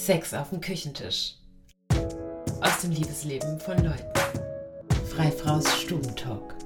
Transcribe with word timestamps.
Sex 0.00 0.32
auf 0.32 0.48
dem 0.48 0.62
Küchentisch. 0.62 1.34
Aus 2.62 2.80
dem 2.80 2.90
Liebesleben 2.90 3.60
von 3.60 3.76
Leuten. 3.84 4.18
Freifraus 5.10 5.78
Stubentalk. 5.78 6.56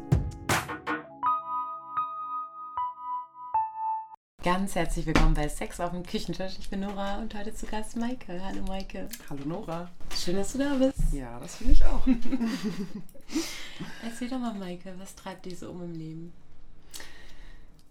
Ganz 4.45 4.77
herzlich 4.77 5.05
willkommen 5.05 5.35
bei 5.35 5.49
Sex 5.49 5.81
auf 5.81 5.91
dem 5.91 6.05
Küchentisch. 6.05 6.61
Ich 6.61 6.71
bin 6.71 6.79
Nora 6.79 7.19
und 7.19 7.35
heute 7.35 7.53
zu 7.53 7.67
Gast 7.67 7.97
Maike. 7.97 8.41
Hallo 8.41 8.63
Maike. 8.69 9.09
Hallo 9.29 9.45
Nora. 9.45 9.91
Schön, 10.17 10.37
dass 10.37 10.53
du 10.53 10.59
da 10.59 10.75
bist. 10.75 11.13
Ja, 11.13 11.41
das 11.41 11.57
finde 11.57 11.73
ich 11.73 11.85
auch. 11.85 12.07
Erzähl 14.05 14.29
doch 14.29 14.39
mal, 14.39 14.55
Maike, 14.55 14.95
was 14.99 15.17
treibt 15.17 15.47
dich 15.47 15.59
so 15.59 15.73
um 15.73 15.83
im 15.83 15.95
Leben? 15.95 16.33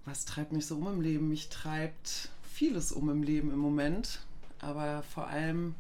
Was 0.05 0.23
treibt 0.23 0.54
mich 0.54 0.66
so 0.66 0.78
um 0.78 0.88
im 0.88 1.02
Leben? 1.02 1.28
Mich 1.28 1.50
treibt 1.50 2.30
vieles 2.50 2.94
um 2.94 3.10
im 3.10 3.23
Leben 3.23 3.52
im 3.52 3.60
Moment, 3.60 4.21
aber 4.64 5.04
vor 5.04 5.27
allem 5.27 5.75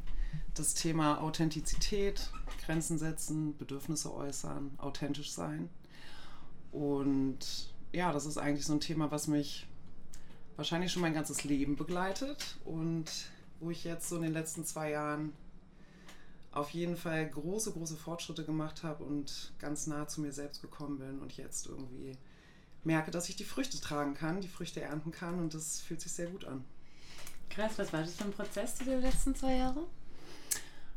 das 0.53 0.73
Thema 0.73 1.21
Authentizität, 1.21 2.31
Grenzen 2.65 2.97
setzen, 2.97 3.57
Bedürfnisse 3.57 4.13
äußern, 4.13 4.71
authentisch 4.77 5.31
sein. 5.31 5.69
Und 6.71 7.73
ja, 7.91 8.11
das 8.11 8.25
ist 8.25 8.37
eigentlich 8.37 8.65
so 8.65 8.73
ein 8.73 8.79
Thema, 8.79 9.11
was 9.11 9.27
mich 9.27 9.67
wahrscheinlich 10.55 10.91
schon 10.91 11.01
mein 11.01 11.13
ganzes 11.13 11.43
Leben 11.43 11.75
begleitet 11.75 12.57
und 12.65 13.05
wo 13.59 13.71
ich 13.71 13.83
jetzt 13.83 14.09
so 14.09 14.17
in 14.17 14.23
den 14.23 14.33
letzten 14.33 14.65
zwei 14.65 14.91
Jahren 14.91 15.33
auf 16.51 16.69
jeden 16.69 16.97
Fall 16.97 17.27
große, 17.27 17.71
große 17.71 17.97
Fortschritte 17.97 18.45
gemacht 18.45 18.83
habe 18.83 19.03
und 19.03 19.53
ganz 19.57 19.87
nah 19.87 20.07
zu 20.07 20.21
mir 20.21 20.31
selbst 20.31 20.61
gekommen 20.61 20.99
bin 20.99 21.19
und 21.19 21.35
jetzt 21.35 21.65
irgendwie 21.65 22.15
merke, 22.83 23.09
dass 23.09 23.29
ich 23.29 23.35
die 23.35 23.43
Früchte 23.43 23.79
tragen 23.79 24.13
kann, 24.13 24.41
die 24.41 24.47
Früchte 24.47 24.81
ernten 24.81 25.11
kann 25.11 25.39
und 25.39 25.53
das 25.53 25.81
fühlt 25.81 26.01
sich 26.01 26.11
sehr 26.11 26.27
gut 26.27 26.45
an. 26.45 26.63
Krass, 27.49 27.73
was 27.77 27.93
war 27.93 28.01
das 28.01 28.15
für 28.15 28.25
ein 28.25 28.31
Prozess 28.31 28.75
die 28.75 28.85
letzten 28.85 29.35
zwei 29.35 29.57
Jahre? 29.57 29.83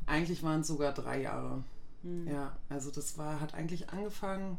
Eigentlich 0.06 0.42
waren 0.42 0.60
es 0.60 0.68
sogar 0.68 0.92
drei 0.92 1.22
Jahre. 1.22 1.62
Hm. 2.02 2.28
Ja, 2.28 2.56
also 2.68 2.90
das 2.90 3.18
war, 3.18 3.40
hat 3.40 3.54
eigentlich 3.54 3.90
angefangen, 3.90 4.58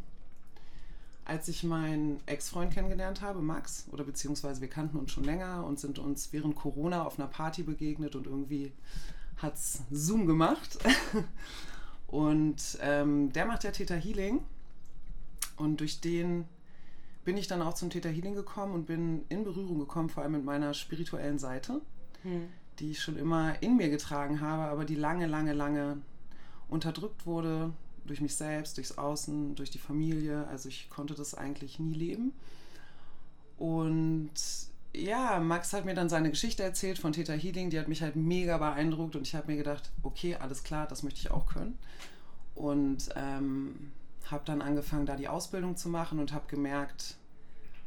als 1.26 1.48
ich 1.48 1.64
meinen 1.64 2.22
Ex-Freund 2.26 2.74
kennengelernt 2.74 3.22
habe, 3.22 3.42
Max, 3.42 3.86
oder 3.92 4.04
beziehungsweise 4.04 4.62
wir 4.62 4.70
kannten 4.70 4.98
uns 4.98 5.12
schon 5.12 5.24
länger 5.24 5.66
und 5.66 5.80
sind 5.80 6.00
uns 6.00 6.32
während 6.32 6.56
Corona 6.56 7.04
auf 7.04 7.20
einer 7.20 7.28
Party 7.28 7.64
begegnet 7.64 8.16
und 8.16 8.28
irgendwie 8.28 8.72
hat 9.38 9.56
es 9.56 9.82
Zoom 9.92 10.26
gemacht. 10.26 10.78
und 12.08 12.78
ähm, 12.82 13.32
der 13.34 13.46
macht 13.46 13.64
ja 13.64 13.72
Theta 13.72 13.96
Healing 13.96 14.42
und 15.58 15.80
durch 15.80 16.00
den 16.00 16.46
bin 17.28 17.36
ich 17.36 17.48
dann 17.48 17.62
auch 17.62 17.74
zum 17.74 17.90
Theta 17.90 18.08
Healing 18.08 18.36
gekommen 18.36 18.74
und 18.74 18.86
bin 18.86 19.26
in 19.28 19.44
Berührung 19.44 19.80
gekommen, 19.80 20.08
vor 20.08 20.24
allem 20.24 20.32
mit 20.32 20.46
meiner 20.46 20.74
spirituellen 20.74 21.40
Seite, 21.40 21.82
hm. 22.22 22.48
die 22.80 22.92
ich 22.92 23.02
schon 23.02 23.18
immer 23.18 23.62
in 23.62 23.76
mir 23.76 23.90
getragen 23.90 24.40
habe, 24.40 24.64
aber 24.64 24.86
die 24.86 24.96
lange, 24.96 25.28
lange, 25.28 25.52
lange 25.52 25.98
unterdrückt 26.70 27.26
wurde 27.26 27.74
durch 28.06 28.22
mich 28.22 28.34
selbst, 28.34 28.78
durchs 28.78 28.98
Außen, 28.98 29.56
durch 29.56 29.70
die 29.70 29.78
Familie. 29.78 30.48
Also 30.48 30.70
ich 30.70 30.90
konnte 30.90 31.16
das 31.16 31.36
eigentlich 31.36 31.80
nie 31.80 31.94
leben. 31.94 32.32
Und 33.58 34.32
ja, 34.96 35.42
Max 35.42 35.74
hat 35.74 35.84
mir 35.84 35.96
dann 35.96 36.08
seine 36.08 36.30
Geschichte 36.30 36.64
erzählt 36.64 36.98
von 36.98 37.12
Theta 37.12 37.34
Healing, 37.34 37.70
die 37.70 37.78
hat 37.78 37.90
mich 37.90 38.04
halt 38.04 38.16
mega 38.16 38.58
beeindruckt 38.58 39.18
und 39.18 39.28
ich 39.28 39.36
habe 39.36 39.52
mir 39.52 39.58
gedacht, 39.58 39.92
okay, 40.02 40.36
alles 40.36 40.64
klar, 40.64 40.88
das 40.88 41.04
möchte 41.04 41.20
ich 41.20 41.30
auch 41.30 41.46
können. 41.48 41.78
Und 42.56 43.10
ähm, 43.18 43.92
habe 44.32 44.44
dann 44.46 44.62
angefangen, 44.62 45.06
da 45.06 45.16
die 45.16 45.28
Ausbildung 45.28 45.76
zu 45.78 45.90
machen 45.90 46.20
und 46.20 46.34
habe 46.34 46.46
gemerkt, 46.48 47.16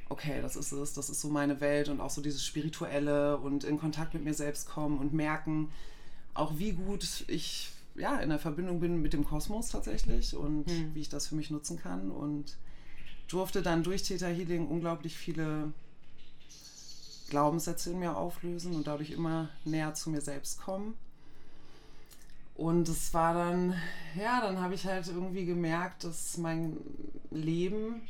okay, 0.08 0.40
das 0.42 0.56
ist 0.56 0.72
es, 0.72 0.92
das 0.92 1.08
ist 1.08 1.20
so 1.20 1.28
meine 1.28 1.60
Welt 1.60 1.88
und 1.88 2.00
auch 2.00 2.10
so 2.10 2.20
dieses 2.20 2.44
Spirituelle 2.44 3.38
und 3.38 3.64
in 3.64 3.78
Kontakt 3.78 4.14
mit 4.14 4.24
mir 4.24 4.34
selbst 4.34 4.68
kommen 4.68 4.98
und 4.98 5.12
merken, 5.12 5.70
auch 6.34 6.58
wie 6.58 6.72
gut 6.72 7.24
ich 7.28 7.70
ja 7.94 8.18
in 8.18 8.30
der 8.30 8.38
Verbindung 8.38 8.80
bin 8.80 9.02
mit 9.02 9.12
dem 9.12 9.24
Kosmos 9.24 9.68
tatsächlich 9.68 10.36
und 10.36 10.68
hm. 10.68 10.94
wie 10.94 11.00
ich 11.00 11.08
das 11.08 11.28
für 11.28 11.34
mich 11.34 11.50
nutzen 11.50 11.78
kann 11.78 12.10
und 12.10 12.56
durfte 13.28 13.62
dann 13.62 13.82
durch 13.82 14.02
Theta 14.02 14.26
Healing 14.26 14.66
unglaublich 14.66 15.16
viele 15.16 15.72
Glaubenssätze 17.28 17.90
in 17.90 18.00
mir 18.00 18.16
auflösen 18.16 18.74
und 18.74 18.86
dadurch 18.86 19.12
immer 19.12 19.48
näher 19.64 19.94
zu 19.94 20.10
mir 20.10 20.20
selbst 20.20 20.60
kommen. 20.60 20.94
Und 22.60 22.90
es 22.90 23.14
war 23.14 23.32
dann, 23.32 23.74
ja, 24.14 24.42
dann 24.42 24.60
habe 24.60 24.74
ich 24.74 24.84
halt 24.84 25.08
irgendwie 25.08 25.46
gemerkt, 25.46 26.04
dass 26.04 26.36
mein 26.36 26.76
Leben 27.30 28.02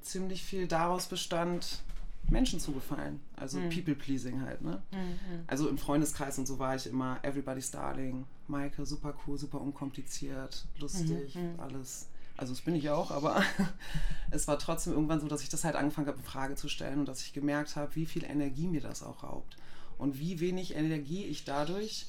ziemlich 0.00 0.44
viel 0.44 0.68
daraus 0.68 1.08
bestand, 1.08 1.82
Menschen 2.28 2.60
zu 2.60 2.70
gefallen. 2.70 3.18
Also 3.34 3.58
mhm. 3.58 3.68
People-Pleasing 3.70 4.42
halt, 4.42 4.62
ne? 4.62 4.80
Mhm. 4.92 5.40
Also 5.48 5.68
im 5.68 5.76
Freundeskreis 5.76 6.38
und 6.38 6.46
so 6.46 6.60
war 6.60 6.76
ich 6.76 6.86
immer 6.86 7.18
Everybody's 7.24 7.72
Darling, 7.72 8.26
Maike, 8.46 8.86
super 8.86 9.12
cool, 9.26 9.36
super 9.38 9.60
unkompliziert, 9.60 10.66
lustig, 10.78 11.34
mhm. 11.34 11.58
alles. 11.58 12.06
Also 12.36 12.52
das 12.52 12.62
bin 12.62 12.76
ich 12.76 12.90
auch, 12.90 13.10
aber 13.10 13.42
es 14.30 14.46
war 14.46 14.60
trotzdem 14.60 14.92
irgendwann 14.92 15.18
so, 15.18 15.26
dass 15.26 15.42
ich 15.42 15.48
das 15.48 15.64
halt 15.64 15.74
angefangen 15.74 16.06
habe, 16.06 16.18
in 16.18 16.24
Frage 16.24 16.54
zu 16.54 16.68
stellen 16.68 17.00
und 17.00 17.08
dass 17.08 17.22
ich 17.22 17.32
gemerkt 17.32 17.74
habe, 17.74 17.92
wie 17.96 18.06
viel 18.06 18.22
Energie 18.22 18.68
mir 18.68 18.82
das 18.82 19.02
auch 19.02 19.24
raubt. 19.24 19.56
Und 19.98 20.20
wie 20.20 20.38
wenig 20.38 20.76
Energie 20.76 21.24
ich 21.24 21.42
dadurch 21.42 22.06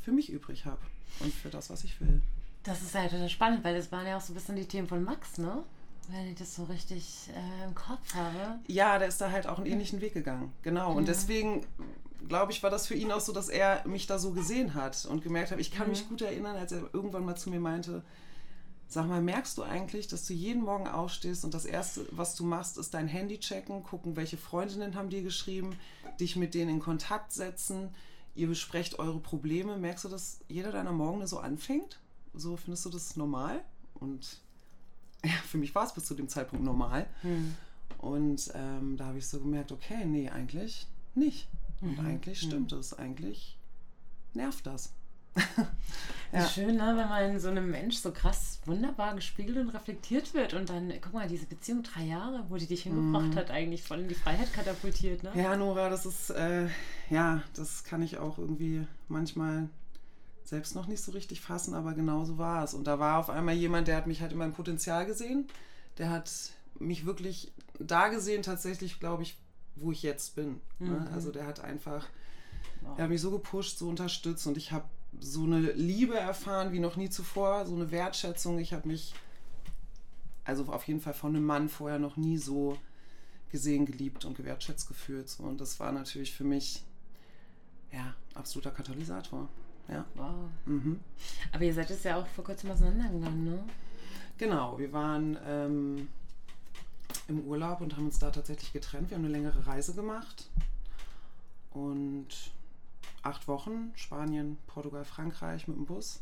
für 0.00 0.10
mich 0.10 0.28
übrig 0.28 0.66
habe 0.66 0.80
und 1.20 1.32
für 1.34 1.48
das, 1.48 1.70
was 1.70 1.84
ich 1.84 2.00
will. 2.00 2.20
Das 2.62 2.82
ist 2.82 2.94
halt 2.94 3.10
total 3.10 3.28
spannend, 3.28 3.64
weil 3.64 3.76
das 3.76 3.90
waren 3.90 4.06
ja 4.06 4.16
auch 4.16 4.20
so 4.20 4.32
ein 4.32 4.34
bisschen 4.34 4.56
die 4.56 4.66
Themen 4.66 4.88
von 4.88 5.02
Max, 5.02 5.38
ne? 5.38 5.62
Wenn 6.08 6.28
ich 6.28 6.38
das 6.38 6.54
so 6.54 6.64
richtig 6.64 7.30
äh, 7.34 7.64
im 7.64 7.74
Kopf 7.74 8.14
habe. 8.14 8.58
Ja, 8.66 8.98
der 8.98 9.08
ist 9.08 9.20
da 9.20 9.30
halt 9.30 9.46
auch 9.46 9.58
einen 9.58 9.66
ähnlichen 9.66 10.00
Weg 10.00 10.14
gegangen. 10.14 10.52
Genau. 10.62 10.92
Und 10.92 11.06
ja. 11.06 11.12
deswegen, 11.12 11.64
glaube 12.28 12.52
ich, 12.52 12.62
war 12.62 12.70
das 12.70 12.86
für 12.86 12.94
ihn 12.94 13.12
auch 13.12 13.20
so, 13.20 13.32
dass 13.32 13.48
er 13.48 13.86
mich 13.86 14.06
da 14.06 14.18
so 14.18 14.32
gesehen 14.32 14.74
hat 14.74 15.06
und 15.06 15.22
gemerkt 15.22 15.52
hat, 15.52 15.60
ich 15.60 15.70
kann 15.70 15.86
mhm. 15.86 15.92
mich 15.92 16.08
gut 16.08 16.22
erinnern, 16.22 16.56
als 16.56 16.72
er 16.72 16.82
irgendwann 16.92 17.24
mal 17.24 17.36
zu 17.36 17.50
mir 17.50 17.60
meinte, 17.60 18.02
Sag 18.92 19.08
mal, 19.08 19.22
merkst 19.22 19.56
du 19.56 19.62
eigentlich, 19.62 20.06
dass 20.06 20.26
du 20.26 20.34
jeden 20.34 20.64
Morgen 20.64 20.86
aufstehst 20.86 21.46
und 21.46 21.54
das 21.54 21.64
Erste, 21.64 22.04
was 22.10 22.34
du 22.34 22.44
machst, 22.44 22.76
ist 22.76 22.92
dein 22.92 23.08
Handy 23.08 23.38
checken, 23.38 23.82
gucken, 23.84 24.16
welche 24.16 24.36
Freundinnen 24.36 24.94
haben 24.94 25.08
dir 25.08 25.22
geschrieben, 25.22 25.78
dich 26.20 26.36
mit 26.36 26.52
denen 26.52 26.68
in 26.68 26.78
Kontakt 26.78 27.32
setzen, 27.32 27.88
ihr 28.34 28.48
besprecht 28.48 28.98
eure 28.98 29.20
Probleme. 29.20 29.76
Merkst 29.76 30.04
du, 30.04 30.08
dass 30.08 30.40
jeder 30.48 30.72
deiner 30.72 30.92
Morgen 30.92 31.26
so 31.26 31.38
anfängt? 31.38 32.00
So 32.34 32.56
findest 32.56 32.84
du 32.84 32.90
das 32.90 33.16
normal? 33.16 33.62
Und 33.94 34.40
ja, 35.24 35.32
für 35.46 35.58
mich 35.58 35.74
war 35.74 35.84
es 35.84 35.92
bis 35.92 36.06
zu 36.06 36.14
dem 36.14 36.28
Zeitpunkt 36.28 36.64
normal. 36.64 37.06
Hm. 37.22 37.54
Und 37.98 38.50
ähm, 38.54 38.96
da 38.96 39.06
habe 39.06 39.18
ich 39.18 39.26
so 39.26 39.38
gemerkt, 39.40 39.70
okay, 39.70 40.04
nee, 40.04 40.28
eigentlich 40.28 40.86
nicht. 41.14 41.48
Und 41.80 41.98
mhm. 41.98 42.06
eigentlich 42.06 42.40
stimmt 42.40 42.72
es. 42.72 42.92
Mhm. 42.92 42.98
Eigentlich 42.98 43.58
nervt 44.34 44.66
das. 44.66 44.92
Ja. 46.32 46.46
Schön, 46.46 46.76
ne, 46.76 46.94
wenn 46.96 47.08
man 47.08 47.30
in 47.30 47.40
so 47.40 47.48
einem 47.48 47.70
Mensch 47.70 47.96
so 47.96 48.12
krass 48.12 48.60
wunderbar 48.64 49.14
gespiegelt 49.14 49.58
und 49.58 49.70
reflektiert 49.70 50.34
wird 50.34 50.54
und 50.54 50.68
dann, 50.68 50.92
guck 51.00 51.12
mal, 51.12 51.28
diese 51.28 51.46
Beziehung 51.46 51.82
drei 51.82 52.04
Jahre, 52.04 52.44
wo 52.48 52.56
die 52.56 52.66
dich 52.66 52.82
hingebracht 52.82 53.34
mm. 53.34 53.36
hat, 53.36 53.50
eigentlich 53.50 53.82
voll 53.82 54.00
in 54.00 54.08
die 54.08 54.14
Freiheit 54.14 54.52
katapultiert, 54.52 55.22
ne? 55.22 55.30
Ja, 55.34 55.56
Nora, 55.56 55.88
das 55.88 56.06
ist, 56.06 56.30
äh, 56.30 56.68
ja, 57.10 57.42
das 57.54 57.84
kann 57.84 58.02
ich 58.02 58.18
auch 58.18 58.38
irgendwie 58.38 58.86
manchmal 59.08 59.68
selbst 60.44 60.74
noch 60.74 60.86
nicht 60.86 61.02
so 61.02 61.12
richtig 61.12 61.40
fassen, 61.40 61.74
aber 61.74 61.94
genau 61.94 62.24
so 62.24 62.36
war 62.38 62.62
es. 62.64 62.74
Und 62.74 62.86
da 62.86 62.98
war 62.98 63.18
auf 63.18 63.30
einmal 63.30 63.54
jemand, 63.54 63.88
der 63.88 63.96
hat 63.96 64.06
mich 64.06 64.20
halt 64.20 64.32
in 64.32 64.38
meinem 64.38 64.52
Potenzial 64.52 65.06
gesehen, 65.06 65.46
der 65.98 66.10
hat 66.10 66.30
mich 66.78 67.06
wirklich 67.06 67.52
da 67.78 68.08
gesehen, 68.08 68.42
tatsächlich, 68.42 69.00
glaube 69.00 69.22
ich, 69.22 69.38
wo 69.76 69.92
ich 69.92 70.02
jetzt 70.02 70.34
bin. 70.34 70.60
Ne? 70.78 70.90
Mhm. 70.90 71.04
Ne? 71.04 71.10
Also 71.12 71.32
der 71.32 71.46
hat 71.46 71.60
einfach, 71.60 72.06
wow. 72.82 72.98
er 72.98 73.04
hat 73.04 73.10
mich 73.10 73.20
so 73.20 73.30
gepusht, 73.30 73.78
so 73.78 73.88
unterstützt 73.88 74.46
und 74.46 74.56
ich 74.56 74.72
habe 74.72 74.84
so 75.20 75.44
eine 75.44 75.60
Liebe 75.60 76.18
erfahren 76.18 76.72
wie 76.72 76.80
noch 76.80 76.96
nie 76.96 77.10
zuvor, 77.10 77.66
so 77.66 77.74
eine 77.74 77.90
Wertschätzung. 77.90 78.58
Ich 78.58 78.72
habe 78.72 78.88
mich, 78.88 79.14
also 80.44 80.64
auf 80.64 80.86
jeden 80.88 81.00
Fall 81.00 81.14
von 81.14 81.34
einem 81.34 81.44
Mann 81.44 81.68
vorher 81.68 81.98
noch 81.98 82.16
nie 82.16 82.38
so 82.38 82.78
gesehen, 83.50 83.86
geliebt 83.86 84.24
und 84.24 84.36
gewertschätzt 84.36 84.88
gefühlt. 84.88 85.36
Und 85.38 85.60
das 85.60 85.78
war 85.78 85.92
natürlich 85.92 86.32
für 86.32 86.44
mich, 86.44 86.82
ja, 87.92 88.14
absoluter 88.34 88.70
Katalysator. 88.70 89.48
Ja. 89.88 90.04
Wow. 90.14 90.48
Mhm. 90.64 91.00
Aber 91.52 91.64
ihr 91.64 91.74
seid 91.74 91.90
es 91.90 92.02
ja 92.04 92.16
auch 92.16 92.26
vor 92.26 92.44
kurzem 92.44 92.70
auseinandergegangen, 92.70 93.44
ne? 93.44 93.64
Genau, 94.38 94.78
wir 94.78 94.92
waren 94.92 95.36
ähm, 95.46 96.08
im 97.28 97.40
Urlaub 97.40 97.80
und 97.80 97.96
haben 97.96 98.06
uns 98.06 98.18
da 98.18 98.30
tatsächlich 98.30 98.72
getrennt. 98.72 99.10
Wir 99.10 99.16
haben 99.16 99.24
eine 99.24 99.32
längere 99.32 99.66
Reise 99.66 99.94
gemacht. 99.94 100.48
Und 101.72 102.28
acht 103.22 103.48
Wochen, 103.48 103.92
Spanien, 103.94 104.58
Portugal, 104.66 105.04
Frankreich 105.04 105.68
mit 105.68 105.76
dem 105.76 105.86
Bus. 105.86 106.20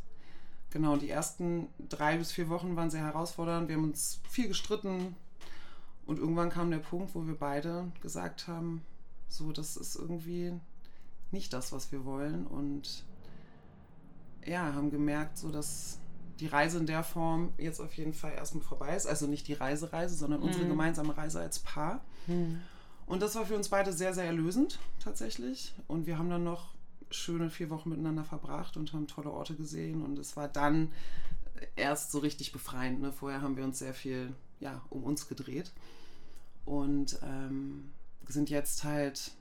Genau, 0.71 0.97
die 0.97 1.11
ersten 1.11 1.67
drei 1.89 2.17
bis 2.17 2.33
vier 2.33 2.49
Wochen 2.49 2.77
waren 2.77 2.91
sehr 2.91 3.03
herausfordernd. 3.03 3.69
Wir 3.69 3.77
haben 3.77 3.85
uns 3.85 4.21
viel 4.29 4.49
gestritten 4.49 5.17
und 6.07 6.19
irgendwann 6.19 6.51
kam 6.51 6.71
der 6.71 6.79
Punkt, 6.79 7.15
wo 7.15 7.27
wir 7.27 7.37
beide 7.37 7.91
gesagt 8.01 8.47
haben, 8.47 8.83
so, 9.29 9.53
das 9.53 9.77
ist 9.77 9.97
irgendwie 9.97 10.53
nicht 11.31 11.53
das, 11.53 11.73
was 11.73 11.93
wir 11.93 12.05
wollen 12.05 12.47
und 12.47 13.05
ja, 14.45 14.73
haben 14.75 14.91
gemerkt, 14.91 15.39
so 15.39 15.51
dass 15.51 15.99
die 16.41 16.47
Reise 16.47 16.79
in 16.79 16.87
der 16.87 17.05
Form 17.05 17.53
jetzt 17.59 17.81
auf 17.81 17.93
jeden 17.95 18.15
Fall 18.15 18.33
erstmal 18.33 18.65
vorbei 18.65 18.97
ist. 18.97 19.07
Also 19.07 19.27
nicht 19.27 19.47
die 19.47 19.53
Reisereise, 19.53 20.15
sondern 20.15 20.41
unsere 20.41 20.65
mhm. 20.65 20.71
gemeinsame 20.71 21.17
Reise 21.17 21.41
als 21.41 21.59
Paar. 21.59 22.01
Mhm. 22.27 22.61
Und 23.07 23.21
das 23.23 23.35
war 23.35 23.45
für 23.45 23.57
uns 23.57 23.69
beide 23.69 23.93
sehr, 23.93 24.15
sehr 24.15 24.25
erlösend 24.25 24.79
tatsächlich. 25.01 25.75
Und 25.87 26.07
wir 26.07 26.19
haben 26.19 26.31
dann 26.31 26.45
noch 26.45 26.75
schöne 27.11 27.51
vier 27.51 27.71
Wochen 27.71 27.91
miteinander 27.91 28.25
verbracht 28.25 28.77
und 28.77 28.93
haben 28.93 29.07
tolle 29.07 29.31
Orte 29.31 29.55
gesehen. 29.55 30.03
Und 30.03 30.19
es 30.19 30.37
war 30.37 30.49
dann 30.49 30.93
erst 31.77 32.13
so 32.13 32.19
richtig 32.19 32.53
befreiend. 32.53 33.01
Ne? 33.01 33.13
Vorher 33.13 33.43
haben 33.43 33.57
wir 33.57 33.65
uns 33.65 33.79
sehr 33.79 33.95
viel 33.95 34.33
ja, 34.61 34.83
um 34.91 35.03
uns 35.05 35.29
gedreht 35.29 35.73
und 36.65 37.19
ähm, 37.23 37.91
sind 38.29 38.51
jetzt 38.51 38.85
halt 38.85 39.33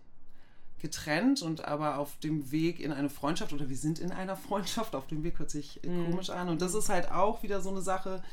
getrennt 0.80 1.42
und 1.42 1.66
aber 1.66 1.98
auf 1.98 2.18
dem 2.20 2.52
Weg 2.52 2.80
in 2.80 2.94
eine 2.94 3.10
Freundschaft 3.10 3.52
oder 3.52 3.70
wir 3.70 3.78
sind 3.78 4.00
in 4.00 4.12
einer 4.12 4.36
Freundschaft, 4.48 4.96
auf 4.96 5.08
dem 5.08 5.24
Weg 5.24 5.40
hört 5.40 5.52
sich 5.52 5.82
mhm. 5.84 6.10
komisch 6.10 6.30
an. 6.30 6.50
Und 6.50 6.62
das 6.62 6.74
ist 6.74 6.90
halt 6.90 7.12
auch 7.12 7.44
wieder 7.44 7.62
so 7.62 7.70
eine 7.70 7.82
Sache 7.82 8.24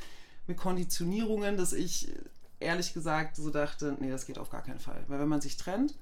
mit 0.47 0.57
Konditionierungen, 0.57 1.57
dass 1.57 1.73
ich 1.73 2.09
ehrlich 2.59 2.93
gesagt 2.93 3.35
so 3.35 3.49
dachte, 3.49 3.97
nee, 3.99 4.09
das 4.09 4.25
geht 4.25 4.39
auf 4.39 4.49
gar 4.49 4.63
keinen 4.63 4.79
Fall. 4.79 5.03
Weil 5.07 5.19
wenn 5.19 5.27
man 5.27 5.41
sich 5.41 5.57
trennt, 5.57 5.93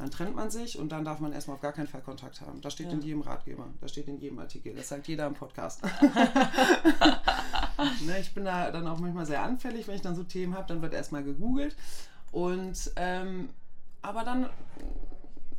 dann 0.00 0.10
trennt 0.10 0.34
man 0.34 0.50
sich 0.50 0.78
und 0.78 0.90
dann 0.92 1.04
darf 1.04 1.20
man 1.20 1.34
erstmal 1.34 1.56
auf 1.56 1.60
gar 1.60 1.72
keinen 1.72 1.86
Fall 1.86 2.00
Kontakt 2.00 2.40
haben. 2.40 2.62
Das 2.62 2.72
steht 2.72 2.86
ja. 2.86 2.94
in 2.94 3.02
jedem 3.02 3.20
Ratgeber, 3.20 3.66
das 3.82 3.90
steht 3.90 4.08
in 4.08 4.18
jedem 4.18 4.38
Artikel, 4.38 4.74
das 4.74 4.88
sagt 4.88 5.06
jeder 5.08 5.26
im 5.26 5.34
Podcast. 5.34 5.82
ne, 8.06 8.18
ich 8.18 8.32
bin 8.32 8.46
da 8.46 8.70
dann 8.70 8.86
auch 8.86 8.98
manchmal 8.98 9.26
sehr 9.26 9.42
anfällig, 9.42 9.86
wenn 9.86 9.96
ich 9.96 10.00
dann 10.00 10.16
so 10.16 10.22
Themen 10.22 10.54
habe, 10.54 10.66
dann 10.68 10.80
wird 10.80 10.94
erstmal 10.94 11.22
gegoogelt. 11.22 11.76
Und 12.32 12.92
ähm, 12.96 13.50
aber 14.00 14.24
dann 14.24 14.48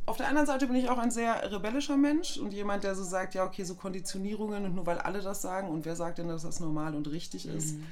auf 0.06 0.16
der 0.16 0.26
anderen 0.26 0.48
Seite 0.48 0.66
bin 0.66 0.74
ich 0.74 0.90
auch 0.90 0.98
ein 0.98 1.12
sehr 1.12 1.52
rebellischer 1.52 1.96
Mensch 1.96 2.36
und 2.36 2.52
jemand, 2.52 2.82
der 2.82 2.96
so 2.96 3.04
sagt, 3.04 3.34
ja, 3.34 3.44
okay, 3.44 3.62
so 3.62 3.76
Konditionierungen 3.76 4.64
und 4.64 4.74
nur 4.74 4.86
weil 4.86 4.98
alle 4.98 5.20
das 5.20 5.40
sagen 5.40 5.68
und 5.68 5.84
wer 5.84 5.94
sagt 5.94 6.18
denn, 6.18 6.26
dass 6.26 6.42
das 6.42 6.58
normal 6.58 6.96
und 6.96 7.08
richtig 7.12 7.46
ist, 7.46 7.76
mhm, 7.76 7.84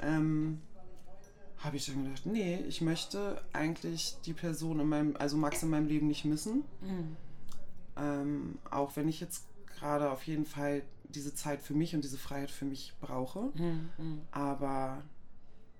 ja. 0.00 0.06
ähm, 0.06 0.62
habe 1.58 1.76
ich 1.76 1.86
dann 1.86 2.04
gedacht, 2.04 2.26
nee, 2.26 2.56
ich 2.68 2.80
möchte 2.80 3.42
eigentlich 3.52 4.16
die 4.24 4.32
Person 4.32 4.80
in 4.80 4.88
meinem, 4.88 5.16
also 5.16 5.36
Max 5.36 5.62
in 5.62 5.70
meinem 5.70 5.86
Leben 5.86 6.06
nicht 6.06 6.24
missen. 6.24 6.64
Mhm. 6.80 7.16
Ähm, 7.96 8.58
auch 8.70 8.94
wenn 8.96 9.08
ich 9.08 9.20
jetzt 9.20 9.44
gerade 9.66 10.10
auf 10.10 10.26
jeden 10.26 10.46
Fall 10.46 10.82
diese 11.08 11.34
Zeit 11.34 11.60
für 11.60 11.74
mich 11.74 11.94
und 11.94 12.04
diese 12.04 12.18
Freiheit 12.18 12.50
für 12.50 12.64
mich 12.64 12.94
brauche. 13.00 13.50
Mhm. 13.54 13.90
mhm. 13.98 14.20
Aber 14.30 15.02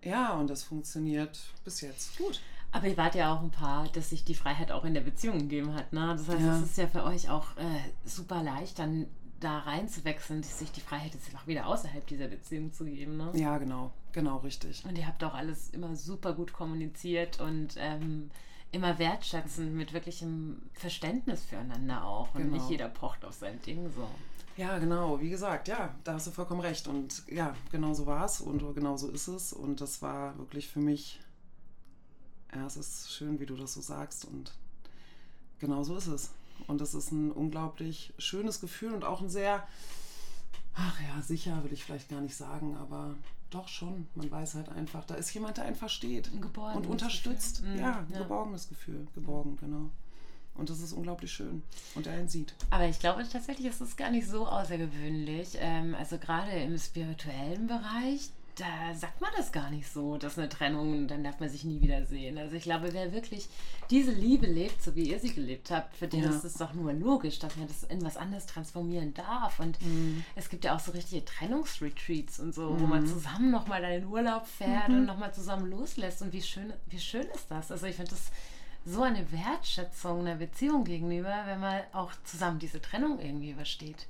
ja, 0.03 0.35
und 0.35 0.49
das 0.49 0.63
funktioniert 0.63 1.39
bis 1.65 1.81
jetzt 1.81 2.17
gut. 2.19 2.41
Aber 2.71 2.87
ihr 2.87 2.97
wart 2.97 3.15
ja 3.15 3.35
auch 3.35 3.41
ein 3.41 3.51
Paar, 3.51 3.89
dass 3.89 4.11
sich 4.11 4.25
die 4.25 4.35
Freiheit 4.35 4.73
auch 4.73 4.85
in 4.85 4.95
der 4.95 5.01
Beziehung 5.01 5.39
gegeben 5.39 5.75
hat. 5.75 5.93
Ne? 5.93 6.15
Das 6.17 6.29
heißt, 6.29 6.45
es 6.45 6.71
ist 6.71 6.79
ja 6.79 6.87
für 6.87 7.03
euch 7.03 7.31
auch 7.31 7.57
äh, 7.57 7.81
super 8.05 8.43
leicht, 8.43 8.79
dann 8.79 9.07
da 9.41 9.61
reinzuwechseln, 9.61 10.43
sich 10.43 10.73
die 10.73 10.81
Freiheit 10.81 11.15
jetzt 11.15 11.35
auch 11.37 11.47
wieder 11.47 11.67
außerhalb 11.67 12.07
dieser 12.07 12.29
Beziehung 12.29 12.73
zu 12.73 12.85
geben. 12.85 13.17
Ne? 13.17 13.31
Ja, 13.35 13.59
genau, 13.59 13.93
genau, 14.13 14.39
richtig. 14.39 14.85
Und 14.85 14.99
ihr 14.99 15.07
habt 15.07 15.23
auch 15.23 15.35
alles 15.35 15.71
immer 15.71 15.95
super 15.95 16.33
gut 16.33 16.53
kommuniziert 16.53 17.41
und 17.41 17.75
ähm, 17.77 18.31
immer 18.73 18.99
wertschätzend 18.99 19.75
mit 19.75 19.93
wirklichem 19.93 20.63
Verständnis 20.73 21.45
füreinander 21.45 22.05
auch. 22.05 22.35
Und 22.35 22.43
genau. 22.43 22.55
nicht 22.55 22.69
jeder 22.69 22.89
pocht 22.89 23.25
auf 23.25 23.35
sein 23.35 23.61
Ding 23.63 23.91
so. 23.91 24.09
Ja, 24.57 24.79
genau, 24.79 25.21
wie 25.21 25.31
gesagt, 25.31 25.69
ja, 25.69 25.95
da 26.03 26.15
hast 26.15 26.27
du 26.27 26.33
vollkommen 26.33 26.61
recht. 26.61 26.89
Und 26.89 27.23
ja, 27.29 27.55
genau 27.71 27.95
so 27.95 28.07
war 28.07 28.25
es 28.25 28.41
und 28.41 28.75
genau 28.75 28.97
so 28.97 29.09
ist 29.09 29.29
es. 29.29 29.53
Und 29.53 29.81
das 29.81 30.03
war 30.03 30.37
wirklich 30.37 30.69
für 30.69 30.81
mich, 30.81 31.21
ja, 32.53 32.67
es 32.67 32.77
ist 32.77 33.13
schön, 33.13 33.39
wie 33.39 33.47
du 33.47 33.55
das 33.55 33.75
so 33.75 33.81
sagst. 33.81 34.25
Und 34.25 34.53
genau 35.61 35.85
so 35.85 35.97
ist 35.97 36.09
es. 36.09 36.33
Und 36.67 36.81
das 36.81 36.95
ist 36.95 37.13
ein 37.13 37.31
unglaublich 37.33 38.13
schönes 38.19 38.61
Gefühl 38.61 38.93
und 38.93 39.05
auch 39.05 39.21
ein 39.21 39.31
sehr, 39.31 39.67
ach 40.75 41.01
ja, 41.01 41.23
sicher 41.23 41.63
will 41.65 41.73
ich 41.73 41.85
vielleicht 41.85 42.09
gar 42.09 42.21
nicht 42.21 42.37
sagen, 42.37 42.77
aber 42.77 43.15
doch 43.51 43.69
schon. 43.69 44.09
Man 44.15 44.31
weiß 44.31 44.55
halt 44.55 44.69
einfach, 44.69 45.05
da 45.05 45.15
ist 45.15 45.33
jemand, 45.33 45.57
der 45.57 45.65
einen 45.65 45.77
versteht 45.77 46.31
und 46.75 46.87
unterstützt. 46.87 47.63
Mhm, 47.63 47.79
ja, 47.79 47.99
ein 48.01 48.13
ja. 48.13 48.19
geborgenes 48.19 48.69
Gefühl. 48.69 49.07
Geborgen, 49.15 49.57
genau. 49.59 49.91
Und 50.55 50.71
das 50.71 50.81
ist 50.81 50.93
unglaublich 50.93 51.33
schön. 51.33 51.63
Und 51.95 52.07
er 52.09 52.21
ihn 52.21 52.29
sieht. 52.29 52.53
Aber 52.71 52.87
ich 52.87 52.99
glaube 52.99 53.27
tatsächlich 53.31 53.69
ist 53.69 53.81
es 53.81 53.97
gar 53.97 54.11
nicht 54.11 54.29
so 54.29 54.47
außergewöhnlich. 54.47 55.57
Ähm, 55.61 55.95
also 55.95 56.19
gerade 56.19 56.51
im 56.51 56.77
spirituellen 56.77 57.69
Bereich, 57.69 58.31
da 58.59 58.95
sagt 58.95 59.21
man 59.21 59.31
das 59.37 59.53
gar 59.53 59.71
nicht 59.71 59.89
so, 59.89 60.17
dass 60.17 60.39
eine 60.39 60.49
Trennung, 60.49 61.07
dann 61.07 61.23
darf 61.23 61.39
man 61.39 61.49
sich 61.49 61.65
nie 61.65 61.81
wiedersehen. 61.81 62.39
Also 62.39 62.57
ich 62.57 62.65
glaube, 62.65 62.93
wer 62.93 63.13
wirklich 63.13 63.49
diese 63.91 64.11
Liebe 64.11 64.47
lebt, 64.47 64.83
so 64.83 64.95
wie 64.97 65.11
ihr 65.11 65.21
sie 65.21 65.33
gelebt 65.33 65.71
habt, 65.71 65.97
für 65.97 66.09
den 66.09 66.25
ja. 66.25 66.31
ist 66.31 66.45
es 66.45 66.55
doch 66.55 66.75
nur 66.75 66.93
logisch, 66.93 67.39
dass 67.39 67.57
man 67.57 67.69
das 67.69 67.85
in 67.85 68.05
was 68.05 68.17
anderes 68.17 68.47
transformieren 68.47 69.15
darf. 69.15 69.61
Und 69.61 69.81
mhm. 69.81 70.25
es 70.35 70.49
gibt 70.49 70.65
ja 70.65 70.75
auch 70.75 70.81
so 70.81 70.93
richtige 70.93 71.25
Trennungsretreats 71.25 72.41
und 72.41 72.55
so, 72.55 72.71
mhm. 72.71 72.81
wo 72.81 72.87
man 72.87 73.03
mhm. 73.03 73.07
zusammen 73.07 73.51
nochmal 73.51 73.83
in 73.85 74.03
den 74.03 74.07
Urlaub 74.07 74.47
fährt 74.47 74.89
mhm. 74.89 74.97
und 74.97 75.07
nochmal 75.07 75.33
zusammen 75.33 75.71
loslässt. 75.71 76.23
Und 76.23 76.33
wie 76.33 76.43
schön, 76.43 76.73
wie 76.87 77.01
schön 77.01 77.27
ist 77.35 77.51
das? 77.51 77.71
Also 77.71 77.87
ich 77.87 77.97
finde 77.97 78.11
das 78.11 78.31
so 78.85 79.03
eine 79.03 79.31
Wertschätzung 79.31 80.21
einer 80.21 80.37
Beziehung 80.37 80.85
gegenüber, 80.85 81.43
wenn 81.47 81.61
man 81.61 81.83
auch 81.93 82.13
zusammen 82.25 82.59
diese 82.59 82.81
Trennung 82.81 83.21
irgendwie 83.21 83.51
übersteht 83.51 84.07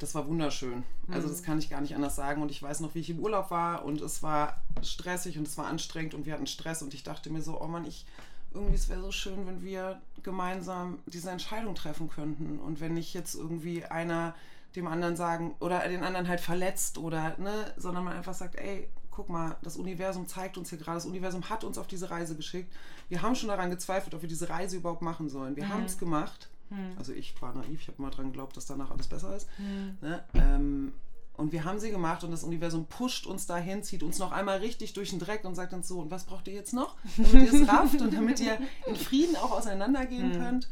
das 0.00 0.14
war 0.14 0.26
wunderschön. 0.26 0.82
Also 1.10 1.28
das 1.28 1.42
mhm. 1.42 1.44
kann 1.44 1.58
ich 1.58 1.70
gar 1.70 1.80
nicht 1.80 1.94
anders 1.94 2.16
sagen. 2.16 2.42
Und 2.42 2.50
ich 2.50 2.62
weiß 2.62 2.80
noch, 2.80 2.94
wie 2.94 3.00
ich 3.00 3.10
im 3.10 3.20
Urlaub 3.20 3.50
war 3.50 3.84
und 3.84 4.00
es 4.00 4.22
war 4.22 4.62
stressig 4.82 5.38
und 5.38 5.46
es 5.46 5.56
war 5.58 5.66
anstrengend 5.66 6.14
und 6.14 6.26
wir 6.26 6.32
hatten 6.32 6.46
Stress 6.46 6.82
und 6.82 6.94
ich 6.94 7.02
dachte 7.02 7.30
mir 7.30 7.42
so, 7.42 7.60
oh 7.60 7.66
Mann, 7.66 7.84
ich 7.84 8.06
irgendwie 8.52 8.74
es 8.74 8.88
wäre 8.88 9.00
so 9.00 9.12
schön, 9.12 9.46
wenn 9.46 9.62
wir 9.62 10.00
gemeinsam 10.22 10.98
diese 11.06 11.30
Entscheidung 11.30 11.74
treffen 11.74 12.08
könnten 12.08 12.58
und 12.58 12.80
wenn 12.80 12.94
nicht 12.94 13.14
jetzt 13.14 13.34
irgendwie 13.34 13.84
einer 13.84 14.34
dem 14.74 14.86
anderen 14.86 15.16
sagen 15.16 15.54
oder 15.60 15.86
den 15.86 16.02
anderen 16.02 16.28
halt 16.28 16.40
verletzt 16.40 16.98
oder 16.98 17.36
ne, 17.38 17.72
sondern 17.76 18.04
man 18.04 18.16
einfach 18.16 18.34
sagt, 18.34 18.56
ey, 18.56 18.88
guck 19.10 19.28
mal, 19.28 19.56
das 19.62 19.76
Universum 19.76 20.26
zeigt 20.26 20.56
uns 20.56 20.70
hier 20.70 20.78
gerade, 20.78 20.96
das 20.96 21.06
Universum 21.06 21.48
hat 21.48 21.62
uns 21.62 21.78
auf 21.78 21.86
diese 21.86 22.10
Reise 22.10 22.36
geschickt. 22.36 22.72
Wir 23.08 23.22
haben 23.22 23.34
schon 23.34 23.48
daran 23.48 23.70
gezweifelt, 23.70 24.14
ob 24.14 24.22
wir 24.22 24.28
diese 24.28 24.48
Reise 24.48 24.76
überhaupt 24.76 25.02
machen 25.02 25.28
sollen. 25.28 25.56
Wir 25.56 25.64
mhm. 25.64 25.74
haben 25.74 25.84
es 25.84 25.98
gemacht 25.98 26.48
hm. 26.70 26.98
Also 26.98 27.12
ich 27.12 27.40
war 27.42 27.54
naiv, 27.54 27.80
ich 27.80 27.88
habe 27.88 27.98
immer 27.98 28.10
dran 28.10 28.26
geglaubt, 28.26 28.56
dass 28.56 28.66
danach 28.66 28.90
alles 28.90 29.08
besser 29.08 29.36
ist. 29.36 29.48
Hm. 29.56 29.98
Ne? 30.00 30.24
Ähm, 30.34 30.92
und 31.36 31.52
wir 31.52 31.64
haben 31.64 31.78
sie 31.78 31.90
gemacht 31.90 32.22
und 32.22 32.30
das 32.30 32.44
Universum 32.44 32.86
pusht 32.86 33.26
uns 33.26 33.46
dahin, 33.46 33.82
zieht 33.82 34.02
uns 34.02 34.18
noch 34.18 34.30
einmal 34.30 34.58
richtig 34.58 34.92
durch 34.92 35.10
den 35.10 35.18
Dreck 35.18 35.44
und 35.44 35.54
sagt 35.54 35.72
uns 35.72 35.88
so, 35.88 36.00
und 36.00 36.10
was 36.10 36.24
braucht 36.24 36.46
ihr 36.48 36.54
jetzt 36.54 36.72
noch, 36.72 36.96
damit 37.16 37.52
ihr 37.52 37.62
es 37.62 37.68
rafft 37.72 38.00
und 38.00 38.12
damit 38.12 38.40
ihr 38.40 38.58
in 38.86 38.96
Frieden 38.96 39.36
auch 39.36 39.50
auseinandergehen 39.50 40.32
hm. 40.32 40.40
könnt. 40.40 40.68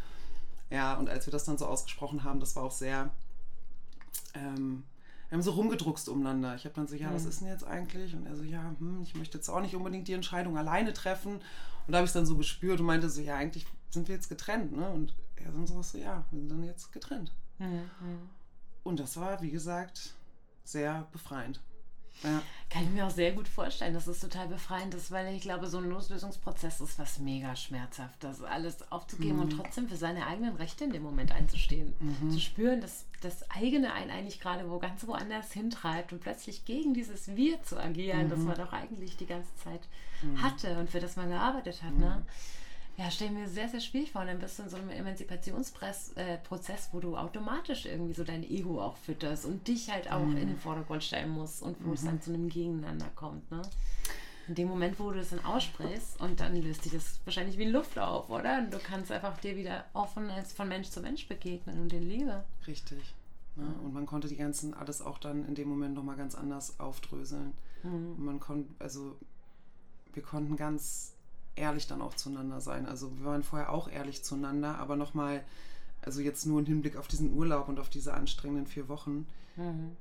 Ja, 0.70 0.94
und 0.94 1.08
als 1.08 1.26
wir 1.26 1.32
das 1.32 1.44
dann 1.44 1.58
so 1.58 1.66
ausgesprochen 1.66 2.22
haben, 2.22 2.40
das 2.40 2.54
war 2.54 2.62
auch 2.62 2.72
sehr, 2.72 3.10
ähm, 4.34 4.84
wir 5.28 5.36
haben 5.36 5.42
so 5.42 5.52
rumgedruckst 5.52 6.08
umeinander. 6.08 6.54
Ich 6.54 6.64
habe 6.64 6.74
dann 6.74 6.86
so, 6.86 6.94
ja, 6.94 7.12
was 7.12 7.22
hm. 7.22 7.30
ist 7.30 7.40
denn 7.40 7.48
jetzt 7.48 7.66
eigentlich? 7.66 8.14
Und 8.14 8.26
er 8.26 8.36
so, 8.36 8.44
ja, 8.44 8.74
hm, 8.78 9.02
ich 9.02 9.14
möchte 9.14 9.38
jetzt 9.38 9.48
auch 9.48 9.60
nicht 9.60 9.74
unbedingt 9.74 10.06
die 10.06 10.12
Entscheidung 10.12 10.58
alleine 10.58 10.92
treffen. 10.92 11.36
Und 11.36 11.92
da 11.92 11.98
habe 11.98 12.04
ich 12.04 12.10
es 12.10 12.14
dann 12.14 12.26
so 12.26 12.36
gespürt 12.36 12.80
und 12.80 12.86
meinte 12.86 13.08
so, 13.08 13.22
ja, 13.22 13.36
eigentlich 13.36 13.66
sind 13.90 14.08
wir 14.08 14.14
jetzt 14.14 14.28
getrennt, 14.28 14.76
ne? 14.76 14.88
Und 14.90 15.14
er 15.40 15.52
dann 15.52 15.66
so, 15.66 15.80
ja, 15.98 16.24
wir 16.30 16.40
sind 16.40 16.50
dann 16.50 16.64
jetzt 16.64 16.92
getrennt. 16.92 17.32
Mhm. 17.58 17.90
Und 18.82 19.00
das 19.00 19.16
war, 19.16 19.40
wie 19.42 19.50
gesagt, 19.50 20.14
sehr 20.64 21.06
befreiend. 21.12 21.60
Ja. 22.22 22.42
Kann 22.68 22.82
ich 22.82 22.90
mir 22.90 23.06
auch 23.06 23.10
sehr 23.10 23.32
gut 23.32 23.46
vorstellen, 23.46 23.94
dass 23.94 24.06
es 24.06 24.20
total 24.20 24.48
befreiend 24.48 24.92
ist, 24.94 25.10
weil 25.10 25.34
ich 25.34 25.42
glaube, 25.42 25.68
so 25.68 25.78
ein 25.78 25.88
Loslösungsprozess 25.88 26.80
ist 26.80 26.98
was 26.98 27.18
mega 27.18 27.54
schmerzhaft, 27.54 28.24
das 28.24 28.42
alles 28.42 28.90
aufzugeben 28.90 29.36
mhm. 29.36 29.42
und 29.42 29.50
trotzdem 29.50 29.88
für 29.88 29.96
seine 29.96 30.26
eigenen 30.26 30.56
Rechte 30.56 30.84
in 30.84 30.92
dem 30.92 31.02
Moment 31.02 31.32
einzustehen. 31.32 31.94
Mhm. 32.00 32.30
Zu 32.30 32.40
spüren, 32.40 32.80
dass 32.80 33.06
das 33.20 33.48
eigene 33.50 33.92
einen 33.92 34.10
eigentlich 34.10 34.40
gerade 34.40 34.68
wo 34.68 34.78
ganz 34.78 35.06
woanders 35.06 35.52
hintreibt 35.52 36.12
und 36.12 36.20
plötzlich 36.20 36.64
gegen 36.64 36.92
dieses 36.92 37.36
Wir 37.36 37.62
zu 37.62 37.78
agieren, 37.78 38.26
mhm. 38.26 38.30
das 38.30 38.40
man 38.40 38.56
doch 38.56 38.72
eigentlich 38.72 39.16
die 39.16 39.26
ganze 39.26 39.54
Zeit 39.56 39.80
mhm. 40.22 40.42
hatte 40.42 40.78
und 40.78 40.90
für 40.90 41.00
das 41.00 41.16
man 41.16 41.30
gearbeitet 41.30 41.82
hat. 41.82 41.94
Ne? 41.94 42.26
Ja, 42.98 43.12
stell 43.12 43.30
mir 43.30 43.46
sehr, 43.46 43.68
sehr 43.68 43.78
schwierig 43.78 44.10
vor. 44.10 44.22
Und 44.22 44.26
dann 44.26 44.40
bist 44.40 44.58
du 44.58 44.64
in 44.64 44.68
so 44.68 44.76
einem 44.76 44.90
Emanzipationsprozess, 44.90 46.12
äh, 46.16 46.38
wo 46.90 46.98
du 46.98 47.16
automatisch 47.16 47.86
irgendwie 47.86 48.12
so 48.12 48.24
dein 48.24 48.42
Ego 48.42 48.82
auch 48.82 48.96
fütterst 48.96 49.46
und 49.46 49.68
dich 49.68 49.88
halt 49.88 50.10
auch 50.10 50.24
mhm. 50.24 50.36
in 50.36 50.48
den 50.48 50.58
Vordergrund 50.58 51.04
stellen 51.04 51.30
musst 51.30 51.62
und 51.62 51.76
wo 51.84 51.88
mhm. 51.88 51.94
es 51.94 52.04
dann 52.04 52.20
zu 52.20 52.34
einem 52.34 52.48
Gegeneinander 52.48 53.08
kommt. 53.14 53.48
Ne? 53.52 53.62
In 54.48 54.56
dem 54.56 54.66
Moment, 54.66 54.98
wo 54.98 55.12
du 55.12 55.18
das 55.18 55.30
dann 55.30 55.44
aussprichst 55.44 56.20
und 56.20 56.40
dann 56.40 56.56
löst 56.56 56.84
dich 56.84 56.92
das 56.92 57.20
wahrscheinlich 57.24 57.56
wie 57.56 57.66
Luft 57.66 58.00
auf, 58.00 58.30
oder? 58.30 58.58
Und 58.58 58.74
du 58.74 58.78
kannst 58.80 59.12
einfach 59.12 59.38
dir 59.38 59.54
wieder 59.54 59.84
offen 59.92 60.28
als 60.30 60.52
von 60.52 60.66
Mensch 60.66 60.88
zu 60.88 61.00
Mensch 61.00 61.28
begegnen 61.28 61.80
und 61.80 61.92
in 61.92 62.02
Liebe. 62.02 62.42
Richtig. 62.66 63.14
Ne? 63.54 63.72
Und 63.84 63.92
man 63.94 64.06
konnte 64.06 64.26
die 64.26 64.36
ganzen, 64.36 64.74
alles 64.74 65.02
auch 65.02 65.18
dann 65.18 65.46
in 65.46 65.54
dem 65.54 65.68
Moment 65.68 65.94
nochmal 65.94 66.16
ganz 66.16 66.34
anders 66.34 66.80
aufdröseln. 66.80 67.52
Mhm. 67.84 68.12
Und 68.16 68.24
man 68.24 68.40
konnte, 68.40 68.74
also 68.80 69.16
wir 70.14 70.22
konnten 70.24 70.56
ganz 70.56 71.14
ehrlich 71.58 71.86
dann 71.86 72.02
auch 72.02 72.14
zueinander 72.14 72.60
sein. 72.60 72.86
Also 72.86 73.16
wir 73.18 73.26
waren 73.26 73.42
vorher 73.42 73.72
auch 73.72 73.88
ehrlich 73.88 74.24
zueinander, 74.24 74.78
aber 74.78 74.96
nochmal, 74.96 75.44
also 76.02 76.20
jetzt 76.20 76.46
nur 76.46 76.60
im 76.60 76.66
Hinblick 76.66 76.96
auf 76.96 77.08
diesen 77.08 77.32
Urlaub 77.32 77.68
und 77.68 77.78
auf 77.80 77.88
diese 77.88 78.14
anstrengenden 78.14 78.66
vier 78.66 78.88
Wochen. 78.88 79.26
Mhm. 79.56 79.96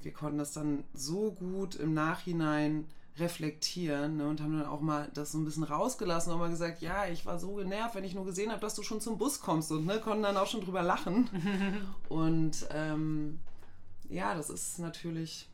Wir 0.00 0.12
konnten 0.12 0.38
das 0.38 0.52
dann 0.52 0.84
so 0.94 1.32
gut 1.32 1.76
im 1.76 1.94
Nachhinein 1.94 2.86
reflektieren 3.18 4.16
ne, 4.16 4.28
und 4.28 4.40
haben 4.40 4.58
dann 4.58 4.66
auch 4.66 4.80
mal 4.80 5.10
das 5.12 5.32
so 5.32 5.38
ein 5.38 5.44
bisschen 5.44 5.64
rausgelassen 5.64 6.32
und 6.32 6.38
mal 6.38 6.48
gesagt, 6.50 6.80
ja, 6.80 7.06
ich 7.06 7.26
war 7.26 7.38
so 7.38 7.54
genervt, 7.54 7.94
wenn 7.94 8.04
ich 8.04 8.14
nur 8.14 8.24
gesehen 8.24 8.50
habe, 8.50 8.60
dass 8.60 8.74
du 8.74 8.82
schon 8.82 9.00
zum 9.00 9.18
Bus 9.18 9.40
kommst 9.40 9.70
und 9.70 9.84
ne, 9.84 10.00
konnten 10.00 10.22
dann 10.22 10.36
auch 10.36 10.46
schon 10.46 10.62
drüber 10.62 10.82
lachen. 10.82 11.28
und 12.08 12.66
ähm, 12.70 13.38
ja, 14.08 14.34
das 14.34 14.50
ist 14.50 14.78
natürlich 14.78 15.48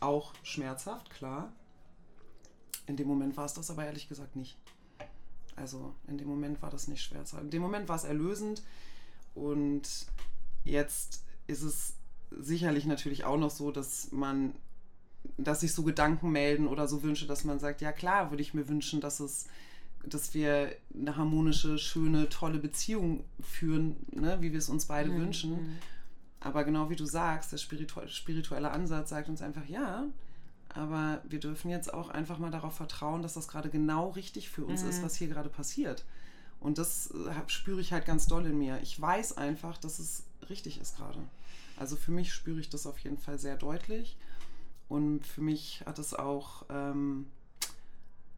auch 0.00 0.32
schmerzhaft, 0.42 1.10
klar. 1.10 1.52
In 2.86 2.96
dem 2.96 3.08
Moment 3.08 3.36
war 3.36 3.44
es 3.44 3.54
das 3.54 3.70
aber 3.70 3.84
ehrlich 3.84 4.08
gesagt 4.08 4.36
nicht. 4.36 4.56
Also 5.56 5.94
in 6.08 6.18
dem 6.18 6.28
Moment 6.28 6.62
war 6.62 6.70
das 6.70 6.88
nicht 6.88 7.02
schwer. 7.02 7.24
In 7.40 7.50
dem 7.50 7.62
Moment 7.62 7.88
war 7.88 7.96
es 7.96 8.04
erlösend 8.04 8.62
und 9.34 9.82
jetzt 10.64 11.24
ist 11.46 11.62
es 11.62 11.94
sicherlich 12.30 12.86
natürlich 12.86 13.24
auch 13.24 13.36
noch 13.36 13.50
so, 13.50 13.70
dass 13.70 14.10
man, 14.12 14.54
dass 15.36 15.60
sich 15.60 15.72
so 15.72 15.82
Gedanken 15.82 16.30
melden 16.30 16.66
oder 16.66 16.88
so 16.88 17.02
Wünsche, 17.02 17.26
dass 17.26 17.44
man 17.44 17.58
sagt, 17.58 17.80
ja 17.80 17.92
klar, 17.92 18.30
würde 18.30 18.42
ich 18.42 18.54
mir 18.54 18.68
wünschen, 18.68 19.00
dass 19.00 19.20
es, 19.20 19.46
dass 20.04 20.34
wir 20.34 20.74
eine 20.92 21.16
harmonische, 21.16 21.78
schöne, 21.78 22.28
tolle 22.28 22.58
Beziehung 22.58 23.24
führen, 23.40 23.96
ne, 24.10 24.38
wie 24.40 24.52
wir 24.52 24.58
es 24.58 24.68
uns 24.68 24.86
beide 24.86 25.10
mhm. 25.10 25.20
wünschen. 25.20 25.50
Mhm. 25.52 25.78
Aber 26.40 26.64
genau 26.64 26.90
wie 26.90 26.96
du 26.96 27.06
sagst, 27.06 27.52
der 27.52 27.58
spirituelle 27.58 28.70
Ansatz 28.70 29.10
sagt 29.10 29.28
uns 29.28 29.40
einfach, 29.40 29.66
ja, 29.66 30.06
aber 30.74 31.22
wir 31.24 31.40
dürfen 31.40 31.70
jetzt 31.70 31.92
auch 31.92 32.08
einfach 32.08 32.38
mal 32.38 32.50
darauf 32.50 32.74
vertrauen, 32.74 33.22
dass 33.22 33.34
das 33.34 33.48
gerade 33.48 33.70
genau 33.70 34.10
richtig 34.10 34.50
für 34.50 34.64
uns 34.64 34.82
mhm. 34.82 34.90
ist, 34.90 35.02
was 35.02 35.16
hier 35.16 35.28
gerade 35.28 35.48
passiert. 35.48 36.04
Und 36.60 36.78
das 36.78 37.10
äh, 37.10 37.34
spüre 37.46 37.80
ich 37.80 37.92
halt 37.92 38.06
ganz 38.06 38.26
doll 38.26 38.46
in 38.46 38.58
mir. 38.58 38.80
Ich 38.82 39.00
weiß 39.00 39.36
einfach, 39.36 39.78
dass 39.78 39.98
es 39.98 40.24
richtig 40.48 40.80
ist 40.80 40.96
gerade. 40.96 41.20
Also 41.76 41.96
für 41.96 42.10
mich 42.10 42.32
spüre 42.32 42.60
ich 42.60 42.70
das 42.70 42.86
auf 42.86 42.98
jeden 42.98 43.18
Fall 43.18 43.38
sehr 43.38 43.56
deutlich. 43.56 44.16
Und 44.88 45.26
für 45.26 45.40
mich 45.40 45.82
hat 45.86 45.98
es 45.98 46.14
auch, 46.14 46.64
ähm, 46.70 47.26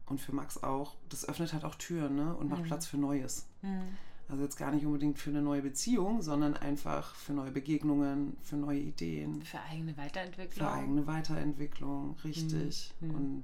und 0.05 0.21
für 0.21 0.33
Max 0.33 0.63
auch, 0.63 0.95
das 1.09 1.27
öffnet 1.27 1.53
halt 1.53 1.65
auch 1.65 1.75
Türen 1.75 2.15
ne? 2.15 2.35
und 2.35 2.49
macht 2.49 2.63
mhm. 2.63 2.67
Platz 2.67 2.87
für 2.87 2.97
Neues. 2.97 3.45
Mhm. 3.61 3.97
Also 4.29 4.43
jetzt 4.43 4.57
gar 4.57 4.71
nicht 4.71 4.85
unbedingt 4.85 5.17
für 5.17 5.29
eine 5.29 5.41
neue 5.41 5.61
Beziehung, 5.61 6.21
sondern 6.21 6.55
einfach 6.55 7.15
für 7.15 7.31
neue 7.31 7.51
Begegnungen, 7.51 8.35
für 8.41 8.57
neue 8.57 8.79
Ideen. 8.79 9.41
Für 9.41 9.61
eigene 9.61 9.95
Weiterentwicklung. 9.95 10.67
Für 10.67 10.73
eigene 10.73 11.07
Weiterentwicklung, 11.07 12.17
richtig. 12.25 12.93
Mhm. 12.99 13.15
Und 13.15 13.43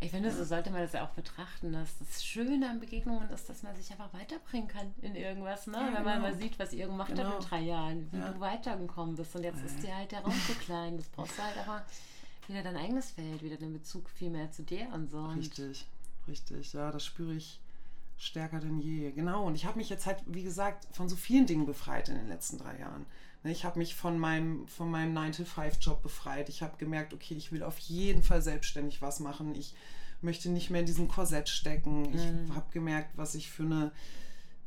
ich 0.00 0.10
finde, 0.10 0.30
so 0.30 0.44
sollte 0.44 0.70
man 0.70 0.82
das 0.82 0.92
ja 0.92 1.06
auch 1.06 1.12
betrachten, 1.12 1.72
dass 1.72 1.96
das 1.98 2.22
Schöne 2.22 2.68
an 2.68 2.80
Begegnungen 2.80 3.30
ist, 3.30 3.48
dass 3.48 3.62
man 3.62 3.74
sich 3.74 3.90
einfach 3.90 4.12
weiterbringen 4.12 4.68
kann 4.68 4.92
in 5.00 5.14
irgendwas. 5.14 5.66
Ne? 5.66 5.78
Ja, 5.78 5.86
Wenn 5.86 6.04
man 6.04 6.16
genau. 6.16 6.28
mal 6.28 6.34
sieht, 6.34 6.58
was 6.58 6.74
ihr 6.74 6.86
gemacht 6.86 7.08
genau. 7.14 7.30
habt 7.30 7.44
in 7.44 7.48
drei 7.48 7.60
Jahren, 7.60 8.12
wie 8.12 8.18
ja. 8.18 8.30
du 8.30 8.40
weitergekommen 8.40 9.14
bist. 9.14 9.34
Und 9.34 9.44
jetzt 9.44 9.60
ja. 9.60 9.64
ist 9.64 9.82
dir 9.82 9.96
halt 9.96 10.12
der 10.12 10.20
Raum 10.20 10.34
zu 10.46 10.52
klein. 10.54 10.98
Das 10.98 11.08
brauchst 11.08 11.38
du 11.38 11.42
halt 11.42 11.56
aber 11.56 11.82
wieder 12.46 12.62
dein 12.62 12.76
eigenes 12.76 13.12
Feld, 13.12 13.42
wieder 13.42 13.56
den 13.56 13.72
Bezug 13.72 14.10
viel 14.10 14.28
mehr 14.28 14.50
zu 14.50 14.62
dir 14.62 14.88
und 14.92 15.10
so. 15.10 15.24
Richtig, 15.24 15.86
richtig. 16.28 16.74
Ja, 16.74 16.90
das 16.90 17.06
spüre 17.06 17.32
ich 17.32 17.60
stärker 18.16 18.60
denn 18.60 18.78
je. 18.78 19.12
Genau. 19.12 19.44
Und 19.46 19.54
ich 19.54 19.66
habe 19.66 19.78
mich 19.78 19.88
jetzt 19.88 20.06
halt, 20.06 20.18
wie 20.26 20.42
gesagt, 20.42 20.86
von 20.92 21.08
so 21.08 21.16
vielen 21.16 21.46
Dingen 21.46 21.66
befreit 21.66 22.08
in 22.08 22.16
den 22.16 22.28
letzten 22.28 22.58
drei 22.58 22.78
Jahren. 22.78 23.06
Ne, 23.42 23.52
ich 23.52 23.64
habe 23.64 23.78
mich 23.78 23.94
von 23.94 24.18
meinem, 24.18 24.66
von 24.68 24.90
meinem 24.90 25.16
9-to-5-Job 25.16 26.02
befreit. 26.02 26.48
Ich 26.48 26.62
habe 26.62 26.76
gemerkt, 26.78 27.12
okay, 27.12 27.34
ich 27.34 27.52
will 27.52 27.62
auf 27.62 27.78
jeden 27.78 28.22
Fall 28.22 28.42
selbstständig 28.42 29.02
was 29.02 29.20
machen. 29.20 29.54
Ich 29.54 29.74
möchte 30.22 30.48
nicht 30.48 30.70
mehr 30.70 30.80
in 30.80 30.86
diesem 30.86 31.08
Korsett 31.08 31.48
stecken. 31.48 32.06
Ich 32.14 32.24
mhm. 32.24 32.54
habe 32.54 32.66
gemerkt, 32.70 33.10
was 33.16 33.34
ich 33.34 33.50
für 33.50 33.64
eine 33.64 33.92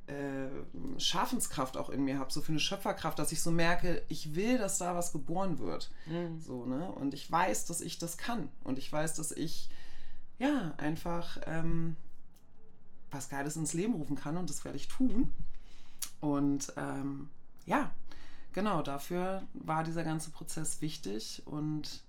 äh, 0.07 0.99
Schaffenskraft 0.99 1.75
auch 1.75 1.89
in 1.89 2.03
mir 2.05 2.19
habe, 2.19 2.31
so 2.31 2.41
für 2.41 2.51
eine 2.51 2.59
Schöpferkraft, 2.59 3.17
dass 3.19 3.31
ich 3.31 3.41
so 3.41 3.51
merke, 3.51 4.03
ich 4.07 4.35
will, 4.35 4.57
dass 4.57 4.77
da 4.77 4.95
was 4.95 5.11
geboren 5.11 5.59
wird. 5.59 5.91
Mhm. 6.05 6.39
So, 6.39 6.65
ne? 6.65 6.91
Und 6.91 7.13
ich 7.13 7.29
weiß, 7.29 7.65
dass 7.65 7.81
ich 7.81 7.97
das 7.97 8.17
kann. 8.17 8.49
Und 8.63 8.77
ich 8.77 8.91
weiß, 8.91 9.15
dass 9.15 9.31
ich 9.31 9.69
ja 10.39 10.73
einfach 10.77 11.39
ähm, 11.47 11.95
was 13.11 13.29
Geiles 13.29 13.55
ins 13.55 13.73
Leben 13.73 13.93
rufen 13.93 14.15
kann 14.15 14.37
und 14.37 14.49
das 14.49 14.65
werde 14.65 14.77
ich 14.77 14.87
tun. 14.87 15.31
Und 16.19 16.73
ähm, 16.77 17.29
ja, 17.65 17.91
genau, 18.53 18.81
dafür 18.81 19.43
war 19.53 19.83
dieser 19.83 20.03
ganze 20.03 20.31
Prozess 20.31 20.81
wichtig 20.81 21.43
und 21.45 22.01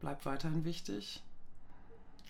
bleibt 0.00 0.26
weiterhin 0.26 0.64
wichtig. 0.64 1.22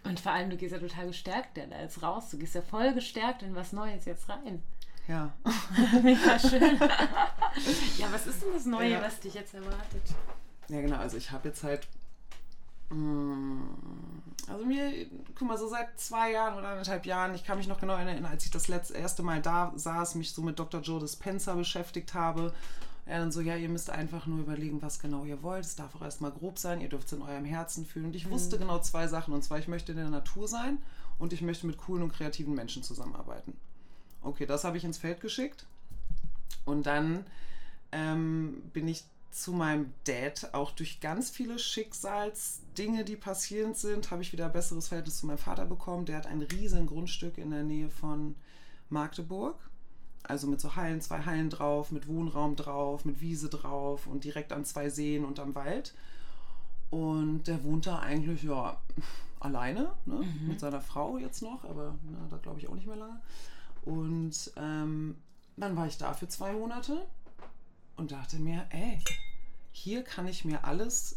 Und 0.04 0.20
vor 0.20 0.32
allem, 0.32 0.50
du 0.50 0.56
gehst 0.56 0.72
ja 0.72 0.78
total 0.78 1.08
gestärkt 1.08 1.56
da 1.56 1.62
jetzt 1.62 2.02
raus. 2.02 2.30
Du 2.30 2.38
gehst 2.38 2.54
ja 2.54 2.62
voll 2.62 2.94
gestärkt 2.94 3.42
in 3.42 3.54
was 3.54 3.72
Neues 3.72 4.04
jetzt 4.04 4.28
rein. 4.28 4.62
Ja. 5.08 5.32
Mega 6.02 6.38
schön. 6.38 6.78
ja, 7.98 8.12
was 8.12 8.26
ist 8.26 8.42
denn 8.42 8.52
das 8.52 8.66
Neue, 8.66 8.92
ja. 8.92 9.02
was 9.02 9.20
dich 9.20 9.34
jetzt 9.34 9.54
erwartet? 9.54 10.02
Ja, 10.68 10.80
genau. 10.80 10.96
Also 10.96 11.16
ich 11.16 11.30
habe 11.30 11.48
jetzt 11.48 11.62
halt 11.64 11.88
also 12.88 14.64
mir, 14.64 15.06
guck 15.34 15.48
mal, 15.48 15.58
so 15.58 15.68
seit 15.68 15.98
zwei 15.98 16.32
Jahren 16.32 16.56
oder 16.56 16.68
anderthalb 16.68 17.04
Jahren, 17.04 17.34
ich 17.34 17.44
kann 17.44 17.58
mich 17.58 17.66
noch 17.66 17.80
genau 17.80 17.94
erinnern, 17.94 18.26
als 18.26 18.44
ich 18.44 18.50
das 18.50 18.68
letzte, 18.68 18.94
erste 18.94 19.22
Mal 19.22 19.42
da 19.42 19.72
saß, 19.74 20.14
mich 20.14 20.32
so 20.32 20.42
mit 20.42 20.58
Dr. 20.58 20.80
Joe 20.82 21.00
Dispenza 21.00 21.54
beschäftigt 21.54 22.14
habe. 22.14 22.52
Er 23.04 23.20
dann 23.20 23.32
so, 23.32 23.40
ja, 23.40 23.56
ihr 23.56 23.68
müsst 23.68 23.90
einfach 23.90 24.26
nur 24.26 24.40
überlegen, 24.40 24.82
was 24.82 24.98
genau 24.98 25.24
ihr 25.24 25.42
wollt. 25.42 25.64
Es 25.64 25.76
darf 25.76 25.94
auch 25.94 26.02
erstmal 26.02 26.32
grob 26.32 26.58
sein, 26.58 26.80
ihr 26.80 26.88
dürft 26.88 27.06
es 27.06 27.12
in 27.12 27.22
eurem 27.22 27.44
Herzen 27.44 27.86
fühlen. 27.86 28.06
Und 28.06 28.16
ich 28.16 28.26
mhm. 28.26 28.32
wusste 28.32 28.58
genau 28.58 28.80
zwei 28.80 29.06
Sachen. 29.06 29.32
Und 29.32 29.42
zwar, 29.42 29.58
ich 29.58 29.68
möchte 29.68 29.92
in 29.92 29.98
der 29.98 30.10
Natur 30.10 30.48
sein 30.48 30.78
und 31.18 31.32
ich 31.32 31.40
möchte 31.40 31.66
mit 31.66 31.78
coolen 31.78 32.02
und 32.02 32.12
kreativen 32.12 32.54
Menschen 32.54 32.82
zusammenarbeiten. 32.82 33.56
Okay, 34.22 34.46
das 34.46 34.64
habe 34.64 34.76
ich 34.76 34.84
ins 34.84 34.98
Feld 34.98 35.20
geschickt. 35.20 35.66
Und 36.64 36.86
dann 36.86 37.24
ähm, 37.92 38.62
bin 38.72 38.88
ich 38.88 39.04
zu 39.30 39.52
meinem 39.52 39.92
Dad 40.04 40.54
auch 40.54 40.70
durch 40.70 41.00
ganz 41.00 41.30
viele 41.30 41.58
Schicksalsdinge, 41.58 43.04
die 43.04 43.16
passierend 43.16 43.76
sind, 43.76 44.10
habe 44.10 44.22
ich 44.22 44.32
wieder 44.32 44.46
ein 44.46 44.52
besseres 44.52 44.88
Verhältnis 44.88 45.18
zu 45.18 45.26
meinem 45.26 45.38
Vater 45.38 45.66
bekommen. 45.66 46.06
Der 46.06 46.16
hat 46.16 46.26
ein 46.26 46.42
riesen 46.42 46.86
Grundstück 46.86 47.36
in 47.38 47.50
der 47.50 47.62
Nähe 47.62 47.90
von 47.90 48.34
Magdeburg. 48.88 49.56
Also 50.22 50.46
mit 50.46 50.60
so 50.60 50.74
Hallen, 50.74 51.00
zwei 51.00 51.20
Hallen 51.24 51.50
drauf, 51.50 51.92
mit 51.92 52.08
Wohnraum 52.08 52.56
drauf, 52.56 53.04
mit 53.04 53.20
Wiese 53.20 53.48
drauf 53.48 54.06
und 54.06 54.24
direkt 54.24 54.52
an 54.52 54.64
zwei 54.64 54.88
Seen 54.90 55.24
und 55.24 55.38
am 55.38 55.54
Wald. 55.54 55.94
Und 56.90 57.44
der 57.44 57.62
wohnt 57.62 57.86
da 57.86 57.98
eigentlich, 57.98 58.42
ja, 58.42 58.80
alleine, 59.40 59.92
ne? 60.06 60.16
Mhm. 60.16 60.48
mit 60.48 60.60
seiner 60.60 60.80
Frau 60.80 61.18
jetzt 61.18 61.42
noch, 61.42 61.64
aber 61.64 61.94
na, 62.10 62.26
da 62.30 62.38
glaube 62.38 62.58
ich 62.58 62.68
auch 62.68 62.74
nicht 62.74 62.86
mehr 62.86 62.96
lange. 62.96 63.20
Und 63.84 64.52
ähm, 64.56 65.16
dann 65.56 65.76
war 65.76 65.86
ich 65.86 65.98
da 65.98 66.12
für 66.12 66.28
zwei 66.28 66.52
Monate 66.52 67.06
und 67.96 68.12
dachte 68.12 68.38
mir, 68.38 68.66
ey, 68.70 68.98
hier 69.72 70.02
kann 70.02 70.26
ich 70.26 70.44
mir 70.44 70.64
alles 70.64 71.16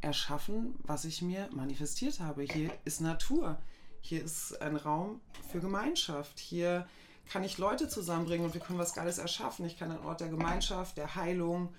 erschaffen, 0.00 0.74
was 0.84 1.04
ich 1.04 1.22
mir 1.22 1.48
manifestiert 1.52 2.20
habe. 2.20 2.42
Hier 2.42 2.70
ist 2.84 3.00
Natur. 3.00 3.58
Hier 4.00 4.22
ist 4.22 4.60
ein 4.62 4.76
Raum 4.76 5.20
für 5.50 5.60
Gemeinschaft. 5.60 6.38
Hier 6.38 6.86
kann 7.28 7.42
ich 7.42 7.58
Leute 7.58 7.88
zusammenbringen 7.88 8.46
und 8.46 8.54
wir 8.54 8.60
können 8.60 8.78
was 8.78 8.94
Geiles 8.94 9.18
erschaffen. 9.18 9.66
Ich 9.66 9.78
kann 9.78 9.90
einen 9.90 10.04
Ort 10.04 10.20
der 10.20 10.28
Gemeinschaft, 10.28 10.96
der 10.96 11.16
Heilung, 11.16 11.74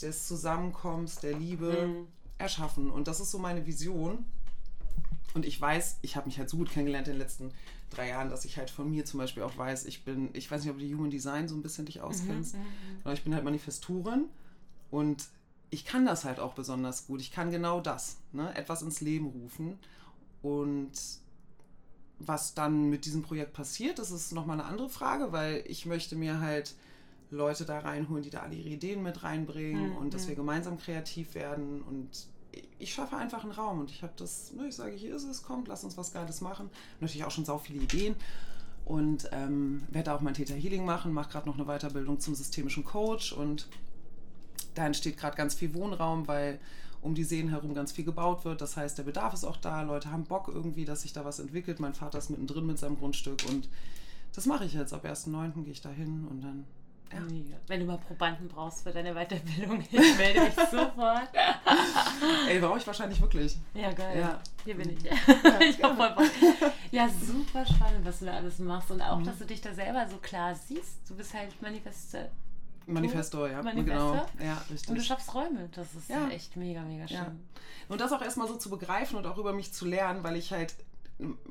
des 0.00 0.26
Zusammenkommens, 0.26 1.16
der 1.16 1.34
Liebe 1.34 1.86
mhm. 1.86 2.08
erschaffen. 2.38 2.90
Und 2.90 3.08
das 3.08 3.20
ist 3.20 3.30
so 3.30 3.38
meine 3.38 3.66
Vision. 3.66 4.24
Und 5.34 5.44
ich 5.44 5.60
weiß, 5.60 5.98
ich 6.02 6.16
habe 6.16 6.26
mich 6.26 6.38
halt 6.38 6.48
so 6.48 6.56
gut 6.56 6.70
kennengelernt 6.70 7.08
in 7.08 7.14
den 7.14 7.20
letzten 7.20 7.52
drei 7.90 8.08
Jahren, 8.08 8.30
dass 8.30 8.44
ich 8.44 8.56
halt 8.58 8.70
von 8.70 8.90
mir 8.90 9.04
zum 9.04 9.18
Beispiel 9.18 9.42
auch 9.42 9.56
weiß, 9.56 9.84
ich 9.86 10.04
bin, 10.04 10.30
ich 10.32 10.50
weiß 10.50 10.62
nicht, 10.62 10.72
ob 10.72 10.78
du 10.78 10.86
Human 10.86 11.10
Design 11.10 11.48
so 11.48 11.54
ein 11.54 11.62
bisschen 11.62 11.86
dich 11.86 12.00
auskennst, 12.00 12.54
mhm, 12.54 12.60
mhm, 12.60 12.66
mhm. 12.66 13.00
aber 13.04 13.12
ich 13.12 13.24
bin 13.24 13.34
halt 13.34 13.44
Manifestorin 13.44 14.24
und 14.90 15.28
ich 15.70 15.84
kann 15.84 16.06
das 16.06 16.24
halt 16.24 16.40
auch 16.40 16.54
besonders 16.54 17.06
gut. 17.06 17.20
Ich 17.20 17.30
kann 17.30 17.50
genau 17.50 17.80
das, 17.80 18.18
ne? 18.32 18.54
etwas 18.56 18.82
ins 18.82 19.00
Leben 19.00 19.26
rufen. 19.26 19.78
Und 20.40 20.92
was 22.18 22.54
dann 22.54 22.88
mit 22.88 23.04
diesem 23.04 23.22
Projekt 23.22 23.52
passiert, 23.52 23.98
das 23.98 24.10
ist 24.10 24.32
nochmal 24.32 24.58
eine 24.58 24.68
andere 24.68 24.88
Frage, 24.88 25.32
weil 25.32 25.62
ich 25.66 25.86
möchte 25.86 26.16
mir 26.16 26.40
halt 26.40 26.74
Leute 27.30 27.64
da 27.64 27.80
reinholen, 27.80 28.22
die 28.22 28.30
da 28.30 28.40
alle 28.40 28.54
ihre 28.54 28.70
Ideen 28.70 29.02
mit 29.02 29.22
reinbringen 29.22 29.90
mhm. 29.90 29.96
und 29.96 30.14
dass 30.14 30.26
wir 30.26 30.34
gemeinsam 30.34 30.78
kreativ 30.78 31.34
werden. 31.34 31.82
Und 31.82 32.26
ich 32.78 32.94
schaffe 32.94 33.16
einfach 33.16 33.42
einen 33.42 33.52
Raum 33.52 33.80
und 33.80 33.90
ich 33.90 34.02
habe 34.02 34.12
das, 34.16 34.52
ne, 34.52 34.68
ich 34.68 34.74
sage, 34.74 34.92
hier 34.92 35.14
ist 35.14 35.24
es, 35.24 35.42
kommt, 35.42 35.68
lass 35.68 35.84
uns 35.84 35.96
was 35.96 36.12
Geiles 36.12 36.40
machen. 36.40 36.70
Natürlich 37.00 37.24
auch 37.24 37.30
schon 37.30 37.44
sau 37.44 37.58
viele 37.58 37.82
Ideen 37.82 38.14
und 38.84 39.28
ähm, 39.32 39.82
werde 39.90 40.14
auch 40.14 40.20
mein 40.20 40.34
Theta 40.34 40.54
Healing 40.54 40.84
machen, 40.84 41.12
mache 41.12 41.30
gerade 41.30 41.48
noch 41.48 41.58
eine 41.58 41.66
Weiterbildung 41.66 42.20
zum 42.20 42.34
systemischen 42.34 42.84
Coach 42.84 43.32
und 43.32 43.68
da 44.74 44.86
entsteht 44.86 45.18
gerade 45.18 45.36
ganz 45.36 45.54
viel 45.54 45.74
Wohnraum, 45.74 46.28
weil 46.28 46.58
um 47.02 47.14
die 47.14 47.24
Seen 47.24 47.48
herum 47.48 47.74
ganz 47.74 47.92
viel 47.92 48.04
gebaut 48.04 48.44
wird. 48.44 48.60
Das 48.60 48.76
heißt, 48.76 48.98
der 48.98 49.04
Bedarf 49.04 49.34
ist 49.34 49.44
auch 49.44 49.56
da. 49.56 49.82
Leute 49.82 50.10
haben 50.10 50.24
Bock 50.24 50.48
irgendwie, 50.48 50.84
dass 50.84 51.02
sich 51.02 51.12
da 51.12 51.24
was 51.24 51.38
entwickelt. 51.38 51.80
Mein 51.80 51.94
Vater 51.94 52.18
ist 52.18 52.30
mittendrin 52.30 52.66
mit 52.66 52.78
seinem 52.78 52.98
Grundstück 52.98 53.44
und 53.48 53.68
das 54.34 54.46
mache 54.46 54.64
ich 54.64 54.74
jetzt. 54.74 54.92
Ab 54.92 55.04
1.9. 55.04 55.64
gehe 55.64 55.72
ich 55.72 55.80
da 55.80 55.90
hin 55.90 56.26
und 56.28 56.42
dann. 56.42 56.64
Ja. 57.12 57.56
Wenn 57.66 57.80
du 57.80 57.86
mal 57.86 57.98
Probanden 57.98 58.48
brauchst 58.48 58.82
für 58.82 58.92
deine 58.92 59.14
Weiterbildung, 59.14 59.80
ich 59.90 60.18
melde 60.18 60.40
mich 60.40 60.54
sofort. 60.54 61.28
Ey, 62.48 62.58
brauche 62.60 62.78
ich 62.78 62.86
wahrscheinlich 62.86 63.20
wirklich. 63.20 63.56
Ja, 63.74 63.92
geil. 63.92 64.18
Ja. 64.18 64.40
Hier 64.64 64.76
bin 64.76 64.90
ich. 64.90 65.02
Ja, 65.02 65.12
ich 65.60 65.82
hab 65.82 65.96
voll 65.96 66.10
Bock. 66.10 66.30
Ja, 66.90 67.08
super 67.08 67.64
spannend, 67.64 68.04
was 68.04 68.18
du 68.18 68.26
da 68.26 68.34
alles 68.34 68.58
machst. 68.58 68.90
Und 68.90 69.00
auch, 69.00 69.18
mhm. 69.18 69.24
dass 69.24 69.38
du 69.38 69.46
dich 69.46 69.60
da 69.60 69.72
selber 69.72 70.06
so 70.08 70.16
klar 70.18 70.54
siehst. 70.54 71.08
Du 71.08 71.14
bist 71.14 71.32
halt 71.34 71.60
Manifeste 71.62 72.30
Manifesto, 72.88 73.46
ja. 73.46 73.62
Manifesto. 73.62 74.12
Genau. 74.12 74.26
Ja, 74.42 74.62
richtig. 74.70 74.88
Und 74.88 74.96
du 74.96 75.02
schaffst 75.02 75.34
Räume. 75.34 75.68
Das 75.74 75.94
ist 75.94 76.08
ja. 76.08 76.28
echt 76.28 76.56
mega, 76.56 76.82
mega 76.82 77.06
schön. 77.06 77.16
Ja. 77.16 77.32
Und 77.88 78.00
das 78.00 78.12
auch 78.12 78.22
erstmal 78.22 78.48
so 78.48 78.56
zu 78.56 78.70
begreifen 78.70 79.16
und 79.16 79.26
auch 79.26 79.36
über 79.36 79.52
mich 79.52 79.72
zu 79.72 79.86
lernen, 79.86 80.24
weil 80.24 80.36
ich 80.36 80.52
halt, 80.52 80.74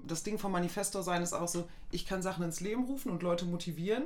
das 0.04 0.24
Ding 0.24 0.40
vom 0.40 0.52
Manifesto 0.52 1.02
sein 1.02 1.22
ist 1.22 1.34
auch 1.34 1.48
so, 1.48 1.68
ich 1.92 2.06
kann 2.06 2.22
Sachen 2.22 2.44
ins 2.44 2.60
Leben 2.60 2.86
rufen 2.86 3.12
und 3.12 3.22
Leute 3.22 3.46
motivieren 3.46 4.04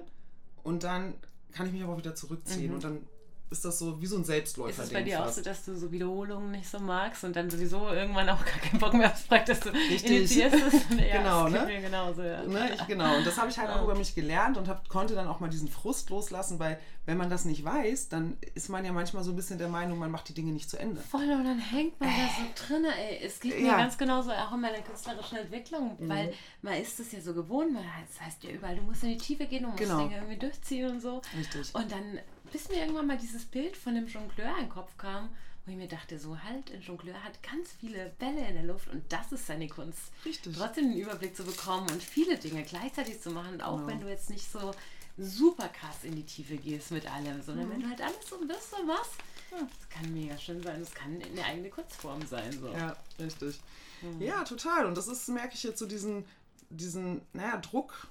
und 0.64 0.84
dann 0.84 1.14
kann 1.52 1.68
ich 1.68 1.74
mich 1.74 1.84
aber 1.84 1.94
auch 1.94 1.98
wieder 1.98 2.16
zurückziehen 2.16 2.70
mhm. 2.70 2.76
und 2.76 2.84
dann 2.84 3.08
ist 3.52 3.66
das 3.66 3.80
so 3.80 4.02
wie 4.02 4.06
so 4.06 4.18
ein 4.18 4.24
Selbstläufer. 4.24 4.82
Ist 4.82 4.88
es 4.88 4.94
bei 4.94 5.04
dir 5.04 5.18
fast. 5.18 5.30
auch 5.30 5.36
so, 5.36 5.42
dass 5.42 5.66
du 5.66 5.76
so 5.76 5.92
Wiederholungen 5.92 6.52
nicht 6.52 6.70
so 6.70 6.80
magst 6.80 7.26
und 7.26 7.36
dann 7.36 7.50
sowieso 7.50 7.90
irgendwann 7.90 8.30
auch 8.30 8.44
gar 8.46 8.58
keinen 8.60 8.80
Bock 8.80 8.94
mehr 8.94 9.12
aufs 9.12 9.24
Projekt, 9.24 9.50
dass 9.50 9.60
du 9.60 9.70
Richtig. 9.70 10.10
initiierst? 10.10 10.56
ja, 10.98 11.18
genau, 11.18 11.50
ne? 11.50 11.82
genauso, 11.82 12.24
ja. 12.24 12.44
ne? 12.44 12.74
Ich, 12.74 12.88
genau, 12.88 13.18
und 13.18 13.28
das 13.28 13.38
habe 13.38 13.50
ich 13.50 13.58
halt 13.58 13.70
ja. 13.70 13.76
auch 13.76 13.84
über 13.84 13.96
mich 13.96 14.16
gelernt 14.16 14.58
und 14.58 14.70
hab, 14.70 14.88
konnte 14.88 15.16
dann 15.16 15.28
auch 15.28 15.42
mal 15.42 15.50
diesen 15.50 15.68
Frust 15.68 16.10
loslassen, 16.10 16.60
weil 16.60 16.80
wenn 17.06 17.18
man 17.18 17.30
das 17.30 17.46
nicht 17.46 17.66
weiß, 17.66 18.10
dann 18.10 18.38
ist 18.54 18.70
man 18.70 18.86
ja 18.86 18.94
manchmal 18.94 19.24
so 19.24 19.32
ein 19.32 19.36
bisschen 19.36 19.58
der 19.58 19.68
Meinung, 19.68 20.00
man 20.00 20.12
macht 20.12 20.30
die 20.30 20.34
Dinge 20.34 20.52
nicht 20.52 20.70
zu 20.70 20.78
Ende. 20.78 21.02
Voll, 21.02 21.30
und 21.30 21.44
dann 21.44 21.60
hängt 21.60 22.00
man 22.00 22.10
äh, 22.10 22.14
da 22.14 22.28
so 22.28 22.68
drin. 22.68 22.86
Ey. 22.86 23.20
Es 23.26 23.40
geht 23.40 23.60
mir 23.60 23.72
ganz 23.72 23.98
genauso 23.98 24.32
auch 24.32 24.54
in 24.54 24.62
meiner 24.62 24.80
künstlerischen 24.80 25.40
Entwicklung, 25.40 25.98
mhm. 26.00 26.10
weil 26.10 26.34
man 26.62 26.76
ist 26.76 27.00
es 27.00 27.12
ja 27.12 27.20
so 27.20 27.34
gewohnt, 27.34 27.74
man, 27.74 27.84
das 28.08 28.22
heißt 28.22 28.44
ja 28.44 28.52
überall, 28.52 28.76
du 28.76 28.84
musst 28.84 29.04
in 29.04 29.10
die 29.10 29.18
Tiefe 29.18 29.46
gehen, 29.46 29.64
du 29.64 29.70
musst 29.70 29.80
genau. 29.80 29.98
Dinge 29.98 30.16
irgendwie 30.16 30.38
durchziehen 30.38 30.90
und 30.90 31.02
so. 31.02 31.22
Richtig. 31.36 31.74
Und 31.74 31.92
dann 31.92 32.20
bis 32.52 32.70
mir 32.70 32.78
irgendwann 32.78 33.08
mal 33.08 33.18
dieses 33.18 33.46
Bild 33.46 33.78
von 33.78 33.96
dem 33.96 34.08
Jongleur 34.08 34.58
in 34.58 34.66
den 34.66 34.70
Kopf 34.70 34.98
kam, 34.98 35.30
wo 35.66 35.72
ich 35.72 35.78
mir 35.78 35.88
dachte, 35.88 36.18
so 36.18 36.42
halt, 36.42 36.72
ein 36.72 36.82
Jongleur 36.82 37.24
hat 37.24 37.42
ganz 37.44 37.72
viele 37.80 38.12
Bälle 38.20 38.48
in 38.48 38.56
der 38.56 38.64
Luft 38.64 38.90
und 38.90 39.04
das 39.10 39.32
ist 39.32 39.48
seine 39.48 39.68
Kunst. 39.68 40.12
Richtig. 40.26 40.56
Trotzdem 40.56 40.92
den 40.92 41.00
Überblick 41.00 41.36
zu 41.36 41.44
bekommen 41.44 41.90
und 41.92 42.02
viele 42.02 42.38
Dinge 42.38 42.64
gleichzeitig 42.64 43.22
zu 43.22 43.32
machen, 43.32 43.62
auch 43.62 43.78
genau. 43.78 43.88
wenn 43.88 44.00
du 44.02 44.10
jetzt 44.10 44.30
nicht 44.30 44.52
so 44.52 44.72
super 45.18 45.70
krass 45.70 46.04
in 46.04 46.16
die 46.16 46.26
Tiefe 46.26 46.58
gehst 46.58 46.92
mit 46.92 47.10
allem, 47.12 47.42
sondern 47.42 47.68
mhm. 47.68 47.72
wenn 47.74 47.82
du 47.82 47.90
halt 47.90 48.02
alles 48.02 48.28
so 48.28 48.40
ein 48.40 48.48
bisschen 48.48 48.88
machst, 48.88 49.14
ja. 49.52 49.60
das 49.60 49.90
kann 49.90 50.14
mega 50.14 50.38
schön 50.38 50.64
sein, 50.64 50.80
das 50.80 50.94
kann 50.94 51.22
eine 51.22 51.46
eigene 51.46 51.70
Kurzform 51.70 52.26
sein. 52.26 52.52
So. 52.52 52.70
Ja, 52.70 52.96
richtig. 53.20 53.60
Mhm. 54.02 54.22
Ja, 54.22 54.44
total. 54.44 54.86
Und 54.86 54.98
das 54.98 55.08
ist, 55.08 55.28
merke 55.30 55.54
ich 55.54 55.64
jetzt 55.64 55.80
so 55.80 55.86
diesen, 55.86 56.26
diesen, 56.70 57.22
naja, 57.34 57.58
Druck, 57.58 58.08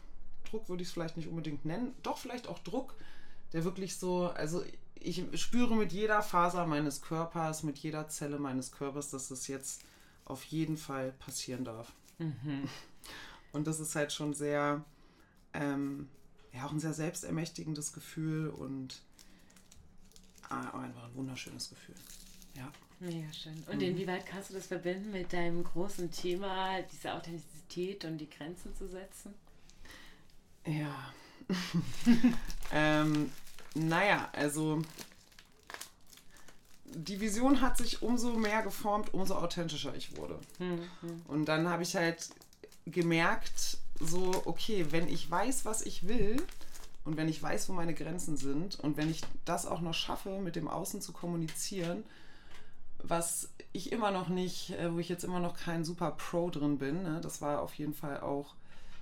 Druck 0.49 0.69
würde 0.69 0.83
ich 0.83 0.89
es 0.89 0.95
vielleicht 0.95 1.17
nicht 1.17 1.29
unbedingt 1.29 1.65
nennen, 1.65 1.95
doch 2.03 2.19
vielleicht 2.19 2.47
auch 2.47 2.59
Druck, 2.61 2.95
der 3.53 3.65
wirklich 3.65 3.97
so, 3.97 4.29
also 4.29 4.65
ich 4.95 5.25
spüre 5.41 5.75
mit 5.77 5.93
jeder 5.93 6.23
Faser 6.23 6.67
meines 6.67 7.01
Körpers, 7.01 7.63
mit 7.63 7.79
jeder 7.79 8.09
Zelle 8.09 8.39
meines 8.39 8.71
Körpers, 8.73 9.11
dass 9.11 9.31
es 9.31 9.49
jetzt 9.49 9.83
auf 10.25 10.45
jeden 10.45 10.77
Fall 10.77 11.13
passieren 11.13 11.65
darf. 11.65 11.93
Mhm. 12.19 12.69
Und 13.53 13.67
das 13.67 13.81
ist 13.81 13.97
halt 13.97 14.13
schon 14.13 14.35
sehr, 14.35 14.85
ähm, 15.55 16.09
ja, 16.53 16.67
auch 16.67 16.73
ein 16.73 16.81
sehr 16.81 16.93
selbstermächtigendes 16.93 17.93
Gefühl 17.93 18.51
und 18.51 19.03
ah, 20.49 20.71
einfach 20.79 21.05
ein 21.05 21.15
wunderschönes 21.15 21.71
Gefühl. 21.71 21.97
Ja. 22.55 22.71
Mega 23.01 23.33
schön. 23.33 23.61
Und 23.67 23.77
mhm. 23.77 23.89
inwieweit 23.89 24.27
kannst 24.27 24.51
du 24.51 24.55
das 24.55 24.67
verbinden 24.67 25.11
mit 25.11 25.33
deinem 25.33 25.65
großen 25.65 26.13
Thema, 26.13 26.81
diese 26.83 27.13
Authentizität 27.15 28.05
und 28.05 28.19
die 28.19 28.29
Grenzen 28.29 28.75
zu 28.77 28.87
setzen? 28.87 29.35
Ja. 30.67 31.13
ähm, 32.73 33.31
naja, 33.75 34.29
also 34.33 34.83
die 36.85 37.21
Vision 37.21 37.61
hat 37.61 37.77
sich 37.77 38.03
umso 38.03 38.33
mehr 38.33 38.63
geformt, 38.63 39.15
umso 39.15 39.35
authentischer 39.35 39.95
ich 39.95 40.17
wurde. 40.17 40.39
Mhm. 40.59 41.23
Und 41.29 41.47
dann 41.47 41.69
habe 41.69 41.83
ich 41.83 41.95
halt 41.97 42.31
gemerkt, 42.87 43.79
so, 44.01 44.43
okay, 44.45 44.87
wenn 44.91 45.09
ich 45.09 45.31
weiß, 45.31 45.65
was 45.65 45.83
ich 45.83 46.09
will 46.09 46.43
und 47.05 47.17
wenn 47.17 47.29
ich 47.29 47.43
weiß, 47.43 47.69
wo 47.69 47.73
meine 47.73 47.95
Grenzen 47.95 48.37
sind 48.37 48.81
und 48.81 48.97
wenn 48.97 49.11
ich 49.11 49.21
das 49.45 49.67
auch 49.67 49.81
noch 49.81 49.95
schaffe, 49.95 50.41
mit 50.41 50.57
dem 50.57 50.69
Außen 50.69 51.01
zu 51.01 51.13
kommunizieren, 51.13 52.05
was 53.03 53.51
ich 53.73 53.93
immer 53.93 54.11
noch 54.11 54.29
nicht, 54.29 54.71
äh, 54.71 54.93
wo 54.93 54.99
ich 54.99 55.09
jetzt 55.09 55.25
immer 55.25 55.41
noch 55.41 55.57
kein 55.57 55.85
super 55.85 56.11
Pro 56.13 56.51
drin 56.51 56.79
bin, 56.79 57.03
ne, 57.03 57.21
das 57.23 57.41
war 57.41 57.63
auf 57.63 57.75
jeden 57.75 57.95
Fall 57.95 58.21
auch 58.21 58.55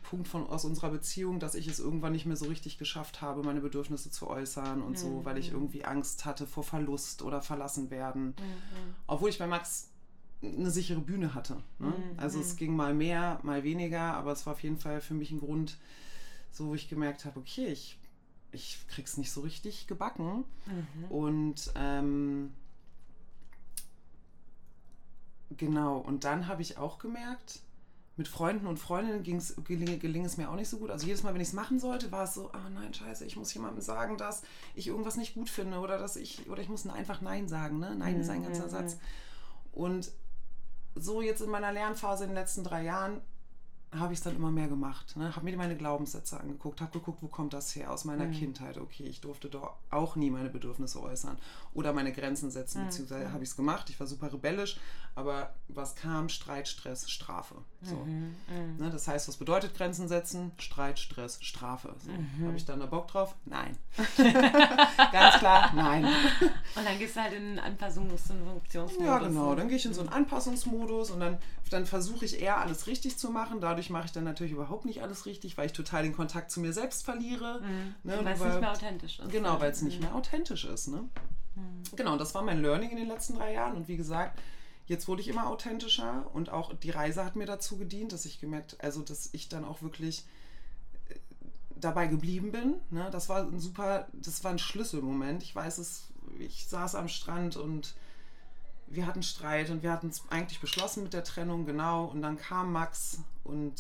Punkt 0.08 0.26
von, 0.26 0.46
aus 0.46 0.64
unserer 0.64 0.88
Beziehung, 0.88 1.38
dass 1.38 1.54
ich 1.54 1.68
es 1.68 1.78
irgendwann 1.78 2.12
nicht 2.12 2.24
mehr 2.24 2.36
so 2.36 2.46
richtig 2.46 2.78
geschafft 2.78 3.20
habe, 3.20 3.42
meine 3.42 3.60
Bedürfnisse 3.60 4.10
zu 4.10 4.26
äußern 4.26 4.80
und 4.80 4.92
mhm. 4.92 4.96
so, 4.96 5.24
weil 5.26 5.36
ich 5.36 5.52
irgendwie 5.52 5.84
Angst 5.84 6.24
hatte 6.24 6.46
vor 6.46 6.64
Verlust 6.64 7.20
oder 7.20 7.42
verlassen 7.42 7.90
werden. 7.90 8.28
Mhm. 8.28 8.94
Obwohl 9.06 9.28
ich 9.28 9.38
bei 9.38 9.46
Max 9.46 9.90
eine 10.42 10.70
sichere 10.70 11.00
Bühne 11.00 11.34
hatte. 11.34 11.62
Ne? 11.78 11.88
Mhm. 11.88 12.18
Also 12.18 12.40
es 12.40 12.56
ging 12.56 12.74
mal 12.74 12.94
mehr, 12.94 13.38
mal 13.42 13.64
weniger, 13.64 14.14
aber 14.14 14.32
es 14.32 14.46
war 14.46 14.54
auf 14.54 14.62
jeden 14.62 14.78
Fall 14.78 15.02
für 15.02 15.12
mich 15.12 15.30
ein 15.30 15.40
Grund, 15.40 15.76
so 16.52 16.68
wo 16.68 16.74
ich 16.74 16.88
gemerkt 16.88 17.26
habe, 17.26 17.38
okay, 17.40 17.66
ich, 17.66 17.98
ich 18.50 18.78
krieg's 18.88 19.18
nicht 19.18 19.30
so 19.30 19.42
richtig 19.42 19.88
gebacken. 19.88 20.44
Mhm. 20.64 21.04
Und 21.10 21.72
ähm, 21.74 22.54
genau, 25.54 25.98
und 25.98 26.24
dann 26.24 26.46
habe 26.46 26.62
ich 26.62 26.78
auch 26.78 26.98
gemerkt, 26.98 27.60
mit 28.18 28.26
Freunden 28.26 28.66
und 28.66 28.78
Freundinnen 28.78 29.22
ging's, 29.22 29.54
geling, 29.64 29.98
geling 30.00 30.24
es 30.24 30.36
mir 30.36 30.50
auch 30.50 30.56
nicht 30.56 30.68
so 30.68 30.78
gut. 30.78 30.90
Also 30.90 31.06
jedes 31.06 31.22
Mal, 31.22 31.34
wenn 31.34 31.40
ich 31.40 31.48
es 31.48 31.54
machen 31.54 31.78
sollte, 31.78 32.10
war 32.10 32.24
es 32.24 32.34
so, 32.34 32.50
ah 32.52 32.64
oh 32.66 32.70
nein, 32.70 32.92
scheiße, 32.92 33.24
ich 33.24 33.36
muss 33.36 33.54
jemandem 33.54 33.80
sagen, 33.80 34.18
dass 34.18 34.42
ich 34.74 34.88
irgendwas 34.88 35.16
nicht 35.16 35.34
gut 35.34 35.48
finde 35.48 35.78
oder 35.78 35.98
dass 35.98 36.16
ich, 36.16 36.50
oder 36.50 36.60
ich 36.60 36.68
muss 36.68 36.84
einfach 36.86 37.20
Nein 37.20 37.48
sagen. 37.48 37.78
Ne? 37.78 37.94
Nein 37.96 38.20
ist 38.20 38.28
ein 38.28 38.42
ganzer 38.42 38.66
mhm. 38.66 38.70
Satz. 38.70 38.96
Und 39.72 40.10
so 40.96 41.22
jetzt 41.22 41.42
in 41.42 41.50
meiner 41.50 41.72
Lernphase 41.72 42.24
in 42.24 42.30
den 42.30 42.36
letzten 42.36 42.64
drei 42.64 42.82
Jahren 42.82 43.20
habe 43.92 44.12
ich 44.12 44.18
es 44.18 44.22
dann 44.22 44.36
immer 44.36 44.50
mehr 44.50 44.68
gemacht. 44.68 45.16
Ne? 45.16 45.34
Habe 45.34 45.44
mir 45.44 45.56
meine 45.56 45.76
Glaubenssätze 45.76 46.38
angeguckt, 46.38 46.80
habe 46.80 46.92
geguckt, 46.92 47.18
wo 47.22 47.28
kommt 47.28 47.54
das 47.54 47.74
her 47.74 47.90
aus 47.90 48.04
meiner 48.04 48.26
mhm. 48.26 48.32
Kindheit. 48.32 48.76
Okay, 48.76 49.04
ich 49.04 49.20
durfte 49.20 49.48
doch 49.48 49.76
auch 49.90 50.14
nie 50.16 50.30
meine 50.30 50.50
Bedürfnisse 50.50 51.02
äußern 51.02 51.38
oder 51.72 51.92
meine 51.92 52.12
Grenzen 52.12 52.50
setzen, 52.50 52.82
mhm. 52.82 52.86
beziehungsweise 52.86 53.32
habe 53.32 53.42
ich 53.42 53.50
es 53.50 53.56
gemacht. 53.56 53.88
Ich 53.88 53.98
war 53.98 54.06
super 54.06 54.32
rebellisch, 54.32 54.78
aber 55.14 55.54
was 55.68 55.94
kam? 55.94 56.28
Streit, 56.28 56.68
Stress, 56.68 57.10
Strafe. 57.10 57.54
So. 57.82 57.96
Mhm. 57.96 58.36
mhm. 58.48 58.76
Ne? 58.78 58.90
Das 58.90 59.08
heißt, 59.08 59.26
was 59.28 59.36
bedeutet 59.36 59.74
Grenzen 59.74 60.06
setzen? 60.06 60.52
Streit, 60.58 60.98
Stress, 60.98 61.38
Strafe. 61.40 61.94
So. 62.04 62.10
Mhm. 62.10 62.46
Habe 62.46 62.56
ich 62.56 62.64
dann 62.64 62.80
da 62.80 62.86
Bock 62.86 63.08
drauf? 63.08 63.34
Nein. 63.46 63.76
Ganz 64.16 65.38
klar, 65.38 65.72
nein. 65.74 66.04
Und 66.04 66.84
dann 66.84 66.98
gehst 66.98 67.16
du 67.16 67.22
halt 67.22 67.32
in 67.32 67.58
einen 67.58 67.76
Anpassungs- 67.76 68.30
und 68.30 68.44
Funktionsmodus. 68.44 69.06
Ja, 69.06 69.18
genau. 69.18 69.54
Dann 69.54 69.68
gehe 69.68 69.76
ich 69.76 69.86
in 69.86 69.94
so 69.94 70.00
einen 70.00 70.10
Anpassungsmodus 70.10 71.10
und 71.10 71.20
dann, 71.20 71.38
dann 71.70 71.86
versuche 71.86 72.24
ich 72.24 72.40
eher 72.40 72.58
alles 72.58 72.86
richtig 72.86 73.18
zu 73.18 73.30
machen. 73.30 73.60
Dadurch 73.60 73.77
dadurch 73.78 73.90
mache 73.90 74.06
ich 74.06 74.12
dann 74.12 74.24
natürlich 74.24 74.52
überhaupt 74.52 74.84
nicht 74.84 75.02
alles 75.02 75.24
richtig, 75.24 75.56
weil 75.56 75.66
ich 75.66 75.72
total 75.72 76.02
den 76.02 76.12
Kontakt 76.12 76.50
zu 76.50 76.58
mir 76.58 76.72
selbst 76.72 77.04
verliere. 77.04 77.60
Mhm. 77.60 77.94
Ne? 78.02 78.18
Weil 78.24 78.34
es 78.34 78.40
nicht 78.40 78.60
mehr 78.60 78.72
authentisch 78.72 79.18
ist. 79.20 79.30
Genau, 79.30 79.60
weil 79.60 79.70
es 79.70 79.82
nicht 79.82 80.00
mhm. 80.00 80.06
mehr 80.06 80.14
authentisch 80.16 80.64
ist. 80.64 80.88
Ne? 80.88 81.08
Mhm. 81.54 81.82
Genau, 81.94 82.16
das 82.16 82.34
war 82.34 82.42
mein 82.42 82.60
Learning 82.60 82.90
in 82.90 82.96
den 82.96 83.06
letzten 83.06 83.36
drei 83.36 83.52
Jahren. 83.52 83.76
Und 83.76 83.86
wie 83.86 83.96
gesagt, 83.96 84.40
jetzt 84.86 85.06
wurde 85.06 85.22
ich 85.22 85.28
immer 85.28 85.46
authentischer 85.46 86.28
und 86.32 86.50
auch 86.50 86.74
die 86.74 86.90
Reise 86.90 87.24
hat 87.24 87.36
mir 87.36 87.46
dazu 87.46 87.78
gedient, 87.78 88.12
dass 88.12 88.24
ich 88.26 88.40
gemerkt, 88.40 88.76
also 88.80 89.02
dass 89.02 89.30
ich 89.32 89.48
dann 89.48 89.64
auch 89.64 89.80
wirklich 89.80 90.26
äh, 91.08 91.14
dabei 91.76 92.08
geblieben 92.08 92.50
bin. 92.50 92.74
Ne? 92.90 93.08
Das 93.12 93.28
war 93.28 93.44
ein 93.44 93.60
super, 93.60 94.08
das 94.12 94.42
war 94.42 94.50
ein 94.50 94.58
Schlüsselmoment. 94.58 95.44
Ich 95.44 95.54
weiß 95.54 95.78
es, 95.78 96.08
ich 96.40 96.66
saß 96.66 96.96
am 96.96 97.06
Strand 97.06 97.56
und 97.56 97.94
wir 98.90 99.06
hatten 99.06 99.22
Streit 99.22 99.70
und 99.70 99.82
wir 99.82 99.92
hatten 99.92 100.08
es 100.08 100.22
eigentlich 100.30 100.60
beschlossen 100.60 101.02
mit 101.02 101.12
der 101.12 101.24
Trennung, 101.24 101.66
genau. 101.66 102.06
Und 102.06 102.22
dann 102.22 102.38
kam 102.38 102.72
Max 102.72 103.20
und 103.44 103.74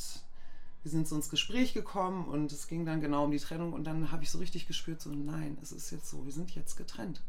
wir 0.82 0.90
sind 0.90 1.08
so 1.08 1.16
ins 1.16 1.28
Gespräch 1.28 1.74
gekommen 1.74 2.26
und 2.26 2.52
es 2.52 2.68
ging 2.68 2.84
dann 2.86 3.00
genau 3.00 3.24
um 3.24 3.30
die 3.30 3.38
Trennung. 3.38 3.72
Und 3.72 3.84
dann 3.84 4.12
habe 4.12 4.22
ich 4.22 4.30
so 4.30 4.38
richtig 4.38 4.66
gespürt, 4.66 5.00
so 5.00 5.10
nein, 5.10 5.58
es 5.62 5.72
ist 5.72 5.90
jetzt 5.90 6.08
so, 6.08 6.24
wir 6.24 6.32
sind 6.32 6.54
jetzt 6.54 6.76
getrennt. 6.76 7.22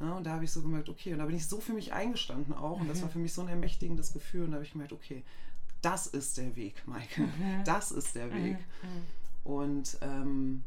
Ja, 0.00 0.14
und 0.14 0.24
da 0.24 0.32
habe 0.32 0.44
ich 0.44 0.50
so 0.50 0.62
gemerkt, 0.62 0.88
okay, 0.88 1.12
und 1.12 1.20
da 1.20 1.26
bin 1.26 1.36
ich 1.36 1.46
so 1.46 1.60
für 1.60 1.72
mich 1.72 1.92
eingestanden 1.92 2.54
auch. 2.54 2.80
Und 2.80 2.88
das 2.88 3.00
war 3.02 3.08
mhm. 3.08 3.12
für 3.12 3.18
mich 3.20 3.32
so 3.32 3.42
ein 3.42 3.48
ermächtigendes 3.48 4.12
Gefühl. 4.12 4.44
Und 4.44 4.50
da 4.50 4.56
habe 4.56 4.64
ich 4.64 4.72
gemerkt, 4.72 4.92
okay, 4.92 5.22
das 5.80 6.06
ist 6.06 6.38
der 6.38 6.56
Weg, 6.56 6.82
Maike. 6.86 7.22
Mhm. 7.22 7.30
Das 7.64 7.92
ist 7.92 8.14
der 8.14 8.32
Weg. 8.32 8.58
Mhm. 8.58 9.50
Und 9.52 9.98
ähm, 10.00 10.64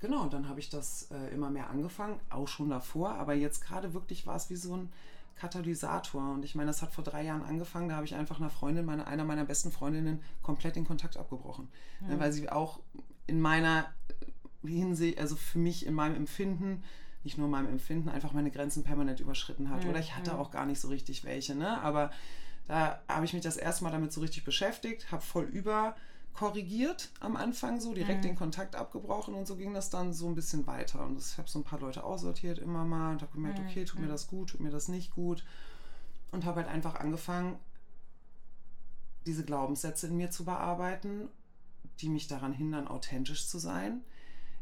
genau, 0.00 0.26
dann 0.26 0.48
habe 0.48 0.60
ich 0.60 0.70
das 0.70 1.08
äh, 1.10 1.32
immer 1.32 1.50
mehr 1.50 1.70
angefangen, 1.70 2.18
auch 2.30 2.48
schon 2.48 2.70
davor. 2.70 3.10
Aber 3.14 3.34
jetzt 3.34 3.64
gerade 3.64 3.94
wirklich 3.94 4.26
war 4.26 4.36
es 4.36 4.50
wie 4.50 4.56
so 4.56 4.76
ein 4.76 4.92
Katalysator. 5.36 6.32
Und 6.32 6.44
ich 6.44 6.54
meine, 6.54 6.68
das 6.68 6.82
hat 6.82 6.92
vor 6.92 7.04
drei 7.04 7.24
Jahren 7.24 7.42
angefangen. 7.42 7.88
Da 7.88 7.96
habe 7.96 8.06
ich 8.06 8.14
einfach 8.14 8.38
einer 8.38 8.50
Freundin, 8.50 8.84
meine, 8.84 9.06
einer 9.06 9.24
meiner 9.24 9.44
besten 9.44 9.70
Freundinnen, 9.70 10.22
komplett 10.42 10.76
den 10.76 10.86
Kontakt 10.86 11.16
abgebrochen. 11.16 11.68
Mhm. 12.00 12.20
Weil 12.20 12.32
sie 12.32 12.48
auch 12.48 12.80
in 13.26 13.40
meiner 13.40 13.86
Hinsicht, 14.62 15.18
also 15.18 15.36
für 15.36 15.58
mich 15.58 15.86
in 15.86 15.94
meinem 15.94 16.16
Empfinden, 16.16 16.82
nicht 17.24 17.38
nur 17.38 17.46
in 17.46 17.50
meinem 17.50 17.68
Empfinden, 17.68 18.08
einfach 18.08 18.32
meine 18.32 18.50
Grenzen 18.50 18.84
permanent 18.84 19.20
überschritten 19.20 19.70
hat. 19.70 19.84
Mhm. 19.84 19.90
Oder 19.90 20.00
ich 20.00 20.16
hatte 20.16 20.38
auch 20.38 20.50
gar 20.50 20.66
nicht 20.66 20.80
so 20.80 20.88
richtig 20.88 21.24
welche. 21.24 21.54
Ne? 21.54 21.80
Aber 21.82 22.10
da 22.66 23.02
habe 23.08 23.24
ich 23.24 23.32
mich 23.32 23.42
das 23.42 23.56
erste 23.56 23.84
Mal 23.84 23.90
damit 23.90 24.12
so 24.12 24.20
richtig 24.20 24.44
beschäftigt, 24.44 25.10
habe 25.10 25.22
voll 25.22 25.44
über 25.44 25.96
korrigiert 26.34 27.10
am 27.20 27.36
Anfang 27.36 27.80
so, 27.80 27.94
direkt 27.94 28.24
mhm. 28.24 28.28
den 28.28 28.36
Kontakt 28.36 28.74
abgebrochen 28.74 29.34
und 29.34 29.46
so 29.46 29.56
ging 29.56 29.72
das 29.72 29.88
dann 29.88 30.12
so 30.12 30.26
ein 30.26 30.34
bisschen 30.34 30.66
weiter. 30.66 31.04
Und 31.04 31.18
ich 31.18 31.38
habe 31.38 31.48
so 31.48 31.60
ein 31.60 31.64
paar 31.64 31.80
Leute 31.80 32.02
aussortiert 32.02 32.58
immer 32.58 32.84
mal 32.84 33.12
und 33.12 33.22
habe 33.22 33.32
gemerkt, 33.32 33.60
mhm. 33.60 33.66
okay, 33.66 33.84
tut 33.84 34.00
mir 34.00 34.06
mhm. 34.06 34.10
das 34.10 34.26
gut, 34.26 34.50
tut 34.50 34.60
mir 34.60 34.70
das 34.70 34.88
nicht 34.88 35.12
gut. 35.12 35.44
Und 36.32 36.44
habe 36.44 36.60
halt 36.62 36.68
einfach 36.68 36.96
angefangen, 36.96 37.56
diese 39.26 39.44
Glaubenssätze 39.44 40.08
in 40.08 40.16
mir 40.16 40.30
zu 40.30 40.44
bearbeiten, 40.44 41.28
die 42.00 42.08
mich 42.08 42.26
daran 42.26 42.52
hindern, 42.52 42.88
authentisch 42.88 43.48
zu 43.48 43.58
sein, 43.58 44.02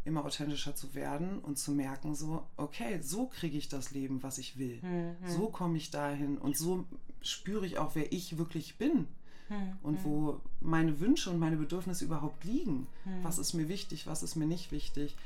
immer 0.05 0.27
authentischer 0.27 0.77
zu 0.77 0.95
werden 0.95 1.39
und 1.39 1.59
zu 1.59 1.73
merken, 1.73 2.15
so, 2.15 2.47
okay, 2.59 3.01
so 3.01 3.29
kriege 3.29 3.57
ich 3.57 3.71
das 3.71 3.93
Leben, 3.93 4.23
was 4.23 4.37
ich 4.37 4.59
will. 4.59 4.83
Mhm. 4.83 5.17
So 5.27 5.49
komme 5.49 5.79
ich 5.79 5.91
dahin 5.91 6.37
und 6.37 6.57
so 6.57 6.85
spüre 7.23 7.65
ich 7.65 7.79
auch, 7.79 7.95
wer 7.95 8.13
ich 8.13 8.37
wirklich 8.37 8.77
bin 8.77 9.09
hm, 9.53 9.77
und 9.83 9.97
hm. 9.99 10.05
wo 10.05 10.41
meine 10.61 10.99
Wünsche 11.01 11.31
und 11.31 11.39
meine 11.39 11.57
Bedürfnisse 11.57 12.05
überhaupt 12.05 12.45
liegen. 12.45 12.87
Hm. 13.05 13.23
Was 13.23 13.39
ist 13.39 13.53
mir 13.53 13.69
wichtig, 13.69 14.07
was 14.07 14.23
ist 14.23 14.37
mir 14.37 14.47
nicht 14.47 14.73
wichtig? 14.73 15.17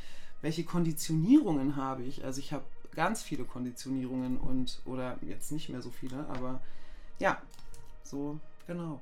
Welche 0.43 0.65
Konditionierungen 0.65 1.77
habe 1.77 2.03
ich? 2.03 2.25
Also 2.25 2.41
ich 2.41 2.53
habe 2.53 2.65
ganz 2.95 3.23
viele 3.23 3.45
Konditionierungen 3.45 4.39
und, 4.39 4.81
oder 4.85 5.19
jetzt 5.23 5.53
nicht 5.53 5.69
mehr 5.69 5.83
so 5.83 5.91
viele, 5.91 6.27
aber 6.29 6.61
ja, 7.19 7.41
so, 8.03 8.41
genau. 8.67 9.01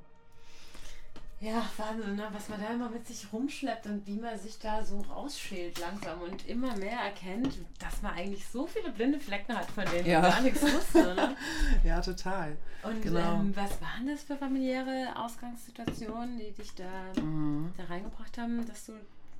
Ja, 1.41 1.69
Wahnsinn, 1.75 2.15
ne? 2.15 2.27
was 2.31 2.47
man 2.47 2.61
da 2.61 2.69
immer 2.69 2.89
mit 2.89 3.05
sich 3.05 3.27
rumschleppt 3.31 3.87
und 3.87 4.07
wie 4.07 4.15
man 4.15 4.39
sich 4.39 4.57
da 4.57 4.85
so 4.85 5.01
rausschält 5.01 5.79
langsam 5.79 6.21
und 6.21 6.47
immer 6.47 6.75
mehr 6.77 6.97
erkennt, 6.97 7.57
dass 7.77 8.01
man 8.01 8.13
eigentlich 8.13 8.47
so 8.47 8.65
viele 8.65 8.89
blinde 8.91 9.19
Flecken 9.19 9.55
hat, 9.55 9.69
von 9.69 9.83
denen 9.85 10.07
ja. 10.07 10.21
man 10.21 10.31
gar 10.31 10.41
nichts 10.41 10.61
wusste. 10.61 11.13
Ne? 11.13 11.35
ja, 11.83 11.99
total. 11.99 12.55
Und 12.83 13.01
genau. 13.01 13.35
ähm, 13.35 13.55
was 13.55 13.81
waren 13.81 14.07
das 14.07 14.23
für 14.23 14.37
familiäre 14.37 15.13
Ausgangssituationen, 15.17 16.37
die 16.37 16.51
dich 16.51 16.73
da, 16.73 17.21
mhm. 17.21 17.73
da 17.77 17.83
reingebracht 17.85 18.37
haben, 18.37 18.65
dass 18.65 18.85
du 18.85 18.93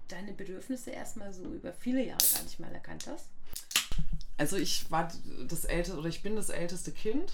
deine 0.09 0.33
Bedürfnisse 0.33 0.91
erstmal 0.91 1.33
so 1.33 1.43
über 1.43 1.71
viele 1.71 2.05
Jahre 2.05 2.23
gar 2.33 2.43
nicht 2.43 2.59
mal 2.59 2.73
erkannt 2.73 3.07
hast? 3.09 3.29
Also 4.37 4.57
ich 4.57 4.91
war 4.91 5.09
das 5.47 5.63
älteste 5.63 5.97
oder 5.97 6.09
ich 6.09 6.21
bin 6.21 6.35
das 6.35 6.49
älteste 6.49 6.91
Kind. 6.91 7.31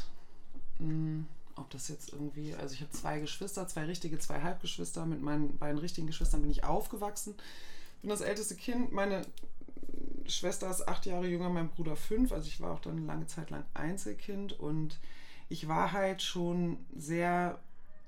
Mhm 0.78 1.26
ob 1.56 1.70
das 1.70 1.88
jetzt 1.88 2.14
irgendwie, 2.14 2.56
also 2.56 2.74
ich 2.74 2.82
habe 2.82 2.92
zwei 2.92 3.20
Geschwister, 3.20 3.68
zwei 3.68 3.86
richtige, 3.86 4.20
zwei 4.20 4.42
Halbgeschwister. 4.42 5.06
Mit 5.06 5.22
meinen 5.22 5.58
beiden 5.58 5.80
richtigen 5.80 6.08
Geschwistern 6.08 6.42
bin 6.42 6.52
ich 6.52 6.64
aufgewachsen. 6.64 7.36
Bin 8.02 8.10
das 8.10 8.22
älteste 8.22 8.56
Kind. 8.56 8.92
Meine 8.92 9.24
Schwester 10.28 10.70
ist 10.70 10.88
acht 10.88 11.06
Jahre 11.06 11.28
jünger, 11.28 11.50
mein 11.50 11.70
Bruder 11.70 11.96
fünf. 11.96 12.32
Also 12.32 12.48
ich 12.48 12.62
war 12.62 12.72
auch 12.72 12.80
dann 12.80 12.98
eine 12.98 13.06
lange 13.06 13.28
Zeit 13.28 13.50
lang 13.50 13.64
Einzelkind 13.74 14.54
und 14.60 15.00
ich 15.50 15.68
war 15.68 15.92
halt 15.92 16.22
schon 16.22 16.78
sehr 16.96 17.60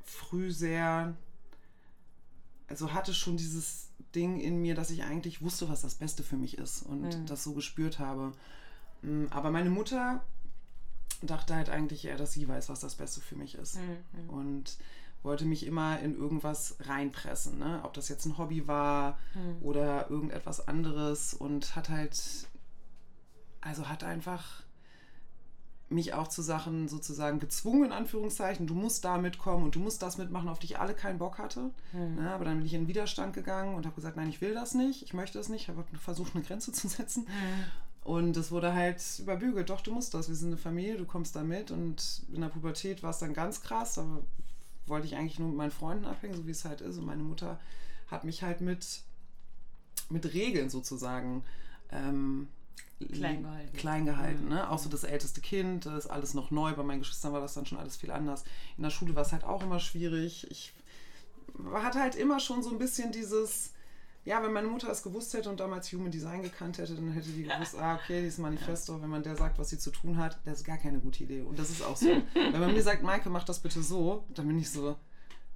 früh 0.04 0.52
sehr, 0.52 1.16
also 2.68 2.94
hatte 2.94 3.14
schon 3.14 3.38
dieses 3.38 3.90
Ding 4.16 4.40
in 4.40 4.62
mir, 4.62 4.76
dass 4.76 4.92
ich 4.92 5.04
eigentlich 5.04 5.42
wusste, 5.42 5.70
was 5.70 5.82
das 5.82 5.96
Beste 5.96 6.24
für 6.24 6.38
mich 6.38 6.58
ist 6.58 6.84
und 6.84 7.02
mhm. 7.02 7.26
das 7.26 7.44
so 7.44 7.54
gespürt 7.54 8.00
habe. 8.00 8.34
Mm, 9.02 9.26
aber 9.30 9.52
meine 9.52 9.70
Mutter 9.70 10.24
dachte 11.26 11.56
halt 11.56 11.70
eigentlich 11.70 12.06
eher, 12.06 12.18
dass 12.18 12.34
sie 12.34 12.48
weiß, 12.48 12.70
was 12.70 12.80
das 12.80 12.96
Beste 12.96 13.22
für 13.22 13.36
mich 13.36 13.56
ist. 13.56 13.78
Mhm. 13.78 14.30
Und 14.30 14.78
wollte 15.24 15.46
mich 15.46 15.66
immer 15.66 16.00
in 16.00 16.16
irgendwas 16.18 16.76
reinpressen, 16.82 17.58
ne? 17.58 17.82
ob 17.84 17.94
das 17.94 18.10
jetzt 18.10 18.26
ein 18.26 18.38
Hobby 18.38 18.68
war 18.68 19.18
mhm. 19.34 19.66
oder 19.66 20.10
irgendetwas 20.10 20.68
anderes 20.68 21.34
und 21.34 21.76
hat 21.76 21.90
halt, 21.90 22.50
also 23.62 23.88
hat 23.88 24.04
einfach 24.04 24.64
mich 25.90 26.14
auch 26.14 26.28
zu 26.28 26.42
Sachen 26.42 26.88
sozusagen 26.88 27.40
gezwungen, 27.40 27.86
in 27.86 27.92
Anführungszeichen, 27.92 28.68
du 28.68 28.74
musst 28.74 29.06
da 29.06 29.18
mitkommen 29.18 29.64
und 29.64 29.76
du 29.76 29.80
musst 29.80 30.02
das 30.02 30.18
mitmachen, 30.18 30.50
auf 30.50 30.60
die 30.60 30.66
ich 30.66 30.80
alle 30.80 30.94
keinen 30.94 31.20
Bock 31.20 31.38
hatte. 31.38 31.72
Mhm. 31.94 32.16
Ne? 32.16 32.32
Aber 32.32 32.46
dann 32.46 32.58
bin 32.58 32.66
ich 32.66 32.74
in 32.74 32.88
Widerstand 32.88 33.34
gegangen 33.34 33.76
und 33.76 33.86
habe 33.86 33.96
gesagt, 33.96 34.18
nein, 34.18 34.30
ich 34.30 34.42
will 34.42 34.54
das 34.54 34.74
nicht, 34.74 35.04
ich 35.04 35.14
möchte 35.14 35.38
das 35.38 35.50
nicht, 35.50 35.70
habe 35.70 35.84
versucht, 36.00 36.36
eine 36.36 36.44
Grenze 36.44 36.72
zu 36.72 36.88
setzen. 36.88 37.24
Mhm. 37.24 37.66
Und 38.04 38.36
es 38.36 38.52
wurde 38.52 38.74
halt 38.74 39.02
überbügelt, 39.20 39.70
doch, 39.70 39.82
du 39.82 39.94
musst 39.94 40.14
das, 40.14 40.28
wir 40.28 40.36
sind 40.36 40.50
eine 40.50 40.58
Familie, 40.58 40.98
du 40.98 41.06
kommst 41.06 41.36
da 41.36 41.44
mit. 41.44 41.72
Und 41.72 42.24
in 42.34 42.42
der 42.42 42.50
Pubertät 42.50 43.02
war 43.02 43.12
es 43.12 43.20
dann 43.20 43.34
ganz 43.34 43.62
krass, 43.62 43.96
da 43.96 44.06
wollte 44.88 45.08
ich 45.08 45.16
eigentlich 45.16 45.40
nur 45.40 45.48
mit 45.48 45.58
meinen 45.58 45.72
Freunden 45.72 46.06
abhängen, 46.06 46.36
so 46.36 46.46
wie 46.46 46.52
es 46.52 46.66
halt 46.66 46.82
ist. 46.82 46.98
Und 46.98 47.06
meine 47.06 47.24
Mutter 47.24 47.60
hat 48.08 48.26
mich 48.26 48.44
halt 48.44 48.60
mit, 48.60 49.02
mit 50.10 50.34
Regeln 50.34 50.70
sozusagen 50.70 51.44
ähm, 51.92 52.50
klein 53.12 53.44
gehalten. 53.44 53.78
Klein 53.78 54.06
gehalten 54.06 54.44
mhm. 54.44 54.50
ne? 54.50 54.70
Auch 54.70 54.80
so 54.80 54.90
das 54.90 55.06
älteste 55.06 55.40
Kind, 55.40 55.86
das 55.86 56.06
ist 56.06 56.12
alles 56.12 56.34
noch 56.34 56.52
neu. 56.52 56.74
Bei 56.74 56.84
meinen 56.84 57.00
Geschwistern 57.00 57.32
war 57.32 57.42
das 57.42 57.54
dann 57.54 57.66
schon 57.66 57.78
alles 57.78 57.96
viel 57.96 58.12
anders. 58.12 58.44
In 58.78 58.84
der 58.84 58.90
Schule 58.90 59.16
war 59.16 59.24
es 59.24 59.32
halt 59.32 59.46
auch 59.46 59.64
immer 59.64 59.80
schwierig. 59.80 60.50
Ich 60.52 60.74
hatte 61.74 62.00
halt 62.00 62.16
immer 62.16 62.40
schon 62.40 62.64
so 62.64 62.70
ein 62.70 62.80
bisschen 62.80 63.12
dieses 63.12 63.73
ja, 64.26 64.42
wenn 64.42 64.54
meine 64.54 64.68
Mutter 64.68 64.90
es 64.90 65.04
gewusst 65.04 65.34
hätte 65.34 65.50
und 65.50 65.60
damals 65.60 65.92
Human 65.92 66.12
Design 66.12 66.44
gekannt 66.44 66.78
hätte, 66.78 66.96
dann 66.96 67.12
hätte 67.12 67.30
die 67.30 67.44
gewusst, 67.44 67.76
ah, 67.78 67.96
okay, 67.96 68.22
dieses 68.22 68.38
Manifesto, 68.38 69.02
wenn 69.02 69.10
man 69.10 69.22
der 69.22 69.36
sagt, 69.36 69.60
was 69.60 69.70
sie 69.70 69.78
zu 69.78 69.92
tun 69.92 70.18
hat, 70.18 70.40
das 70.46 70.60
ist 70.60 70.64
gar 70.64 70.78
keine 70.78 71.00
gute 71.00 71.24
Idee. 71.24 71.42
Und 71.42 71.60
das 71.60 71.70
ist 71.70 71.84
auch 71.84 71.98
so. 71.98 72.08
wenn 72.34 72.60
man 72.60 72.74
mir 72.74 72.82
sagt, 72.82 73.04
Maike, 73.04 73.30
mach 73.30 73.44
das 73.44 73.60
bitte 73.60 73.84
so, 73.84 74.24
dann 74.34 74.48
bin 74.48 74.58
ich 74.60 74.70
so, 74.70 74.96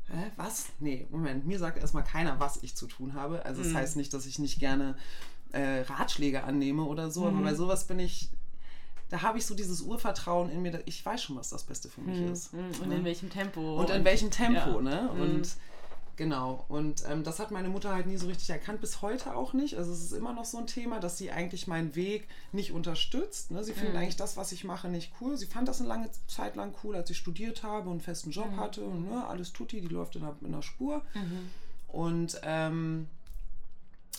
hä, 0.09 0.31
was? 0.35 0.67
Nee, 0.79 1.07
Moment, 1.11 1.45
mir 1.45 1.59
sagt 1.59 1.77
erstmal 1.77 2.03
keiner, 2.03 2.39
was 2.41 2.61
ich 2.61 2.75
zu 2.75 2.87
tun 2.87 3.13
habe. 3.13 3.45
Also 3.45 3.63
das 3.63 3.71
mhm. 3.71 3.77
heißt 3.77 3.95
nicht, 3.95 4.13
dass 4.13 4.25
ich 4.25 4.37
nicht 4.37 4.59
gerne 4.59 4.97
äh, 5.53 5.81
Ratschläge 5.81 6.43
annehme 6.43 6.83
oder 6.83 7.09
so, 7.09 7.21
mhm. 7.21 7.27
aber 7.27 7.41
bei 7.45 7.55
sowas 7.55 7.87
bin 7.87 7.99
ich, 7.99 8.29
da 9.09 9.21
habe 9.21 9.37
ich 9.37 9.45
so 9.45 9.55
dieses 9.55 9.81
Urvertrauen 9.81 10.49
in 10.49 10.61
mir, 10.61 10.81
ich 10.85 11.05
weiß 11.05 11.23
schon, 11.23 11.37
was 11.37 11.49
das 11.49 11.63
Beste 11.63 11.87
für 11.87 12.01
mich 12.01 12.19
mhm. 12.19 12.33
ist. 12.33 12.53
Mhm. 12.53 12.71
Und 12.81 12.89
ne? 12.89 12.95
in 12.97 13.05
welchem 13.05 13.29
Tempo. 13.29 13.79
Und 13.79 13.89
in 13.89 14.03
welchem 14.03 14.29
Tempo, 14.29 14.71
ja. 14.75 14.81
ne? 14.81 15.11
Mhm. 15.13 15.21
Und 15.21 15.55
Genau, 16.17 16.65
und 16.67 17.03
ähm, 17.07 17.23
das 17.23 17.37
hat 17.37 17.51
meine 17.51 17.69
Mutter 17.69 17.93
halt 17.93 18.07
nie 18.07 18.17
so 18.17 18.25
richtig 18.25 18.49
erkannt, 18.49 18.81
bis 18.81 19.03
heute 19.03 19.35
auch 19.35 19.53
nicht. 19.53 19.77
Also 19.77 19.93
es 19.93 20.01
ist 20.01 20.13
immer 20.13 20.33
noch 20.33 20.45
so 20.45 20.57
ein 20.57 20.65
Thema, 20.65 20.99
dass 20.99 21.19
sie 21.19 21.31
eigentlich 21.31 21.67
meinen 21.67 21.95
Weg 21.95 22.27
nicht 22.51 22.71
unterstützt. 22.71 23.51
Ne? 23.51 23.63
Sie 23.63 23.73
findet 23.73 23.93
mhm. 23.93 23.99
eigentlich 23.99 24.15
das, 24.15 24.35
was 24.35 24.51
ich 24.51 24.63
mache, 24.63 24.89
nicht 24.89 25.13
cool. 25.21 25.37
Sie 25.37 25.45
fand 25.45 25.67
das 25.67 25.79
eine 25.79 25.87
lange 25.87 26.09
Zeit 26.25 26.55
lang 26.55 26.73
cool, 26.83 26.95
als 26.95 27.11
ich 27.11 27.17
studiert 27.19 27.61
habe 27.61 27.85
und 27.85 27.97
einen 27.97 28.01
festen 28.01 28.31
Job 28.31 28.49
mhm. 28.49 28.57
hatte 28.57 28.83
und 28.83 29.07
ne, 29.07 29.27
alles 29.27 29.53
tutti, 29.53 29.79
die 29.79 29.87
läuft 29.87 30.15
in 30.15 30.23
der, 30.23 30.35
in 30.41 30.51
der 30.51 30.63
Spur. 30.63 31.03
Mhm. 31.13 31.51
Und 31.87 32.41
ähm, 32.41 33.07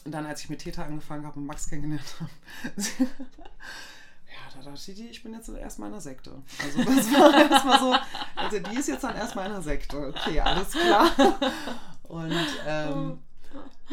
dann, 0.04 0.24
als 0.24 0.42
ich 0.42 0.50
mit 0.50 0.60
Täter 0.60 0.86
angefangen 0.86 1.26
habe 1.26 1.40
und 1.40 1.46
Max 1.46 1.68
kennengelernt 1.68 2.14
habe, 2.20 2.30
ja, 4.38 4.62
da 4.62 4.70
dachte 4.70 4.92
ich, 4.92 5.00
ich 5.00 5.22
bin 5.22 5.32
jetzt 5.32 5.48
erstmal 5.48 5.88
in 5.88 5.94
einer 5.94 6.00
Sekte. 6.00 6.42
Also 6.62 6.84
das 6.84 7.12
war 7.12 7.50
erstmal 7.50 7.78
so, 7.78 7.94
also 8.36 8.58
die 8.58 8.76
ist 8.76 8.88
jetzt 8.88 9.04
dann 9.04 9.16
erstmal 9.16 9.46
in 9.46 9.52
einer 9.52 9.62
Sekte. 9.62 10.08
Okay, 10.08 10.40
alles 10.40 10.70
klar. 10.70 11.10
Und 12.04 12.46
ähm, 12.66 13.18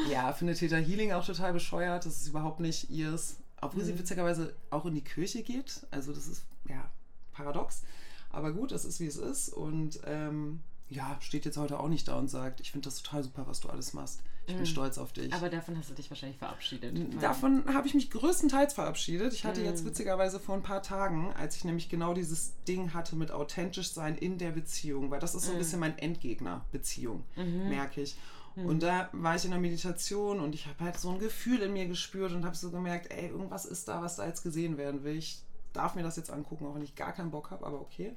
ja, 0.10 0.32
findet 0.34 0.60
Theta 0.60 0.78
Healing 0.78 1.12
auch 1.12 1.26
total 1.26 1.54
bescheuert. 1.54 2.06
Das 2.06 2.22
ist 2.22 2.28
überhaupt 2.28 2.60
nicht 2.60 2.90
ihrs. 2.90 3.38
Obwohl 3.62 3.84
mhm. 3.84 3.88
sie 3.88 4.00
witzigerweise 4.00 4.56
auch 4.70 4.86
in 4.86 4.96
die 4.96 5.04
Kirche 5.04 5.44
geht. 5.44 5.86
Also 5.92 6.14
das 6.14 6.28
ist 6.28 6.46
ja 6.68 6.90
paradox. 7.34 7.84
Aber 8.30 8.52
gut, 8.52 8.72
es 8.72 8.86
ist 8.86 9.00
wie 9.00 9.08
es 9.08 9.18
ist. 9.18 9.50
Und 9.50 10.00
ähm, 10.06 10.62
ja, 10.90 11.18
steht 11.22 11.46
jetzt 11.46 11.58
heute 11.58 11.80
auch 11.80 11.88
nicht 11.88 12.08
da 12.08 12.16
und 12.16 12.30
sagt, 12.30 12.60
ich 12.60 12.72
finde 12.72 12.86
das 12.86 13.02
total 13.02 13.24
super, 13.24 13.48
was 13.48 13.60
du 13.60 13.70
alles 13.70 13.94
machst. 13.94 14.22
Ich 14.48 14.54
bin 14.54 14.60
mhm. 14.60 14.66
stolz 14.68 14.98
auf 14.98 15.12
dich. 15.12 15.34
Aber 15.34 15.50
davon 15.50 15.78
hast 15.78 15.90
du 15.90 15.94
dich 15.96 16.10
wahrscheinlich 16.10 16.38
verabschiedet. 16.38 16.96
Davon 17.22 17.64
habe 17.74 17.88
ich 17.88 17.96
mich 17.96 18.12
größtenteils 18.12 18.74
verabschiedet. 18.74 19.34
Ich 19.34 19.44
hatte 19.44 19.62
mhm. 19.62 19.66
jetzt 19.66 19.86
witzigerweise 19.86 20.40
vor 20.40 20.56
ein 20.56 20.62
paar 20.62 20.84
Tagen, 20.84 21.34
als 21.34 21.56
ich 21.58 21.66
nämlich 21.66 21.90
genau 21.90 22.14
dieses 22.14 22.54
Ding 22.68 22.94
hatte 22.94 23.16
mit 23.16 23.32
authentisch 23.32 23.92
sein 23.92 24.16
in 24.16 24.38
der 24.38 24.52
Beziehung, 24.52 25.10
weil 25.10 25.20
das 25.20 25.34
ist 25.34 25.46
so 25.46 25.52
ein 25.52 25.56
mhm. 25.56 25.60
bisschen 25.60 25.80
mein 25.80 25.98
Endgegner, 25.98 26.64
Beziehung, 26.72 27.24
mhm. 27.36 27.70
merke 27.70 28.02
ich. 28.02 28.16
Mhm. 28.56 28.66
Und 28.68 28.84
da 28.84 29.10
war 29.14 29.36
ich 29.36 29.46
in 29.46 29.52
der 29.52 29.60
Meditation 29.60 30.40
und 30.40 30.54
ich 30.54 30.68
habe 30.68 30.84
halt 30.84 31.00
so 31.00 31.10
ein 31.10 31.20
Gefühl 31.20 31.62
in 31.62 31.74
mir 31.74 31.88
gespürt 31.88 32.32
und 32.32 32.46
habe 32.46 32.56
so 32.56 32.72
gemerkt, 32.72 33.12
ey, 33.12 33.30
irgendwas 33.30 33.66
ist 33.66 33.88
da, 33.88 34.02
was 34.02 34.18
da 34.18 34.28
jetzt 34.28 34.44
gesehen 34.44 34.78
werden 34.78 35.04
will. 35.04 35.18
Ich 35.18 35.42
darf 35.76 35.96
mir 35.96 36.04
das 36.04 36.16
jetzt 36.16 36.32
angucken, 36.32 36.66
auch 36.66 36.76
wenn 36.76 36.82
ich 36.82 36.96
gar 36.96 37.12
keinen 37.12 37.32
Bock 37.32 37.52
habe, 37.52 37.66
aber 37.66 37.82
okay. 37.82 38.16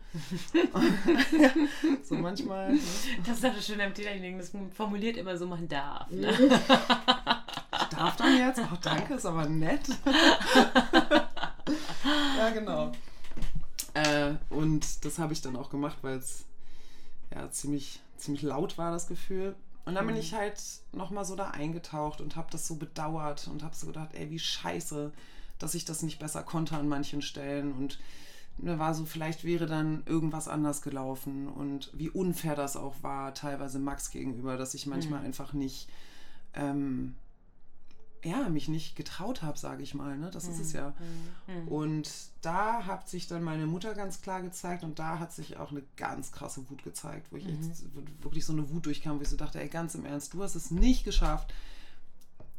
so 2.03 2.15
manchmal. 2.15 2.75
Ne? 2.75 2.81
Das 3.27 3.37
ist 3.37 3.45
das 3.45 3.67
Schöne 3.67 3.85
am 3.85 3.95
Täterling, 3.95 4.39
das 4.39 4.53
formuliert 4.75 5.17
immer 5.17 5.37
so, 5.37 5.47
man 5.47 5.69
darf. 5.69 6.11
Ne? 6.11 6.33
Ich 7.81 7.97
darf 7.97 8.17
dann 8.17 8.37
jetzt? 8.37 8.61
Ach, 8.61 8.77
danke, 8.79 9.15
ist 9.15 9.27
aber 9.27 9.47
nett. 9.49 9.89
ja, 12.37 12.51
genau. 12.53 12.93
Äh, 13.95 14.35
und 14.51 15.05
das 15.05 15.19
habe 15.19 15.33
ich 15.33 15.43
dann 15.43 15.57
auch 15.57 15.71
gemacht, 15.71 15.99
weil 16.03 16.17
es 16.17 16.45
ja 17.33 17.51
ziemlich, 17.51 18.01
ziemlich 18.17 18.43
laut 18.43 18.79
war, 18.79 18.91
das 18.91 19.07
Gefühl. 19.07 19.55
Und 19.85 19.95
dann 19.95 20.07
bin 20.07 20.17
mhm. 20.17 20.21
ich 20.21 20.35
halt 20.35 20.61
nochmal 20.93 21.25
so 21.25 21.35
da 21.37 21.51
eingetaucht 21.51 22.21
und 22.21 22.37
habe 22.37 22.49
das 22.51 22.67
so 22.67 22.77
bedauert 22.77 23.49
und 23.49 23.63
habe 23.63 23.75
so 23.75 23.87
gedacht, 23.87 24.11
ey, 24.15 24.31
wie 24.31 24.39
scheiße 24.39 25.13
dass 25.59 25.75
ich 25.75 25.85
das 25.85 26.03
nicht 26.03 26.19
besser 26.19 26.43
konnte 26.43 26.77
an 26.77 26.89
manchen 26.89 27.23
Stellen 27.23 27.73
und 27.73 27.99
mir 28.59 28.79
war 28.79 28.95
so, 28.95 29.05
vielleicht 29.05 29.45
wäre 29.45 29.67
dann 29.67 30.03
irgendwas 30.07 30.49
anders 30.49 30.83
gelaufen 30.83 31.49
und 31.49 31.91
wie 31.95 32.11
unfair 32.11 32.57
das 32.57 32.77
auch 32.77 32.97
war, 33.03 33.35
teilweise 33.35 33.79
Max 33.79 34.11
gegenüber, 34.11 34.57
dass 34.57 34.75
ich 34.75 34.87
manchmal 34.87 35.21
mhm. 35.21 35.27
einfach 35.27 35.53
nicht, 35.53 35.89
ähm, 36.55 37.15
ja, 38.25 38.49
mich 38.49 38.69
nicht 38.69 38.97
getraut 38.97 39.43
habe, 39.43 39.57
sage 39.57 39.85
ich 39.85 39.95
mal, 39.95 40.19
ne? 40.19 40.31
Das 40.33 40.47
mhm. 40.47 40.51
ist 40.51 40.61
es 40.61 40.73
ja. 40.73 40.93
Mhm. 41.47 41.55
mhm. 41.55 41.69
Und 41.69 42.11
da 42.43 42.85
hat 42.87 43.09
sich 43.09 43.29
dann 43.29 43.45
meine 43.45 43.67
Mutter 43.67 43.95
ganz 43.95 44.23
klar 44.23 44.43
gezeigt 44.43 44.83
und 44.83 44.99
da 44.99 45.21
hat 45.21 45.33
sich 45.33 45.57
auch 45.57 45.71
eine 45.71 45.85
ganz 45.97 46.33
krasse 46.33 46.69
Wut 46.69 46.83
gezeigt, 46.83 47.29
wo 47.31 47.37
ich 47.37 47.47
jetzt 47.47 47.85
mhm. 47.85 48.09
wirklich 48.23 48.45
so 48.45 48.53
eine 48.53 48.69
Wut 48.71 48.87
durchkam, 48.87 49.19
wo 49.19 49.23
ich 49.23 49.29
so 49.29 49.37
dachte, 49.37 49.61
ey, 49.61 49.69
ganz 49.69 49.95
im 49.95 50.05
Ernst, 50.05 50.35
du 50.35 50.43
hast 50.43 50.57
es 50.57 50.73
nicht 50.73 51.05
geschafft, 51.05 51.55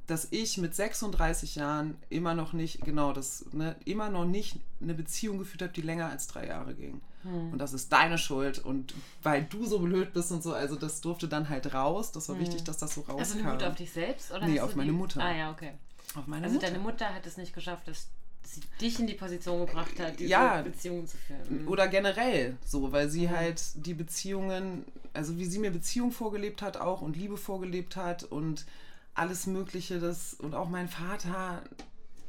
dass 0.09 0.27
ich 0.31 0.57
mit 0.57 0.73
36 0.73 1.55
Jahren 1.55 1.95
immer 2.09 2.33
noch 2.33 2.53
nicht, 2.53 2.81
genau, 2.81 3.13
das, 3.13 3.45
ne, 3.51 3.75
immer 3.85 4.09
noch 4.09 4.25
nicht 4.25 4.57
eine 4.81 4.93
Beziehung 4.93 5.37
geführt 5.37 5.61
habe, 5.61 5.73
die 5.73 5.81
länger 5.81 6.09
als 6.09 6.27
drei 6.27 6.47
Jahre 6.47 6.73
ging. 6.73 7.01
Hm. 7.23 7.53
Und 7.53 7.59
das 7.59 7.73
ist 7.73 7.91
deine 7.93 8.17
Schuld. 8.17 8.59
Und 8.59 8.93
weil 9.21 9.43
du 9.43 9.65
so 9.65 9.79
blöd 9.79 10.13
bist 10.13 10.31
und 10.31 10.41
so, 10.41 10.53
also 10.53 10.75
das 10.75 11.01
durfte 11.01 11.27
dann 11.27 11.49
halt 11.49 11.73
raus. 11.73 12.11
Das 12.11 12.27
war 12.29 12.35
hm. 12.35 12.43
wichtig, 12.43 12.63
dass 12.63 12.77
das 12.77 12.95
so 12.95 13.01
rauskam. 13.01 13.19
Also 13.19 13.39
eine 13.39 13.53
Wut 13.53 13.63
auf 13.63 13.75
dich 13.75 13.91
selbst? 13.91 14.31
Oder 14.31 14.47
nee, 14.47 14.59
auf 14.59 14.75
meine 14.75 14.91
die... 14.91 14.97
Mutter. 14.97 15.21
Ah 15.21 15.35
ja, 15.35 15.51
okay. 15.51 15.73
Auf 16.15 16.25
meine 16.25 16.45
also 16.45 16.55
Mutter. 16.55 16.67
deine 16.67 16.79
Mutter 16.79 17.13
hat 17.13 17.25
es 17.27 17.37
nicht 17.37 17.53
geschafft, 17.53 17.87
dass 17.87 18.07
sie 18.43 18.61
dich 18.81 18.99
in 18.99 19.05
die 19.05 19.13
Position 19.13 19.65
gebracht 19.67 19.99
hat, 19.99 20.19
diese 20.19 20.31
ja, 20.31 20.61
Beziehungen 20.63 21.07
zu 21.07 21.17
führen. 21.17 21.67
Oder 21.67 21.87
generell 21.87 22.57
so, 22.65 22.91
weil 22.91 23.09
sie 23.09 23.27
mhm. 23.27 23.31
halt 23.31 23.61
die 23.75 23.93
Beziehungen, 23.93 24.85
also 25.13 25.37
wie 25.37 25.45
sie 25.45 25.59
mir 25.59 25.69
Beziehungen 25.69 26.11
vorgelebt 26.11 26.63
hat 26.63 26.77
auch 26.77 27.01
und 27.01 27.15
Liebe 27.15 27.37
vorgelebt 27.37 27.95
hat 27.95 28.23
und 28.23 28.65
alles 29.19 29.47
Mögliche, 29.47 29.99
das 29.99 30.33
und 30.33 30.55
auch 30.55 30.69
mein 30.69 30.87
Vater, 30.87 31.61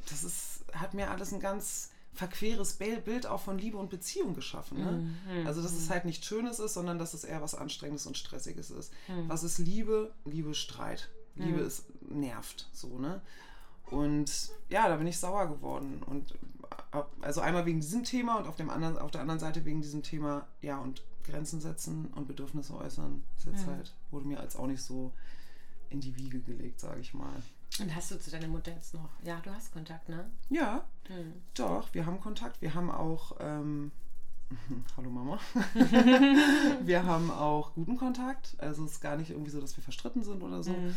das 0.09 0.23
ist, 0.23 0.65
hat 0.73 0.93
mir 0.93 1.09
alles 1.09 1.33
ein 1.33 1.39
ganz 1.39 1.91
verqueres 2.13 2.73
Bild 2.73 3.25
auch 3.25 3.41
von 3.41 3.57
Liebe 3.57 3.77
und 3.77 3.89
Beziehung 3.89 4.33
geschaffen. 4.35 4.77
Ne? 4.77 4.91
Mhm. 4.91 5.47
Also, 5.47 5.61
dass 5.61 5.71
es 5.71 5.89
halt 5.89 6.05
nichts 6.05 6.25
Schönes 6.25 6.59
ist, 6.59 6.73
sondern 6.73 6.99
dass 6.99 7.13
es 7.13 7.23
eher 7.23 7.41
was 7.41 7.55
Anstrengendes 7.55 8.05
und 8.05 8.17
Stressiges 8.17 8.69
ist. 8.69 8.91
Mhm. 9.07 9.29
Was 9.29 9.43
ist 9.43 9.57
Liebe? 9.57 10.13
Liebe 10.25 10.53
Streit. 10.53 11.09
Liebe 11.35 11.59
mhm. 11.59 11.65
ist 11.65 11.85
nervt, 12.11 12.69
so, 12.73 12.99
ne? 12.99 13.21
Und 13.89 14.51
ja, 14.69 14.87
da 14.89 14.97
bin 14.97 15.07
ich 15.07 15.17
sauer 15.17 15.47
geworden. 15.47 16.01
Und 16.05 16.33
äh, 16.91 17.01
also 17.21 17.41
einmal 17.41 17.65
wegen 17.65 17.79
diesem 17.79 18.03
Thema 18.03 18.37
und 18.37 18.47
auf, 18.47 18.55
dem 18.55 18.69
anderen, 18.69 18.97
auf 18.97 19.11
der 19.11 19.21
anderen 19.21 19.39
Seite 19.39 19.63
wegen 19.63 19.81
diesem 19.81 20.03
Thema, 20.03 20.47
ja, 20.61 20.79
und 20.79 21.03
Grenzen 21.23 21.61
setzen 21.61 22.07
und 22.15 22.27
Bedürfnisse 22.27 22.75
äußern. 22.75 23.23
Ist 23.37 23.45
jetzt 23.45 23.65
mhm. 23.65 23.71
halt, 23.71 23.93
wurde 24.11 24.27
mir 24.27 24.39
als 24.39 24.55
auch 24.55 24.67
nicht 24.67 24.81
so 24.81 25.13
in 25.91 26.01
die 26.01 26.15
Wiege 26.15 26.39
gelegt, 26.39 26.79
sage 26.79 27.01
ich 27.01 27.13
mal. 27.13 27.41
Und 27.79 27.95
hast 27.95 28.11
du 28.11 28.19
zu 28.19 28.31
deiner 28.31 28.47
Mutter 28.47 28.71
jetzt 28.71 28.93
noch? 28.93 29.09
Ja, 29.23 29.39
du 29.43 29.51
hast 29.51 29.71
Kontakt, 29.71 30.09
ne? 30.09 30.29
Ja, 30.49 30.83
mhm. 31.09 31.33
doch, 31.53 31.93
wir 31.93 32.05
haben 32.05 32.19
Kontakt. 32.19 32.61
Wir 32.61 32.73
haben 32.73 32.91
auch, 32.91 33.37
ähm, 33.39 33.91
hallo 34.97 35.09
Mama, 35.09 35.39
wir 36.83 37.05
haben 37.05 37.31
auch 37.31 37.73
guten 37.73 37.97
Kontakt. 37.97 38.55
Also 38.57 38.85
es 38.85 38.93
ist 38.93 39.01
gar 39.01 39.15
nicht 39.17 39.31
irgendwie 39.31 39.51
so, 39.51 39.61
dass 39.61 39.77
wir 39.77 39.83
verstritten 39.83 40.23
sind 40.23 40.41
oder 40.41 40.63
so. 40.63 40.71
Mhm 40.71 40.95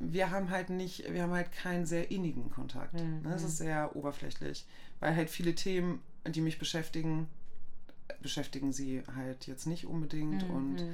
wir 0.00 0.30
haben 0.30 0.50
halt 0.50 0.70
nicht, 0.70 1.12
wir 1.12 1.22
haben 1.22 1.32
halt 1.32 1.52
keinen 1.52 1.86
sehr 1.86 2.10
innigen 2.10 2.50
Kontakt. 2.50 2.94
Mhm. 2.94 3.22
Das 3.24 3.42
ist 3.42 3.58
sehr 3.58 3.94
oberflächlich, 3.96 4.66
weil 5.00 5.14
halt 5.14 5.30
viele 5.30 5.54
Themen, 5.54 6.00
die 6.26 6.40
mich 6.40 6.58
beschäftigen, 6.58 7.28
beschäftigen 8.20 8.72
sie 8.72 9.02
halt 9.14 9.46
jetzt 9.46 9.66
nicht 9.66 9.86
unbedingt 9.86 10.48
mhm. 10.48 10.54
und 10.54 10.84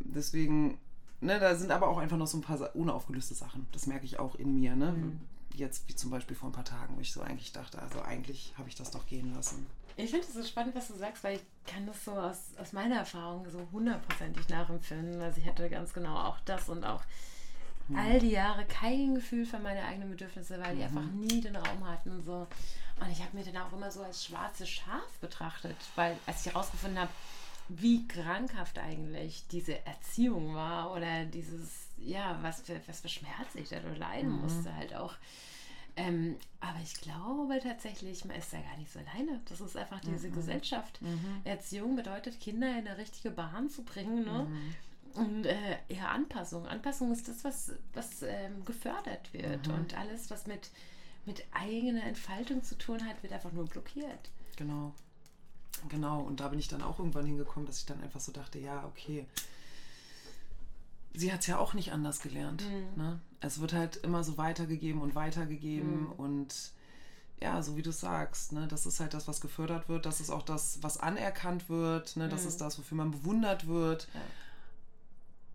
deswegen, 0.00 0.78
ne, 1.22 1.38
da 1.38 1.54
sind 1.54 1.70
aber 1.70 1.88
auch 1.88 1.98
einfach 1.98 2.16
noch 2.16 2.26
so 2.26 2.38
ein 2.38 2.42
paar 2.42 2.74
unaufgelöste 2.74 3.34
Sachen. 3.34 3.66
Das 3.72 3.86
merke 3.86 4.04
ich 4.04 4.18
auch 4.18 4.34
in 4.34 4.54
mir, 4.54 4.76
ne? 4.76 4.92
Mhm. 4.92 5.20
Jetzt 5.54 5.88
wie 5.88 5.94
zum 5.94 6.10
Beispiel 6.10 6.36
vor 6.36 6.48
ein 6.48 6.52
paar 6.52 6.64
Tagen, 6.64 6.96
wo 6.96 7.00
ich 7.00 7.12
so 7.12 7.20
eigentlich 7.20 7.52
dachte, 7.52 7.80
also 7.80 8.00
eigentlich 8.02 8.54
habe 8.56 8.68
ich 8.68 8.74
das 8.74 8.90
doch 8.90 9.06
gehen 9.06 9.34
lassen. 9.34 9.66
Ich 9.96 10.10
finde 10.10 10.26
es 10.26 10.32
so 10.32 10.42
spannend, 10.42 10.74
was 10.74 10.88
du 10.88 10.94
sagst, 10.94 11.22
weil 11.22 11.36
ich 11.36 11.42
kann 11.66 11.86
das 11.86 12.02
so 12.04 12.12
aus, 12.12 12.38
aus 12.58 12.72
meiner 12.72 12.96
Erfahrung 12.96 13.46
so 13.50 13.68
hundertprozentig 13.70 14.48
nachempfinden. 14.48 15.20
Also 15.20 15.40
ich 15.40 15.46
hatte 15.46 15.68
ganz 15.68 15.92
genau 15.92 16.16
auch 16.16 16.40
das 16.46 16.70
und 16.70 16.84
auch 16.84 17.02
mhm. 17.88 17.96
all 17.98 18.18
die 18.18 18.30
Jahre 18.30 18.64
kein 18.64 19.14
Gefühl 19.14 19.44
für 19.44 19.58
meine 19.58 19.84
eigenen 19.84 20.10
Bedürfnisse, 20.10 20.58
weil 20.58 20.76
die 20.76 20.82
mhm. 20.82 20.98
einfach 20.98 21.12
nie 21.12 21.40
den 21.42 21.56
Raum 21.56 21.86
hatten 21.86 22.10
und 22.10 22.24
so. 22.24 22.46
Und 23.00 23.10
ich 23.10 23.20
habe 23.20 23.36
mir 23.36 23.44
dann 23.44 23.58
auch 23.58 23.72
immer 23.72 23.90
so 23.90 24.02
als 24.02 24.24
schwarzes 24.24 24.70
Schaf 24.70 25.18
betrachtet, 25.20 25.76
weil 25.96 26.16
als 26.26 26.46
ich 26.46 26.52
herausgefunden 26.52 26.98
habe, 26.98 27.10
wie 27.68 28.06
krankhaft 28.06 28.78
eigentlich 28.78 29.46
diese 29.48 29.84
Erziehung 29.86 30.54
war 30.54 30.92
oder 30.92 31.24
dieses, 31.24 31.88
ja, 31.98 32.38
was 32.42 32.62
für, 32.62 32.80
was 32.86 33.00
für 33.00 33.08
Schmerz 33.08 33.54
ich 33.54 33.68
da 33.68 33.78
leiden 33.96 34.32
mhm. 34.32 34.42
musste, 34.42 34.74
halt 34.74 34.94
auch. 34.94 35.14
Ähm, 35.94 36.36
aber 36.60 36.78
ich 36.82 36.94
glaube 36.94 37.60
tatsächlich, 37.62 38.24
man 38.24 38.36
ist 38.36 38.52
da 38.52 38.60
gar 38.60 38.76
nicht 38.78 38.90
so 38.90 38.98
alleine. 38.98 39.40
Das 39.46 39.60
ist 39.60 39.76
einfach 39.76 40.00
diese 40.00 40.28
mhm. 40.28 40.34
Gesellschaft. 40.34 41.02
Mhm. 41.02 41.42
Erziehung 41.44 41.96
bedeutet, 41.96 42.40
Kinder 42.40 42.70
in 42.70 42.86
eine 42.88 42.96
richtige 42.96 43.30
Bahn 43.30 43.68
zu 43.68 43.84
bringen. 43.84 44.24
Ne? 44.24 44.46
Mhm. 44.48 44.74
Und 45.14 45.44
äh, 45.44 45.76
ja, 45.88 46.08
Anpassung. 46.08 46.66
Anpassung 46.66 47.12
ist 47.12 47.28
das, 47.28 47.44
was, 47.44 47.72
was 47.92 48.22
ähm, 48.22 48.64
gefördert 48.64 49.32
wird. 49.34 49.68
Mhm. 49.68 49.74
Und 49.74 49.98
alles, 49.98 50.30
was 50.30 50.46
mit, 50.46 50.70
mit 51.26 51.44
eigener 51.52 52.04
Entfaltung 52.04 52.62
zu 52.62 52.76
tun 52.76 53.06
hat, 53.06 53.22
wird 53.22 53.34
einfach 53.34 53.52
nur 53.52 53.66
blockiert. 53.66 54.30
Genau. 54.56 54.94
Genau. 55.88 56.20
Und 56.20 56.40
da 56.40 56.48
bin 56.48 56.58
ich 56.58 56.68
dann 56.68 56.82
auch 56.82 56.98
irgendwann 56.98 57.26
hingekommen, 57.26 57.66
dass 57.66 57.78
ich 57.78 57.86
dann 57.86 58.02
einfach 58.02 58.20
so 58.20 58.32
dachte, 58.32 58.58
ja, 58.58 58.84
okay. 58.86 59.26
Sie 61.14 61.32
hat 61.32 61.40
es 61.40 61.46
ja 61.46 61.58
auch 61.58 61.74
nicht 61.74 61.92
anders 61.92 62.20
gelernt. 62.20 62.64
Mhm. 62.64 63.02
Ne? 63.02 63.20
Es 63.40 63.60
wird 63.60 63.72
halt 63.72 63.96
immer 63.96 64.24
so 64.24 64.38
weitergegeben 64.38 65.00
und 65.00 65.14
weitergegeben 65.14 66.04
mhm. 66.04 66.12
und 66.12 66.72
ja, 67.40 67.60
so 67.60 67.76
wie 67.76 67.82
du 67.82 67.90
sagst, 67.90 68.52
ne, 68.52 68.68
das 68.68 68.86
ist 68.86 69.00
halt 69.00 69.14
das, 69.14 69.26
was 69.26 69.40
gefördert 69.40 69.88
wird, 69.88 70.06
das 70.06 70.20
ist 70.20 70.30
auch 70.30 70.42
das, 70.42 70.80
was 70.80 70.98
anerkannt 70.98 71.68
wird, 71.68 72.16
ne, 72.16 72.28
das 72.28 72.42
mhm. 72.42 72.48
ist 72.48 72.60
das, 72.60 72.78
wofür 72.78 72.96
man 72.96 73.10
bewundert 73.10 73.66
wird. 73.66 74.06
Ja 74.14 74.20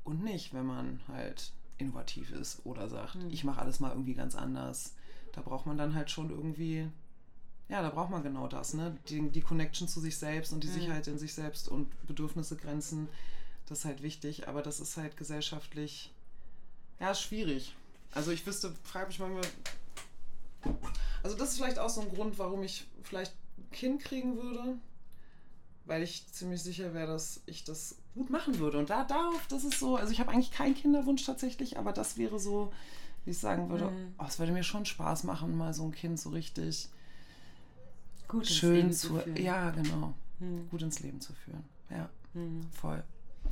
und 0.08 0.23
nicht, 0.23 0.53
wenn 0.53 0.65
man 0.65 1.01
halt 1.10 1.51
innovativ 1.77 2.32
ist 2.32 2.65
oder 2.65 2.88
sagt, 2.88 3.15
mhm. 3.15 3.30
ich 3.30 3.43
mache 3.43 3.62
alles 3.62 3.82
mal 3.82 3.91
irgendwie 3.91 4.13
ganz 4.13 4.36
anders. 4.36 4.95
Da 5.34 5.41
braucht 5.41 5.65
man 5.65 5.77
dann 5.77 5.93
halt 5.93 6.10
schon 6.10 6.30
irgendwie, 6.30 6.88
ja, 7.69 7.82
da 7.82 7.89
braucht 7.89 8.10
man 8.10 8.23
genau 8.23 8.47
das, 8.47 8.73
ne? 8.73 8.97
Die, 9.10 9.30
die 9.30 9.41
Connection 9.41 9.88
zu 9.88 9.99
sich 9.99 10.17
selbst 10.17 10.53
und 10.53 10.63
die 10.63 10.67
mhm. 10.67 10.73
Sicherheit 10.73 11.08
in 11.08 11.17
sich 11.17 11.34
selbst 11.34 11.67
und 11.67 11.89
Bedürfnisse, 12.08 12.56
Grenzen, 12.56 13.10
das 13.65 13.80
ist 13.80 13.86
halt 13.86 14.01
wichtig, 14.01 14.47
aber 14.47 14.62
das 14.62 14.80
ist 14.80 14.95
halt 14.95 15.17
gesellschaftlich, 15.17 16.13
ja, 16.99 17.13
schwierig. 17.13 17.75
Also 18.13 18.32
ich 18.32 18.45
wüsste, 18.47 18.73
frage 18.84 19.08
mich 19.08 19.19
manchmal, 19.19 19.43
also 21.23 21.36
das 21.36 21.49
ist 21.49 21.58
vielleicht 21.58 21.80
auch 21.80 21.89
so 21.89 22.01
ein 22.01 22.10
Grund, 22.10 22.39
warum 22.39 22.63
ich 22.63 22.88
vielleicht 23.03 23.34
ein 23.58 23.69
Kind 23.71 24.01
kriegen 24.01 24.38
würde, 24.38 24.77
weil 25.86 26.03
ich 26.03 26.32
ziemlich 26.32 26.63
sicher 26.63 26.93
wäre, 26.93 27.08
dass 27.08 27.41
ich 27.45 27.65
das 27.65 27.97
gut 28.15 28.30
machen 28.30 28.60
würde. 28.60 28.77
Und 28.77 28.89
da 28.89 29.03
darauf, 29.03 29.45
das 29.47 29.65
ist 29.65 29.80
so, 29.80 29.97
also 29.97 30.13
ich 30.13 30.21
habe 30.21 30.32
eigentlich 30.32 30.51
keinen 30.51 30.75
Kinderwunsch 30.75 31.25
tatsächlich, 31.25 31.77
aber 31.77 31.91
das 31.91 32.17
wäre 32.17 32.39
so, 32.39 32.71
wie 33.25 33.32
ich 33.32 33.39
sagen 33.39 33.69
würde, 33.69 33.91
mhm. 33.91 34.15
oh, 34.17 34.25
es 34.25 34.39
würde 34.39 34.53
mir 34.53 34.63
schon 34.63 34.86
Spaß 34.86 35.25
machen, 35.25 35.58
mal 35.58 35.73
so 35.73 35.84
ein 35.84 35.91
Kind 35.91 36.17
so 36.17 36.30
richtig 36.30 36.89
gut 38.28 38.48
schön 38.48 38.92
zu, 38.92 39.08
zu 39.08 39.20
führen. 39.20 39.38
Ja, 39.38 39.70
genau. 39.72 40.13
Mhm. 40.40 40.70
Gut 40.70 40.82
ins 40.82 41.00
Leben 41.00 41.22
zu 41.22 41.34
führen. 41.34 41.63
Ja, 41.90 42.10
mhm. 42.34 42.68
voll. 42.72 43.04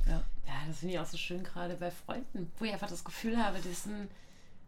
Ja. 0.06 0.22
ja, 0.46 0.54
das 0.68 0.78
finde 0.78 0.94
ich 0.94 1.00
auch 1.00 1.06
so 1.06 1.16
schön, 1.16 1.42
gerade 1.42 1.74
bei 1.74 1.90
Freunden, 1.90 2.50
wo 2.58 2.64
ich 2.64 2.72
einfach 2.72 2.88
das 2.88 3.04
Gefühl 3.04 3.42
habe, 3.42 3.58
das 3.58 3.84
sind 3.84 4.08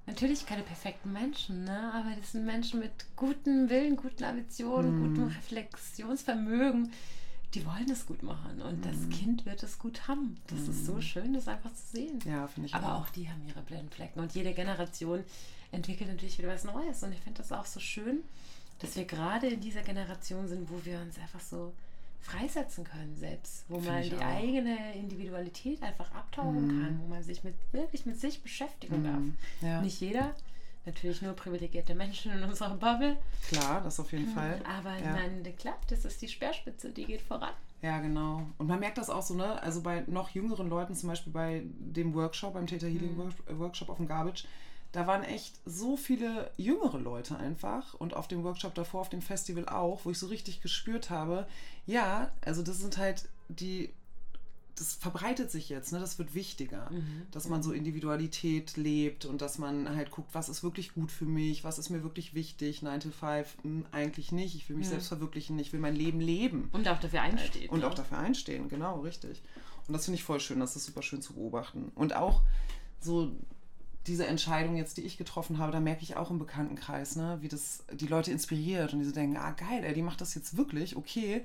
natürlich 0.07 0.47
keine 0.47 0.62
perfekten 0.62 1.12
Menschen, 1.12 1.64
ne? 1.64 1.92
aber 1.92 2.16
das 2.18 2.33
sind 2.33 2.47
Menschen 2.47 2.81
mit 2.81 2.92
gutem 3.14 3.68
Willen, 3.68 3.97
guten 3.97 4.25
Ambitionen, 4.25 4.99
mhm. 4.99 5.09
gutem 5.09 5.25
Reflexionsvermögen 5.29 6.90
die 7.55 7.64
wollen 7.64 7.90
es 7.90 8.07
gut 8.07 8.23
machen 8.23 8.61
und 8.61 8.85
das 8.85 9.09
Kind 9.09 9.47
wird 9.47 9.62
es 9.62 9.79
gut 9.79 10.07
haben. 10.07 10.37
Das 10.49 10.61
ist 10.68 10.85
so 10.85 10.94
mhm. 10.94 11.03
schön, 11.03 11.33
das 11.33 11.49
einfach 11.49 11.73
zu 11.73 11.97
sehen. 11.97 12.18
Ja, 12.27 12.47
finde 12.47 12.68
ich 12.68 12.75
Aber 12.75 12.94
auch. 12.94 13.03
auch 13.03 13.09
die 13.11 13.31
haben 13.31 13.42
ihre 13.47 13.62
Blindflecken 13.62 14.21
und 14.21 14.35
jede 14.35 14.53
Generation 14.53 15.25
entwickelt 15.73 16.11
natürlich 16.11 16.38
wieder 16.38 16.49
was 16.49 16.64
Neues 16.64 17.03
und 17.03 17.12
ich 17.12 17.21
finde 17.21 17.38
das 17.38 17.53
auch 17.53 17.66
so 17.66 17.81
schön, 17.81 18.23
dass 18.79 18.97
wir 18.97 19.05
gerade 19.05 19.49
in 19.49 19.61
dieser 19.61 19.83
Generation 19.83 20.47
sind, 20.49 20.71
wo 20.71 20.85
wir 20.85 21.01
uns 21.01 21.19
einfach 21.19 21.41
so 21.41 21.73
freisetzen 22.21 22.85
können 22.85 23.17
selbst, 23.17 23.64
wo 23.69 23.79
Find 23.79 23.87
man 23.87 24.03
die 24.03 24.17
auch. 24.17 24.21
eigene 24.21 24.95
Individualität 24.95 25.83
einfach 25.83 26.12
abtauchen 26.12 26.67
mhm. 26.67 26.83
kann, 26.83 27.01
wo 27.01 27.07
man 27.09 27.23
sich 27.23 27.45
mit 27.45 27.55
wirklich 27.73 28.07
mit 28.07 28.21
sich 28.21 28.43
beschäftigen 28.43 29.05
darf. 29.05 29.21
Mhm. 29.21 29.37
Ja. 29.61 29.81
Nicht 29.81 30.01
jeder 30.01 30.35
natürlich 30.88 31.23
nur 31.23 31.35
privilegierte 31.35 31.95
Menschen 31.95 32.33
in 32.33 32.43
unserer 32.43 32.75
Bubble. 32.75 33.17
Klar, 33.49 33.83
das 33.83 34.01
auf 34.01 34.11
jeden 34.12 34.27
hm, 34.27 34.35
Fall. 34.35 34.61
Aber 34.64 34.97
ja. 34.99 35.12
meine, 35.12 35.53
klar, 35.53 35.77
das 35.88 36.05
ist 36.05 36.21
die 36.23 36.29
Speerspitze, 36.29 36.91
die 36.91 37.05
geht 37.05 37.21
voran. 37.21 37.53
Ja, 37.83 38.01
genau. 38.01 38.47
Und 38.59 38.67
man 38.67 38.81
merkt 38.81 38.99
das 38.99 39.11
auch 39.11 39.23
so, 39.23 39.35
ne? 39.35 39.62
Also 39.62 39.83
bei 39.83 40.03
noch 40.07 40.31
jüngeren 40.31 40.69
Leuten, 40.69 40.95
zum 40.95 41.11
Beispiel 41.11 41.33
bei 41.33 41.62
dem 41.79 42.14
Workshop, 42.14 42.55
beim 42.55 42.67
Theta 42.67 42.87
Healing 42.87 43.17
mhm. 43.17 43.59
Workshop 43.59 43.88
auf 43.91 43.99
dem 43.99 44.09
Garbage, 44.09 44.47
da 44.92 45.07
waren 45.07 45.22
echt 45.22 45.55
so 45.64 45.96
viele 45.96 46.51
jüngere 46.57 46.98
Leute 46.98 47.37
einfach 47.37 47.94
und 47.94 48.14
auf 48.14 48.29
dem 48.29 48.42
Workshop 48.42 48.74
davor, 48.74 49.03
auf 49.03 49.11
dem 49.11 49.22
Festival 49.22 49.68
auch, 49.68 50.05
wo 50.05 50.11
ich 50.11 50.18
so 50.18 50.27
richtig 50.27 50.61
gespürt 50.62 51.11
habe, 51.11 51.46
ja, 51.87 52.31
also 52.44 52.62
das 52.62 52.79
sind 52.79 52.96
halt 52.96 53.29
die 53.48 53.90
das 54.79 54.94
verbreitet 54.94 55.51
sich 55.51 55.68
jetzt, 55.68 55.92
ne? 55.92 55.98
das 55.98 56.18
wird 56.18 56.35
wichtiger, 56.35 56.88
mhm. 56.90 57.27
dass 57.33 57.48
man 57.48 57.62
so 57.62 57.72
Individualität 57.72 58.77
lebt 58.77 59.24
und 59.24 59.42
dass 59.42 59.59
man 59.59 59.94
halt 59.96 60.11
guckt, 60.11 60.31
was 60.35 60.48
ist 60.48 60.62
wirklich 60.62 60.94
gut 60.94 61.11
für 61.11 61.24
mich, 61.24 61.64
was 61.64 61.79
ist 61.79 61.90
mir 61.90 62.03
wirklich 62.03 62.35
wichtig, 62.35 62.83
9 62.83 63.01
to 63.01 63.11
5, 63.11 63.57
hm, 63.62 63.87
eigentlich 63.90 64.33
nicht, 64.33 64.55
ich 64.55 64.68
will 64.68 64.77
mich 64.77 64.87
ja. 64.87 64.90
selbst 64.90 65.09
verwirklichen, 65.09 65.59
ich 65.59 65.72
will 65.72 65.81
mein 65.81 65.96
Leben 65.96 66.20
leben. 66.20 66.68
Und 66.72 66.88
auch 66.88 67.01
dafür 67.01 67.22
einstehen. 67.22 67.68
Und 67.70 67.81
ja. 67.81 67.88
auch 67.88 67.94
dafür 67.94 68.18
einstehen, 68.18 68.68
genau, 68.68 69.01
richtig. 69.01 69.42
Und 69.87 69.94
das 69.94 70.05
finde 70.05 70.16
ich 70.16 70.24
voll 70.24 70.40
schön, 70.40 70.61
das 70.61 70.77
ist 70.77 70.85
super 70.85 71.03
schön 71.03 71.22
zu 71.22 71.35
beobachten. 71.35 71.90
Und 71.94 72.14
auch 72.14 72.42
so 73.01 73.33
diese 74.09 74.27
Entscheidung 74.27 74.77
jetzt, 74.77 74.97
die 74.97 75.03
ich 75.03 75.18
getroffen 75.18 75.59
habe, 75.59 75.73
da 75.73 75.81
merke 75.81 76.03
ich 76.03 76.16
auch 76.16 76.31
im 76.31 76.38
Bekanntenkreis, 76.38 77.16
ne, 77.16 77.38
wie 77.40 77.49
das 77.49 77.85
die 77.92 78.07
Leute 78.07 78.31
inspiriert 78.31 78.92
und 78.92 79.01
die 79.01 79.05
so 79.05 79.12
denken, 79.12 79.37
ah 79.37 79.53
geil, 79.53 79.85
ey, 79.85 79.94
die 79.94 80.03
macht 80.03 80.21
das 80.21 80.35
jetzt 80.35 80.57
wirklich, 80.57 80.97
okay, 80.97 81.44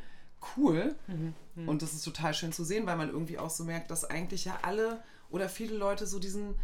cool. 0.57 0.95
Mhm. 1.07 1.33
Mhm. 1.55 1.69
Und 1.69 1.81
das 1.81 1.93
ist 1.93 2.03
total 2.03 2.33
schön 2.33 2.51
zu 2.51 2.63
sehen, 2.63 2.85
weil 2.85 2.97
man 2.97 3.09
irgendwie 3.09 3.37
auch 3.37 3.49
so 3.49 3.63
merkt, 3.63 3.91
dass 3.91 4.05
eigentlich 4.05 4.45
ja 4.45 4.57
alle 4.61 5.03
oder 5.29 5.49
viele 5.49 5.75
Leute 5.75 6.07
so 6.07 6.19
diesen 6.19 6.55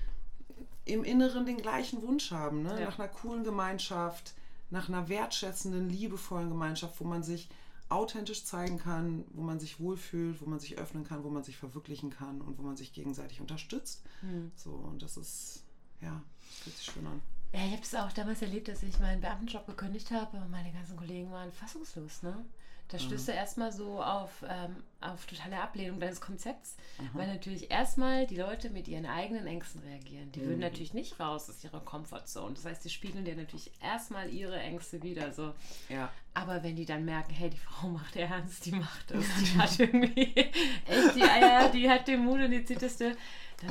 im 0.85 1.03
Inneren 1.03 1.45
den 1.45 1.57
gleichen 1.57 2.01
Wunsch 2.01 2.31
haben, 2.31 2.63
ne? 2.63 2.79
Ja. 2.79 2.85
nach 2.87 2.97
einer 2.97 3.07
coolen 3.07 3.43
Gemeinschaft, 3.43 4.33
nach 4.71 4.89
einer 4.89 5.07
wertschätzenden, 5.07 5.89
liebevollen 5.89 6.49
Gemeinschaft, 6.49 6.99
wo 6.99 7.03
man 7.03 7.23
sich 7.23 7.49
authentisch 7.89 8.45
zeigen 8.45 8.77
kann, 8.77 9.25
wo 9.31 9.41
man 9.41 9.59
sich 9.59 9.79
wohlfühlt, 9.79 10.41
wo 10.41 10.45
man 10.45 10.59
sich 10.59 10.77
öffnen 10.77 11.03
kann, 11.03 11.23
wo 11.23 11.29
man 11.29 11.43
sich 11.43 11.57
verwirklichen 11.57 12.11
kann 12.11 12.41
und 12.41 12.57
wo 12.57 12.63
man 12.63 12.77
sich 12.77 12.93
gegenseitig 12.93 13.41
unterstützt. 13.41 14.03
Mhm. 14.21 14.51
So, 14.55 14.71
und 14.71 15.01
das 15.01 15.17
ist, 15.17 15.63
ja, 16.01 16.21
fühlt 16.63 16.75
sich 16.75 16.85
schön 16.85 17.05
an. 17.05 17.21
Ja, 17.53 17.65
ich 17.65 17.71
habe 17.71 17.81
es 17.81 17.95
auch 17.95 18.11
damals 18.11 18.41
erlebt, 18.41 18.67
dass 18.67 18.83
ich 18.83 18.99
meinen 18.99 19.21
Beamtenjob 19.21 19.65
gekündigt 19.65 20.11
habe 20.11 20.37
und 20.37 20.51
meine 20.51 20.71
ganzen 20.71 20.97
Kollegen 20.97 21.31
waren 21.31 21.51
fassungslos, 21.51 22.21
ne? 22.21 22.45
Da 22.89 22.97
stößt 22.97 23.27
du 23.27 23.31
erstmal 23.33 23.71
so 23.71 24.01
auf, 24.01 24.31
ähm, 24.49 24.75
auf 24.99 25.25
totale 25.27 25.61
Ablehnung 25.61 25.99
deines 25.99 26.19
Konzepts, 26.19 26.75
weil 27.13 27.27
natürlich 27.27 27.69
erstmal 27.69 28.25
die 28.25 28.35
Leute 28.35 28.71
mit 28.71 28.87
ihren 28.87 29.05
eigenen 29.05 29.45
Ängsten 29.45 29.81
reagieren. 29.83 30.31
Die 30.31 30.41
würden 30.41 30.55
Mhm. 30.55 30.61
natürlich 30.61 30.95
nicht 30.95 31.19
raus 31.19 31.49
aus 31.49 31.63
ihrer 31.63 31.81
Komfortzone. 31.81 32.55
Das 32.55 32.65
heißt, 32.65 32.83
die 32.83 32.89
spiegeln 32.89 33.25
dir 33.25 33.35
natürlich 33.35 33.71
erstmal 33.79 34.29
ihre 34.31 34.59
Ängste 34.59 35.03
wieder. 35.03 35.31
So. 35.31 35.53
Ja. 35.87 36.11
Aber 36.33 36.63
wenn 36.63 36.75
die 36.75 36.85
dann 36.85 37.05
merken, 37.05 37.31
hey, 37.31 37.51
die 37.51 37.57
Frau 37.57 37.87
macht 37.89 38.15
ernst, 38.15 38.65
die 38.65 38.71
macht 38.71 39.11
das, 39.11 39.23
die 39.39 39.57
hat 39.59 39.79
irgendwie 39.79 40.35
echt 40.35 41.15
die 41.15 41.23
Eier, 41.23 41.69
die 41.69 41.87
hat 41.89 42.07
den 42.07 42.25
Mut 42.25 42.39
und 42.39 42.49
die 42.51 42.65
zieht 42.65 42.81
das 42.81 42.97
dann 42.97 43.15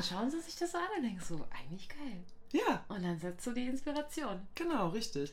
schauen 0.09 0.31
sie 0.31 0.41
sich 0.41 0.55
das 0.55 0.75
an 0.75 0.83
und 0.97 1.03
denken 1.03 1.21
so, 1.25 1.45
eigentlich 1.59 1.89
geil. 1.89 2.23
Ja, 2.53 2.85
Und 2.89 3.03
dann 3.03 3.19
setzt 3.19 3.47
du 3.47 3.53
die 3.53 3.67
Inspiration. 3.67 4.47
Genau, 4.55 4.89
richtig. 4.91 5.33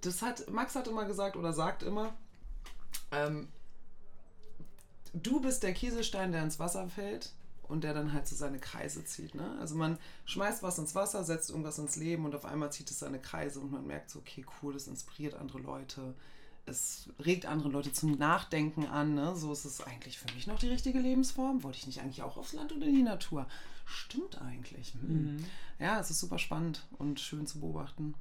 Das 0.00 0.20
hat, 0.22 0.48
Max 0.50 0.74
hat 0.74 0.88
immer 0.88 1.04
gesagt 1.04 1.36
oder 1.36 1.52
sagt 1.52 1.82
immer, 1.82 2.14
ähm, 3.12 3.48
du 5.12 5.40
bist 5.40 5.62
der 5.62 5.74
Kieselstein, 5.74 6.32
der 6.32 6.42
ins 6.42 6.58
Wasser 6.58 6.88
fällt 6.88 7.32
und 7.70 7.84
der 7.84 7.94
dann 7.94 8.12
halt 8.12 8.26
so 8.26 8.34
seine 8.34 8.58
Kreise 8.58 9.04
zieht. 9.04 9.34
Ne? 9.34 9.56
Also 9.60 9.76
man 9.76 9.98
schmeißt 10.26 10.62
was 10.62 10.78
ins 10.78 10.94
Wasser, 10.94 11.24
setzt 11.24 11.50
irgendwas 11.50 11.78
ins 11.78 11.96
Leben 11.96 12.24
und 12.24 12.34
auf 12.34 12.44
einmal 12.44 12.72
zieht 12.72 12.90
es 12.90 12.98
seine 12.98 13.20
Kreise 13.20 13.60
und 13.60 13.70
man 13.70 13.86
merkt 13.86 14.10
so, 14.10 14.18
okay, 14.18 14.44
cool, 14.60 14.72
das 14.72 14.88
inspiriert 14.88 15.34
andere 15.34 15.60
Leute. 15.60 16.14
Es 16.66 17.08
regt 17.24 17.46
andere 17.46 17.68
Leute 17.68 17.92
zum 17.92 18.18
Nachdenken 18.18 18.86
an. 18.86 19.14
Ne? 19.14 19.34
So 19.34 19.52
ist 19.52 19.64
es 19.64 19.80
eigentlich 19.80 20.18
für 20.18 20.32
mich 20.34 20.46
noch 20.46 20.58
die 20.58 20.68
richtige 20.68 20.98
Lebensform. 20.98 21.62
Wollte 21.62 21.78
ich 21.78 21.86
nicht 21.86 22.00
eigentlich 22.00 22.22
auch 22.22 22.36
aufs 22.36 22.52
Land 22.52 22.72
oder 22.72 22.86
in 22.86 22.94
die 22.94 23.02
Natur? 23.02 23.46
Stimmt 23.86 24.40
eigentlich. 24.40 24.94
Hm. 24.94 25.44
Ja, 25.78 25.98
es 25.98 26.10
ist 26.10 26.20
super 26.20 26.38
spannend 26.38 26.86
und 26.98 27.18
schön 27.18 27.46
zu 27.46 27.60
beobachten. 27.60 28.14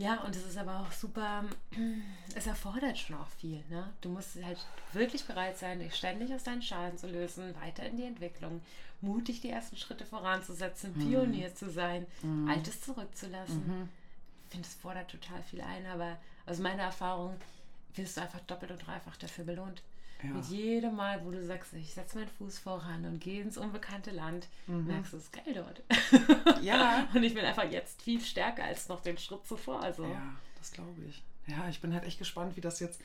Ja, 0.00 0.22
und 0.24 0.34
es 0.34 0.46
ist 0.46 0.56
aber 0.56 0.80
auch 0.80 0.92
super, 0.92 1.44
es 2.34 2.46
erfordert 2.46 2.96
schon 2.96 3.16
auch 3.16 3.28
viel. 3.38 3.62
Ne? 3.68 3.92
Du 4.00 4.08
musst 4.08 4.42
halt 4.42 4.58
wirklich 4.94 5.24
bereit 5.24 5.58
sein, 5.58 5.78
dich 5.78 5.94
ständig 5.94 6.32
aus 6.32 6.42
deinen 6.42 6.62
Schalen 6.62 6.96
zu 6.96 7.06
lösen, 7.06 7.54
weiter 7.60 7.84
in 7.84 7.98
die 7.98 8.04
Entwicklung, 8.04 8.62
mutig 9.02 9.42
die 9.42 9.50
ersten 9.50 9.76
Schritte 9.76 10.06
voranzusetzen, 10.06 10.94
Pionier 10.94 11.54
zu 11.54 11.70
sein, 11.70 12.06
Altes 12.48 12.80
zurückzulassen. 12.80 13.88
Ich 14.46 14.52
finde, 14.52 14.66
es 14.66 14.74
fordert 14.74 15.10
total 15.10 15.42
viel 15.42 15.60
ein, 15.60 15.84
aber 15.86 16.16
aus 16.46 16.58
meiner 16.58 16.84
Erfahrung 16.84 17.36
wirst 17.94 18.16
du 18.16 18.22
einfach 18.22 18.40
doppelt 18.40 18.70
und 18.70 18.86
dreifach 18.86 19.16
dafür 19.18 19.44
belohnt. 19.44 19.82
Ja. 20.22 20.30
Mit 20.30 20.44
jedem 20.46 20.96
Mal, 20.96 21.24
wo 21.24 21.30
du 21.30 21.44
sagst, 21.44 21.72
ich 21.72 21.94
setze 21.94 22.18
meinen 22.18 22.28
Fuß 22.28 22.58
voran 22.58 23.04
und 23.06 23.20
gehe 23.20 23.42
ins 23.42 23.56
unbekannte 23.56 24.10
Land, 24.10 24.48
merkst 24.66 25.12
du, 25.12 25.16
es 25.16 25.24
ist 25.24 25.32
geil 25.32 25.54
dort. 25.54 25.82
Ja. 26.62 27.08
Und 27.14 27.22
ich 27.22 27.34
bin 27.34 27.44
einfach 27.44 27.70
jetzt 27.70 28.02
viel 28.02 28.20
stärker 28.20 28.64
als 28.64 28.88
noch 28.88 29.00
den 29.00 29.16
Schritt 29.16 29.46
zuvor. 29.46 29.82
Also. 29.82 30.04
Ja, 30.04 30.34
das 30.58 30.72
glaube 30.72 31.02
ich. 31.08 31.22
Ja, 31.46 31.68
ich 31.68 31.80
bin 31.80 31.94
halt 31.94 32.04
echt 32.04 32.18
gespannt, 32.18 32.56
wie 32.56 32.60
das 32.60 32.80
jetzt, 32.80 33.00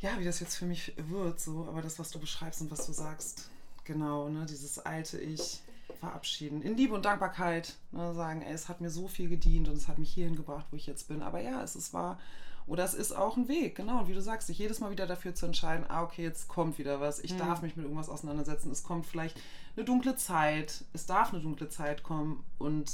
ja, 0.00 0.18
wie 0.18 0.24
das 0.24 0.40
jetzt 0.40 0.56
für 0.56 0.66
mich 0.66 0.92
wird, 0.96 1.40
so, 1.40 1.66
aber 1.68 1.80
das, 1.80 1.98
was 1.98 2.10
du 2.10 2.18
beschreibst 2.18 2.60
und 2.60 2.70
was 2.70 2.86
du 2.86 2.92
sagst, 2.92 3.50
genau, 3.84 4.28
ne, 4.28 4.46
dieses 4.46 4.78
alte 4.78 5.18
Ich 5.18 5.60
verabschieden, 6.00 6.60
in 6.62 6.76
Liebe 6.76 6.94
und 6.94 7.04
Dankbarkeit, 7.04 7.74
ne, 7.92 8.14
sagen, 8.14 8.42
ey, 8.42 8.52
es 8.52 8.68
hat 8.68 8.80
mir 8.80 8.90
so 8.90 9.08
viel 9.08 9.28
gedient 9.28 9.68
und 9.68 9.76
es 9.76 9.88
hat 9.88 9.98
mich 9.98 10.12
hierhin 10.12 10.36
gebracht, 10.36 10.66
wo 10.70 10.76
ich 10.76 10.86
jetzt 10.86 11.08
bin, 11.08 11.22
aber 11.22 11.40
ja, 11.40 11.62
es 11.62 11.76
ist 11.76 11.94
wahr, 11.94 12.18
oder 12.66 12.84
es 12.84 12.94
ist 12.94 13.12
auch 13.12 13.36
ein 13.36 13.48
Weg, 13.48 13.76
genau, 13.76 14.00
und 14.00 14.08
wie 14.08 14.14
du 14.14 14.20
sagst, 14.20 14.48
sich 14.48 14.58
jedes 14.58 14.80
Mal 14.80 14.90
wieder 14.90 15.06
dafür 15.06 15.34
zu 15.34 15.46
entscheiden, 15.46 15.84
ah, 15.88 16.02
okay, 16.02 16.22
jetzt 16.22 16.48
kommt 16.48 16.78
wieder 16.78 17.00
was, 17.00 17.20
ich 17.20 17.36
darf 17.36 17.62
mich 17.62 17.76
mit 17.76 17.84
irgendwas 17.84 18.08
auseinandersetzen, 18.08 18.72
es 18.72 18.82
kommt 18.82 19.06
vielleicht 19.06 19.40
eine 19.76 19.84
dunkle 19.84 20.16
Zeit, 20.16 20.84
es 20.92 21.06
darf 21.06 21.32
eine 21.32 21.42
dunkle 21.42 21.68
Zeit 21.68 22.02
kommen. 22.02 22.42
Und 22.58 22.90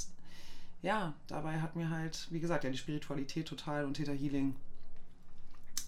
ja, 0.83 1.15
dabei 1.27 1.61
hat 1.61 1.77
mir 1.77 1.91
halt, 1.91 2.27
wie 2.31 2.41
gesagt, 2.41 2.65
ja, 2.65 2.71
die 2.71 2.79
Spiritualität 2.79 3.49
total 3.49 3.85
und 3.87 3.95
Theta 3.95 4.13
Healing 4.13 4.57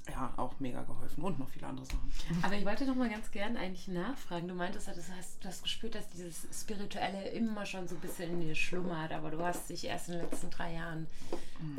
ja 0.08 0.34
auch 0.36 0.60
mega 0.60 0.82
geholfen 0.82 1.24
und 1.24 1.38
noch 1.38 1.48
viele 1.48 1.66
andere 1.66 1.86
Sachen. 1.86 2.12
Aber 2.42 2.54
ich 2.54 2.64
wollte 2.64 2.84
noch 2.86 2.94
mal 2.94 3.08
ganz 3.08 3.30
gern 3.30 3.56
eigentlich 3.56 3.88
nachfragen. 3.88 4.48
Du 4.48 4.54
meintest, 4.54 4.88
das 4.88 5.10
hast, 5.16 5.42
du 5.42 5.48
hast 5.48 5.62
gespürt, 5.62 5.94
dass 5.94 6.08
dieses 6.10 6.46
Spirituelle 6.52 7.28
immer 7.30 7.64
schon 7.64 7.88
so 7.88 7.94
ein 7.94 8.00
bisschen 8.00 8.30
in 8.30 8.40
dir 8.40 8.54
schlummert, 8.54 9.12
aber 9.12 9.30
du 9.30 9.42
hast 9.42 9.70
dich 9.70 9.84
erst 9.84 10.08
in 10.08 10.18
den 10.18 10.22
letzten 10.28 10.50
drei 10.50 10.74
Jahren 10.74 11.06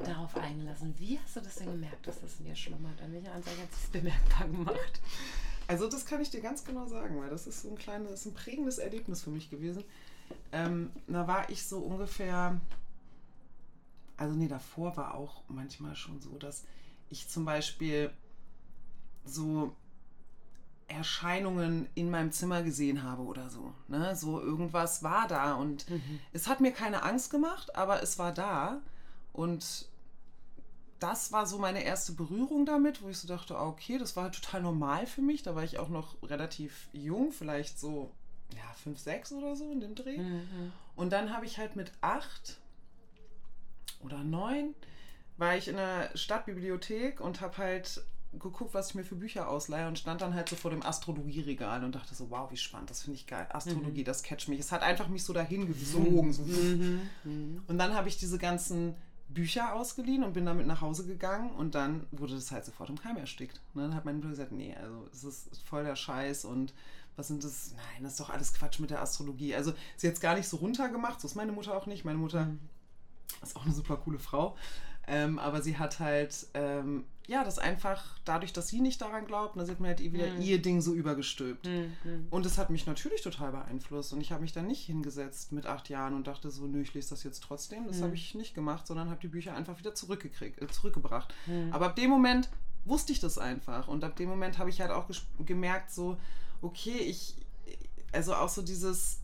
darauf 0.04 0.36
eingelassen. 0.38 0.96
Wie 0.98 1.20
hast 1.20 1.36
du 1.36 1.42
das 1.42 1.56
denn 1.56 1.72
gemerkt, 1.72 2.08
dass 2.08 2.20
das 2.22 2.40
in 2.40 2.46
dir 2.46 2.56
schlummert? 2.56 3.00
An 3.02 3.14
welcher 3.14 3.34
Anzeige 3.34 3.62
hat 3.62 3.72
sich 3.72 3.82
das 3.82 3.92
bemerkbar 3.92 4.48
gemacht? 4.48 5.02
Also 5.68 5.88
das 5.88 6.06
kann 6.06 6.22
ich 6.22 6.30
dir 6.30 6.42
ganz 6.42 6.64
genau 6.64 6.86
sagen, 6.86 7.20
weil 7.20 7.30
das 7.30 7.48
ist 7.48 7.62
so 7.62 7.70
ein 7.70 7.78
kleines, 7.78 8.26
ein 8.26 8.34
prägendes 8.34 8.78
Erlebnis 8.78 9.24
für 9.24 9.32
mich 9.32 9.50
gewesen. 9.50 9.84
Ähm, 10.52 10.92
da 11.08 11.28
war 11.28 11.50
ich 11.50 11.66
so 11.66 11.80
ungefähr, 11.80 12.60
also 14.18 14.36
nee, 14.36 14.48
davor 14.48 14.96
war 14.98 15.16
auch 15.16 15.44
manchmal 15.48 15.96
schon 15.96 16.20
so, 16.20 16.38
dass 16.38 16.66
ich 17.16 17.28
zum 17.30 17.46
Beispiel 17.46 18.12
so 19.24 19.76
Erscheinungen 20.88 21.88
in 21.96 22.12
meinem 22.12 22.32
Zimmer 22.32 22.62
gesehen 22.62 23.04
habe 23.04 23.24
oder 23.24 23.50
so. 23.50 23.74
Ne? 23.88 24.16
So 24.16 24.40
irgendwas 24.40 25.02
war 25.02 25.28
da 25.28 25.56
und 25.56 25.86
es 26.34 26.48
hat 26.48 26.62
mir 26.62 26.72
keine 26.72 27.04
Angst 27.04 27.32
gemacht, 27.32 27.76
aber 27.76 28.04
es 28.04 28.20
war 28.20 28.32
da 28.32 28.82
und 29.34 29.88
das 31.00 31.32
war 31.32 31.46
so 31.46 31.58
meine 31.58 31.84
erste 31.84 32.14
Berührung 32.14 32.66
damit, 32.66 33.02
wo 33.02 33.10
ich 33.10 33.18
so 33.18 33.28
dachte, 33.28 33.58
ah, 33.58 33.68
okay, 33.68 33.98
das 33.98 34.16
war 34.16 34.32
total 34.32 34.62
normal 34.62 35.06
für 35.08 35.22
mich. 35.22 35.44
Da 35.44 35.54
war 35.56 35.64
ich 35.64 35.78
auch 35.78 35.90
noch 35.90 36.16
relativ 36.24 36.88
jung, 36.94 37.32
vielleicht 37.32 37.80
so 37.80 38.12
ja, 38.56 38.74
fünf, 38.82 39.00
sechs 39.00 39.32
oder 39.32 39.56
so 39.56 39.70
in 39.72 39.82
dem 39.82 39.96
Dreh. 39.96 40.18
Und 40.96 41.12
dann 41.12 41.34
habe 41.34 41.46
ich 41.46 41.58
halt 41.58 41.76
mit 41.76 41.92
acht 42.02 42.58
oder 44.02 44.24
neun 44.24 44.74
war 45.38 45.56
ich 45.56 45.68
in 45.68 45.76
der 45.76 46.10
Stadtbibliothek 46.16 47.20
und 47.20 47.42
habe 47.42 47.58
halt 47.58 48.04
geguckt, 48.40 48.74
was 48.74 48.90
ich 48.90 48.96
mir 48.96 49.04
für 49.04 49.16
Bücher 49.16 49.50
ausleihe 49.50 49.88
und 49.88 49.98
stand 49.98 50.22
dann 50.22 50.34
halt 50.34 50.50
so 50.50 50.56
vor 50.56 50.72
dem 50.72 50.84
Astrologieregal 50.84 51.84
und 51.84 51.96
dachte 51.96 52.16
so, 52.16 52.30
wow, 52.30 52.52
wie 52.52 52.58
spannend, 52.58 52.90
das 52.90 53.04
finde 53.04 53.18
ich 53.18 53.28
geil. 53.28 53.48
Astrologie, 53.52 54.04
das 54.04 54.24
catcht 54.24 54.50
mich. 54.50 54.60
Es 54.60 54.72
hat 54.72 54.82
einfach 54.82 55.08
mich 55.08 55.24
so 55.24 55.34
dahin 55.34 55.68
gesogen. 55.68 56.34
So. 56.34 56.44
Und 57.24 57.78
dann 57.78 57.94
habe 57.94 58.10
ich 58.10 58.18
diese 58.18 58.38
ganzen 58.38 58.96
Bücher 59.28 59.74
ausgeliehen 59.74 60.24
und 60.24 60.34
bin 60.34 60.46
damit 60.46 60.68
nach 60.68 60.82
Hause 60.82 61.06
gegangen 61.06 61.52
und 61.52 61.76
dann 61.76 62.06
wurde 62.12 62.36
das 62.36 62.52
halt 62.52 62.66
sofort 62.66 62.90
im 62.90 63.00
Keim 63.00 63.18
erstickt. 63.18 63.60
Ne? 63.74 63.84
Dann 63.84 63.96
hat 63.96 64.06
mein 64.06 64.20
Bruder 64.20 64.32
gesagt, 64.32 64.52
nee, 64.52 64.76
also 64.76 65.08
es 65.12 65.24
ist 65.24 65.64
voll 65.68 65.84
der 65.84 65.96
Scheiß 65.96 66.46
und 66.46 66.74
was 67.16 67.30
sind 67.30 67.44
das? 67.44 67.72
Nein, 67.72 68.04
das 68.04 68.14
ist 68.14 68.20
doch 68.20 68.30
alles 68.30 68.54
Quatsch 68.54 68.80
mit 68.80 68.90
der 68.90 69.02
Astrologie. 69.02 69.56
Also 69.56 69.74
sie 69.96 70.08
hat 70.08 70.16
es 70.16 70.20
gar 70.20 70.36
nicht 70.36 70.48
so 70.48 70.58
runtergemacht, 70.58 71.22
so 71.22 71.28
ist 71.28 71.36
meine 71.36 71.54
Mutter 71.54 71.76
auch 71.76 71.86
nicht. 71.86 72.06
Meine 72.06 72.18
Mutter 72.18 72.50
ist 73.42 73.56
auch 73.56 73.66
eine 73.66 73.74
super 73.74 73.98
coole 73.98 74.20
Frau. 74.20 74.58
Ähm, 75.08 75.38
aber 75.40 75.62
sie 75.62 75.78
hat 75.78 76.00
halt, 76.00 76.48
ähm, 76.54 77.06
ja, 77.28 77.44
das 77.44 77.58
einfach, 77.60 78.20
dadurch, 78.26 78.54
dass 78.54 78.68
sie 78.68 78.82
nicht 78.82 79.02
daran 79.02 79.26
glaubt, 79.26 79.56
dann 79.58 79.68
hat 79.70 79.80
mir 79.80 79.88
halt 79.90 80.00
wieder 80.00 80.28
Mhm. 80.28 80.42
ihr 80.42 80.62
Ding 80.62 80.82
so 80.82 80.94
übergestülpt. 80.94 81.68
Und 82.30 82.46
es 82.46 82.58
hat 82.58 82.70
mich 82.70 82.86
natürlich 82.86 83.22
total 83.22 83.52
beeinflusst. 83.52 84.14
Und 84.14 84.22
ich 84.22 84.32
habe 84.32 84.42
mich 84.42 84.52
dann 84.54 84.68
nicht 84.68 84.86
hingesetzt 84.86 85.52
mit 85.52 85.66
acht 85.66 85.90
Jahren 85.90 86.14
und 86.14 86.28
dachte 86.28 86.52
so, 86.52 86.66
nö, 86.68 86.82
ich 86.82 86.94
lese 86.94 87.10
das 87.12 87.24
jetzt 87.24 87.42
trotzdem. 87.44 87.88
Das 87.88 88.02
habe 88.04 88.14
ich 88.16 88.36
nicht 88.36 88.54
gemacht, 88.54 88.86
sondern 88.88 89.10
habe 89.10 89.20
die 89.22 89.28
Bücher 89.28 89.56
einfach 89.56 89.78
wieder 89.80 89.96
zurückgekriegt, 89.96 90.62
äh, 90.62 90.68
zurückgebracht. 90.68 91.34
Aber 91.72 91.88
ab 91.88 91.96
dem 91.96 92.10
Moment 92.12 92.50
wusste 92.86 93.12
ich 93.12 93.20
das 93.20 93.38
einfach. 93.40 93.88
Und 93.88 94.04
ab 94.04 94.16
dem 94.16 94.30
Moment 94.30 94.60
habe 94.60 94.70
ich 94.70 94.80
halt 94.82 94.92
auch 94.92 95.10
gemerkt, 95.46 95.92
so, 95.92 96.18
okay, 96.62 96.98
ich, 97.00 97.36
also 98.12 98.36
auch 98.36 98.50
so 98.50 98.62
dieses, 98.62 99.20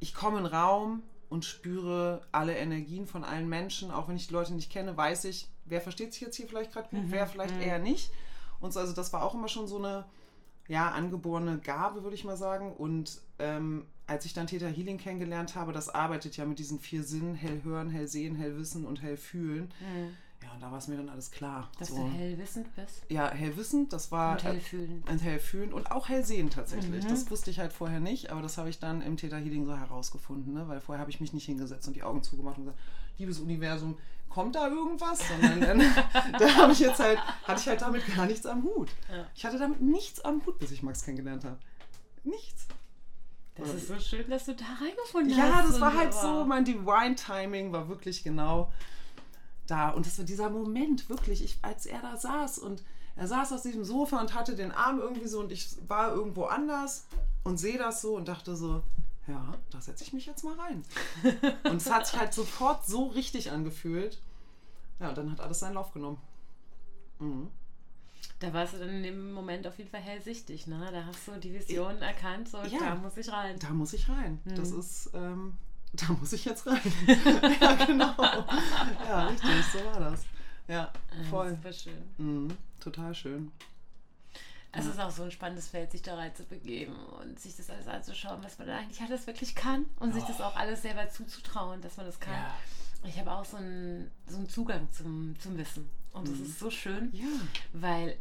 ich 0.00 0.14
komme 0.14 0.38
in 0.38 0.44
den 0.44 0.52
Raum 0.52 1.02
und 1.28 1.44
spüre 1.44 2.22
alle 2.32 2.56
Energien 2.56 3.06
von 3.06 3.24
allen 3.24 3.48
Menschen, 3.48 3.90
auch 3.90 4.08
wenn 4.08 4.16
ich 4.16 4.28
die 4.28 4.32
Leute 4.32 4.54
nicht 4.54 4.70
kenne, 4.70 4.96
weiß 4.96 5.24
ich, 5.24 5.48
wer 5.64 5.80
versteht 5.80 6.12
sich 6.12 6.22
jetzt 6.22 6.36
hier 6.36 6.46
vielleicht 6.46 6.72
gerade 6.72 6.88
gut, 6.88 7.04
wer 7.08 7.26
vielleicht 7.26 7.60
eher 7.60 7.78
nicht. 7.78 8.10
Und 8.60 8.72
so, 8.72 8.80
also 8.80 8.92
das 8.92 9.12
war 9.12 9.22
auch 9.22 9.34
immer 9.34 9.48
schon 9.48 9.66
so 9.66 9.78
eine, 9.78 10.04
ja, 10.68 10.90
angeborene 10.90 11.58
Gabe, 11.58 12.02
würde 12.02 12.16
ich 12.16 12.24
mal 12.24 12.36
sagen. 12.36 12.72
Und 12.72 13.20
ähm, 13.38 13.86
als 14.06 14.24
ich 14.24 14.34
dann 14.34 14.46
Theta 14.46 14.66
Healing 14.66 14.98
kennengelernt 14.98 15.54
habe, 15.54 15.72
das 15.72 15.88
arbeitet 15.88 16.36
ja 16.36 16.44
mit 16.44 16.58
diesen 16.58 16.78
vier 16.78 17.02
Sinnen, 17.02 17.34
hell 17.34 17.62
hören, 17.64 17.90
hell 17.90 18.08
sehen, 18.08 18.36
hell 18.36 18.56
wissen 18.56 18.84
und 18.86 19.02
hell 19.02 19.16
fühlen. 19.16 19.64
Und 19.64 20.16
da 20.60 20.70
war 20.70 20.78
es 20.78 20.88
mir 20.88 20.96
dann 20.96 21.08
alles 21.08 21.30
klar. 21.30 21.70
Dass 21.78 21.88
so. 21.88 21.96
du 21.96 22.08
hellwissend 22.10 22.74
bist 22.76 23.02
Ja, 23.08 23.30
hellwissend, 23.30 23.92
das 23.92 24.10
war 24.12 24.32
und 24.32 24.44
hellfühlend. 24.44 25.08
ein 25.08 25.18
hellfühlen 25.18 25.72
und 25.72 25.90
auch 25.90 26.08
hellsehen 26.08 26.50
tatsächlich. 26.50 27.04
Das 27.06 27.30
wusste 27.30 27.50
ich 27.50 27.58
halt 27.58 27.72
vorher 27.72 28.00
nicht, 28.00 28.30
aber 28.30 28.42
das 28.42 28.58
habe 28.58 28.68
ich 28.68 28.78
dann 28.78 29.02
im 29.02 29.16
Theta 29.16 29.36
Healing 29.36 29.64
so 29.66 29.76
herausgefunden, 29.76 30.52
ne? 30.54 30.68
weil 30.68 30.80
vorher 30.80 31.00
habe 31.00 31.10
ich 31.10 31.20
mich 31.20 31.32
nicht 31.32 31.46
hingesetzt 31.46 31.86
und 31.88 31.94
die 31.94 32.02
Augen 32.02 32.22
zugemacht 32.22 32.58
und 32.58 32.64
gesagt, 32.64 32.80
liebes 33.18 33.38
Universum, 33.40 33.96
kommt 34.28 34.54
da 34.54 34.68
irgendwas? 34.68 35.20
Sondern 35.28 35.60
dann, 35.60 35.78
da 36.38 36.54
habe 36.56 36.72
ich 36.72 36.80
jetzt 36.80 36.98
halt, 37.00 37.18
hatte 37.44 37.60
ich 37.60 37.68
halt 37.68 37.80
damit 37.82 38.06
gar 38.14 38.26
nichts 38.26 38.44
am 38.46 38.62
Hut. 38.62 38.90
Ja. 39.10 39.26
Ich 39.34 39.44
hatte 39.46 39.58
damit 39.58 39.80
nichts 39.80 40.20
am 40.20 40.44
Hut, 40.44 40.58
bis 40.58 40.70
ich 40.70 40.82
Max 40.82 41.02
kennengelernt 41.04 41.44
habe. 41.44 41.58
Nichts. 42.24 42.66
Das 43.54 43.72
ist 43.72 43.88
so 43.88 43.98
schön, 43.98 44.28
dass 44.28 44.44
du 44.44 44.54
da 44.54 44.64
reingefunden 44.82 45.34
hast. 45.34 45.48
Ja, 45.48 45.62
das 45.62 45.80
war 45.80 45.92
und- 45.92 45.98
halt 45.98 46.12
so, 46.12 46.44
mein 46.44 46.64
Divine 46.66 47.14
Timing 47.16 47.72
war 47.72 47.88
wirklich 47.88 48.22
genau 48.22 48.70
da. 49.66 49.90
Und 49.90 50.06
das 50.06 50.18
war 50.18 50.24
dieser 50.24 50.50
Moment, 50.50 51.08
wirklich, 51.08 51.44
ich, 51.44 51.58
als 51.62 51.86
er 51.86 52.00
da 52.00 52.16
saß 52.16 52.58
und 52.58 52.82
er 53.16 53.26
saß 53.26 53.52
auf 53.52 53.62
diesem 53.62 53.84
Sofa 53.84 54.20
und 54.20 54.34
hatte 54.34 54.54
den 54.54 54.72
Arm 54.72 54.98
irgendwie 54.98 55.26
so 55.26 55.40
und 55.40 55.50
ich 55.50 55.76
war 55.88 56.12
irgendwo 56.12 56.44
anders 56.44 57.06
und 57.44 57.58
sehe 57.58 57.78
das 57.78 58.02
so 58.02 58.16
und 58.16 58.28
dachte 58.28 58.56
so, 58.56 58.82
ja, 59.26 59.54
da 59.70 59.80
setze 59.80 60.04
ich 60.04 60.12
mich 60.12 60.26
jetzt 60.26 60.44
mal 60.44 60.58
rein. 60.58 60.84
und 61.64 61.76
es 61.76 61.90
hat 61.90 62.06
sich 62.06 62.18
halt 62.18 62.34
sofort 62.34 62.86
so 62.86 63.06
richtig 63.06 63.50
angefühlt. 63.50 64.20
Ja, 65.00 65.08
und 65.08 65.18
dann 65.18 65.32
hat 65.32 65.40
alles 65.40 65.60
seinen 65.60 65.74
Lauf 65.74 65.92
genommen. 65.92 66.18
Mhm. 67.18 67.48
Da 68.38 68.52
warst 68.52 68.74
du 68.74 68.78
dann 68.78 68.90
in 68.90 69.02
dem 69.02 69.32
Moment 69.32 69.66
auf 69.66 69.78
jeden 69.78 69.90
Fall 69.90 70.00
hellsichtig, 70.00 70.66
ne? 70.66 70.88
Da 70.92 71.06
hast 71.06 71.26
du 71.26 71.32
die 71.40 71.54
Vision 71.54 71.96
ich, 71.96 72.02
erkannt, 72.02 72.48
so 72.48 72.58
ja, 72.58 72.78
da 72.80 72.94
muss 72.96 73.16
ich 73.16 73.32
rein. 73.32 73.58
Da 73.58 73.70
muss 73.70 73.92
ich 73.94 74.08
rein. 74.08 74.40
Mhm. 74.44 74.54
Das 74.54 74.70
ist, 74.72 75.10
ähm, 75.14 75.54
da 75.92 76.12
muss 76.12 76.32
ich 76.32 76.44
jetzt 76.44 76.66
rein. 76.66 76.80
ja, 77.60 77.74
genau. 77.86 78.14
Ja, 79.06 79.26
richtig, 79.28 79.64
so 79.72 79.84
war 79.84 80.00
das. 80.00 80.24
Ja, 80.68 80.92
voll. 81.30 81.50
Super 81.50 81.72
schön. 81.72 82.04
Mhm, 82.18 82.56
total 82.80 83.14
schön. 83.14 83.52
Es 84.72 84.84
ja. 84.84 84.90
ist 84.90 85.00
auch 85.00 85.10
so 85.10 85.22
ein 85.22 85.30
spannendes 85.30 85.68
Feld, 85.68 85.92
sich 85.92 86.02
da 86.02 86.16
rein 86.16 86.34
zu 86.34 86.44
begeben 86.44 86.94
und 87.20 87.40
sich 87.40 87.56
das 87.56 87.70
alles 87.70 87.88
anzuschauen, 87.88 88.42
was 88.42 88.58
man 88.58 88.68
eigentlich 88.68 89.00
alles 89.00 89.26
wirklich 89.26 89.54
kann 89.54 89.86
und 90.00 90.10
oh. 90.10 90.12
sich 90.12 90.24
das 90.24 90.40
auch 90.40 90.54
alles 90.56 90.82
selber 90.82 91.08
zuzutrauen, 91.08 91.80
dass 91.80 91.96
man 91.96 92.04
das 92.04 92.20
kann. 92.20 92.34
Ja. 92.34 92.54
Ich 93.04 93.18
habe 93.18 93.32
auch 93.32 93.44
so 93.44 93.56
einen, 93.56 94.10
so 94.26 94.36
einen 94.36 94.48
Zugang 94.48 94.90
zum, 94.92 95.38
zum 95.38 95.56
Wissen. 95.56 95.88
Und 96.12 96.28
das 96.28 96.38
mhm. 96.38 96.44
ist 96.44 96.58
so 96.58 96.70
schön, 96.70 97.10
ja. 97.12 97.26
weil 97.72 98.16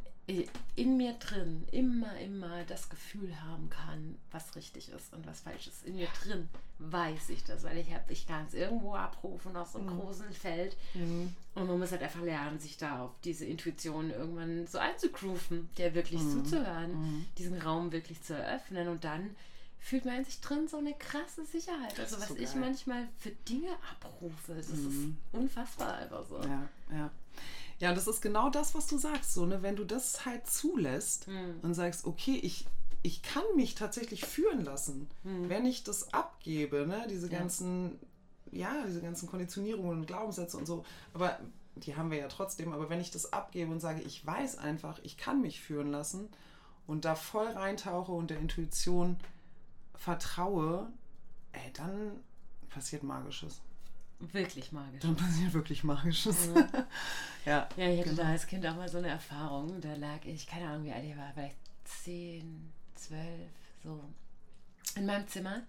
in 0.76 0.98
mir 0.98 1.14
drin 1.14 1.68
immer, 1.72 2.18
immer 2.20 2.64
das 2.64 2.90
Gefühl 2.90 3.40
haben 3.44 3.70
kann, 3.70 4.18
was 4.32 4.56
richtig 4.56 4.90
ist 4.90 5.14
und 5.14 5.28
was 5.28 5.42
falsch 5.42 5.68
ist. 5.68 5.86
In 5.86 5.98
mir 5.98 6.08
drin 6.24 6.50
weiß 6.80 7.30
ich 7.30 7.44
das, 7.44 7.64
weil 7.64 7.78
ich 7.78 7.94
habe, 7.94 8.12
ich 8.12 8.26
kann 8.26 8.46
es 8.48 8.56
irgendwo 8.56 8.96
abrufen 8.96 9.56
aus 9.56 9.74
so 9.74 9.80
einem 9.80 9.96
mhm. 9.96 10.00
großen 10.00 10.32
Feld. 10.32 10.76
Mhm. 10.96 11.36
Und 11.54 11.68
man 11.68 11.78
muss 11.78 11.92
halt 11.92 12.02
einfach 12.02 12.22
lernen, 12.22 12.60
sich 12.60 12.78
da 12.78 13.04
auf 13.04 13.12
diese 13.24 13.46
Intuition 13.46 14.10
irgendwann 14.10 14.66
so 14.66 14.80
einzugrooven, 14.80 15.70
der 15.78 15.94
wirklich 15.94 16.22
mhm. 16.22 16.32
zuzuhören, 16.32 16.92
mhm. 16.92 17.26
diesen 17.38 17.62
Raum 17.62 17.92
wirklich 17.92 18.22
zu 18.24 18.34
eröffnen 18.34 18.88
und 18.88 19.04
dann 19.04 19.36
fühlt 19.80 20.06
man 20.06 20.16
in 20.16 20.26
sich 20.26 20.42
drin 20.42 20.68
so 20.68 20.78
eine 20.78 20.96
krasse 20.96 21.46
Sicherheit. 21.46 22.00
Also 22.00 22.20
was 22.20 22.30
so 22.30 22.36
ich 22.36 22.56
manchmal 22.56 23.08
für 23.20 23.30
Dinge 23.48 23.70
abrufe, 23.92 24.56
das 24.56 24.70
ist 24.70 24.82
mhm. 24.82 25.18
unfassbar 25.32 25.98
einfach 25.98 26.26
so. 26.28 26.42
Ja, 26.42 26.68
ja. 26.92 27.12
Ja, 27.80 27.90
und 27.90 27.96
das 27.96 28.08
ist 28.08 28.22
genau 28.22 28.50
das, 28.50 28.74
was 28.74 28.88
du 28.88 28.98
sagst. 28.98 29.34
So, 29.34 29.46
ne? 29.46 29.62
Wenn 29.62 29.76
du 29.76 29.84
das 29.84 30.26
halt 30.26 30.48
zulässt 30.48 31.28
mhm. 31.28 31.60
und 31.62 31.74
sagst, 31.74 32.06
okay, 32.06 32.40
ich, 32.42 32.66
ich 33.02 33.22
kann 33.22 33.44
mich 33.56 33.76
tatsächlich 33.76 34.26
führen 34.26 34.64
lassen, 34.64 35.10
mhm. 35.24 35.50
wenn 35.50 35.66
ich 35.66 35.84
das 35.84 36.14
abgebe, 36.14 36.86
ne? 36.88 37.06
diese 37.10 37.30
ja. 37.30 37.40
ganzen, 37.40 38.00
ja, 38.52 38.86
diese 38.88 39.02
ganzen 39.02 39.28
Konditionierungen 39.28 40.00
und 40.00 40.08
Glaubenssätze 40.08 40.58
und 40.58 40.66
so. 40.66 40.86
Aber 41.14 41.38
die 41.76 41.96
haben 41.96 42.12
wir 42.12 42.18
ja 42.18 42.30
trotzdem. 42.30 42.72
Aber 42.72 42.90
wenn 42.90 43.02
ich 43.02 43.12
das 43.12 43.34
abgebe 43.34 43.72
und 43.72 43.82
sage, 43.82 44.02
ich 44.02 44.26
weiß 44.26 44.58
einfach, 44.58 45.00
ich 45.04 45.18
kann 45.18 45.42
mich 45.42 45.60
führen 45.60 45.92
lassen 45.92 46.30
und 46.88 47.04
da 47.04 47.16
voll 47.16 47.48
reintauche 47.48 48.14
und 48.14 48.30
der 48.30 48.40
Intuition 48.40 49.18
vertraue, 49.96 50.88
ey, 51.52 51.74
dann 51.74 52.20
passiert 52.70 53.04
Magisches 53.04 53.62
wirklich 54.34 54.72
magisch. 54.72 55.02
Dann 55.02 55.16
passiert 55.16 55.54
wirklich 55.54 55.84
Magisches. 55.84 56.50
Ja, 56.56 56.68
ja, 57.46 57.70
ja 57.78 57.90
ich 57.90 58.00
hatte 58.00 58.10
genau. 58.12 58.24
da 58.24 58.30
als 58.30 58.48
Kind 58.48 58.66
auch 58.66 58.76
mal 58.76 58.90
so 58.90 58.98
eine 58.98 59.10
Erfahrung. 59.10 59.80
Da 59.82 59.96
lag 59.96 60.24
ich, 60.26 60.48
keine 60.48 60.68
Ahnung, 60.68 60.86
wie 60.86 60.92
alt 60.92 61.04
ich 61.04 61.18
war, 61.18 61.32
vielleicht 61.34 61.56
10, 61.86 62.72
12, 62.96 63.22
so 63.84 64.04
in 64.96 65.06
meinem 65.06 65.28
Zimmer 65.28 65.64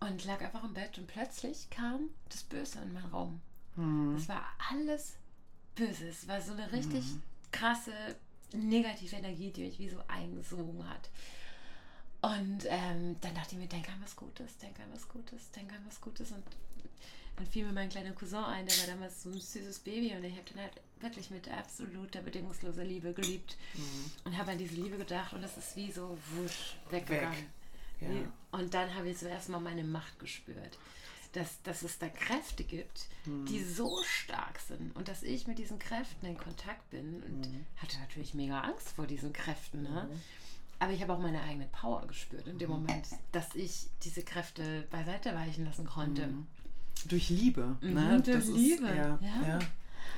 und 0.00 0.24
lag 0.24 0.40
einfach 0.40 0.64
im 0.64 0.74
Bett 0.74 0.98
und 0.98 1.06
plötzlich 1.06 1.68
kam 1.70 2.10
das 2.28 2.42
Böse 2.42 2.80
in 2.80 2.92
meinen 2.92 3.10
Raum. 3.10 3.40
Mhm. 3.76 4.16
Es 4.16 4.28
war 4.28 4.44
alles 4.70 5.16
Böse. 5.74 6.08
Es 6.08 6.26
war 6.26 6.40
so 6.40 6.52
eine 6.52 6.72
richtig 6.72 7.04
mhm. 7.04 7.22
krasse 7.52 7.92
negative 8.52 9.16
Energie, 9.16 9.50
die 9.50 9.62
mich 9.62 9.78
wie 9.78 9.88
so 9.88 9.98
eingesogen 10.08 10.88
hat. 10.88 11.08
Und 12.22 12.66
ähm, 12.66 13.16
dann 13.20 13.34
dachte 13.34 13.54
ich 13.54 13.58
mir, 13.58 13.68
denk 13.68 13.88
an 13.88 14.00
was 14.02 14.16
Gutes, 14.16 14.58
denk 14.58 14.78
an 14.80 14.92
was 14.92 15.08
Gutes, 15.08 15.50
denk 15.52 15.72
an 15.72 15.82
was 15.86 16.00
Gutes. 16.00 16.32
Und 16.32 16.42
dann 17.40 17.50
fiel 17.50 17.64
mir 17.64 17.72
mein 17.72 17.88
kleiner 17.88 18.12
Cousin 18.12 18.44
ein, 18.44 18.66
der 18.66 18.76
war 18.78 18.86
damals 18.86 19.22
so 19.22 19.30
ein 19.30 19.40
süßes 19.40 19.78
Baby 19.80 20.14
und 20.14 20.24
ich 20.24 20.36
habe 20.36 20.44
den 20.50 20.60
halt 20.60 20.72
wirklich 21.00 21.30
mit 21.30 21.48
absoluter 21.48 22.20
bedingungsloser 22.20 22.84
Liebe 22.84 23.14
geliebt 23.14 23.56
mhm. 23.74 24.10
und 24.24 24.36
habe 24.36 24.52
an 24.52 24.58
diese 24.58 24.74
Liebe 24.74 24.98
gedacht 24.98 25.32
und 25.32 25.42
das 25.42 25.56
ist 25.56 25.74
wie 25.74 25.90
so 25.90 26.18
wusch 26.34 26.76
weggegangen. 26.90 27.46
Weg. 28.00 28.10
Ja. 28.10 28.58
Und 28.58 28.74
dann 28.74 28.94
habe 28.94 29.08
ich 29.08 29.18
zuerst 29.18 29.48
mal 29.48 29.60
meine 29.60 29.84
Macht 29.84 30.18
gespürt. 30.18 30.78
Dass, 31.32 31.62
dass 31.62 31.82
es 31.82 31.96
da 32.00 32.08
Kräfte 32.08 32.64
gibt, 32.64 33.06
mhm. 33.24 33.46
die 33.46 33.62
so 33.62 34.02
stark 34.02 34.58
sind 34.58 34.96
und 34.96 35.06
dass 35.06 35.22
ich 35.22 35.46
mit 35.46 35.58
diesen 35.58 35.78
Kräften 35.78 36.26
in 36.26 36.36
Kontakt 36.36 36.90
bin 36.90 37.22
und 37.22 37.48
mhm. 37.48 37.66
hatte 37.76 38.00
natürlich 38.00 38.34
mega 38.34 38.62
Angst 38.62 38.88
vor 38.88 39.06
diesen 39.06 39.32
Kräften. 39.32 39.82
Ne? 39.84 40.08
Mhm. 40.10 40.20
Aber 40.80 40.92
ich 40.92 41.00
habe 41.02 41.12
auch 41.12 41.20
meine 41.20 41.40
eigene 41.42 41.66
Power 41.66 42.04
gespürt 42.08 42.48
in 42.48 42.58
dem 42.58 42.70
mhm. 42.70 42.80
Moment, 42.80 43.06
dass 43.30 43.54
ich 43.54 43.86
diese 44.02 44.24
Kräfte 44.24 44.88
beiseite 44.90 45.32
weichen 45.32 45.66
lassen 45.66 45.86
konnte. 45.86 46.30
Durch 47.08 47.30
Liebe. 47.30 47.76
Mhm, 47.80 47.94
ne? 47.94 48.22
Durch 48.22 48.36
das 48.36 48.46
Liebe. 48.46 48.86
Ist, 48.86 48.96
ja, 48.96 48.96
ja. 48.96 49.18
Ja, 49.20 49.58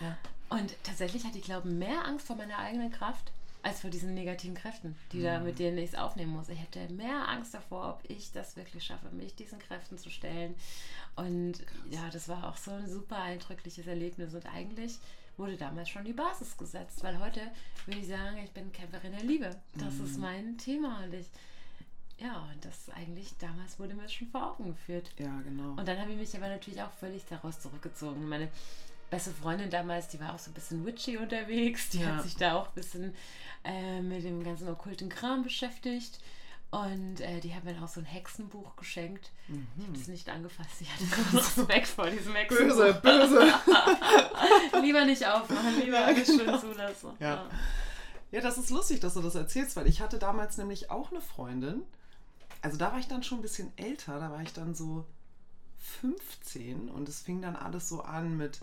ja. 0.00 0.18
Und 0.48 0.74
tatsächlich 0.82 1.24
hatte 1.24 1.38
ich, 1.38 1.44
glaube 1.44 1.68
ich, 1.68 1.74
mehr 1.74 2.04
Angst 2.04 2.26
vor 2.26 2.36
meiner 2.36 2.58
eigenen 2.58 2.90
Kraft 2.90 3.32
als 3.62 3.80
vor 3.80 3.90
diesen 3.90 4.14
negativen 4.14 4.54
Kräften, 4.54 4.96
die 5.12 5.18
mhm. 5.18 5.24
da, 5.24 5.40
mit 5.40 5.58
denen 5.58 5.78
ich 5.78 5.90
es 5.90 5.94
aufnehmen 5.94 6.32
muss. 6.32 6.48
Ich 6.48 6.58
hätte 6.58 6.92
mehr 6.92 7.28
Angst 7.28 7.54
davor, 7.54 7.90
ob 7.90 8.10
ich 8.10 8.32
das 8.32 8.56
wirklich 8.56 8.84
schaffe, 8.84 9.08
mich 9.12 9.34
diesen 9.34 9.58
Kräften 9.58 9.98
zu 9.98 10.10
stellen. 10.10 10.54
Und 11.14 11.54
ja, 11.90 12.10
das 12.10 12.28
war 12.28 12.48
auch 12.48 12.56
so 12.56 12.72
ein 12.72 12.88
super 12.88 13.16
eindrückliches 13.16 13.86
Erlebnis. 13.86 14.34
Und 14.34 14.46
eigentlich 14.46 14.98
wurde 15.36 15.56
damals 15.56 15.88
schon 15.88 16.04
die 16.04 16.12
Basis 16.12 16.56
gesetzt, 16.56 17.02
weil 17.02 17.18
heute 17.20 17.40
würde 17.86 18.00
ich 18.00 18.08
sagen, 18.08 18.38
ich 18.44 18.50
bin 18.50 18.72
Kämpferin 18.72 19.12
der 19.12 19.24
Liebe. 19.24 19.56
Das 19.74 19.94
mhm. 19.94 20.04
ist 20.04 20.18
mein 20.18 20.58
Thema. 20.58 21.04
Und 21.04 21.14
ich 21.14 21.26
ja, 22.22 22.48
und 22.52 22.64
das 22.64 22.94
eigentlich, 22.94 23.34
damals 23.38 23.78
wurde 23.78 23.94
mir 23.94 24.02
das 24.02 24.12
schon 24.12 24.28
vor 24.28 24.52
Augen 24.52 24.66
geführt. 24.66 25.10
Ja, 25.18 25.40
genau. 25.40 25.70
Und 25.70 25.86
dann 25.86 25.98
habe 25.98 26.12
ich 26.12 26.16
mich 26.16 26.36
aber 26.36 26.48
natürlich 26.48 26.80
auch 26.82 26.92
völlig 26.92 27.24
daraus 27.28 27.60
zurückgezogen. 27.60 28.28
Meine 28.28 28.48
beste 29.10 29.30
Freundin 29.30 29.70
damals, 29.70 30.08
die 30.08 30.20
war 30.20 30.34
auch 30.34 30.38
so 30.38 30.50
ein 30.50 30.54
bisschen 30.54 30.86
witchy 30.86 31.16
unterwegs. 31.16 31.90
Die 31.90 32.00
ja. 32.00 32.16
hat 32.16 32.22
sich 32.22 32.36
da 32.36 32.54
auch 32.54 32.68
ein 32.68 32.74
bisschen 32.74 33.14
äh, 33.64 34.00
mit 34.00 34.24
dem 34.24 34.44
ganzen 34.44 34.68
okkulten 34.68 35.08
Kram 35.08 35.42
beschäftigt. 35.42 36.20
Und 36.70 37.20
äh, 37.20 37.40
die 37.40 37.54
hat 37.54 37.64
mir 37.64 37.74
auch 37.82 37.88
so 37.88 38.00
ein 38.00 38.06
Hexenbuch 38.06 38.76
geschenkt. 38.76 39.30
Mhm. 39.48 39.66
Ich 39.78 39.86
habe 39.86 39.98
es 39.98 40.08
nicht 40.08 40.28
angefasst. 40.30 40.80
Ich 40.80 40.90
hatte 40.90 41.36
Respekt 41.36 41.88
vor 41.88 42.08
diesem 42.08 42.34
Hexenbuch. 42.34 42.76
Böse, 42.76 43.00
böse. 43.02 43.52
lieber 44.80 45.04
nicht 45.04 45.26
aufmachen, 45.26 45.80
lieber 45.80 46.00
ja, 46.00 46.06
alles 46.06 46.26
genau. 46.26 46.58
schön 46.58 46.60
zulassen. 46.60 47.10
Ja. 47.20 47.28
ja. 47.28 47.50
ja, 48.30 48.40
das 48.40 48.56
ist 48.56 48.70
lustig, 48.70 49.00
dass 49.00 49.12
du 49.12 49.20
das 49.20 49.34
erzählst, 49.34 49.76
weil 49.76 49.86
ich 49.86 50.00
hatte 50.00 50.18
damals 50.18 50.56
nämlich 50.56 50.90
auch 50.90 51.10
eine 51.10 51.20
Freundin, 51.20 51.82
also 52.62 52.76
da 52.76 52.92
war 52.92 52.98
ich 52.98 53.08
dann 53.08 53.22
schon 53.22 53.38
ein 53.38 53.42
bisschen 53.42 53.76
älter, 53.76 54.18
da 54.18 54.30
war 54.30 54.42
ich 54.42 54.52
dann 54.52 54.74
so 54.74 55.04
15 56.00 56.88
und 56.88 57.08
es 57.08 57.20
fing 57.20 57.42
dann 57.42 57.56
alles 57.56 57.88
so 57.88 58.02
an 58.02 58.36
mit 58.36 58.60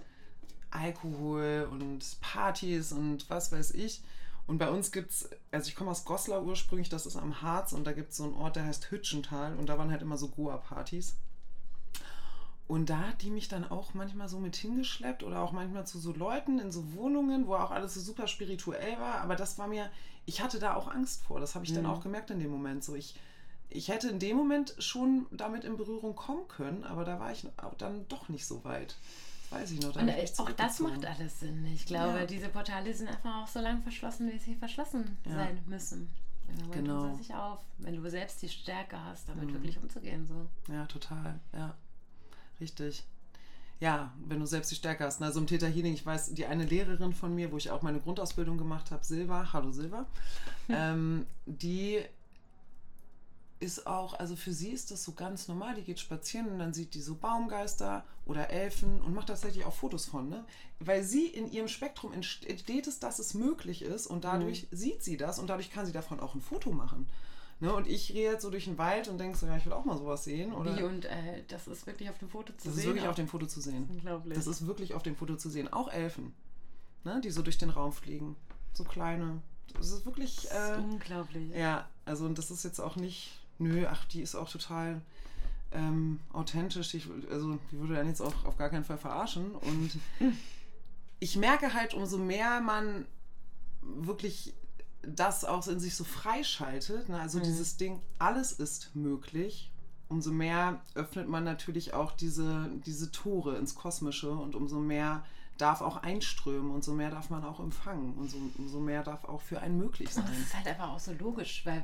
Alkohol 0.71 1.67
und 1.69 2.19
Partys 2.21 2.91
und 2.91 3.29
was 3.29 3.51
weiß 3.51 3.71
ich. 3.71 4.01
Und 4.47 4.57
bei 4.57 4.69
uns 4.71 4.91
gibt 4.91 5.11
es, 5.11 5.29
also 5.51 5.67
ich 5.67 5.75
komme 5.75 5.91
aus 5.91 6.05
Goslar 6.05 6.43
ursprünglich, 6.43 6.89
das 6.89 7.05
ist 7.05 7.17
am 7.17 7.41
Harz 7.41 7.73
und 7.73 7.85
da 7.85 7.91
gibt 7.91 8.11
es 8.11 8.17
so 8.17 8.23
einen 8.23 8.33
Ort, 8.33 8.55
der 8.55 8.65
heißt 8.65 8.89
Hütchental 8.89 9.55
und 9.57 9.67
da 9.67 9.77
waren 9.77 9.91
halt 9.91 10.01
immer 10.01 10.17
so 10.17 10.29
Goa-Partys. 10.29 11.15
Und 12.67 12.89
da 12.91 12.99
hat 12.99 13.23
die 13.23 13.31
mich 13.31 13.47
dann 13.47 13.69
auch 13.69 13.95
manchmal 13.95 14.29
so 14.29 14.39
mit 14.39 14.55
hingeschleppt 14.55 15.23
oder 15.23 15.41
auch 15.41 15.51
manchmal 15.51 15.87
zu 15.87 15.99
so 15.99 16.13
Leuten 16.13 16.59
in 16.59 16.71
so 16.71 16.93
Wohnungen, 16.93 17.47
wo 17.47 17.55
auch 17.55 17.71
alles 17.71 17.95
so 17.95 17.99
super 17.99 18.27
spirituell 18.27 18.99
war. 18.99 19.21
Aber 19.21 19.35
das 19.35 19.57
war 19.57 19.67
mir, 19.67 19.89
ich 20.27 20.41
hatte 20.41 20.59
da 20.59 20.75
auch 20.75 20.87
Angst 20.87 21.23
vor. 21.23 21.39
Das 21.39 21.55
habe 21.55 21.65
ich 21.65 21.71
mhm. 21.71 21.77
dann 21.77 21.85
auch 21.87 22.01
gemerkt 22.01 22.29
in 22.29 22.39
dem 22.39 22.51
Moment. 22.51 22.83
So, 22.83 22.93
ich, 22.93 23.15
ich 23.69 23.87
hätte 23.87 24.09
in 24.09 24.19
dem 24.19 24.35
Moment 24.35 24.75
schon 24.79 25.27
damit 25.31 25.63
in 25.63 25.77
Berührung 25.77 26.15
kommen 26.15 26.47
können, 26.47 26.83
aber 26.83 27.05
da 27.05 27.19
war 27.19 27.31
ich 27.31 27.47
dann 27.77 28.07
doch 28.07 28.29
nicht 28.29 28.45
so 28.45 28.63
weit. 28.63 28.95
Das 29.49 29.59
weiß 29.59 29.71
ich 29.71 29.81
noch. 29.81 29.95
Und 29.95 30.09
auch 30.09 30.51
das 30.51 30.79
macht 30.79 31.05
alles 31.05 31.39
Sinn. 31.39 31.65
Ich 31.67 31.85
glaube, 31.85 32.19
ja. 32.19 32.25
diese 32.25 32.49
Portale 32.49 32.93
sind 32.93 33.07
einfach 33.07 33.43
auch 33.43 33.47
so 33.47 33.59
lange 33.59 33.81
verschlossen, 33.81 34.31
wie 34.31 34.39
sie 34.39 34.55
verschlossen 34.55 35.17
ja. 35.25 35.35
sein 35.35 35.59
müssen. 35.67 36.09
Irgendwann 36.49 36.83
genau. 36.83 37.15
sich 37.15 37.33
auf, 37.33 37.59
wenn 37.77 37.95
du 37.95 38.09
selbst 38.09 38.41
die 38.41 38.49
Stärke 38.49 39.03
hast, 39.03 39.29
damit 39.29 39.49
mhm. 39.49 39.53
wirklich 39.53 39.77
umzugehen. 39.77 40.25
So. 40.25 40.73
Ja, 40.73 40.85
total. 40.87 41.39
Ja, 41.53 41.75
richtig. 42.59 43.03
Ja, 43.79 44.11
wenn 44.25 44.39
du 44.39 44.45
selbst 44.45 44.71
die 44.71 44.75
Stärke 44.75 45.05
hast. 45.05 45.21
Also 45.21 45.39
im 45.39 45.47
Theta 45.47 45.67
Healing, 45.67 45.93
ich 45.93 46.05
weiß, 46.05 46.33
die 46.33 46.45
eine 46.45 46.65
Lehrerin 46.65 47.13
von 47.13 47.33
mir, 47.33 47.51
wo 47.51 47.57
ich 47.57 47.69
auch 47.71 47.81
meine 47.81 47.99
Grundausbildung 47.99 48.57
gemacht 48.57 48.91
habe, 48.91 49.05
Silva, 49.05 49.53
hallo 49.53 49.71
Silva, 49.71 50.05
ähm, 50.69 51.25
die 51.45 52.01
ist 53.59 53.87
auch, 53.87 54.13
also 54.13 54.35
für 54.35 54.53
sie 54.53 54.69
ist 54.69 54.91
das 54.91 55.03
so 55.03 55.13
ganz 55.13 55.47
normal. 55.47 55.75
Die 55.75 55.83
geht 55.83 55.99
spazieren 55.99 56.47
und 56.47 56.59
dann 56.59 56.73
sieht 56.73 56.93
die 56.93 57.01
so 57.01 57.15
Baumgeister 57.15 58.05
oder 58.25 58.49
Elfen 58.49 59.01
und 59.01 59.13
macht 59.13 59.27
tatsächlich 59.27 59.65
auch 59.65 59.73
Fotos 59.73 60.05
von, 60.05 60.29
ne? 60.29 60.45
Weil 60.79 61.03
sie 61.03 61.27
in 61.27 61.51
ihrem 61.51 61.67
Spektrum 61.67 62.13
entsteht 62.13 62.87
es, 62.87 62.99
dass 62.99 63.19
es 63.19 63.33
möglich 63.33 63.81
ist 63.81 64.07
und 64.07 64.23
dadurch 64.23 64.67
mhm. 64.71 64.77
sieht 64.77 65.03
sie 65.03 65.17
das 65.17 65.39
und 65.39 65.47
dadurch 65.47 65.71
kann 65.71 65.85
sie 65.85 65.91
davon 65.91 66.19
auch 66.19 66.35
ein 66.35 66.41
Foto 66.41 66.71
machen. 66.71 67.07
Ne, 67.61 67.73
und 67.73 67.87
ich 67.87 68.13
gehe 68.13 68.31
jetzt 68.31 68.43
so 68.43 68.49
durch 68.49 68.65
den 68.65 68.77
Wald 68.77 69.09
und 69.09 69.17
denke 69.17 69.37
so, 69.37 69.45
ja, 69.45 69.57
ich 69.57 69.65
will 69.65 69.73
auch 69.73 69.83
mal 69.83 69.97
sowas 69.97 70.23
sehen. 70.23 70.53
Oder? 70.53 70.77
Wie 70.77 70.83
und 70.83 71.03
äh, 71.03 71.43
das 71.49 71.67
ist 71.67 71.85
wirklich 71.85 72.09
auf 72.09 72.17
dem 72.17 72.29
Foto 72.29 72.53
zu 72.53 72.53
das 72.53 72.63
sehen? 72.63 72.71
Das 72.73 72.77
ist 72.77 72.85
wirklich 72.85 73.07
auf 73.07 73.15
dem 73.15 73.27
Foto 73.27 73.45
zu 73.47 73.59
sehen. 73.59 73.89
Unglaublich. 73.89 74.37
Das 74.37 74.47
ist 74.47 74.65
wirklich 74.65 74.93
auf 74.93 75.03
dem 75.03 75.17
Foto 75.17 75.35
zu 75.35 75.49
sehen. 75.49 75.67
Auch 75.67 75.91
Elfen, 75.91 76.33
ne, 77.03 77.19
die 77.21 77.31
so 77.31 77.41
durch 77.41 77.57
den 77.57 77.69
Raum 77.69 77.91
fliegen. 77.91 78.37
So 78.71 78.85
kleine. 78.85 79.41
Das 79.73 79.91
ist 79.91 80.05
wirklich. 80.05 80.47
Das 80.49 80.69
ist 80.69 80.77
äh, 80.77 80.81
unglaublich. 80.81 81.53
Ja, 81.53 81.89
also 82.05 82.25
und 82.25 82.37
das 82.37 82.49
ist 82.49 82.63
jetzt 82.63 82.79
auch 82.79 82.95
nicht 82.95 83.38
nö, 83.59 83.85
ach, 83.89 84.05
die 84.05 84.21
ist 84.21 84.35
auch 84.35 84.49
total 84.49 85.01
ähm, 85.71 86.19
authentisch. 86.33 86.93
Ich, 86.93 87.07
also, 87.29 87.59
die 87.71 87.79
würde 87.79 87.95
dann 87.95 88.07
jetzt 88.07 88.21
auch 88.21 88.45
auf 88.45 88.57
gar 88.57 88.69
keinen 88.69 88.85
Fall 88.85 88.97
verarschen. 88.97 89.51
Und 89.51 89.91
ich 91.19 91.35
merke 91.35 91.73
halt, 91.73 91.93
umso 91.93 92.17
mehr 92.17 92.61
man 92.61 93.05
wirklich 93.81 94.53
das 95.01 95.45
auch 95.45 95.65
in 95.67 95.79
sich 95.79 95.95
so 95.95 96.03
freischaltet, 96.03 97.09
ne? 97.09 97.19
also 97.19 97.39
mhm. 97.39 97.43
dieses 97.43 97.77
Ding, 97.77 98.01
alles 98.17 98.51
ist 98.51 98.95
möglich, 98.95 99.71
umso 100.09 100.31
mehr 100.31 100.81
öffnet 100.95 101.29
man 101.29 101.43
natürlich 101.43 101.93
auch 101.93 102.11
diese, 102.11 102.69
diese 102.85 103.11
Tore 103.11 103.57
ins 103.57 103.75
Kosmische 103.75 104.31
und 104.31 104.55
umso 104.55 104.79
mehr 104.79 105.23
darf 105.57 105.81
auch 105.81 105.97
einströmen 105.97 106.71
und 106.71 106.83
so 106.83 106.93
mehr 106.93 107.11
darf 107.11 107.29
man 107.29 107.43
auch 107.43 107.59
empfangen 107.59 108.13
und 108.15 108.29
so, 108.29 108.37
umso 108.57 108.79
mehr 108.79 109.03
darf 109.03 109.25
auch 109.25 109.41
für 109.41 109.61
einen 109.61 109.77
möglich 109.77 110.09
sein. 110.09 110.23
Und 110.25 110.31
das 110.31 110.39
ist 110.39 110.55
halt 110.55 110.67
einfach 110.67 110.89
auch 110.89 110.99
so 110.99 111.11
logisch, 111.13 111.65
weil 111.65 111.83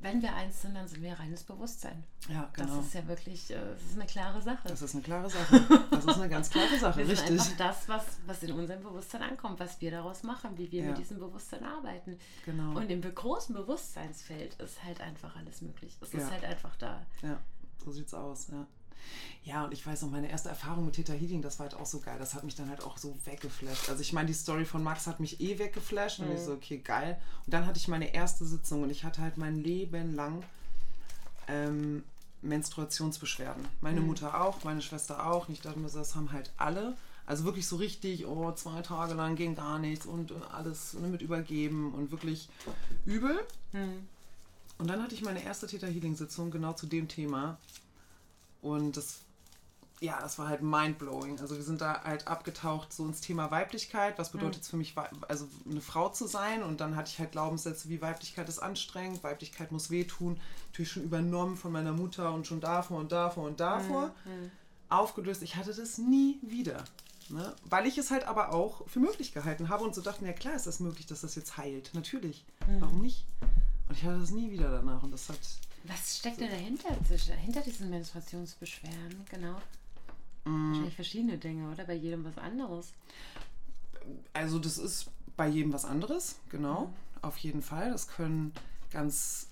wenn 0.00 0.22
wir 0.22 0.34
eins 0.34 0.62
sind, 0.62 0.74
dann 0.74 0.86
sind 0.86 1.02
wir 1.02 1.18
reines 1.18 1.42
Bewusstsein. 1.42 2.04
Ja, 2.28 2.48
genau. 2.52 2.76
Das 2.76 2.86
ist 2.86 2.94
ja 2.94 3.06
wirklich, 3.08 3.50
äh, 3.50 3.54
das 3.54 3.82
ist 3.82 3.94
eine 3.94 4.06
klare 4.06 4.42
Sache. 4.42 4.68
Das 4.68 4.82
ist 4.82 4.94
eine 4.94 5.02
klare 5.02 5.30
Sache. 5.30 5.60
Das 5.90 6.04
ist 6.04 6.16
eine 6.16 6.28
ganz 6.28 6.50
klare 6.50 6.78
Sache, 6.78 6.98
wir 6.98 7.08
richtig. 7.08 7.28
Sind 7.28 7.40
einfach 7.40 7.56
das, 7.56 7.88
was, 7.88 8.04
was 8.26 8.42
in 8.42 8.52
unserem 8.52 8.82
Bewusstsein 8.82 9.22
ankommt, 9.22 9.58
was 9.58 9.80
wir 9.80 9.90
daraus 9.90 10.22
machen, 10.22 10.56
wie 10.56 10.70
wir 10.70 10.82
ja. 10.82 10.88
mit 10.88 10.98
diesem 10.98 11.18
Bewusstsein 11.18 11.64
arbeiten. 11.64 12.18
Genau. 12.44 12.76
Und 12.76 12.90
im 12.90 13.00
großen 13.00 13.54
Bewusstseinsfeld 13.54 14.54
ist 14.54 14.84
halt 14.84 15.00
einfach 15.00 15.34
alles 15.36 15.62
möglich. 15.62 15.96
Es 16.00 16.12
ja. 16.12 16.20
ist 16.20 16.30
halt 16.30 16.44
einfach 16.44 16.76
da. 16.76 17.04
Ja, 17.22 17.38
so 17.82 17.90
sieht's 17.90 18.14
aus, 18.14 18.48
ja. 18.48 18.66
Ja, 19.44 19.64
und 19.64 19.72
ich 19.72 19.86
weiß 19.86 20.02
noch, 20.02 20.10
meine 20.10 20.28
erste 20.28 20.48
Erfahrung 20.48 20.84
mit 20.86 20.96
Theta 20.96 21.12
Healing, 21.12 21.40
das 21.40 21.60
war 21.60 21.68
halt 21.68 21.76
auch 21.78 21.86
so 21.86 22.00
geil. 22.00 22.16
Das 22.18 22.34
hat 22.34 22.42
mich 22.42 22.56
dann 22.56 22.68
halt 22.68 22.82
auch 22.82 22.98
so 22.98 23.16
weggeflasht. 23.24 23.88
Also 23.88 24.00
ich 24.00 24.12
meine, 24.12 24.26
die 24.26 24.34
Story 24.34 24.64
von 24.64 24.82
Max 24.82 25.06
hat 25.06 25.20
mich 25.20 25.40
eh 25.40 25.58
weggeflasht. 25.58 26.18
Mhm. 26.18 26.26
Und 26.26 26.34
ich 26.34 26.40
so, 26.40 26.52
okay, 26.52 26.78
geil. 26.78 27.16
Und 27.44 27.54
dann 27.54 27.64
hatte 27.64 27.78
ich 27.78 27.86
meine 27.86 28.12
erste 28.12 28.44
Sitzung 28.44 28.82
und 28.82 28.90
ich 28.90 29.04
hatte 29.04 29.22
halt 29.22 29.38
mein 29.38 29.62
Leben 29.62 30.16
lang 30.16 30.42
ähm, 31.46 32.02
Menstruationsbeschwerden. 32.42 33.66
Meine 33.80 34.00
mhm. 34.00 34.08
Mutter 34.08 34.40
auch, 34.40 34.64
meine 34.64 34.82
Schwester 34.82 35.26
auch. 35.26 35.46
Und 35.48 35.54
ich 35.54 35.60
dachte 35.60 35.78
mir, 35.78 35.88
das 35.88 36.16
haben 36.16 36.32
halt 36.32 36.50
alle. 36.56 36.96
Also 37.24 37.44
wirklich 37.44 37.66
so 37.66 37.76
richtig, 37.76 38.26
oh, 38.26 38.52
zwei 38.52 38.82
Tage 38.82 39.14
lang 39.14 39.36
ging 39.36 39.54
gar 39.54 39.78
nichts 39.78 40.06
und 40.06 40.32
alles 40.52 40.94
mit 40.94 41.22
übergeben 41.22 41.92
und 41.92 42.10
wirklich 42.10 42.48
übel. 43.04 43.38
Mhm. 43.72 44.06
Und 44.78 44.88
dann 44.88 45.02
hatte 45.02 45.14
ich 45.14 45.22
meine 45.22 45.42
erste 45.42 45.66
Theta 45.66 45.86
Healing 45.86 46.16
Sitzung 46.16 46.50
genau 46.50 46.72
zu 46.72 46.86
dem 46.86 47.08
Thema. 47.08 47.58
Und 48.62 48.96
das 48.96 49.20
ja, 50.00 50.20
das 50.20 50.38
war 50.38 50.48
halt 50.48 50.62
mindblowing. 50.62 51.40
Also 51.40 51.56
wir 51.56 51.62
sind 51.62 51.80
da 51.80 52.02
halt 52.04 52.28
abgetaucht 52.28 52.92
so 52.92 53.06
ins 53.06 53.22
Thema 53.22 53.50
Weiblichkeit. 53.50 54.18
Was 54.18 54.30
bedeutet 54.30 54.62
es 54.62 54.68
mhm. 54.68 54.70
für 54.70 54.76
mich, 54.76 54.94
also 55.28 55.48
eine 55.68 55.80
Frau 55.80 56.10
zu 56.10 56.26
sein? 56.26 56.62
Und 56.62 56.80
dann 56.80 56.96
hatte 56.96 57.10
ich 57.10 57.18
halt 57.18 57.32
Glaubenssätze 57.32 57.88
wie 57.88 58.02
Weiblichkeit 58.02 58.48
ist 58.48 58.58
anstrengend, 58.58 59.24
Weiblichkeit 59.24 59.72
muss 59.72 59.90
wehtun. 59.90 60.38
Natürlich 60.68 60.92
schon 60.92 61.02
übernommen 61.02 61.56
von 61.56 61.72
meiner 61.72 61.92
Mutter 61.92 62.32
und 62.34 62.46
schon 62.46 62.60
davor 62.60 62.98
und 62.98 63.10
davor 63.10 63.44
und 63.44 63.60
davor. 63.60 64.14
Mhm. 64.24 64.32
mhm. 64.32 64.50
Aufgelöst. 64.88 65.42
Ich 65.42 65.56
hatte 65.56 65.74
das 65.74 65.98
nie 65.98 66.38
wieder. 66.42 66.84
Ne? 67.28 67.56
Weil 67.64 67.86
ich 67.86 67.98
es 67.98 68.12
halt 68.12 68.24
aber 68.28 68.52
auch 68.52 68.86
für 68.86 69.00
möglich 69.00 69.32
gehalten 69.32 69.68
habe 69.68 69.82
und 69.82 69.96
so 69.96 70.00
dachte, 70.00 70.24
ja 70.24 70.32
klar 70.32 70.54
ist 70.54 70.68
das 70.68 70.78
möglich, 70.78 71.06
dass 71.06 71.22
das 71.22 71.34
jetzt 71.34 71.56
heilt. 71.56 71.90
Natürlich. 71.94 72.44
Mhm. 72.68 72.80
Warum 72.80 73.00
nicht? 73.00 73.24
Und 73.88 73.96
ich 73.96 74.04
hatte 74.04 74.20
das 74.20 74.30
nie 74.30 74.50
wieder 74.50 74.70
danach. 74.70 75.02
Und 75.02 75.10
das 75.10 75.28
hat. 75.28 75.38
Was 75.88 76.18
steckt 76.18 76.40
denn 76.40 76.50
dahinter, 76.50 76.88
hinter 77.36 77.60
diesen 77.60 77.90
Menstruationsbeschwerden? 77.90 79.24
Genau. 79.30 79.60
Mm. 80.44 80.68
Wahrscheinlich 80.68 80.94
verschiedene 80.94 81.38
Dinge, 81.38 81.70
oder? 81.70 81.84
Bei 81.84 81.94
jedem 81.94 82.24
was 82.24 82.38
anderes. 82.38 82.92
Also 84.32 84.58
das 84.58 84.78
ist 84.78 85.10
bei 85.36 85.48
jedem 85.48 85.72
was 85.72 85.84
anderes, 85.84 86.36
genau. 86.48 86.86
Mhm. 86.86 86.94
Auf 87.22 87.38
jeden 87.38 87.62
Fall. 87.62 87.90
Das 87.90 88.08
können 88.08 88.52
ganz 88.90 89.48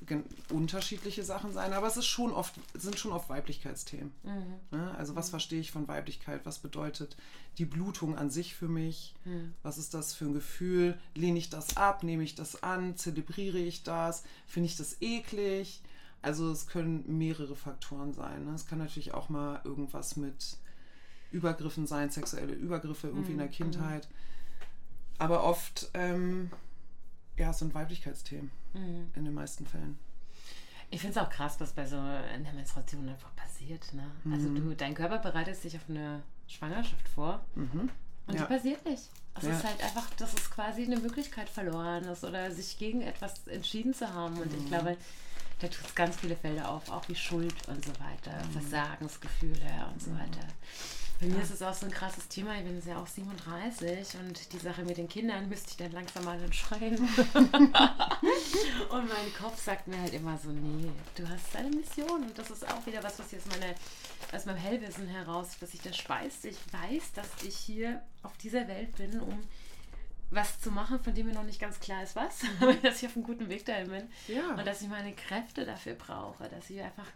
unterschiedliche 0.48 1.24
Sachen 1.24 1.52
sein, 1.52 1.72
aber 1.72 1.86
es 1.86 1.96
ist 1.96 2.06
schon 2.06 2.32
oft, 2.32 2.54
sind 2.74 2.98
schon 2.98 3.12
oft 3.12 3.28
Weiblichkeitsthemen. 3.28 4.12
Mhm. 4.22 4.78
Ne? 4.78 4.94
Also 4.96 5.16
was 5.16 5.26
mhm. 5.26 5.30
verstehe 5.30 5.60
ich 5.60 5.70
von 5.70 5.88
Weiblichkeit? 5.88 6.40
Was 6.44 6.58
bedeutet 6.58 7.16
die 7.58 7.64
Blutung 7.64 8.16
an 8.16 8.30
sich 8.30 8.54
für 8.54 8.68
mich? 8.68 9.14
Mhm. 9.24 9.54
Was 9.62 9.76
ist 9.76 9.92
das 9.92 10.14
für 10.14 10.24
ein 10.26 10.34
Gefühl? 10.34 10.98
Lehne 11.14 11.38
ich 11.38 11.50
das 11.50 11.76
ab? 11.76 12.02
Nehme 12.02 12.22
ich 12.22 12.34
das 12.34 12.62
an? 12.62 12.96
Zelebriere 12.96 13.58
ich 13.58 13.82
das? 13.82 14.22
Finde 14.46 14.68
ich 14.68 14.76
das 14.76 14.96
eklig? 15.02 15.82
Also 16.24 16.50
es 16.50 16.66
können 16.66 17.18
mehrere 17.18 17.54
Faktoren 17.54 18.14
sein. 18.14 18.46
Ne? 18.46 18.54
Es 18.54 18.66
kann 18.66 18.78
natürlich 18.78 19.12
auch 19.12 19.28
mal 19.28 19.60
irgendwas 19.64 20.16
mit 20.16 20.56
Übergriffen 21.30 21.86
sein, 21.86 22.10
sexuelle 22.10 22.54
Übergriffe 22.54 23.08
irgendwie 23.08 23.32
mhm. 23.32 23.32
in 23.32 23.38
der 23.38 23.46
mhm. 23.48 23.52
Kindheit. 23.52 24.08
Aber 25.18 25.44
oft, 25.44 25.90
ähm, 25.94 26.50
ja, 27.36 27.50
es 27.50 27.58
sind 27.58 27.74
Weiblichkeitsthemen 27.74 28.50
mhm. 28.72 29.10
in 29.14 29.24
den 29.24 29.34
meisten 29.34 29.66
Fällen. 29.66 29.98
Ich 30.90 31.00
finde 31.00 31.18
es 31.18 31.24
auch 31.24 31.30
krass, 31.30 31.56
was 31.58 31.72
bei 31.72 31.86
so 31.86 31.96
einer 31.96 32.52
Menstruation 32.52 33.08
einfach 33.08 33.34
passiert. 33.36 33.92
Ne? 33.92 34.10
Also 34.24 34.48
mhm. 34.48 34.56
Also 34.56 34.68
du, 34.68 34.76
dein 34.76 34.94
Körper 34.94 35.18
bereitet 35.18 35.56
sich 35.56 35.76
auf 35.76 35.88
eine 35.88 36.22
Schwangerschaft 36.46 37.08
vor 37.08 37.44
mhm. 37.54 37.90
und 38.26 38.34
ja. 38.34 38.42
die 38.42 38.46
passiert 38.46 38.84
nicht. 38.86 39.10
Es 39.36 39.44
ja. 39.44 39.50
ist 39.50 39.64
halt 39.64 39.82
einfach, 39.82 40.08
dass 40.14 40.32
es 40.32 40.50
quasi 40.50 40.84
eine 40.84 40.96
Möglichkeit 40.98 41.48
verloren 41.48 42.04
ist 42.04 42.24
oder 42.24 42.50
sich 42.50 42.78
gegen 42.78 43.02
etwas 43.02 43.46
entschieden 43.48 43.92
zu 43.92 44.14
haben. 44.14 44.38
Und 44.38 44.52
ich 44.54 44.62
mhm. 44.62 44.68
glaube, 44.68 44.96
da 45.64 45.70
tut 45.70 45.86
es 45.86 45.94
ganz 45.94 46.16
viele 46.16 46.36
Felder 46.36 46.68
auf, 46.68 46.90
auch 46.90 47.08
wie 47.08 47.14
Schuld 47.14 47.54
und 47.68 47.82
so 47.84 47.92
weiter, 47.92 48.44
mhm. 48.44 48.52
Versagensgefühle 48.52 49.86
und 49.92 50.02
so 50.02 50.10
weiter. 50.12 50.46
Bei 51.20 51.26
mir 51.26 51.42
ist 51.42 51.52
es 51.52 51.62
auch 51.62 51.72
so 51.72 51.86
ein 51.86 51.92
krasses 51.92 52.28
Thema. 52.28 52.54
Ich 52.56 52.64
bin 52.64 52.82
ja 52.86 53.00
auch 53.00 53.06
37 53.06 54.18
und 54.20 54.52
die 54.52 54.58
Sache 54.58 54.82
mit 54.84 54.98
den 54.98 55.08
Kindern 55.08 55.48
müsste 55.48 55.70
ich 55.70 55.76
dann 55.76 55.92
langsam 55.92 56.24
mal 56.24 56.42
entscheiden. 56.42 56.98
und 57.34 59.08
mein 59.08 59.34
Kopf 59.40 59.62
sagt 59.62 59.86
mir 59.86 59.98
halt 60.00 60.12
immer 60.12 60.36
so: 60.36 60.50
Nee, 60.50 60.90
du 61.14 61.26
hast 61.26 61.56
eine 61.56 61.70
Mission. 61.70 62.24
Und 62.24 62.36
das 62.36 62.50
ist 62.50 62.68
auch 62.68 62.84
wieder 62.84 63.02
was, 63.02 63.18
was 63.18 63.30
jetzt 63.30 63.46
meine, 63.48 63.74
aus 64.32 64.44
meinem 64.44 64.58
Hellwissen 64.58 65.06
heraus, 65.06 65.56
was 65.60 65.70
sich 65.70 65.80
da 65.80 65.92
speist. 65.92 66.44
Ich 66.44 66.58
weiß, 66.72 67.12
dass 67.14 67.28
ich 67.46 67.56
hier 67.56 68.02
auf 68.22 68.36
dieser 68.38 68.66
Welt 68.68 68.94
bin, 68.96 69.20
um 69.20 69.40
was 70.30 70.60
zu 70.60 70.70
machen, 70.70 70.98
von 71.00 71.14
dem 71.14 71.26
mir 71.26 71.34
noch 71.34 71.44
nicht 71.44 71.60
ganz 71.60 71.80
klar 71.80 72.02
ist, 72.02 72.16
was, 72.16 72.40
aber 72.60 72.74
dass 72.74 73.02
ich 73.02 73.08
auf 73.08 73.16
einem 73.16 73.24
guten 73.24 73.48
Weg 73.48 73.64
dahin 73.64 73.88
bin. 73.88 74.08
Ja. 74.28 74.50
Und 74.50 74.66
dass 74.66 74.82
ich 74.82 74.88
meine 74.88 75.12
Kräfte 75.12 75.64
dafür 75.64 75.94
brauche, 75.94 76.48
dass 76.48 76.70
ich 76.70 76.80
einfach 76.80 77.06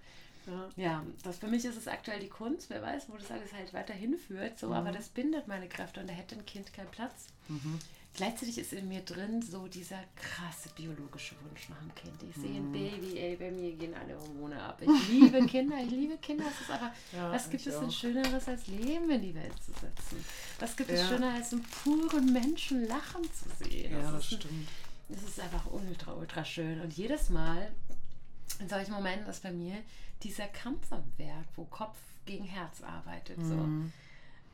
ja. 0.47 0.69
ja, 0.77 1.07
das 1.25 1.39
für 1.39 1.47
mich 1.47 1.65
ist 1.65 1.77
es 1.77 1.89
aktuell 1.89 2.21
die 2.21 2.29
Kunst. 2.29 2.71
Wer 2.71 2.81
weiß, 2.83 3.09
wo 3.09 3.17
das 3.17 3.31
alles 3.31 3.53
halt 3.53 3.75
weiterhin 3.75 4.17
führt. 4.17 4.59
So, 4.59 4.69
mhm. 4.69 4.73
aber 4.73 4.93
das 4.93 5.09
bindet 5.09 5.47
meine 5.47 5.69
Kräfte 5.69 6.01
und 6.01 6.09
da 6.09 6.15
hätte 6.15 6.37
ein 6.37 6.47
Kind 6.47 6.73
keinen 6.73 6.91
Platz. 6.91 7.27
Mhm. 7.49 7.79
Gleichzeitig 8.15 8.59
ist 8.59 8.73
in 8.73 8.89
mir 8.89 9.01
drin 9.03 9.43
so 9.43 9.69
dieser 9.69 10.01
krasse 10.17 10.71
biologische 10.75 11.37
Wunsch 11.43 11.69
nach 11.69 11.81
einem 11.81 11.95
Kind. 11.95 12.21
Ich 12.29 12.35
sehe 12.35 12.57
ein 12.57 12.69
mhm. 12.69 12.73
Baby, 12.73 13.19
ey, 13.19 13.37
bei 13.37 13.51
mir 13.51 13.73
gehen 13.73 13.95
alle 13.95 14.19
Hormone 14.19 14.61
ab. 14.61 14.83
Ich 14.83 15.09
liebe 15.09 15.47
Kinder, 15.47 15.77
ich 15.85 15.91
liebe 15.91 16.17
Kinder. 16.19 16.45
Es 16.49 16.61
ist 16.61 16.71
aber, 16.71 16.93
ja, 17.13 17.31
was 17.31 17.49
gibt 17.49 17.65
es 17.65 17.79
denn 17.79 17.93
Schöneres 17.93 18.49
als 18.49 18.67
Leben 18.67 19.09
in 19.11 19.23
die 19.23 19.35
Welt 19.35 19.55
zu 19.63 19.71
setzen? 19.73 20.25
Was 20.59 20.77
gibt 20.77 20.91
es 20.91 21.07
Schöner 21.09 21.35
als 21.35 21.53
einen 21.53 21.63
puren 21.63 22.33
Menschen 22.33 22.89
lachen 22.89 23.23
zu 23.33 23.65
sehen? 23.65 23.93
Ja, 23.93 24.01
das, 24.01 24.13
das 24.13 24.27
stimmt. 24.27 24.69
Es 25.11 25.23
ist 25.23 25.41
einfach 25.41 25.71
ultra, 25.71 26.13
ultra 26.15 26.45
schön. 26.45 26.81
Und 26.81 26.93
jedes 26.95 27.31
Mal 27.31 27.71
in 28.59 28.69
solchen 28.69 28.93
Momenten 28.93 29.29
ist 29.29 29.43
bei 29.43 29.53
mir 29.53 29.77
dieser 30.23 30.49
Kampf 30.49 30.91
am 30.93 31.05
Werk, 31.17 31.47
wo 31.55 31.65
Kopf 31.67 31.97
gegen 32.27 32.45
Herz 32.45 32.83
arbeitet. 32.83 33.39
So. 33.41 33.55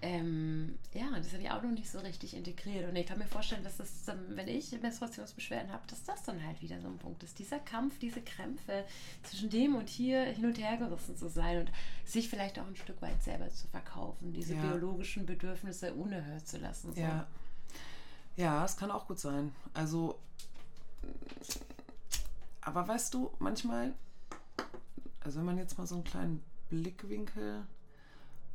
Ähm, 0.05 0.79
ja, 0.93 1.07
das 1.17 1.33
habe 1.33 1.43
ich 1.43 1.51
auch 1.51 1.63
noch 1.63 1.71
nicht 1.71 1.91
so 1.91 1.99
richtig 2.01 2.35
integriert. 2.35 2.87
Und 2.89 2.95
ich 2.97 3.07
kann 3.07 3.19
mir 3.19 3.27
vorstellen, 3.27 3.65
dass 3.65 3.79
das, 3.79 3.89
wenn 4.29 4.49
ich 4.49 4.71
Menstruationsbeschwerden 4.81 5.73
habe, 5.73 5.87
dass 5.87 6.05
das 6.05 6.23
dann 6.25 6.45
halt 6.45 6.61
wieder 6.61 6.79
so 6.81 6.89
ein 6.89 6.99
Punkt 6.99 7.23
ist. 7.23 7.39
Dieser 7.39 7.59
Kampf, 7.59 7.99
diese 7.99 8.21
Krämpfe 8.21 8.85
zwischen 9.23 9.49
dem 9.49 9.75
und 9.75 9.89
hier 9.89 10.23
hin 10.25 10.45
und 10.45 10.59
her 10.59 10.77
gerissen 10.77 11.17
zu 11.17 11.29
sein 11.29 11.61
und 11.61 11.73
sich 12.05 12.29
vielleicht 12.29 12.59
auch 12.59 12.67
ein 12.67 12.77
Stück 12.77 13.01
weit 13.01 13.23
selber 13.23 13.49
zu 13.49 13.67
verkaufen, 13.69 14.33
diese 14.33 14.55
ja. 14.55 14.61
biologischen 14.61 15.25
Bedürfnisse 15.25 15.95
unerhört 15.95 16.47
zu 16.47 16.59
lassen. 16.59 16.95
So. 16.95 17.01
Ja. 17.01 17.27
ja, 18.37 18.65
es 18.65 18.77
kann 18.77 18.91
auch 18.91 19.07
gut 19.07 19.19
sein. 19.19 19.53
Also, 19.73 20.19
aber 22.61 22.87
weißt 22.87 23.15
du, 23.15 23.31
manchmal 23.39 23.95
also 25.25 25.39
wenn 25.39 25.47
man 25.47 25.59
jetzt 25.59 25.79
mal 25.79 25.87
so 25.87 25.97
einen 25.97 26.05
kleinen 26.05 26.43
Blickwinkel 26.69 27.63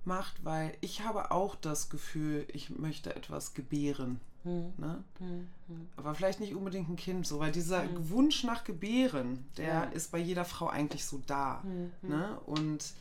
macht, 0.09 0.43
weil 0.43 0.75
ich 0.81 1.03
habe 1.03 1.31
auch 1.31 1.55
das 1.55 1.89
Gefühl, 1.89 2.45
ich 2.51 2.69
möchte 2.69 3.15
etwas 3.15 3.53
gebären. 3.53 4.19
Hm. 4.43 4.73
Ne? 4.77 5.03
Hm, 5.19 5.47
hm. 5.67 5.87
Aber 5.95 6.15
vielleicht 6.15 6.39
nicht 6.39 6.55
unbedingt 6.55 6.89
ein 6.89 6.95
Kind, 6.95 7.27
so, 7.27 7.39
weil 7.39 7.51
dieser 7.51 7.83
hm. 7.83 8.09
Wunsch 8.09 8.43
nach 8.43 8.63
Gebären, 8.63 9.45
der 9.57 9.67
ja. 9.67 9.83
ist 9.83 10.11
bei 10.11 10.17
jeder 10.17 10.45
Frau 10.45 10.67
eigentlich 10.67 11.05
so 11.05 11.21
da. 11.27 11.61
Hm, 11.63 11.91
hm. 12.01 12.09
Ne? 12.09 12.39
Und 12.45 12.93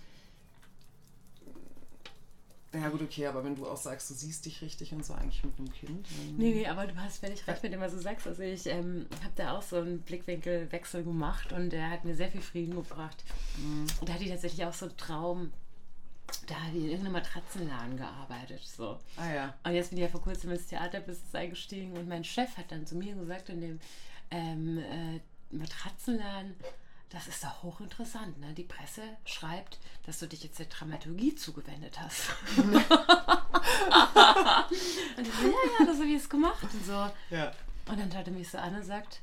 ja, 2.74 2.90
gut, 2.90 3.00
okay, 3.00 3.26
aber 3.26 3.42
wenn 3.44 3.56
du 3.56 3.66
auch 3.66 3.78
sagst, 3.78 4.11
du 4.11 4.14
siehst 4.14 4.44
dich 4.44 4.61
richtig 4.61 4.92
und 4.92 5.04
so 5.04 5.14
eigentlich 5.14 5.42
mit 5.42 5.59
einem 5.59 5.72
Kind. 5.72 6.06
Nee, 6.36 6.52
nee, 6.52 6.66
aber 6.66 6.86
du 6.86 6.94
hast 6.96 7.18
völlig 7.18 7.46
recht 7.46 7.62
mit 7.62 7.72
dem, 7.72 7.80
was 7.80 7.92
du 7.92 7.98
sagst. 7.98 8.26
Also 8.26 8.42
ich 8.42 8.66
ähm, 8.66 9.06
habe 9.22 9.32
da 9.36 9.56
auch 9.56 9.62
so 9.62 9.76
einen 9.76 10.00
Blickwinkelwechsel 10.02 11.02
gemacht 11.02 11.52
und 11.52 11.70
der 11.70 11.88
hat 11.88 12.04
mir 12.04 12.14
sehr 12.14 12.30
viel 12.30 12.42
Frieden 12.42 12.74
gebracht. 12.74 13.24
Mhm. 13.56 13.86
Und 14.00 14.09
da 14.09 14.12
hatte 14.12 14.24
ich 14.24 14.30
tatsächlich 14.30 14.66
auch 14.66 14.74
so 14.74 14.84
einen 14.84 14.96
Traum, 14.98 15.50
da 16.47 16.55
habe 16.55 16.76
ich 16.76 16.85
in 16.85 16.91
irgendeinem 16.91 17.12
Matratzenladen 17.14 17.97
gearbeitet. 17.97 18.62
So. 18.64 18.99
Ah 19.16 19.33
ja. 19.33 19.55
Und 19.64 19.72
jetzt 19.74 19.91
bin 19.91 19.99
ich 19.99 20.05
ja 20.05 20.11
vor 20.11 20.22
kurzem 20.22 20.51
ins 20.51 20.66
Theaterbusiness 20.66 21.35
eingestiegen 21.35 21.97
und 21.97 22.09
mein 22.09 22.24
Chef 22.24 22.57
hat 22.57 22.70
dann 22.70 22.87
zu 22.87 22.97
mir 22.97 23.14
gesagt, 23.14 23.49
in 23.49 23.61
dem 23.61 23.81
ähm, 24.31 24.79
äh, 24.79 25.20
Matratzenladen, 25.51 26.57
das 27.11 27.26
ist 27.26 27.43
doch 27.43 27.62
hochinteressant. 27.62 28.39
Ne? 28.41 28.53
Die 28.53 28.64
Presse 28.64 29.03
schreibt, 29.24 29.79
dass 30.05 30.18
du 30.18 30.26
dich 30.26 30.43
jetzt 30.43 30.59
der 30.59 30.66
Dramaturgie 30.66 31.35
zugewendet 31.35 31.99
hast. 31.99 32.29
und 32.59 32.74
ich 35.26 35.35
so, 35.35 35.47
ja, 35.47 35.57
ja, 35.79 35.87
das 35.87 35.97
habe 35.97 36.07
ich 36.07 36.12
jetzt 36.12 36.29
gemacht. 36.31 36.62
Und, 36.62 36.85
so. 36.85 37.11
Ja. 37.31 37.53
und 37.87 37.99
dann 37.99 38.12
schaut 38.12 38.26
er 38.26 38.33
mich 38.33 38.51
so 38.51 38.59
an 38.59 38.74
und 38.74 38.85
sagt, 38.85 39.22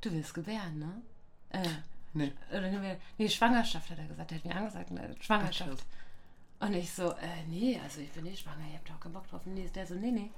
du 0.00 0.10
willst 0.12 0.32
gebären, 0.32 0.78
ne? 0.78 1.02
Äh, 1.50 1.68
nee. 2.14 2.32
Oder 2.50 2.96
nee, 3.18 3.28
Schwangerschaft 3.28 3.90
hat 3.90 3.98
er 3.98 4.06
gesagt. 4.06 4.32
Er 4.32 4.38
hat 4.38 4.44
mir 4.46 4.56
angesagt, 4.56 4.90
ne, 4.90 5.14
Schwangerschaft. 5.20 5.84
Und 6.58 6.74
ich 6.74 6.90
so, 6.90 7.10
äh, 7.10 7.44
nee, 7.48 7.78
also 7.82 8.00
ich 8.00 8.10
bin 8.10 8.24
nicht 8.24 8.42
schwanger, 8.42 8.64
ich 8.70 8.76
hab 8.76 8.86
da 8.86 8.94
auch 8.94 9.00
keinen 9.00 9.12
Bock 9.12 9.28
drauf. 9.28 9.42
Und 9.44 9.56
der 9.74 9.86
so, 9.86 9.94
nee, 9.94 10.10
nee, 10.10 10.30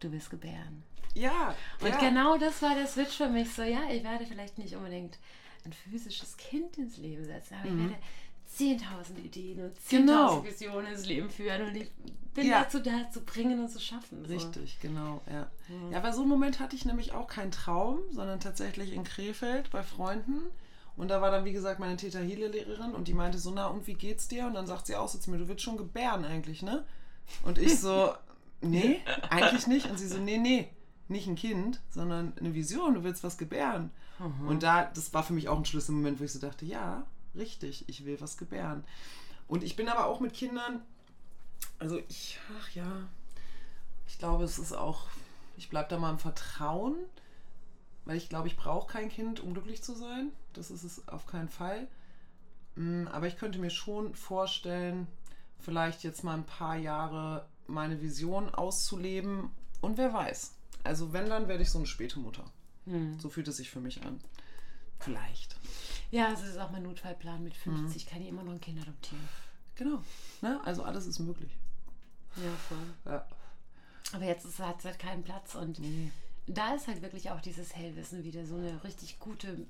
du 0.00 0.12
willst 0.12 0.30
gebären. 0.30 0.82
Ja. 1.14 1.54
Und 1.80 1.88
ja. 1.88 1.98
genau 1.98 2.38
das 2.38 2.62
war 2.62 2.74
der 2.74 2.86
Switch 2.86 3.16
für 3.16 3.28
mich. 3.28 3.52
So, 3.52 3.62
ja, 3.62 3.90
ich 3.90 4.04
werde 4.04 4.24
vielleicht 4.26 4.58
nicht 4.58 4.74
unbedingt 4.76 5.18
ein 5.64 5.72
physisches 5.72 6.36
Kind 6.36 6.78
ins 6.78 6.96
Leben 6.96 7.24
setzen, 7.24 7.56
aber 7.60 7.70
mhm. 7.70 7.94
ich 8.56 8.68
werde 8.68 8.84
10.000 9.14 9.18
Ideen 9.24 9.64
und 9.64 9.76
10.000 9.76 9.90
genau. 9.90 10.44
Visionen 10.44 10.92
ins 10.92 11.06
Leben 11.06 11.30
führen 11.30 11.68
und 11.68 11.76
ich 11.76 11.90
bin 12.34 12.46
ja. 12.46 12.62
dazu 12.62 12.78
da, 12.78 13.10
zu 13.10 13.20
bringen 13.20 13.60
und 13.60 13.68
zu 13.68 13.80
schaffen. 13.80 14.24
So. 14.24 14.32
Richtig, 14.32 14.78
genau, 14.80 15.20
ja. 15.30 15.50
Mhm. 15.68 15.92
Ja, 15.92 16.00
bei 16.00 16.12
so 16.12 16.20
einem 16.20 16.30
Moment 16.30 16.60
hatte 16.60 16.76
ich 16.76 16.84
nämlich 16.84 17.12
auch 17.12 17.26
keinen 17.26 17.50
Traum, 17.50 17.98
sondern 18.10 18.40
tatsächlich 18.40 18.92
in 18.92 19.04
Krefeld 19.04 19.70
bei 19.70 19.82
Freunden. 19.82 20.42
Und 20.98 21.08
da 21.08 21.22
war 21.22 21.30
dann, 21.30 21.44
wie 21.44 21.52
gesagt, 21.52 21.78
meine 21.78 21.96
Theta 21.96 22.18
Healy 22.18 22.48
Lehrerin 22.48 22.92
und 22.92 23.06
die 23.06 23.14
meinte 23.14 23.38
so, 23.38 23.52
na 23.52 23.68
und 23.68 23.86
wie 23.86 23.94
geht's 23.94 24.26
dir? 24.26 24.46
Und 24.46 24.54
dann 24.54 24.66
sagt 24.66 24.88
sie 24.88 24.96
auch 24.96 25.08
so 25.08 25.18
zu 25.18 25.30
mir, 25.30 25.38
du 25.38 25.46
willst 25.46 25.62
schon 25.62 25.76
gebären 25.76 26.24
eigentlich, 26.24 26.62
ne? 26.62 26.84
Und 27.44 27.56
ich 27.58 27.78
so, 27.78 28.12
nee, 28.60 29.00
eigentlich 29.30 29.68
nicht. 29.68 29.88
Und 29.88 29.98
sie 29.98 30.08
so, 30.08 30.18
nee, 30.18 30.38
nee, 30.38 30.68
nicht 31.06 31.28
ein 31.28 31.36
Kind, 31.36 31.80
sondern 31.90 32.32
eine 32.38 32.52
Vision, 32.52 32.94
du 32.94 33.04
willst 33.04 33.22
was 33.22 33.38
gebären. 33.38 33.92
Mhm. 34.18 34.48
Und 34.48 34.62
da, 34.64 34.84
das 34.86 35.14
war 35.14 35.22
für 35.22 35.32
mich 35.32 35.48
auch 35.48 35.58
ein 35.58 35.64
Schlüsselmoment, 35.64 36.18
wo 36.18 36.24
ich 36.24 36.32
so 36.32 36.40
dachte, 36.40 36.66
ja, 36.66 37.06
richtig, 37.36 37.84
ich 37.88 38.04
will 38.04 38.20
was 38.20 38.36
gebären. 38.36 38.84
Und 39.46 39.62
ich 39.62 39.76
bin 39.76 39.88
aber 39.88 40.06
auch 40.06 40.18
mit 40.18 40.34
Kindern, 40.34 40.82
also 41.78 41.98
ich, 42.08 42.40
ach 42.60 42.70
ja, 42.70 42.90
ich 44.08 44.18
glaube, 44.18 44.42
es 44.42 44.58
ist 44.58 44.72
auch, 44.72 45.06
ich 45.56 45.70
bleibe 45.70 45.88
da 45.90 45.98
mal 45.98 46.10
im 46.10 46.18
Vertrauen, 46.18 46.96
weil 48.08 48.16
ich 48.16 48.30
glaube, 48.30 48.48
ich 48.48 48.56
brauche 48.56 48.90
kein 48.90 49.10
Kind, 49.10 49.38
um 49.40 49.52
glücklich 49.52 49.82
zu 49.82 49.94
sein. 49.94 50.32
Das 50.54 50.70
ist 50.70 50.82
es 50.82 51.06
auf 51.08 51.26
keinen 51.26 51.50
Fall. 51.50 51.88
Mm, 52.74 53.06
aber 53.08 53.26
ich 53.26 53.36
könnte 53.36 53.58
mir 53.58 53.68
schon 53.68 54.14
vorstellen, 54.14 55.06
vielleicht 55.58 56.04
jetzt 56.04 56.24
mal 56.24 56.32
ein 56.32 56.46
paar 56.46 56.76
Jahre 56.76 57.46
meine 57.66 58.00
Vision 58.00 58.48
auszuleben. 58.48 59.50
Und 59.82 59.98
wer 59.98 60.14
weiß. 60.14 60.54
Also 60.84 61.12
wenn, 61.12 61.28
dann 61.28 61.48
werde 61.48 61.62
ich 61.62 61.70
so 61.70 61.76
eine 61.76 61.86
späte 61.86 62.18
Mutter. 62.18 62.44
Hm. 62.86 63.20
So 63.20 63.28
fühlt 63.28 63.46
es 63.46 63.58
sich 63.58 63.68
für 63.68 63.80
mich 63.80 64.02
an. 64.02 64.22
Vielleicht. 65.00 65.56
Ja, 66.10 66.32
es 66.32 66.40
ist 66.40 66.56
auch 66.56 66.70
mein 66.70 66.84
Notfallplan. 66.84 67.44
Mit 67.44 67.54
50 67.54 68.04
hm. 68.04 68.10
kann 68.10 68.22
ich 68.22 68.28
immer 68.28 68.42
noch 68.42 68.52
ein 68.52 68.60
Kind 68.62 68.80
adoptieren. 68.80 69.28
Genau. 69.74 70.02
Ne? 70.40 70.58
Also 70.64 70.82
alles 70.82 71.06
ist 71.06 71.18
möglich. 71.18 71.50
Ja, 72.36 72.50
voll. 72.70 72.78
Ja. 73.04 73.26
Aber 74.14 74.24
jetzt 74.24 74.46
hat 74.60 74.78
es 74.78 74.84
halt 74.86 74.98
keinen 74.98 75.24
Platz 75.24 75.54
und 75.54 75.78
nee. 75.78 76.10
Da 76.48 76.74
ist 76.74 76.88
halt 76.88 77.02
wirklich 77.02 77.30
auch 77.30 77.40
dieses 77.40 77.76
Hellwissen 77.76 78.24
wieder 78.24 78.44
so 78.46 78.56
eine 78.56 78.82
richtig 78.84 79.18
gute 79.18 79.66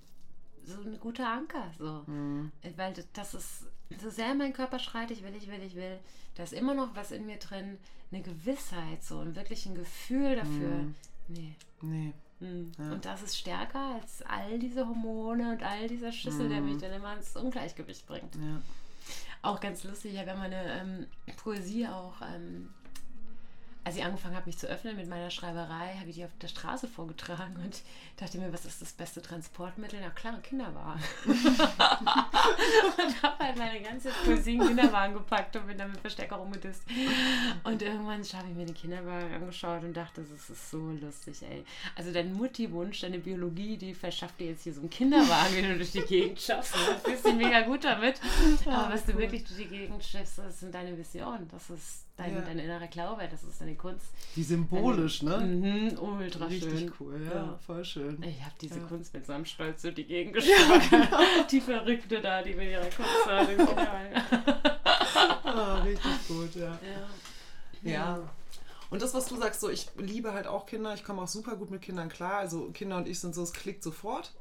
so 0.68 0.80
ein 0.82 1.00
guter 1.00 1.26
Anker. 1.26 1.70
So. 1.78 2.02
Mhm. 2.06 2.52
Weil 2.76 2.94
das 3.14 3.34
ist, 3.34 3.66
so 4.00 4.10
sehr 4.10 4.34
mein 4.34 4.52
Körper 4.52 4.78
schreit, 4.78 5.10
ich 5.10 5.22
will, 5.22 5.34
ich 5.34 5.48
will, 5.48 5.62
ich 5.62 5.74
will, 5.74 5.98
da 6.34 6.42
ist 6.42 6.52
immer 6.52 6.74
noch 6.74 6.94
was 6.94 7.10
in 7.10 7.26
mir 7.26 7.38
drin, 7.38 7.78
eine 8.12 8.22
Gewissheit, 8.22 9.02
so 9.02 9.18
und 9.18 9.34
wirklich 9.34 9.66
ein 9.66 9.74
Gefühl 9.74 10.36
dafür. 10.36 10.68
Mhm. 10.68 10.94
Nee. 11.28 11.54
Nee. 11.80 12.12
Mhm. 12.40 12.72
Ja. 12.78 12.92
Und 12.92 13.04
das 13.04 13.22
ist 13.22 13.38
stärker 13.38 13.96
als 14.00 14.22
all 14.22 14.58
diese 14.58 14.86
Hormone 14.86 15.52
und 15.52 15.62
all 15.62 15.88
dieser 15.88 16.12
Schüssel, 16.12 16.48
der 16.48 16.60
mhm. 16.60 16.72
mich 16.72 16.82
dann 16.82 16.92
immer 16.92 17.16
ins 17.16 17.36
Ungleichgewicht 17.36 18.06
bringt. 18.06 18.34
Ja. 18.36 18.60
Auch 19.40 19.60
ganz 19.60 19.84
lustig, 19.84 20.14
ich 20.14 20.18
habe 20.18 20.30
ja 20.30 20.36
meine 20.36 20.80
ähm, 20.80 21.06
Poesie 21.36 21.86
auch 21.86 22.20
ähm, 22.22 22.70
als 23.88 23.96
ich 23.96 24.04
angefangen 24.04 24.36
habe, 24.36 24.44
mich 24.44 24.58
zu 24.58 24.66
öffnen 24.66 24.96
mit 24.96 25.08
meiner 25.08 25.30
Schreiberei, 25.30 25.94
habe 25.98 26.10
ich 26.10 26.16
die 26.16 26.24
auf 26.26 26.36
der 26.42 26.48
Straße 26.48 26.86
vorgetragen 26.86 27.56
und 27.56 27.80
dachte 28.18 28.36
mir, 28.36 28.52
was 28.52 28.66
ist 28.66 28.82
das 28.82 28.92
beste 28.92 29.22
Transportmittel? 29.22 29.98
Na 30.02 30.10
klar, 30.10 30.38
Kinderwagen. 30.42 31.02
und 31.24 31.38
habe 33.22 33.38
halt 33.38 33.56
meine 33.56 33.80
ganze 33.80 34.10
Poesie 34.26 34.56
in 34.56 34.60
Kinderwagen 34.60 35.14
gepackt 35.14 35.56
und 35.56 35.66
bin 35.66 35.78
dann 35.78 35.90
mit 35.90 36.00
Verstecker 36.00 36.36
rumgedisst. 36.36 36.82
Und 37.64 37.80
irgendwann 37.80 38.22
habe 38.22 38.48
ich 38.50 38.54
mir 38.54 38.66
den 38.66 38.74
Kinderwagen 38.74 39.32
angeschaut 39.32 39.82
und 39.82 39.96
dachte, 39.96 40.20
das 40.20 40.50
ist 40.50 40.70
so 40.70 40.90
lustig, 40.90 41.40
ey. 41.50 41.64
Also 41.96 42.12
dein 42.12 42.34
Mutti-Wunsch, 42.34 43.00
deine 43.00 43.20
Biologie, 43.20 43.78
die 43.78 43.94
verschafft 43.94 44.38
dir 44.38 44.48
jetzt 44.48 44.64
hier 44.64 44.74
so 44.74 44.80
einen 44.80 44.90
Kinderwagen, 44.90 45.54
den 45.54 45.70
du 45.70 45.76
durch 45.78 45.92
die 45.92 46.02
Gegend 46.02 46.38
schaffst. 46.38 46.74
Du 46.74 47.08
fühlst 47.08 47.24
dich 47.24 47.34
mega 47.34 47.62
gut 47.62 47.84
damit. 47.84 48.20
Aber 48.66 48.92
was 48.92 49.06
du 49.06 49.16
wirklich 49.16 49.44
durch 49.44 49.60
die 49.60 49.68
Gegend 49.68 50.04
schaffst, 50.04 50.36
das 50.36 50.60
sind 50.60 50.74
deine 50.74 50.98
Visionen. 50.98 51.48
Das 51.48 51.70
ist 51.70 52.07
dein, 52.18 52.34
ja. 52.34 52.42
dein 52.42 52.58
innerer 52.58 52.88
Glaube, 52.88 53.26
das 53.30 53.42
ist 53.42 53.58
deine 53.60 53.76
Kunst. 53.76 54.06
Wie 54.34 54.42
symbolisch, 54.42 55.20
deine, 55.20 55.46
ne? 55.46 55.92
Mhm, 55.92 55.98
ultra 55.98 56.46
Richtig 56.46 56.80
schön. 56.80 56.92
cool, 57.00 57.22
ja, 57.24 57.34
ja, 57.34 57.58
voll 57.64 57.84
schön. 57.84 58.22
Ich 58.22 58.42
habe 58.42 58.54
diese 58.60 58.80
ja. 58.80 58.86
Kunst 58.86 59.14
mit 59.14 59.24
so 59.24 59.32
einem 59.32 59.46
Stolz 59.46 59.82
durch 59.82 59.94
die 59.94 60.04
Gegend 60.04 60.34
geschlagen. 60.34 60.82
Genau. 60.90 61.20
Die 61.50 61.60
Verrückte 61.60 62.20
da, 62.20 62.42
die 62.42 62.54
mit 62.54 62.68
ihrer 62.68 62.90
Kunst 62.90 63.28
ah, 65.44 65.82
richtig 65.82 66.28
gut, 66.28 66.54
ja. 66.56 66.78
ja. 67.82 68.28
Und 68.90 69.02
das, 69.02 69.14
was 69.14 69.26
du 69.26 69.36
sagst, 69.36 69.60
so 69.60 69.68
ich 69.68 69.88
liebe 69.96 70.32
halt 70.32 70.46
auch 70.46 70.66
Kinder, 70.66 70.94
ich 70.94 71.04
komme 71.04 71.22
auch 71.22 71.28
super 71.28 71.56
gut 71.56 71.70
mit 71.70 71.82
Kindern 71.82 72.08
klar. 72.08 72.38
Also 72.38 72.70
Kinder 72.72 72.96
und 72.96 73.06
ich 73.06 73.20
sind 73.20 73.34
so, 73.34 73.42
es 73.42 73.52
klickt 73.52 73.82
sofort. 73.82 74.32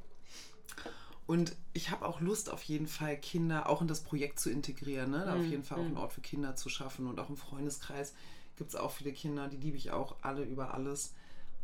Und 1.28 1.56
ich 1.74 1.92
habe 1.92 2.08
auch 2.08 2.22
Lust, 2.22 2.50
auf 2.50 2.64
jeden 2.64 2.88
Fall 2.88 3.18
Kinder 3.18 3.68
auch 3.68 3.82
in 3.82 3.88
das 3.90 4.02
Projekt 4.02 4.40
zu 4.40 4.50
integrieren. 4.50 5.12
Ne? 5.12 5.26
Da 5.26 5.36
mhm. 5.36 5.42
auf 5.42 5.48
jeden 5.48 5.64
Fall 5.64 5.78
auch 5.78 5.84
einen 5.84 5.92
mhm. 5.92 6.00
Ort 6.00 6.14
für 6.14 6.22
Kinder 6.22 6.56
zu 6.56 6.70
schaffen. 6.70 7.06
Und 7.06 7.20
auch 7.20 7.30
im 7.30 7.36
Freundeskreis 7.36 8.14
gibt 8.56 8.70
es 8.70 8.76
auch 8.78 8.92
viele 8.92 9.12
Kinder, 9.12 9.50
die 9.50 9.58
liebe 9.58 9.76
ich 9.76 9.92
auch 9.92 10.16
alle 10.22 10.44
über 10.44 10.74
alles. 10.74 11.14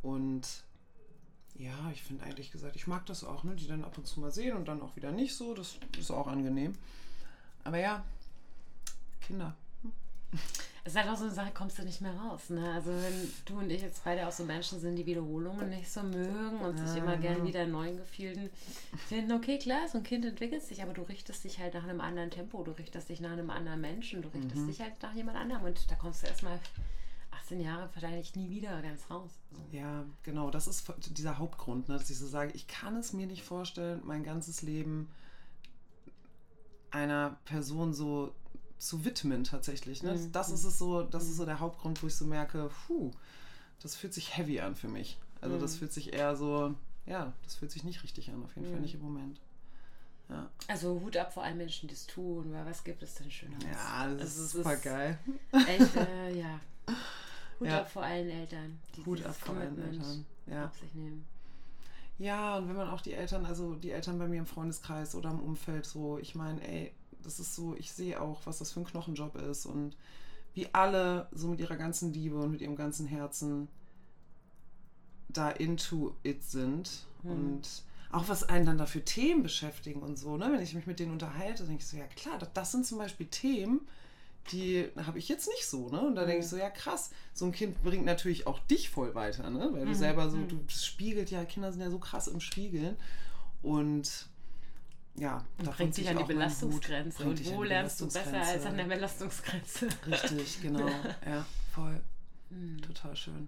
Und 0.01 0.63
ja, 1.55 1.73
ich 1.93 2.03
finde 2.03 2.25
eigentlich 2.25 2.51
gesagt, 2.51 2.75
ich 2.75 2.87
mag 2.87 3.05
das 3.05 3.23
auch, 3.23 3.45
ne? 3.45 3.55
die 3.55 3.67
dann 3.67 3.85
ab 3.85 3.97
und 3.97 4.05
zu 4.05 4.19
mal 4.19 4.31
sehen 4.31 4.57
und 4.57 4.67
dann 4.67 4.81
auch 4.81 4.97
wieder 4.97 5.11
nicht 5.11 5.33
so. 5.35 5.53
Das 5.53 5.77
ist 5.97 6.11
auch 6.11 6.27
angenehm. 6.27 6.73
Aber 7.63 7.77
ja, 7.77 8.03
Kinder. 9.21 9.55
Es 10.85 10.93
ist 10.93 10.99
halt 10.99 11.09
auch 11.09 11.17
so 11.17 11.23
eine 11.23 11.33
Sache, 11.33 11.51
kommst 11.53 11.79
du 11.79 11.83
nicht 11.83 12.01
mehr 12.01 12.13
raus. 12.13 12.49
Ne? 12.49 12.73
Also 12.73 12.89
wenn 12.89 13.31
du 13.45 13.59
und 13.59 13.69
ich 13.69 13.81
jetzt 13.81 14.03
beide 14.03 14.27
auch 14.27 14.31
so 14.33 14.43
Menschen 14.43 14.81
sind, 14.81 14.97
die 14.97 15.05
Wiederholungen 15.05 15.69
nicht 15.69 15.89
so 15.89 16.03
mögen 16.03 16.59
und 16.59 16.77
sich 16.77 16.97
immer 16.97 17.15
gerne 17.15 17.37
genau. 17.37 17.47
wieder 17.47 17.63
in 17.63 17.71
neuen 17.71 17.97
Gefühlen 17.97 18.49
finden, 19.07 19.31
okay, 19.31 19.57
klar, 19.57 19.87
so 19.87 19.99
ein 19.99 20.03
Kind 20.03 20.25
entwickelt 20.25 20.61
sich, 20.61 20.83
aber 20.83 20.93
du 20.93 21.03
richtest 21.03 21.45
dich 21.45 21.59
halt 21.59 21.73
nach 21.73 21.83
einem 21.83 22.01
anderen 22.01 22.31
Tempo, 22.31 22.63
du 22.63 22.71
richtest 22.71 23.07
dich 23.07 23.21
nach 23.21 23.31
einem 23.31 23.49
anderen 23.49 23.79
Menschen, 23.79 24.23
du 24.23 24.27
richtest 24.27 24.57
mhm. 24.57 24.67
dich 24.67 24.81
halt 24.81 25.01
nach 25.01 25.13
jemand 25.13 25.37
anderem 25.37 25.63
und 25.63 25.89
da 25.89 25.95
kommst 25.95 26.23
du 26.23 26.27
erstmal 26.27 26.59
18 27.31 27.61
Jahre 27.61 27.89
wahrscheinlich 27.93 28.35
nie 28.35 28.49
wieder 28.49 28.81
ganz 28.81 29.09
raus. 29.09 29.31
So. 29.51 29.77
Ja, 29.77 30.03
genau, 30.23 30.49
das 30.51 30.67
ist 30.67 30.91
dieser 31.11 31.37
Hauptgrund, 31.37 31.87
ne, 31.87 31.97
dass 31.97 32.09
ich 32.09 32.17
so 32.17 32.27
sage, 32.27 32.51
ich 32.55 32.67
kann 32.67 32.97
es 32.97 33.13
mir 33.13 33.27
nicht 33.27 33.43
vorstellen, 33.43 34.01
mein 34.03 34.23
ganzes 34.23 34.61
Leben 34.61 35.09
einer 36.91 37.37
Person 37.45 37.93
so 37.93 38.33
zu 38.83 39.05
widmen 39.05 39.43
tatsächlich. 39.43 40.03
Ne? 40.03 40.13
Mhm. 40.13 40.31
Das 40.31 40.49
ist 40.49 40.63
es 40.63 40.77
so, 40.77 41.03
das 41.03 41.23
ist 41.23 41.37
so 41.37 41.45
der 41.45 41.59
Hauptgrund, 41.59 42.01
wo 42.03 42.07
ich 42.07 42.15
so 42.15 42.25
merke, 42.25 42.69
puh, 42.85 43.11
das 43.81 43.95
fühlt 43.95 44.13
sich 44.13 44.37
heavy 44.37 44.59
an 44.59 44.75
für 44.75 44.87
mich. 44.87 45.17
Also 45.41 45.55
mhm. 45.55 45.61
das 45.61 45.77
fühlt 45.77 45.93
sich 45.93 46.13
eher 46.13 46.35
so, 46.35 46.75
ja, 47.05 47.33
das 47.43 47.55
fühlt 47.55 47.71
sich 47.71 47.83
nicht 47.83 48.03
richtig 48.03 48.29
an, 48.29 48.43
auf 48.43 48.55
jeden 48.55 48.67
mhm. 48.67 48.73
Fall 48.73 48.81
nicht 48.81 48.95
im 48.95 49.01
Moment. 49.01 49.39
Ja. 50.29 50.49
Also 50.67 50.99
Hut 51.01 51.17
ab 51.17 51.33
vor 51.33 51.43
allen 51.43 51.57
Menschen, 51.57 51.87
die 51.87 51.93
es 51.93 52.07
tun, 52.07 52.51
weil 52.51 52.65
was 52.65 52.83
gibt 52.83 53.03
es 53.03 53.15
denn 53.15 53.29
Schöneres? 53.29 53.63
Ja, 53.63 54.07
das 54.13 54.21
also 54.21 54.43
ist 54.43 54.51
super 54.51 54.75
geil. 54.77 55.19
Echt, 55.51 55.95
äh, 55.95 56.35
ja. 56.39 56.59
Hut 57.59 57.67
ja. 57.67 57.81
ab 57.81 57.91
vor 57.91 58.03
allen 58.03 58.29
Eltern, 58.29 58.79
die 58.95 59.05
Hut 59.05 59.23
ab 59.23 59.35
vor 59.35 59.55
allen 59.55 59.81
Eltern. 59.81 60.25
Ja. 60.45 60.65
auf 60.65 60.77
sich 60.77 60.93
nehmen. 60.93 61.25
Ja, 62.19 62.57
und 62.57 62.67
wenn 62.67 62.75
man 62.75 62.89
auch 62.89 63.01
die 63.01 63.13
Eltern, 63.13 63.45
also 63.45 63.75
die 63.75 63.91
Eltern 63.91 64.19
bei 64.19 64.27
mir 64.27 64.39
im 64.39 64.45
Freundeskreis 64.45 65.15
oder 65.15 65.31
im 65.31 65.39
Umfeld 65.39 65.85
so, 65.85 66.17
ich 66.17 66.35
meine, 66.35 66.61
ey, 66.67 66.93
das 67.23 67.39
ist 67.39 67.55
so, 67.55 67.75
ich 67.75 67.91
sehe 67.91 68.21
auch, 68.21 68.41
was 68.45 68.59
das 68.59 68.71
für 68.71 68.81
ein 68.81 68.85
Knochenjob 68.85 69.35
ist 69.35 69.65
und 69.65 69.95
wie 70.53 70.67
alle 70.73 71.27
so 71.31 71.47
mit 71.47 71.59
ihrer 71.59 71.75
ganzen 71.75 72.13
Liebe 72.13 72.37
und 72.37 72.51
mit 72.51 72.61
ihrem 72.61 72.75
ganzen 72.75 73.07
Herzen 73.07 73.67
da 75.29 75.49
into 75.49 76.15
it 76.23 76.43
sind 76.43 77.05
mhm. 77.23 77.31
und 77.31 77.83
auch 78.11 78.29
was 78.29 78.47
einen 78.47 78.65
dann 78.65 78.77
dafür 78.77 79.03
Themen 79.03 79.41
beschäftigen 79.41 80.01
und 80.01 80.19
so, 80.19 80.37
ne? 80.37 80.51
Wenn 80.51 80.61
ich 80.61 80.75
mich 80.75 80.85
mit 80.85 80.99
denen 80.99 81.11
unterhalte, 81.11 81.63
denke 81.63 81.81
ich 81.81 81.87
so, 81.87 81.97
ja 81.97 82.05
klar, 82.05 82.37
das, 82.37 82.49
das 82.53 82.71
sind 82.71 82.85
zum 82.85 82.99
Beispiel 82.99 83.25
Themen, 83.25 83.81
die 84.51 84.87
habe 84.97 85.17
ich 85.17 85.29
jetzt 85.29 85.47
nicht 85.47 85.65
so, 85.65 85.89
ne? 85.89 86.01
Und 86.01 86.15
da 86.15 86.25
denke 86.25 86.39
ich 86.39 86.45
mhm. 86.45 86.49
so, 86.49 86.57
ja 86.57 86.69
krass, 86.69 87.09
so 87.33 87.45
ein 87.45 87.51
Kind 87.51 87.81
bringt 87.81 88.05
natürlich 88.05 88.45
auch 88.45 88.59
dich 88.59 88.91
voll 88.91 89.15
weiter, 89.15 89.49
ne? 89.49 89.69
Weil 89.73 89.85
du 89.85 89.91
mhm. 89.91 89.95
selber 89.95 90.29
so, 90.29 90.37
mhm. 90.37 90.47
du 90.47 90.59
spiegelt 90.67 91.31
ja, 91.31 91.43
Kinder 91.45 91.71
sind 91.71 91.81
ja 91.81 91.89
so 91.89 91.97
krass 91.97 92.27
im 92.27 92.39
Spiegeln 92.39 92.97
und 93.63 94.27
ja, 95.15 95.43
und 95.59 95.71
bringt 95.71 95.95
dich 95.95 96.09
an 96.09 96.17
die 96.17 96.23
Belastungsgrenze. 96.23 97.23
Und 97.23 97.45
wo 97.51 97.63
lernst 97.63 98.01
du 98.01 98.05
besser 98.05 98.41
als 98.41 98.65
an 98.65 98.77
der 98.77 98.85
Belastungsgrenze? 98.85 99.87
Richtig, 100.07 100.61
genau. 100.61 100.87
ja, 100.87 101.45
voll. 101.73 102.01
Mhm. 102.49 102.81
Total 102.81 103.15
schön. 103.15 103.47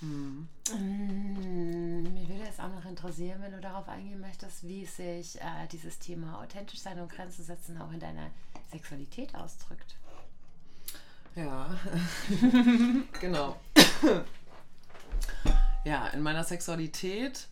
Mhm. 0.00 0.48
Mhm. 0.74 2.02
Mir 2.14 2.28
würde 2.28 2.48
es 2.48 2.58
auch 2.58 2.72
noch 2.72 2.84
interessieren, 2.86 3.42
wenn 3.42 3.52
du 3.52 3.60
darauf 3.60 3.88
eingehen 3.88 4.20
möchtest, 4.20 4.66
wie 4.66 4.86
sich 4.86 5.38
äh, 5.40 5.66
dieses 5.70 5.98
Thema 5.98 6.40
authentisch 6.40 6.80
sein 6.80 6.98
und 7.00 7.10
Grenzen 7.12 7.44
setzen 7.44 7.80
auch 7.80 7.92
in 7.92 8.00
deiner 8.00 8.30
Sexualität 8.70 9.34
ausdrückt. 9.34 9.96
Ja, 11.36 11.78
genau. 13.20 13.56
ja, 15.84 16.08
in 16.08 16.22
meiner 16.22 16.44
Sexualität 16.44 17.46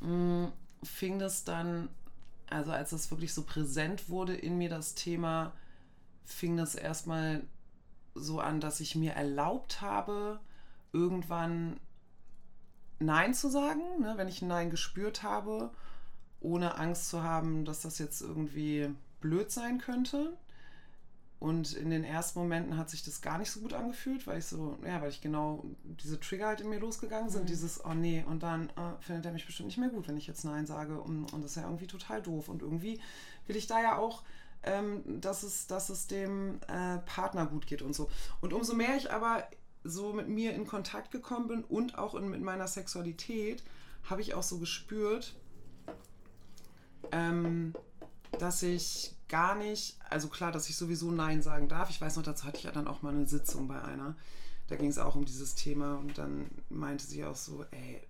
mm, 0.00 0.46
fing 0.82 1.18
das 1.18 1.44
dann, 1.44 1.88
also 2.50 2.72
als 2.72 2.90
das 2.90 3.10
wirklich 3.10 3.34
so 3.34 3.42
präsent 3.42 4.08
wurde 4.08 4.34
in 4.34 4.58
mir, 4.58 4.68
das 4.68 4.94
Thema, 4.94 5.52
fing 6.24 6.56
das 6.56 6.74
erstmal 6.74 7.42
so 8.14 8.40
an, 8.40 8.60
dass 8.60 8.80
ich 8.80 8.94
mir 8.94 9.12
erlaubt 9.12 9.80
habe, 9.80 10.40
irgendwann 10.92 11.78
Nein 12.98 13.34
zu 13.34 13.50
sagen, 13.50 14.00
ne, 14.00 14.14
wenn 14.16 14.28
ich 14.28 14.42
ein 14.42 14.48
Nein 14.48 14.70
gespürt 14.70 15.22
habe, 15.22 15.70
ohne 16.40 16.76
Angst 16.78 17.10
zu 17.10 17.22
haben, 17.22 17.64
dass 17.64 17.82
das 17.82 17.98
jetzt 17.98 18.22
irgendwie 18.22 18.90
blöd 19.20 19.50
sein 19.50 19.78
könnte. 19.78 20.36
Und 21.38 21.74
in 21.74 21.90
den 21.90 22.02
ersten 22.02 22.38
Momenten 22.38 22.78
hat 22.78 22.88
sich 22.88 23.04
das 23.04 23.20
gar 23.20 23.36
nicht 23.36 23.50
so 23.50 23.60
gut 23.60 23.74
angefühlt, 23.74 24.26
weil 24.26 24.38
ich 24.38 24.46
so, 24.46 24.78
ja, 24.86 25.02
weil 25.02 25.10
ich 25.10 25.20
genau 25.20 25.64
diese 25.84 26.18
Trigger 26.18 26.46
halt 26.46 26.62
in 26.62 26.70
mir 26.70 26.80
losgegangen 26.80 27.28
sind, 27.28 27.42
mhm. 27.42 27.48
dieses, 27.48 27.84
oh 27.84 27.92
nee, 27.92 28.24
und 28.26 28.42
dann 28.42 28.70
äh, 28.70 29.00
findet 29.00 29.26
er 29.26 29.32
mich 29.32 29.44
bestimmt 29.44 29.66
nicht 29.66 29.76
mehr 29.76 29.90
gut, 29.90 30.08
wenn 30.08 30.16
ich 30.16 30.26
jetzt 30.26 30.44
Nein 30.44 30.66
sage. 30.66 30.98
Und, 30.98 31.32
und 31.34 31.42
das 31.42 31.52
ist 31.52 31.56
ja 31.56 31.64
irgendwie 31.64 31.86
total 31.86 32.22
doof. 32.22 32.48
Und 32.48 32.62
irgendwie 32.62 33.00
will 33.46 33.56
ich 33.56 33.66
da 33.66 33.82
ja 33.82 33.98
auch, 33.98 34.22
ähm, 34.62 35.20
dass, 35.20 35.42
es, 35.42 35.66
dass 35.66 35.90
es 35.90 36.06
dem 36.06 36.58
äh, 36.68 36.98
Partner 36.98 37.46
gut 37.46 37.66
geht 37.66 37.82
und 37.82 37.94
so. 37.94 38.08
Und 38.40 38.54
umso 38.54 38.74
mehr 38.74 38.96
ich 38.96 39.12
aber 39.12 39.44
so 39.84 40.14
mit 40.14 40.28
mir 40.28 40.54
in 40.54 40.66
Kontakt 40.66 41.10
gekommen 41.10 41.48
bin 41.48 41.64
und 41.64 41.98
auch 41.98 42.14
in, 42.14 42.28
mit 42.28 42.40
meiner 42.40 42.66
Sexualität, 42.66 43.62
habe 44.04 44.22
ich 44.22 44.34
auch 44.34 44.42
so 44.42 44.58
gespürt, 44.58 45.34
ähm, 47.12 47.74
dass 48.38 48.62
ich 48.62 49.15
gar 49.28 49.56
nicht, 49.56 49.96
also 50.08 50.28
klar, 50.28 50.52
dass 50.52 50.68
ich 50.68 50.76
sowieso 50.76 51.10
Nein 51.10 51.42
sagen 51.42 51.68
darf. 51.68 51.90
Ich 51.90 52.00
weiß 52.00 52.16
noch, 52.16 52.22
dazu 52.22 52.44
hatte 52.44 52.58
ich 52.58 52.64
ja 52.64 52.72
dann 52.72 52.88
auch 52.88 53.02
mal 53.02 53.14
eine 53.14 53.26
Sitzung 53.26 53.68
bei 53.68 53.82
einer. 53.82 54.14
Da 54.68 54.76
ging 54.76 54.88
es 54.88 54.98
auch 54.98 55.14
um 55.14 55.24
dieses 55.24 55.54
Thema 55.54 55.96
und 55.96 56.18
dann 56.18 56.46
meinte 56.68 57.06
sie 57.06 57.24
auch 57.24 57.36
so, 57.36 57.64
ey, 57.70 58.02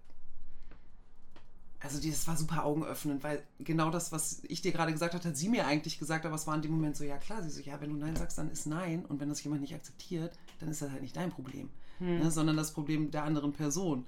also 1.80 2.00
das 2.00 2.26
war 2.26 2.36
super 2.36 2.64
augenöffnend, 2.64 3.22
weil 3.22 3.42
genau 3.60 3.90
das, 3.90 4.10
was 4.10 4.42
ich 4.48 4.62
dir 4.62 4.72
gerade 4.72 4.92
gesagt 4.92 5.14
habe, 5.14 5.24
hat 5.24 5.36
sie 5.36 5.48
mir 5.48 5.66
eigentlich 5.66 5.98
gesagt, 5.98 6.24
aber 6.24 6.34
es 6.34 6.46
war 6.46 6.54
in 6.54 6.62
dem 6.62 6.72
Moment 6.72 6.96
so, 6.96 7.04
ja 7.04 7.18
klar, 7.18 7.42
sie 7.42 7.50
so, 7.50 7.60
ja, 7.60 7.80
wenn 7.80 7.90
du 7.90 7.96
Nein 7.96 8.16
sagst, 8.16 8.38
dann 8.38 8.50
ist 8.50 8.66
Nein 8.66 9.04
und 9.04 9.20
wenn 9.20 9.28
das 9.28 9.42
jemand 9.44 9.60
nicht 9.60 9.74
akzeptiert, 9.74 10.38
dann 10.58 10.70
ist 10.70 10.82
das 10.82 10.90
halt 10.90 11.02
nicht 11.02 11.16
dein 11.16 11.30
Problem, 11.30 11.68
hm. 11.98 12.18
ne, 12.18 12.30
sondern 12.30 12.56
das 12.56 12.72
Problem 12.72 13.10
der 13.10 13.24
anderen 13.24 13.52
Person. 13.52 14.06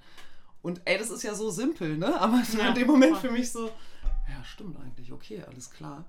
Und 0.61 0.81
ey, 0.85 0.97
das 0.97 1.09
ist 1.09 1.23
ja 1.23 1.35
so 1.35 1.51
simpel, 1.51 1.97
ne? 1.97 2.19
Aber 2.19 2.41
ja, 2.57 2.69
in 2.69 2.75
dem 2.75 2.87
Moment 2.87 3.17
für 3.17 3.31
mich 3.31 3.51
so, 3.51 3.67
ja, 3.67 4.43
stimmt 4.43 4.77
eigentlich, 4.77 5.11
okay, 5.11 5.43
alles 5.47 5.69
klar. 5.69 6.05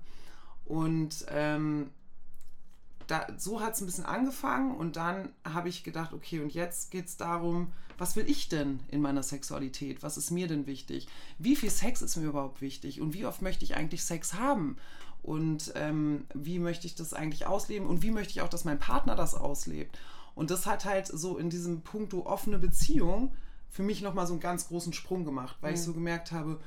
Und 0.71 1.25
ähm, 1.27 1.89
da, 3.07 3.27
so 3.37 3.59
hat 3.59 3.73
es 3.73 3.81
ein 3.81 3.87
bisschen 3.87 4.05
angefangen 4.05 4.73
und 4.73 4.95
dann 4.95 5.33
habe 5.43 5.67
ich 5.67 5.83
gedacht, 5.83 6.13
okay, 6.13 6.39
und 6.39 6.53
jetzt 6.53 6.91
geht 6.91 7.07
es 7.07 7.17
darum, 7.17 7.73
was 7.97 8.15
will 8.15 8.29
ich 8.29 8.47
denn 8.47 8.79
in 8.87 9.01
meiner 9.01 9.21
Sexualität? 9.21 10.01
Was 10.01 10.15
ist 10.15 10.31
mir 10.31 10.47
denn 10.47 10.67
wichtig? 10.67 11.09
Wie 11.37 11.57
viel 11.57 11.69
Sex 11.69 12.01
ist 12.01 12.15
mir 12.15 12.29
überhaupt 12.29 12.61
wichtig? 12.61 13.01
Und 13.01 13.13
wie 13.13 13.25
oft 13.25 13.41
möchte 13.41 13.65
ich 13.65 13.75
eigentlich 13.75 14.05
Sex 14.05 14.35
haben? 14.35 14.77
Und 15.23 15.73
ähm, 15.75 16.25
wie 16.33 16.57
möchte 16.57 16.87
ich 16.87 16.95
das 16.95 17.13
eigentlich 17.13 17.45
ausleben? 17.45 17.85
Und 17.85 18.01
wie 18.01 18.11
möchte 18.11 18.31
ich 18.31 18.39
auch, 18.39 18.47
dass 18.47 18.63
mein 18.63 18.79
Partner 18.79 19.15
das 19.15 19.35
auslebt? 19.35 19.99
Und 20.35 20.51
das 20.51 20.67
hat 20.67 20.85
halt 20.85 21.05
so 21.05 21.37
in 21.37 21.49
diesem 21.49 21.81
Punkt 21.81 22.13
offene 22.13 22.59
Beziehung 22.59 23.33
für 23.69 23.83
mich 23.83 24.01
nochmal 24.01 24.25
so 24.25 24.33
einen 24.33 24.39
ganz 24.39 24.69
großen 24.69 24.93
Sprung 24.93 25.25
gemacht, 25.25 25.57
weil 25.59 25.71
mhm. 25.71 25.75
ich 25.75 25.83
so 25.83 25.91
gemerkt 25.91 26.31
habe, 26.31 26.61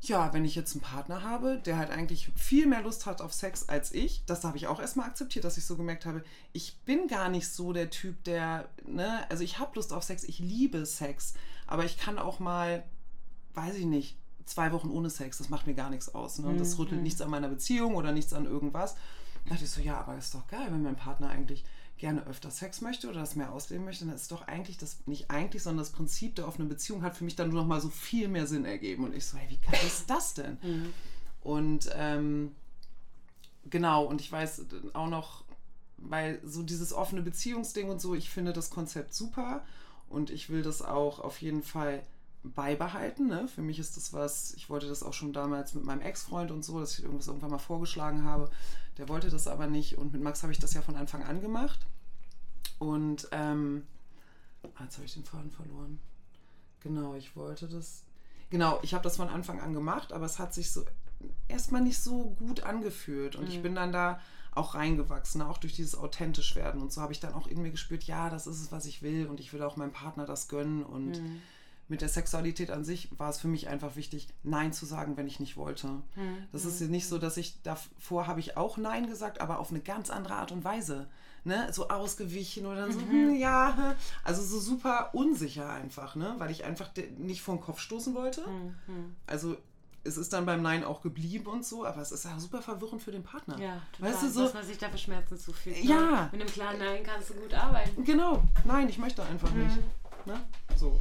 ja, 0.00 0.32
wenn 0.32 0.44
ich 0.44 0.54
jetzt 0.54 0.72
einen 0.72 0.82
Partner 0.82 1.22
habe, 1.22 1.58
der 1.58 1.76
halt 1.76 1.90
eigentlich 1.90 2.30
viel 2.36 2.66
mehr 2.66 2.82
Lust 2.82 3.06
hat 3.06 3.20
auf 3.20 3.32
Sex 3.32 3.68
als 3.68 3.92
ich, 3.92 4.22
das 4.26 4.44
habe 4.44 4.56
ich 4.56 4.68
auch 4.68 4.80
erstmal 4.80 5.08
akzeptiert, 5.08 5.44
dass 5.44 5.58
ich 5.58 5.66
so 5.66 5.76
gemerkt 5.76 6.06
habe, 6.06 6.22
ich 6.52 6.76
bin 6.84 7.08
gar 7.08 7.28
nicht 7.28 7.48
so 7.48 7.72
der 7.72 7.90
Typ, 7.90 8.22
der, 8.24 8.68
ne, 8.86 9.28
also 9.28 9.42
ich 9.42 9.58
habe 9.58 9.72
Lust 9.74 9.92
auf 9.92 10.04
Sex, 10.04 10.24
ich 10.24 10.38
liebe 10.38 10.86
Sex, 10.86 11.34
aber 11.66 11.84
ich 11.84 11.98
kann 11.98 12.18
auch 12.18 12.38
mal, 12.38 12.84
weiß 13.54 13.74
ich 13.74 13.86
nicht, 13.86 14.16
zwei 14.44 14.72
Wochen 14.72 14.90
ohne 14.90 15.10
Sex, 15.10 15.38
das 15.38 15.48
macht 15.48 15.66
mir 15.66 15.74
gar 15.74 15.90
nichts 15.90 16.14
aus. 16.14 16.38
Ne? 16.38 16.48
Und 16.48 16.58
das 16.60 16.78
rüttelt 16.78 16.98
mhm. 16.98 17.04
nichts 17.04 17.20
an 17.20 17.30
meiner 17.30 17.48
Beziehung 17.48 17.96
oder 17.96 18.12
nichts 18.12 18.32
an 18.32 18.46
irgendwas. 18.46 18.94
Da 19.44 19.50
dachte 19.50 19.64
ich 19.64 19.70
so, 19.70 19.80
ja, 19.80 19.98
aber 19.98 20.16
ist 20.16 20.34
doch 20.34 20.46
geil, 20.46 20.68
wenn 20.70 20.82
mein 20.82 20.96
Partner 20.96 21.28
eigentlich 21.28 21.64
gerne 21.98 22.26
öfter 22.26 22.50
Sex 22.50 22.80
möchte 22.80 23.08
oder 23.08 23.20
das 23.20 23.36
mehr 23.36 23.52
ausleben 23.52 23.84
möchte, 23.84 24.06
dann 24.06 24.14
ist 24.14 24.30
doch 24.32 24.46
eigentlich 24.46 24.78
das, 24.78 24.98
nicht 25.06 25.30
eigentlich, 25.30 25.62
sondern 25.62 25.84
das 25.84 25.92
Prinzip 25.92 26.36
der 26.36 26.48
offenen 26.48 26.68
Beziehung 26.68 27.02
hat 27.02 27.16
für 27.16 27.24
mich 27.24 27.36
dann 27.36 27.50
nur 27.50 27.60
noch 27.62 27.68
mal 27.68 27.80
so 27.80 27.88
viel 27.88 28.28
mehr 28.28 28.46
Sinn 28.46 28.64
ergeben. 28.64 29.04
Und 29.04 29.14
ich 29.14 29.26
so, 29.26 29.36
hey, 29.36 29.48
wie 29.50 29.58
geil 29.58 29.80
ist 29.86 30.08
das 30.08 30.34
denn? 30.34 30.58
Mhm. 30.68 30.92
Und 31.40 31.88
ähm, 31.94 32.52
genau, 33.70 34.04
und 34.04 34.20
ich 34.20 34.30
weiß 34.30 34.66
auch 34.92 35.08
noch, 35.08 35.44
weil 35.96 36.40
so 36.44 36.62
dieses 36.62 36.92
offene 36.92 37.22
Beziehungsding 37.22 37.88
und 37.88 38.00
so, 38.00 38.14
ich 38.14 38.28
finde 38.28 38.52
das 38.52 38.70
Konzept 38.70 39.14
super 39.14 39.64
und 40.08 40.30
ich 40.30 40.50
will 40.50 40.62
das 40.62 40.82
auch 40.82 41.20
auf 41.20 41.40
jeden 41.40 41.62
Fall 41.62 42.02
beibehalten. 42.42 43.26
Ne? 43.26 43.48
Für 43.48 43.62
mich 43.62 43.78
ist 43.78 43.96
das 43.96 44.12
was, 44.12 44.52
ich 44.54 44.70
wollte 44.70 44.88
das 44.88 45.02
auch 45.02 45.12
schon 45.12 45.32
damals 45.32 45.74
mit 45.74 45.84
meinem 45.84 46.00
Ex-Freund 46.00 46.50
und 46.50 46.64
so, 46.64 46.80
dass 46.80 46.98
ich 46.98 47.04
irgendwas 47.04 47.28
irgendwann 47.28 47.50
mal 47.50 47.58
vorgeschlagen 47.58 48.24
habe. 48.24 48.50
Der 48.98 49.08
wollte 49.08 49.30
das 49.30 49.46
aber 49.46 49.66
nicht 49.66 49.96
und 49.96 50.12
mit 50.12 50.22
Max 50.22 50.42
habe 50.42 50.52
ich 50.52 50.58
das 50.58 50.74
ja 50.74 50.82
von 50.82 50.96
Anfang 50.96 51.22
an 51.22 51.40
gemacht. 51.40 51.86
Und 52.78 53.28
ähm, 53.32 53.86
ah, 54.76 54.84
jetzt 54.84 54.96
habe 54.96 55.06
ich 55.06 55.14
den 55.14 55.24
Faden 55.24 55.50
verloren. 55.50 55.98
Genau, 56.80 57.14
ich 57.14 57.34
wollte 57.36 57.68
das. 57.68 58.04
Genau, 58.50 58.80
ich 58.82 58.94
habe 58.94 59.04
das 59.04 59.16
von 59.16 59.28
Anfang 59.28 59.60
an 59.60 59.72
gemacht, 59.72 60.12
aber 60.12 60.26
es 60.26 60.38
hat 60.38 60.54
sich 60.54 60.70
so 60.70 60.84
erstmal 61.48 61.80
nicht 61.80 61.98
so 61.98 62.30
gut 62.38 62.62
angefühlt. 62.62 63.36
Und 63.36 63.44
mhm. 63.44 63.50
ich 63.50 63.62
bin 63.62 63.74
dann 63.74 63.92
da 63.92 64.20
auch 64.54 64.74
reingewachsen, 64.74 65.42
auch 65.42 65.58
durch 65.58 65.74
dieses 65.74 65.94
authentisch 65.94 66.56
werden. 66.56 66.80
Und 66.80 66.92
so 66.92 67.00
habe 67.00 67.12
ich 67.12 67.20
dann 67.20 67.34
auch 67.34 67.46
in 67.46 67.62
mir 67.62 67.70
gespürt, 67.70 68.04
ja, 68.04 68.30
das 68.30 68.46
ist 68.46 68.60
es, 68.60 68.72
was 68.72 68.86
ich 68.86 69.02
will 69.02 69.26
und 69.26 69.38
ich 69.38 69.52
will 69.52 69.62
auch 69.62 69.76
meinem 69.76 69.92
Partner 69.92 70.24
das 70.24 70.48
gönnen 70.48 70.82
und 70.82 71.22
mhm 71.22 71.40
mit 71.88 72.02
der 72.02 72.08
Sexualität 72.08 72.70
an 72.70 72.84
sich 72.84 73.08
war 73.18 73.30
es 73.30 73.40
für 73.40 73.48
mich 73.48 73.68
einfach 73.68 73.96
wichtig, 73.96 74.28
Nein 74.42 74.72
zu 74.72 74.84
sagen, 74.84 75.16
wenn 75.16 75.26
ich 75.26 75.40
nicht 75.40 75.56
wollte. 75.56 75.88
Mhm. 75.88 76.46
Das 76.52 76.64
ist 76.64 76.80
nicht 76.82 77.08
so, 77.08 77.18
dass 77.18 77.36
ich 77.36 77.62
davor 77.62 78.26
habe 78.26 78.40
ich 78.40 78.56
auch 78.56 78.76
Nein 78.76 79.08
gesagt, 79.08 79.40
aber 79.40 79.58
auf 79.58 79.70
eine 79.70 79.80
ganz 79.80 80.10
andere 80.10 80.34
Art 80.34 80.52
und 80.52 80.64
Weise. 80.64 81.08
Ne? 81.44 81.72
So 81.72 81.88
ausgewichen 81.88 82.66
oder 82.66 82.92
so, 82.92 82.98
mhm. 82.98 83.10
hm, 83.10 83.34
ja, 83.36 83.94
also 84.22 84.42
so 84.42 84.58
super 84.58 85.10
unsicher 85.14 85.70
einfach, 85.70 86.14
ne? 86.14 86.34
weil 86.38 86.50
ich 86.50 86.64
einfach 86.64 86.90
nicht 87.16 87.40
vor 87.40 87.56
den 87.56 87.62
Kopf 87.62 87.80
stoßen 87.80 88.14
wollte. 88.14 88.42
Mhm. 88.46 89.16
Also 89.26 89.56
es 90.04 90.16
ist 90.16 90.32
dann 90.32 90.46
beim 90.46 90.62
Nein 90.62 90.84
auch 90.84 91.00
geblieben 91.00 91.46
und 91.46 91.64
so, 91.64 91.86
aber 91.86 92.02
es 92.02 92.12
ist 92.12 92.24
ja 92.24 92.38
super 92.38 92.60
verwirrend 92.60 93.02
für 93.02 93.12
den 93.12 93.22
Partner. 93.22 93.58
Ja, 93.58 93.80
total. 93.92 94.12
Weißt 94.12 94.22
du, 94.24 94.30
so, 94.30 94.42
dass 94.42 94.54
man 94.54 94.64
sich 94.64 94.78
dafür 94.78 94.98
Schmerzen 94.98 95.38
zufügt. 95.38 95.84
Ne? 95.84 95.90
Ja. 95.90 96.28
Mit 96.32 96.40
einem 96.40 96.50
klaren 96.50 96.78
Nein 96.78 97.02
kannst 97.02 97.30
du 97.30 97.34
gut 97.34 97.54
arbeiten. 97.54 98.04
Genau. 98.04 98.42
Nein, 98.64 98.88
ich 98.88 98.98
möchte 98.98 99.22
einfach 99.22 99.50
mhm. 99.52 99.64
nicht. 99.64 99.78
Ne? 100.26 100.40
So. 100.76 101.00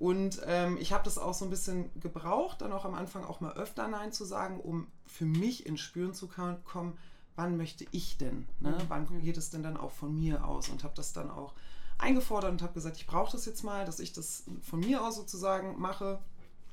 Und 0.00 0.40
ähm, 0.46 0.78
ich 0.80 0.94
habe 0.94 1.04
das 1.04 1.18
auch 1.18 1.34
so 1.34 1.44
ein 1.44 1.50
bisschen 1.50 1.90
gebraucht, 2.00 2.62
dann 2.62 2.72
auch 2.72 2.86
am 2.86 2.94
Anfang 2.94 3.22
auch 3.22 3.42
mal 3.42 3.52
öfter 3.52 3.86
Nein 3.86 4.12
zu 4.12 4.24
sagen, 4.24 4.58
um 4.58 4.86
für 5.04 5.26
mich 5.26 5.66
ins 5.66 5.80
Spüren 5.80 6.14
zu 6.14 6.26
kommen, 6.26 6.96
wann 7.36 7.58
möchte 7.58 7.84
ich 7.90 8.16
denn? 8.16 8.48
Ne? 8.60 8.70
Mhm. 8.70 8.88
Wann 8.88 9.20
geht 9.20 9.36
es 9.36 9.50
denn 9.50 9.62
dann 9.62 9.76
auch 9.76 9.90
von 9.90 10.14
mir 10.14 10.46
aus? 10.46 10.70
Und 10.70 10.84
habe 10.84 10.94
das 10.96 11.12
dann 11.12 11.30
auch 11.30 11.52
eingefordert 11.98 12.50
und 12.50 12.62
habe 12.62 12.72
gesagt, 12.72 12.96
ich 12.96 13.06
brauche 13.06 13.30
das 13.30 13.44
jetzt 13.44 13.62
mal, 13.62 13.84
dass 13.84 14.00
ich 14.00 14.14
das 14.14 14.44
von 14.62 14.80
mir 14.80 15.04
aus 15.04 15.16
sozusagen 15.16 15.78
mache, 15.78 16.18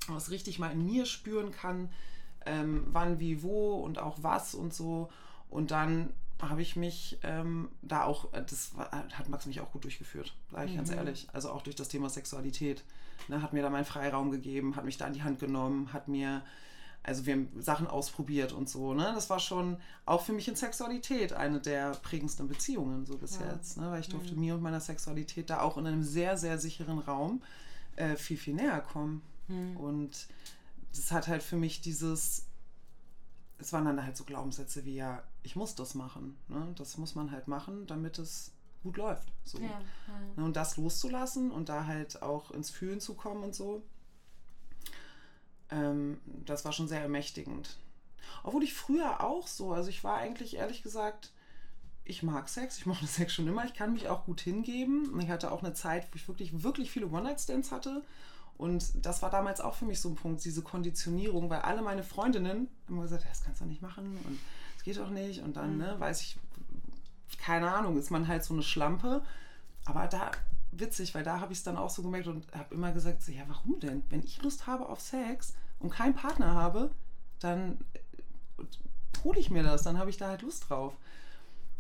was 0.08 0.32
richtig 0.32 0.58
mal 0.58 0.72
in 0.72 0.86
mir 0.86 1.06
spüren 1.06 1.52
kann, 1.52 1.92
ähm, 2.46 2.88
wann, 2.94 3.20
wie, 3.20 3.44
wo 3.44 3.76
und 3.76 4.00
auch 4.00 4.20
was 4.22 4.56
und 4.56 4.74
so. 4.74 5.10
Und 5.50 5.72
dann 5.72 6.14
habe 6.42 6.62
ich 6.62 6.76
mich 6.76 7.18
ähm, 7.24 7.70
da 7.82 8.04
auch, 8.04 8.34
äh, 8.34 8.44
das 8.44 8.76
war, 8.78 8.92
hat 8.92 9.30
Max 9.30 9.46
mich 9.46 9.60
auch 9.60 9.72
gut 9.72 9.84
durchgeführt, 9.84 10.36
sage 10.52 10.66
ich 10.66 10.74
mhm. 10.74 10.78
ganz 10.78 10.92
ehrlich. 10.92 11.28
Also 11.34 11.52
auch 11.52 11.62
durch 11.62 11.76
das 11.76 11.90
Thema 11.90 12.10
Sexualität. 12.10 12.84
Ne, 13.28 13.42
hat 13.42 13.52
mir 13.52 13.62
da 13.62 13.70
meinen 13.70 13.86
Freiraum 13.86 14.32
gegeben, 14.32 14.76
hat 14.76 14.86
mich 14.86 14.98
da 14.98 15.06
an 15.06 15.14
die 15.14 15.24
Hand 15.24 15.40
genommen, 15.40 15.92
hat 15.92 16.08
mir, 16.08 16.44
also 17.04 17.26
wir 17.26 17.34
haben 17.34 17.50
Sachen 17.60 17.88
ausprobiert 17.88 18.54
und 18.54 18.70
so. 18.70 18.94
Ne? 18.94 19.12
Das 19.16 19.30
war 19.30 19.40
schon 19.40 19.78
auch 20.06 20.22
für 20.22 20.34
mich 20.34 20.48
in 20.48 20.56
Sexualität 20.56 21.34
eine 21.34 21.60
der 21.60 21.92
prägendsten 21.92 22.48
Beziehungen 22.48 23.06
so 23.06 23.18
bis 23.18 23.40
ja. 23.40 23.52
jetzt. 23.52 23.78
Ne? 23.78 23.90
Weil 23.90 24.02
ich 24.02 24.10
durfte 24.10 24.34
mhm. 24.34 24.40
mir 24.40 24.56
und 24.56 24.62
meiner 24.62 24.80
Sexualität 24.80 25.50
da 25.50 25.62
auch 25.62 25.78
in 25.78 25.88
einem 25.88 26.04
sehr, 26.04 26.38
sehr 26.38 26.60
sicheren 26.60 27.00
Raum 27.00 27.42
äh, 27.96 28.16
viel, 28.16 28.38
viel 28.38 28.54
näher 28.54 28.80
kommen. 28.82 29.24
Mhm. 29.48 29.78
Und 29.78 30.28
das 30.96 31.12
hat 31.12 31.28
halt 31.28 31.44
für 31.44 31.58
mich 31.58 31.82
dieses, 31.82 32.46
es 33.58 33.74
waren 33.74 33.86
dann 33.86 34.04
halt 34.04 34.16
so 34.16 34.24
Glaubenssätze 34.24 34.86
wie 34.86 34.96
ja, 34.96 35.24
ich 35.48 35.56
muss 35.56 35.76
das 35.76 35.96
machen. 35.96 36.38
Ne? 36.50 36.74
Das 36.76 36.98
muss 36.98 37.16
man 37.16 37.32
halt 37.32 37.48
machen, 37.48 37.88
damit 37.88 38.20
es 38.20 38.52
gut 38.84 38.98
läuft. 38.98 39.32
So. 39.46 39.58
Ja, 39.60 39.70
ja. 39.70 39.80
Ne, 40.36 40.44
und 40.44 40.58
das 40.58 40.76
loszulassen 40.76 41.52
und 41.52 41.70
da 41.70 41.86
halt 41.86 42.22
auch 42.22 42.52
ins 42.52 42.70
Fühlen 42.70 43.00
zu 43.00 43.14
kommen 43.14 43.44
und 43.44 43.56
so, 43.56 43.82
ähm, 45.72 46.20
das 46.46 46.66
war 46.66 46.74
schon 46.74 46.90
sehr 46.90 47.02
ermächtigend. 47.02 47.78
Obwohl 48.44 48.62
ich 48.62 48.74
früher 48.74 49.24
auch 49.24 49.48
so, 49.48 49.72
also 49.72 49.90
ich 49.90 50.04
war 50.04 50.18
eigentlich 50.18 50.58
ehrlich 50.58 50.84
gesagt, 50.84 51.32
ich 52.04 52.24
mag 52.24 52.50
Sex, 52.50 52.78
ich 52.78 52.86
mochte 52.86 53.08
Sex 53.08 53.34
schon 53.34 53.48
immer, 53.48 53.64
ich 53.64 53.74
kann 53.74 53.94
mich 53.94 54.10
auch 54.10 54.26
gut 54.26 54.42
hingeben. 54.42 55.14
Und 55.14 55.22
ich 55.22 55.30
hatte 55.30 55.50
auch 55.50 55.64
eine 55.64 55.74
Zeit, 55.74 56.10
wo 56.12 56.16
ich 56.16 56.28
wirklich, 56.28 56.62
wirklich 56.62 56.92
viele 56.92 57.08
One-Night-Stands 57.08 57.72
hatte. 57.72 58.04
Und 58.58 59.06
das 59.06 59.22
war 59.22 59.30
damals 59.30 59.62
auch 59.62 59.76
für 59.76 59.86
mich 59.86 60.02
so 60.02 60.10
ein 60.10 60.16
Punkt, 60.16 60.44
diese 60.44 60.62
Konditionierung, 60.62 61.50
weil 61.50 61.60
alle 61.60 61.82
meine 61.82 62.04
Freundinnen 62.04 62.68
haben 62.90 63.00
gesagt, 63.00 63.24
das 63.30 63.46
kannst 63.46 63.62
du 63.62 63.66
nicht 63.66 63.82
machen 63.82 64.18
und 64.26 64.40
geht 64.88 64.98
doch 64.98 65.10
nicht. 65.10 65.42
Und 65.42 65.58
dann, 65.58 65.74
mhm. 65.74 65.80
ne, 65.80 65.96
weiß 66.00 66.22
ich, 66.22 66.38
keine 67.38 67.72
Ahnung, 67.74 67.98
ist 67.98 68.10
man 68.10 68.28
halt 68.28 68.44
so 68.44 68.54
eine 68.54 68.64
Schlampe. 68.64 69.22
Aber 69.86 70.08
da, 70.08 70.32
witzig, 70.72 71.14
weil 71.14 71.24
da 71.24 71.40
habe 71.40 71.54
ich 71.54 71.60
es 71.60 71.64
dann 71.64 71.78
auch 71.78 71.90
so 71.90 72.02
gemerkt 72.02 72.28
und 72.28 72.46
habe 72.54 72.74
immer 72.74 72.92
gesagt, 72.92 73.22
so, 73.22 73.32
ja, 73.32 73.44
warum 73.48 73.80
denn? 73.80 74.04
Wenn 74.10 74.24
ich 74.24 74.42
Lust 74.42 74.68
habe 74.68 74.88
auf 74.88 75.00
Sex, 75.00 75.54
und 75.80 75.92
keinen 75.92 76.16
Partner 76.16 76.54
habe, 76.54 76.92
dann 77.40 77.78
hole 79.24 79.40
ich 79.40 79.50
mir 79.50 79.64
das, 79.64 79.84
dann 79.84 79.98
habe 79.98 80.10
ich 80.10 80.18
da 80.18 80.28
halt 80.28 80.42
Lust 80.42 80.70
drauf. 80.70 80.94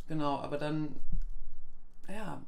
Genau, 0.07 0.39
aber 0.39 0.57
dann, 0.57 0.95
ja, 2.07 2.41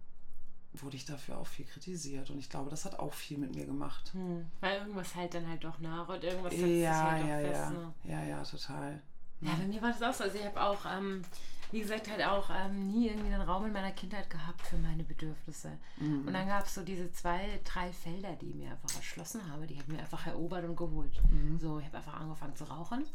wurde 0.73 0.95
ich 0.95 1.05
dafür 1.05 1.37
auch 1.37 1.47
viel 1.47 1.65
kritisiert 1.65 2.29
und 2.29 2.37
ich 2.37 2.49
glaube, 2.49 2.69
das 2.69 2.85
hat 2.85 2.99
auch 2.99 3.13
viel 3.13 3.37
mit 3.37 3.55
mir 3.55 3.65
gemacht. 3.65 4.13
Hm. 4.13 4.45
Weil 4.59 4.79
irgendwas 4.79 5.15
halt 5.15 5.33
dann 5.33 5.47
halt 5.47 5.63
doch 5.63 5.79
nach 5.79 6.07
und 6.07 6.23
irgendwas 6.23 6.53
setzt 6.53 6.67
ja, 6.67 6.93
sich 6.93 7.25
halt 7.25 7.27
ja, 7.27 7.35
auch 7.35 7.41
ja. 7.41 7.49
fest. 7.49 7.71
Ne? 7.71 7.93
Ja, 8.03 8.23
ja, 8.23 8.43
total. 8.43 9.01
Ja, 9.41 9.53
bei 9.53 9.65
mir 9.65 9.81
war 9.81 9.91
das 9.91 10.01
auch 10.01 10.13
so. 10.13 10.23
Also 10.25 10.37
ich 10.37 10.45
habe 10.45 10.61
auch, 10.61 10.85
ähm, 10.85 11.23
wie 11.71 11.79
gesagt, 11.79 12.09
halt 12.09 12.23
auch 12.25 12.49
ähm, 12.49 12.87
nie 12.91 13.07
irgendwie 13.07 13.33
einen 13.33 13.41
Raum 13.41 13.65
in 13.65 13.71
meiner 13.71 13.91
Kindheit 13.91 14.29
gehabt 14.29 14.65
für 14.67 14.77
meine 14.77 15.03
Bedürfnisse. 15.03 15.77
Mhm. 15.97 16.27
Und 16.27 16.33
dann 16.33 16.47
gab 16.47 16.65
es 16.65 16.75
so 16.75 16.81
diese 16.81 17.11
zwei, 17.11 17.59
drei 17.63 17.91
Felder, 17.93 18.35
die 18.35 18.49
ich 18.49 18.55
mir 18.55 18.71
einfach 18.71 18.95
erschlossen 18.95 19.41
habe. 19.51 19.67
Die 19.67 19.75
habe 19.75 19.83
ich 19.87 19.93
mir 19.95 19.99
einfach 19.99 20.25
erobert 20.25 20.65
und 20.65 20.75
geholt. 20.75 21.21
Mhm. 21.31 21.59
So, 21.59 21.79
ich 21.79 21.85
habe 21.85 21.97
einfach 21.97 22.19
angefangen 22.19 22.55
zu 22.55 22.65
rauchen. 22.65 23.05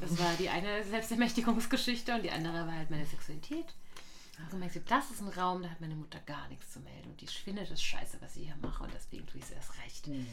Das 0.00 0.18
war 0.18 0.32
die 0.38 0.48
eine 0.48 0.82
Selbstermächtigungsgeschichte 0.84 2.14
und 2.14 2.22
die 2.22 2.30
andere 2.30 2.66
war 2.66 2.72
halt 2.72 2.90
meine 2.90 3.06
Sexualität. 3.06 3.66
Ich 4.32 4.38
habe 4.38 4.50
gemerkt, 4.52 4.74
so, 4.74 4.80
das 4.86 5.10
ist 5.10 5.20
ein 5.20 5.28
Raum, 5.28 5.62
da 5.62 5.68
hat 5.68 5.80
meine 5.80 5.96
Mutter 5.96 6.20
gar 6.20 6.48
nichts 6.48 6.72
zu 6.72 6.80
melden. 6.80 7.10
Und 7.10 7.20
die 7.20 7.26
findet 7.26 7.70
es 7.70 7.82
scheiße, 7.82 8.18
was 8.20 8.36
ich 8.36 8.44
hier 8.44 8.56
mache. 8.62 8.84
Und 8.84 8.94
deswegen 8.94 9.26
tue 9.26 9.38
ich 9.38 9.44
es 9.44 9.50
erst 9.50 9.76
recht. 9.84 10.06
Mhm. 10.06 10.26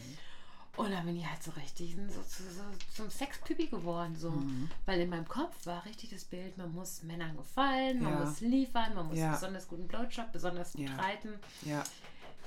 Und 0.78 0.92
dann 0.92 1.06
bin 1.06 1.16
ich 1.16 1.26
halt 1.26 1.42
so 1.42 1.52
richtig 1.52 1.96
so, 1.96 2.22
so, 2.22 2.44
so 2.52 2.64
zum 2.94 3.10
Sexpübi 3.10 3.68
geworden. 3.68 4.16
So. 4.18 4.32
Mhm. 4.32 4.70
Weil 4.86 5.00
in 5.02 5.10
meinem 5.10 5.28
Kopf 5.28 5.66
war 5.66 5.86
richtig 5.86 6.10
das 6.10 6.26
Bild, 6.26 6.58
man 6.58 6.74
muss 6.74 7.02
Männern 7.04 7.36
gefallen, 7.38 8.02
man 8.04 8.14
Ja. 8.14 8.20
muss 8.26 8.42
liefern, 8.42 8.94
man 8.94 9.08
muss 9.08 9.18
Ja. 9.18 9.32
besonders 9.32 9.68
guten 9.68 9.88
Blowjob, 9.88 10.32
besonders 10.34 10.74
gut 10.74 10.90
Ja. 10.90 10.96
reiten. 10.98 11.30
Ja, 11.64 11.84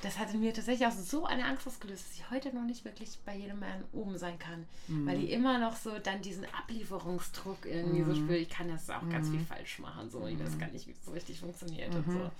Das 0.00 0.16
hatte 0.16 0.36
mir 0.38 0.54
tatsächlich 0.54 0.86
auch 0.86 0.92
so 0.92 1.24
eine 1.26 1.44
Angst 1.44 1.66
ausgelöst, 1.66 2.04
dass 2.06 2.14
ich 2.14 2.30
heute 2.30 2.54
noch 2.54 2.62
nicht 2.62 2.84
wirklich 2.84 3.18
bei 3.26 3.34
jedem 3.36 3.58
Mann 3.58 3.82
oben 3.92 4.16
sein 4.16 4.38
kann. 4.38 4.64
Mhm. 4.86 5.06
Weil 5.08 5.24
ich 5.24 5.30
immer 5.32 5.58
noch 5.58 5.74
so 5.74 5.98
dann 5.98 6.22
diesen 6.22 6.44
Ablieferungsdruck 6.54 7.66
irgendwie 7.66 8.04
so 8.04 8.14
spüre. 8.14 8.36
Ich 8.36 8.48
kann 8.48 8.68
das 8.68 8.88
auch 8.90 9.02
Mhm. 9.02 9.10
ganz 9.10 9.28
viel 9.28 9.40
falsch 9.44 9.80
machen. 9.80 10.08
So. 10.08 10.24
Ich 10.28 10.38
weiß 10.38 10.56
gar 10.56 10.68
nicht, 10.68 10.86
wie 10.86 10.92
es 10.92 11.04
so 11.04 11.10
richtig 11.10 11.40
funktioniert 11.40 11.92
und 11.92 12.04
so. 12.12 12.30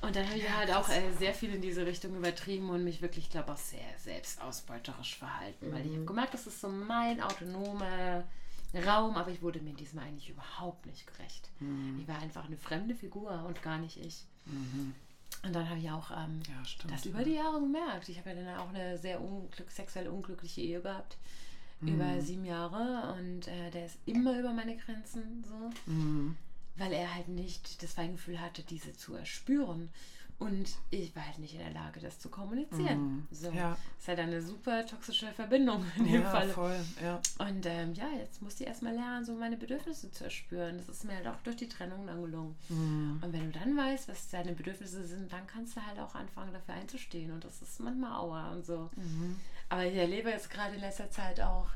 Mhm. 0.00 0.06
Und 0.08 0.16
dann 0.16 0.26
habe 0.28 0.38
ich 0.38 0.50
halt 0.50 0.70
auch 0.72 0.88
äh, 0.88 1.12
sehr 1.18 1.34
viel 1.34 1.54
in 1.54 1.60
diese 1.62 1.84
Richtung 1.86 2.14
übertrieben 2.16 2.70
und 2.70 2.84
mich 2.84 3.02
wirklich, 3.02 3.24
ich 3.26 3.30
glaube, 3.30 3.52
auch 3.52 3.58
sehr 3.58 3.80
selbstausbeuterisch 3.98 5.16
verhalten. 5.16 5.72
Weil 5.72 5.82
ich 5.82 5.90
Mhm. 5.92 5.96
habe 5.96 6.04
gemerkt, 6.06 6.34
das 6.34 6.46
ist 6.46 6.60
so 6.60 6.68
mein 6.68 7.20
autonomer 7.20 8.24
Raum, 8.86 9.16
aber 9.16 9.30
ich 9.30 9.42
wurde 9.42 9.60
mir 9.60 9.74
diesmal 9.74 10.06
eigentlich 10.06 10.30
überhaupt 10.30 10.86
nicht 10.86 11.06
gerecht. 11.06 11.50
Mhm. 11.60 11.98
Ich 12.00 12.08
war 12.08 12.18
einfach 12.20 12.44
eine 12.44 12.56
fremde 12.56 12.94
Figur 12.94 13.44
und 13.46 13.62
gar 13.62 13.78
nicht 13.78 13.96
ich. 13.96 14.24
Und 15.42 15.52
dann 15.54 15.68
habe 15.68 15.78
ich 15.80 15.90
auch 15.90 16.10
ähm, 16.10 16.40
ja, 16.48 16.64
stimmt. 16.64 16.92
das 16.92 17.04
über 17.06 17.22
die 17.24 17.34
Jahre 17.34 17.60
gemerkt. 17.60 18.08
Ich 18.08 18.18
habe 18.18 18.30
ja 18.30 18.36
dann 18.36 18.56
auch 18.58 18.68
eine 18.70 18.98
sehr 18.98 19.20
unglück 19.20 19.70
sexuell 19.70 20.08
unglückliche 20.08 20.60
Ehe 20.60 20.80
gehabt. 20.80 21.16
Über 21.82 22.20
sieben 22.20 22.44
Jahre 22.44 23.14
und 23.18 23.48
äh, 23.48 23.70
der 23.70 23.86
ist 23.86 23.96
immer 24.04 24.38
über 24.38 24.52
meine 24.52 24.76
Grenzen 24.76 25.42
so 25.48 25.70
Mhm. 25.90 26.36
Weil 26.76 26.92
er 26.92 27.14
halt 27.14 27.28
nicht 27.28 27.82
das 27.82 27.92
Feingefühl 27.94 28.40
hatte, 28.40 28.62
diese 28.62 28.92
zu 28.92 29.14
erspüren. 29.14 29.90
Und 30.38 30.70
ich 30.88 31.14
war 31.14 31.26
halt 31.26 31.38
nicht 31.38 31.52
in 31.52 31.60
der 31.60 31.72
Lage, 31.72 32.00
das 32.00 32.18
zu 32.18 32.30
kommunizieren. 32.30 32.98
Mhm. 32.98 33.28
So. 33.30 33.50
Ja. 33.50 33.76
Ist 33.98 34.08
halt 34.08 34.20
eine 34.20 34.40
super 34.40 34.86
toxische 34.86 35.26
Verbindung 35.32 35.84
in 35.98 36.04
dem 36.06 36.22
Ja, 36.22 36.30
Fall. 36.30 36.48
voll, 36.48 36.80
ja. 37.02 37.20
Und 37.38 37.66
ähm, 37.66 37.92
ja, 37.92 38.08
jetzt 38.18 38.40
musste 38.40 38.62
ich 38.62 38.70
erstmal 38.70 38.94
lernen, 38.94 39.22
so 39.22 39.34
meine 39.34 39.58
Bedürfnisse 39.58 40.10
zu 40.10 40.24
erspüren. 40.24 40.78
Das 40.78 40.88
ist 40.88 41.04
mir 41.04 41.14
halt 41.16 41.26
auch 41.26 41.36
durch 41.44 41.56
die 41.56 41.68
Trennung 41.68 42.06
dann 42.06 42.22
gelungen. 42.22 42.56
Mhm. 42.70 43.20
Und 43.22 43.32
wenn 43.34 43.52
du 43.52 43.58
dann 43.58 43.76
weißt, 43.76 44.08
was 44.08 44.30
deine 44.30 44.52
Bedürfnisse 44.52 45.04
sind, 45.06 45.30
dann 45.30 45.46
kannst 45.46 45.76
du 45.76 45.84
halt 45.84 45.98
auch 45.98 46.14
anfangen, 46.14 46.54
dafür 46.54 46.74
einzustehen. 46.74 47.32
Und 47.32 47.44
das 47.44 47.60
ist 47.60 47.78
manchmal 47.78 48.12
Aua 48.18 48.52
und 48.52 48.64
so. 48.64 48.88
Mhm. 48.96 49.36
Aber 49.68 49.84
ich 49.84 49.94
erlebe 49.94 50.30
jetzt 50.30 50.48
gerade 50.48 50.74
in 50.74 50.80
letzter 50.80 51.10
Zeit 51.10 51.38
auch 51.42 51.68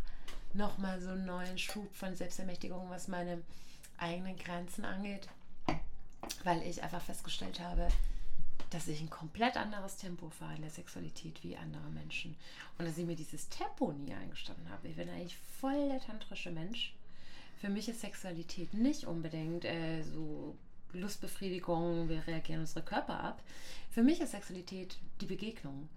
nochmal 0.54 1.02
so 1.02 1.10
einen 1.10 1.26
neuen 1.26 1.58
Schub 1.58 1.94
von 1.94 2.14
Selbstermächtigung, 2.16 2.88
was 2.88 3.08
meine 3.08 3.42
eigenen 3.98 4.36
Grenzen 4.36 4.84
angeht. 4.84 5.28
Weil 6.42 6.62
ich 6.62 6.82
einfach 6.82 7.02
festgestellt 7.02 7.60
habe, 7.60 7.88
dass 8.70 8.88
ich 8.88 9.00
ein 9.00 9.10
komplett 9.10 9.56
anderes 9.56 9.96
Tempo 9.96 10.30
fahre 10.30 10.56
in 10.56 10.62
der 10.62 10.70
Sexualität 10.70 11.42
wie 11.42 11.56
andere 11.56 11.88
Menschen. 11.90 12.36
Und 12.78 12.86
dass 12.86 12.98
ich 12.98 13.06
mir 13.06 13.16
dieses 13.16 13.48
Tempo 13.48 13.92
nie 13.92 14.14
eingestanden 14.14 14.68
habe. 14.70 14.88
Ich 14.88 14.96
bin 14.96 15.08
eigentlich 15.08 15.36
voll 15.60 15.88
der 15.88 16.00
tantrische 16.00 16.50
Mensch. 16.50 16.94
Für 17.60 17.68
mich 17.68 17.88
ist 17.88 18.00
Sexualität 18.00 18.74
nicht 18.74 19.04
unbedingt 19.04 19.64
äh, 19.64 20.02
so 20.02 20.56
Lustbefriedigung, 21.00 22.08
wir 22.08 22.26
reagieren 22.26 22.60
unsere 22.60 22.84
Körper 22.84 23.20
ab. 23.20 23.42
Für 23.90 24.02
mich 24.02 24.20
ist 24.20 24.32
Sexualität 24.32 24.98
die 25.20 25.26
Begegnung 25.26 25.88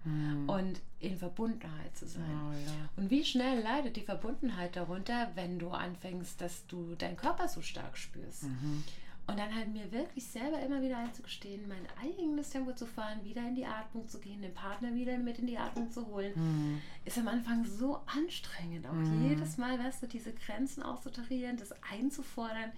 und 0.46 0.80
in 1.00 1.16
Verbundenheit 1.18 1.96
zu 1.96 2.06
sein. 2.06 2.22
Oh, 2.30 2.52
ja. 2.52 2.88
Und 2.96 3.10
wie 3.10 3.24
schnell 3.24 3.60
leidet 3.60 3.96
die 3.96 4.02
Verbundenheit 4.02 4.76
darunter, 4.76 5.32
wenn 5.34 5.58
du 5.58 5.70
anfängst, 5.70 6.40
dass 6.40 6.64
du 6.68 6.94
deinen 6.94 7.16
Körper 7.16 7.48
so 7.48 7.60
stark 7.60 7.96
spürst. 7.98 8.44
Und 8.44 9.38
dann 9.38 9.54
halt 9.54 9.68
mir 9.72 9.90
wirklich 9.92 10.24
selber 10.26 10.58
immer 10.60 10.80
wieder 10.80 10.96
einzugestehen, 10.98 11.68
mein 11.68 11.86
eigenes 12.00 12.48
Tempo 12.50 12.72
zu 12.72 12.86
fahren, 12.86 13.22
wieder 13.24 13.42
in 13.42 13.56
die 13.56 13.66
Atmung 13.66 14.08
zu 14.08 14.20
gehen, 14.20 14.40
den 14.40 14.54
Partner 14.54 14.94
wieder 14.94 15.18
mit 15.18 15.38
in 15.38 15.46
die 15.46 15.58
Atmung 15.58 15.90
zu 15.90 16.06
holen, 16.06 16.32
Mhm. 16.34 16.80
ist 17.04 17.18
am 17.18 17.28
Anfang 17.28 17.64
so 17.66 18.00
anstrengend. 18.06 18.86
Auch 18.86 19.28
jedes 19.28 19.58
Mal, 19.58 19.78
weißt 19.78 20.02
du, 20.04 20.06
diese 20.06 20.32
Grenzen 20.32 20.82
auszutarieren, 20.82 21.56
das 21.58 21.74
einzufordern. 21.92 22.70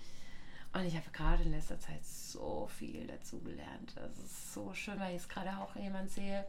Und 0.73 0.85
ich 0.87 0.95
habe 0.95 1.11
gerade 1.13 1.43
in 1.43 1.51
letzter 1.51 1.81
Zeit 1.81 2.05
so 2.05 2.69
viel 2.79 3.07
dazu 3.07 3.41
gelernt. 3.41 3.93
Das 3.97 4.17
ist 4.19 4.55
so 4.55 4.73
schön, 4.73 4.99
weil 5.01 5.15
ich 5.15 5.23
jetzt 5.23 5.29
gerade 5.29 5.51
auch 5.59 5.75
jemand 5.75 6.11
sehe, 6.11 6.45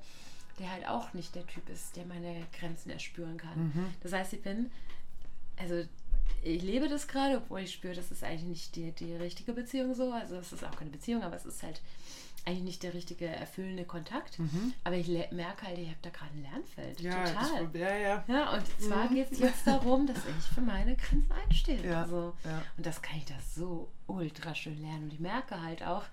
der 0.59 0.71
halt 0.71 0.87
auch 0.87 1.13
nicht 1.13 1.33
der 1.33 1.47
Typ 1.47 1.67
ist, 1.69 1.95
der 1.95 2.05
meine 2.05 2.45
Grenzen 2.57 2.91
erspüren 2.91 3.37
kann. 3.37 3.71
Das 4.03 4.13
heißt, 4.13 4.33
ich 4.33 4.43
bin, 4.43 4.69
also 5.57 5.83
ich 6.43 6.61
lebe 6.61 6.87
das 6.87 7.07
gerade, 7.07 7.37
obwohl 7.37 7.61
ich 7.61 7.73
spüre, 7.73 7.95
das 7.95 8.11
ist 8.11 8.23
eigentlich 8.23 8.47
nicht 8.47 8.75
die, 8.75 8.91
die 8.91 9.15
richtige 9.15 9.53
Beziehung 9.53 9.95
so. 9.95 10.11
Also 10.11 10.35
es 10.37 10.53
ist 10.53 10.63
auch 10.63 10.75
keine 10.75 10.91
Beziehung, 10.91 11.23
aber 11.23 11.35
es 11.35 11.45
ist 11.45 11.63
halt 11.63 11.81
eigentlich 12.45 12.63
nicht 12.63 12.83
der 12.83 12.93
richtige 12.93 13.27
erfüllende 13.27 13.85
Kontakt. 13.85 14.37
Aber 14.83 14.95
ich 14.95 15.07
merke 15.31 15.67
halt, 15.67 15.77
ich 15.77 15.87
habe 15.87 15.97
da 16.01 16.09
gerade 16.09 16.31
ein 16.33 16.41
Lernfeld. 16.41 17.01
Ja, 17.01 17.25
Total. 17.25 17.69
Ich, 17.73 17.79
ja, 17.79 17.95
ja. 17.95 18.23
Ja, 18.27 18.53
und 18.53 18.63
zwar 18.79 19.07
geht 19.07 19.31
es 19.31 19.39
jetzt 19.39 19.67
darum, 19.67 20.07
dass 20.07 20.17
ich 20.17 20.45
für 20.53 20.61
meine 20.61 20.95
Grenzen 20.95 21.31
einstehe. 21.31 21.85
Ja, 21.85 22.07
so. 22.07 22.33
ja. 22.43 22.63
Und 22.77 22.85
das 22.85 23.01
kann 23.01 23.17
ich 23.17 23.25
das 23.25 23.55
so 23.55 23.89
ultra 24.07 24.55
schön 24.55 24.81
lernen. 24.81 25.03
Und 25.03 25.13
ich 25.13 25.19
merke 25.19 25.61
halt 25.61 25.83
auch, 25.83 26.03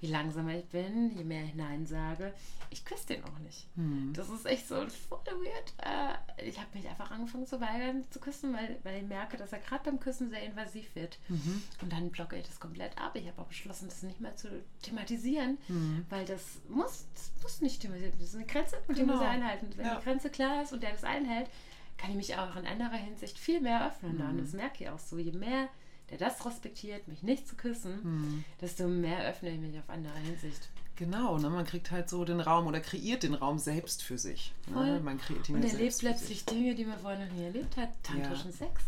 je 0.00 0.10
langsamer 0.10 0.54
ich 0.56 0.64
bin, 0.66 1.16
je 1.16 1.24
mehr 1.24 1.44
ich 1.44 1.54
Nein 1.54 1.86
sage, 1.86 2.32
ich 2.70 2.84
küsse 2.84 3.06
den 3.08 3.24
auch 3.24 3.38
nicht. 3.40 3.66
Hm. 3.76 4.12
Das 4.14 4.28
ist 4.28 4.46
echt 4.46 4.68
so 4.68 4.76
voll 5.08 5.18
weird. 5.26 5.74
Äh, 5.78 6.46
ich 6.48 6.58
habe 6.58 6.68
mich 6.74 6.86
einfach 6.88 7.10
angefangen 7.10 7.46
zu 7.46 7.60
weigern 7.60 8.04
zu 8.10 8.20
küssen, 8.20 8.52
weil, 8.54 8.78
weil 8.84 9.02
ich 9.02 9.08
merke, 9.08 9.36
dass 9.36 9.52
er 9.52 9.58
gerade 9.58 9.84
beim 9.84 9.98
Küssen 10.00 10.30
sehr 10.30 10.42
invasiv 10.44 10.94
wird. 10.94 11.18
Mhm. 11.28 11.62
Und 11.82 11.92
dann 11.92 12.10
blocke 12.10 12.36
ich 12.36 12.46
das 12.46 12.60
komplett 12.60 12.96
ab. 12.98 13.16
Ich 13.16 13.26
habe 13.26 13.40
auch 13.40 13.46
beschlossen, 13.46 13.88
das 13.88 14.02
nicht 14.02 14.20
mehr 14.20 14.36
zu 14.36 14.48
thematisieren, 14.82 15.58
Mhm. 15.68 16.04
weil 16.10 16.24
das 16.26 16.60
muss, 16.68 17.06
das 17.14 17.32
muss 17.42 17.60
nicht 17.60 17.80
thematisiert 17.80 18.12
werden. 18.12 18.20
Das 18.20 18.28
ist 18.30 18.36
eine 18.36 18.46
Grenze 18.46 18.76
und 18.86 18.96
die 18.96 19.00
Genau. 19.00 19.14
muss 19.14 19.22
er 19.22 19.30
einhalten. 19.30 19.68
Wenn 19.76 19.86
Ja. 19.86 19.96
die 19.96 20.04
Grenze 20.04 20.30
klar 20.30 20.62
ist 20.62 20.72
und 20.72 20.82
der 20.82 20.92
das 20.92 21.04
einhält, 21.04 21.48
kann 21.96 22.10
ich 22.10 22.16
mich 22.16 22.36
auch 22.36 22.54
in 22.54 22.66
anderer 22.66 22.96
Hinsicht 22.96 23.38
viel 23.38 23.60
mehr 23.60 23.86
öffnen. 23.88 24.18
Mhm. 24.18 24.28
Und 24.30 24.40
das 24.42 24.52
merke 24.52 24.84
ich 24.84 24.90
auch 24.90 24.98
so. 25.00 25.18
Je 25.18 25.32
mehr 25.32 25.68
der 26.10 26.18
das 26.18 26.44
respektiert, 26.44 27.06
mich 27.08 27.22
nicht 27.22 27.46
zu 27.48 27.54
küssen, 27.56 28.00
Mhm. 28.02 28.44
desto 28.60 28.88
mehr 28.88 29.28
öffne 29.28 29.50
ich 29.50 29.60
mich 29.60 29.78
auf 29.78 29.88
andere 29.88 30.16
Hinsicht. 30.18 30.68
Genau, 30.96 31.38
ne? 31.38 31.48
man 31.48 31.64
kriegt 31.64 31.90
halt 31.92 32.08
so 32.10 32.24
den 32.24 32.40
Raum 32.40 32.66
oder 32.66 32.80
kreiert 32.80 33.22
den 33.22 33.34
Raum 33.34 33.58
selbst 33.58 34.02
für 34.02 34.18
sich. 34.18 34.52
Ne? 34.66 35.00
Man 35.02 35.18
kreiert 35.18 35.48
ihn 35.48 35.54
Und 35.56 35.62
ja 35.62 35.68
er 35.68 35.76
lebt 35.78 35.92
selbst 35.92 36.00
für 36.00 36.06
plötzlich 36.06 36.44
Dinge, 36.44 36.74
die 36.74 36.84
man 36.84 36.98
vorher 36.98 37.24
noch 37.24 37.32
nie 37.32 37.44
erlebt 37.44 37.76
hat. 37.76 37.90
Tantrischen 38.02 38.52
Sex. 38.52 38.82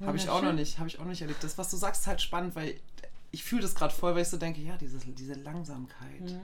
Habe 0.00 0.16
ich 0.16 0.28
auch 0.28 0.42
noch 0.42 0.52
nicht, 0.52 0.78
habe 0.78 0.88
ich 0.88 0.96
auch 0.98 1.04
noch 1.04 1.10
nicht 1.10 1.22
erlebt. 1.22 1.42
Das, 1.42 1.56
was 1.56 1.70
du 1.70 1.76
sagst, 1.76 2.02
ist 2.02 2.06
halt 2.06 2.20
spannend, 2.20 2.54
weil 2.54 2.78
ich 3.30 3.44
fühle 3.44 3.62
das 3.62 3.74
gerade 3.74 3.94
voll, 3.94 4.14
weil 4.14 4.22
ich 4.22 4.28
so 4.28 4.36
denke, 4.36 4.60
ja, 4.60 4.76
dieses, 4.76 5.04
diese 5.06 5.34
Langsamkeit. 5.34 6.20
Mhm. 6.20 6.40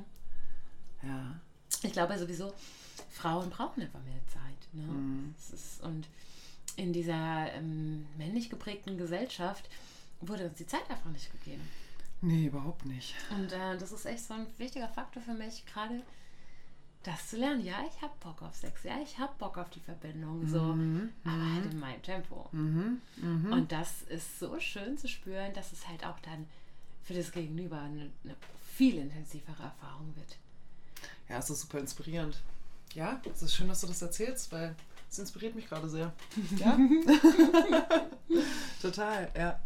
Ja. 1.03 1.41
Ich 1.83 1.93
glaube 1.93 2.19
sowieso, 2.19 2.53
Frauen 3.11 3.51
brauchen 3.51 3.83
einfach 3.83 4.03
mehr 4.05 4.21
Zeit. 4.33 4.73
Ne? 4.73 4.83
Mhm. 4.85 5.35
Ist, 5.53 5.83
und 5.83 6.07
in 6.77 6.93
dieser 6.93 7.53
ähm, 7.53 8.07
männlich 8.17 8.49
geprägten 8.49 8.97
Gesellschaft 8.97 9.69
wurde 10.21 10.47
uns 10.49 10.59
die 10.59 10.67
Zeit 10.67 10.89
einfach 10.91 11.11
nicht 11.11 11.31
gegeben. 11.33 11.67
Nee, 12.21 12.47
überhaupt 12.47 12.85
nicht. 12.85 13.15
Und 13.31 13.53
äh, 13.53 13.77
das 13.79 13.93
ist 13.93 14.05
echt 14.07 14.25
so 14.25 14.35
ein 14.35 14.47
wichtiger 14.59 14.89
Faktor 14.89 15.23
für 15.23 15.35
mich, 15.35 15.65
gerade 15.67 16.03
das 17.05 17.29
zu 17.29 17.37
lernen. 17.37 17.65
Ja, 17.65 17.77
ich 17.87 18.03
habe 18.03 18.13
Bock 18.21 18.43
auf 18.43 18.57
Sex, 18.57 18.83
ja, 18.83 18.99
ich 19.01 19.19
habe 19.19 19.33
Bock 19.39 19.57
auf 19.57 19.71
die 19.71 19.81
Verbindung, 19.81 20.47
so, 20.49 20.61
Mhm. 20.61 21.11
aber 21.25 21.55
halt 21.55 21.73
in 21.73 21.79
meinem 21.79 22.03
Tempo. 22.03 22.49
Mhm. 22.53 23.01
Mhm. 23.17 23.53
Und 23.53 23.71
das 23.73 24.03
ist 24.03 24.41
so 24.41 24.59
schön 24.59 24.99
zu 24.99 25.07
spüren, 25.07 25.55
dass 25.55 25.73
es 25.73 25.87
halt 25.87 26.05
auch 26.05 26.19
dann 26.21 26.47
für 27.05 27.15
das 27.15 27.31
Gegenüber 27.31 27.81
eine, 27.81 28.11
eine 28.25 28.37
viel 28.75 28.99
intensivere 28.99 29.63
Erfahrung 29.63 30.13
wird. 30.17 30.37
Ja, 31.29 31.39
es 31.39 31.49
ist 31.51 31.61
super 31.61 31.79
inspirierend. 31.79 32.41
Ja, 32.95 33.21
es 33.33 33.43
ist 33.43 33.55
schön, 33.55 33.69
dass 33.69 33.83
du 33.83 33.87
das 33.87 34.03
erzählst, 34.03 34.51
weil 34.51 34.75
es 35.11 35.19
inspiriert 35.21 35.55
mich 35.55 35.69
gerade 35.69 35.89
sehr. 35.89 36.13
Ja? 36.57 36.77
Total, 38.83 39.31
ja. 39.37 39.61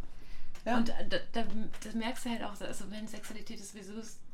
Ja. 0.65 0.77
Und 0.77 0.89
äh, 0.91 1.09
da, 1.09 1.19
da, 1.33 1.45
das 1.83 1.95
merkst 1.95 2.25
du 2.25 2.31
halt 2.31 2.43
auch, 2.43 2.61
also 2.61 2.91
wenn 2.91 3.09
Sexualität 3.09 3.59
ist 3.61 3.73
sowieso 3.73 3.93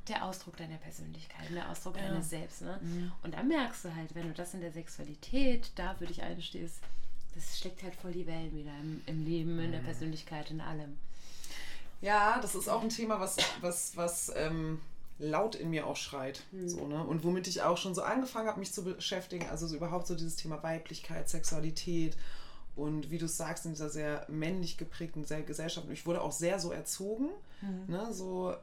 der 0.08 0.24
Ausdruck 0.24 0.56
deiner 0.56 0.76
Persönlichkeit, 0.76 1.50
der 1.54 1.68
Ausdruck 1.70 1.96
Ja. 1.96 2.08
deines 2.08 2.30
Selbst. 2.30 2.62
Ne? 2.62 2.78
Mhm. 2.82 3.12
Und 3.22 3.34
dann 3.34 3.48
merkst 3.48 3.84
du 3.84 3.94
halt, 3.94 4.14
wenn 4.14 4.28
du 4.28 4.34
das 4.34 4.54
in 4.54 4.60
der 4.60 4.72
Sexualität 4.72 5.70
da 5.74 5.94
für 5.94 6.06
dich 6.06 6.22
einstehst, 6.22 6.80
das 7.34 7.58
schlägt 7.58 7.82
halt 7.82 7.94
voll 7.94 8.12
die 8.12 8.26
Wellen 8.26 8.52
wieder 8.54 8.72
im, 8.82 9.02
im 9.06 9.24
Leben, 9.24 9.58
in 9.60 9.72
der 9.72 9.78
Persönlichkeit, 9.80 10.50
in 10.50 10.60
allem. 10.60 10.96
Ja, 12.00 12.40
das 12.40 12.54
ist 12.54 12.68
auch 12.68 12.82
ein 12.82 12.88
Thema, 12.88 13.20
was, 13.20 13.36
was, 13.60 13.96
was 13.96 14.32
ähm, 14.36 14.80
laut 15.18 15.54
in 15.54 15.70
mir 15.70 15.86
auch 15.86 15.96
schreit. 15.96 16.42
Mhm. 16.52 16.68
So, 16.68 16.86
ne? 16.86 17.02
Und 17.04 17.24
womit 17.24 17.46
ich 17.46 17.62
auch 17.62 17.76
schon 17.76 17.94
so 17.94 18.02
angefangen 18.02 18.48
habe, 18.48 18.58
mich 18.60 18.72
zu 18.72 18.84
beschäftigen. 18.84 19.48
Also 19.48 19.66
so 19.66 19.76
überhaupt 19.76 20.06
so 20.06 20.14
dieses 20.14 20.36
Thema 20.36 20.62
Weiblichkeit, 20.62 21.28
Sexualität 21.28 22.16
und 22.78 23.10
wie 23.10 23.18
du 23.18 23.26
sagst, 23.26 23.66
in 23.66 23.72
dieser 23.72 23.90
sehr 23.90 24.24
männlich 24.28 24.78
geprägten 24.78 25.22
Gesellschaft. 25.22 25.88
Ich 25.90 26.06
wurde 26.06 26.22
auch 26.22 26.32
sehr 26.32 26.60
so 26.60 26.70
erzogen. 26.70 27.28
Mhm. 27.60 27.84
Ne? 27.92 28.12
So, 28.12 28.54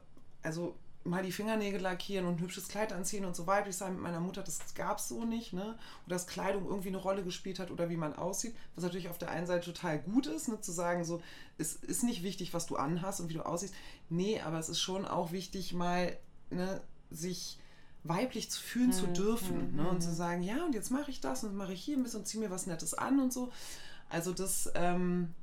also 0.42 0.76
mal 1.04 1.22
die 1.22 1.32
Fingernägel 1.32 1.82
lackieren 1.82 2.26
und 2.26 2.36
ein 2.36 2.40
hübsches 2.40 2.68
Kleid 2.68 2.92
anziehen 2.92 3.26
und 3.26 3.36
so 3.36 3.46
weiblich 3.46 3.76
sein 3.76 3.94
mit 3.94 4.02
meiner 4.02 4.20
Mutter, 4.20 4.42
das 4.42 4.74
gab 4.74 4.98
es 4.98 5.08
so 5.08 5.24
nicht, 5.24 5.54
ne? 5.54 5.78
Und 6.06 6.12
dass 6.12 6.26
Kleidung 6.26 6.66
irgendwie 6.66 6.88
eine 6.88 6.98
Rolle 6.98 7.24
gespielt 7.24 7.60
hat 7.60 7.70
oder 7.70 7.90
wie 7.90 7.96
man 7.96 8.16
aussieht, 8.16 8.56
was 8.74 8.84
natürlich 8.84 9.10
auf 9.10 9.20
der 9.20 9.30
einen 9.30 9.46
Seite 9.46 9.72
total 9.72 10.00
gut 10.00 10.26
ist, 10.26 10.48
ne? 10.48 10.60
zu 10.62 10.72
sagen, 10.72 11.04
so, 11.04 11.22
es 11.60 11.76
ist 11.76 12.04
nicht 12.04 12.24
wichtig, 12.24 12.56
was 12.56 12.66
du 12.66 12.76
anhast 12.76 13.22
und 13.22 13.30
wie 13.30 13.36
du 13.36 13.46
aussiehst. 13.46 13.76
Nee, 14.10 14.42
aber 14.42 14.58
es 14.58 14.68
ist 14.68 14.80
schon 14.80 15.06
auch 15.06 15.32
wichtig, 15.32 15.74
mal 15.74 16.18
ne, 16.50 16.82
sich 17.12 17.60
weiblich 18.04 18.50
zu 18.50 18.62
fühlen 18.62 18.92
hm, 18.92 18.98
zu 18.98 19.08
dürfen 19.08 19.76
ne? 19.76 19.88
und 19.88 20.02
zu 20.02 20.10
hm. 20.10 20.16
sagen, 20.16 20.44
ja, 20.44 20.66
und 20.66 20.74
jetzt 20.74 20.90
mache 20.90 21.12
ich 21.12 21.22
das 21.22 21.44
und 21.44 21.56
mache 21.56 21.74
ich 21.74 21.84
hier 21.84 21.98
ein 21.98 22.04
bisschen 22.04 22.22
und 22.22 22.26
ziehe 22.26 22.44
mir 22.44 22.50
was 22.50 22.66
Nettes 22.66 22.96
an 22.96 23.20
und 23.20 23.32
so. 23.32 23.52
Also 24.10 24.34
das 24.34 24.72
ähm, 24.76 25.34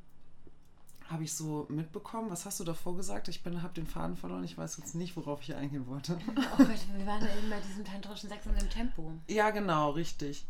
habe 1.09 1.25
ich 1.25 1.35
so 1.35 1.67
mitbekommen. 1.69 2.31
Was 2.31 2.47
hast 2.47 2.61
du 2.61 2.65
davor 2.65 2.97
gesagt? 2.97 3.29
Ich 3.29 3.43
habe 3.45 3.75
den 3.75 3.87
Faden 3.87 4.17
verloren. 4.17 4.45
Ich 4.45 4.57
weiß 4.57 4.79
jetzt 4.79 4.95
nicht, 4.95 5.17
worauf 5.17 5.43
ich 5.43 5.55
eingehen 5.55 5.87
wollte. 5.87 6.19
Oh 6.37 6.57
Gott, 6.59 6.69
wir 6.97 7.07
waren 7.07 7.23
ja 7.23 7.37
eben 7.37 7.51
bei 7.51 7.61
diesem 7.61 7.85
tantrischen 7.85 8.29
Sex 8.29 8.47
und 8.47 8.61
dem 8.61 8.71
Tempo. 8.71 9.13
Ja, 9.29 9.51
genau, 9.51 9.91
richtig. 9.91 10.45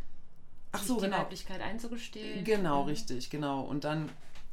Ach 0.72 0.82
so, 0.82 0.96
die 0.96 1.02
genau. 1.02 1.18
Weiblichkeit 1.18 1.60
einzugestehen. 1.60 2.44
Genau, 2.44 2.82
mhm. 2.82 2.88
richtig, 2.88 3.30
genau. 3.30 3.60
Und 3.62 3.84
dann 3.84 4.08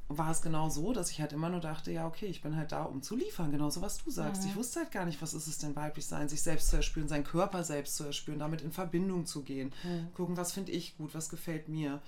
war 0.10 0.32
es 0.32 0.42
genau 0.42 0.70
so, 0.70 0.92
dass 0.92 1.12
ich 1.12 1.22
halt 1.22 1.34
immer 1.34 1.50
nur 1.50 1.60
dachte, 1.60 1.92
ja, 1.92 2.08
okay, 2.08 2.26
ich 2.26 2.42
bin 2.42 2.56
halt 2.56 2.72
da, 2.72 2.84
um 2.84 3.04
zu 3.04 3.16
liefern, 3.16 3.52
genauso 3.52 3.82
was 3.82 4.04
du 4.04 4.10
sagst. 4.10 4.42
Mhm. 4.42 4.50
Ich 4.50 4.56
wusste 4.56 4.80
halt 4.80 4.92
gar 4.92 5.06
nicht, 5.06 5.22
was 5.22 5.36
ist 5.36 5.48
es 5.48 5.60
denn 5.60 5.76
weiblich 5.76 6.08
sein, 6.08 6.28
sich 6.28 6.42
selbst 6.42 6.70
zu 6.70 6.78
erspüren, 6.78 7.08
seinen 7.08 7.24
Körper 7.24 7.64
selbst 7.64 7.96
zu 7.96 8.04
erspüren, 8.04 8.40
damit 8.40 8.62
in 8.62 8.72
Verbindung 8.72 9.28
zu 9.28 9.44
gehen, 9.44 9.72
mhm. 9.84 10.12
gucken, 10.16 10.36
was 10.36 10.52
finde 10.52 10.72
ich 10.72 10.98
gut, 10.98 11.14
was 11.14 11.30
gefällt 11.30 11.70
mir. 11.70 12.02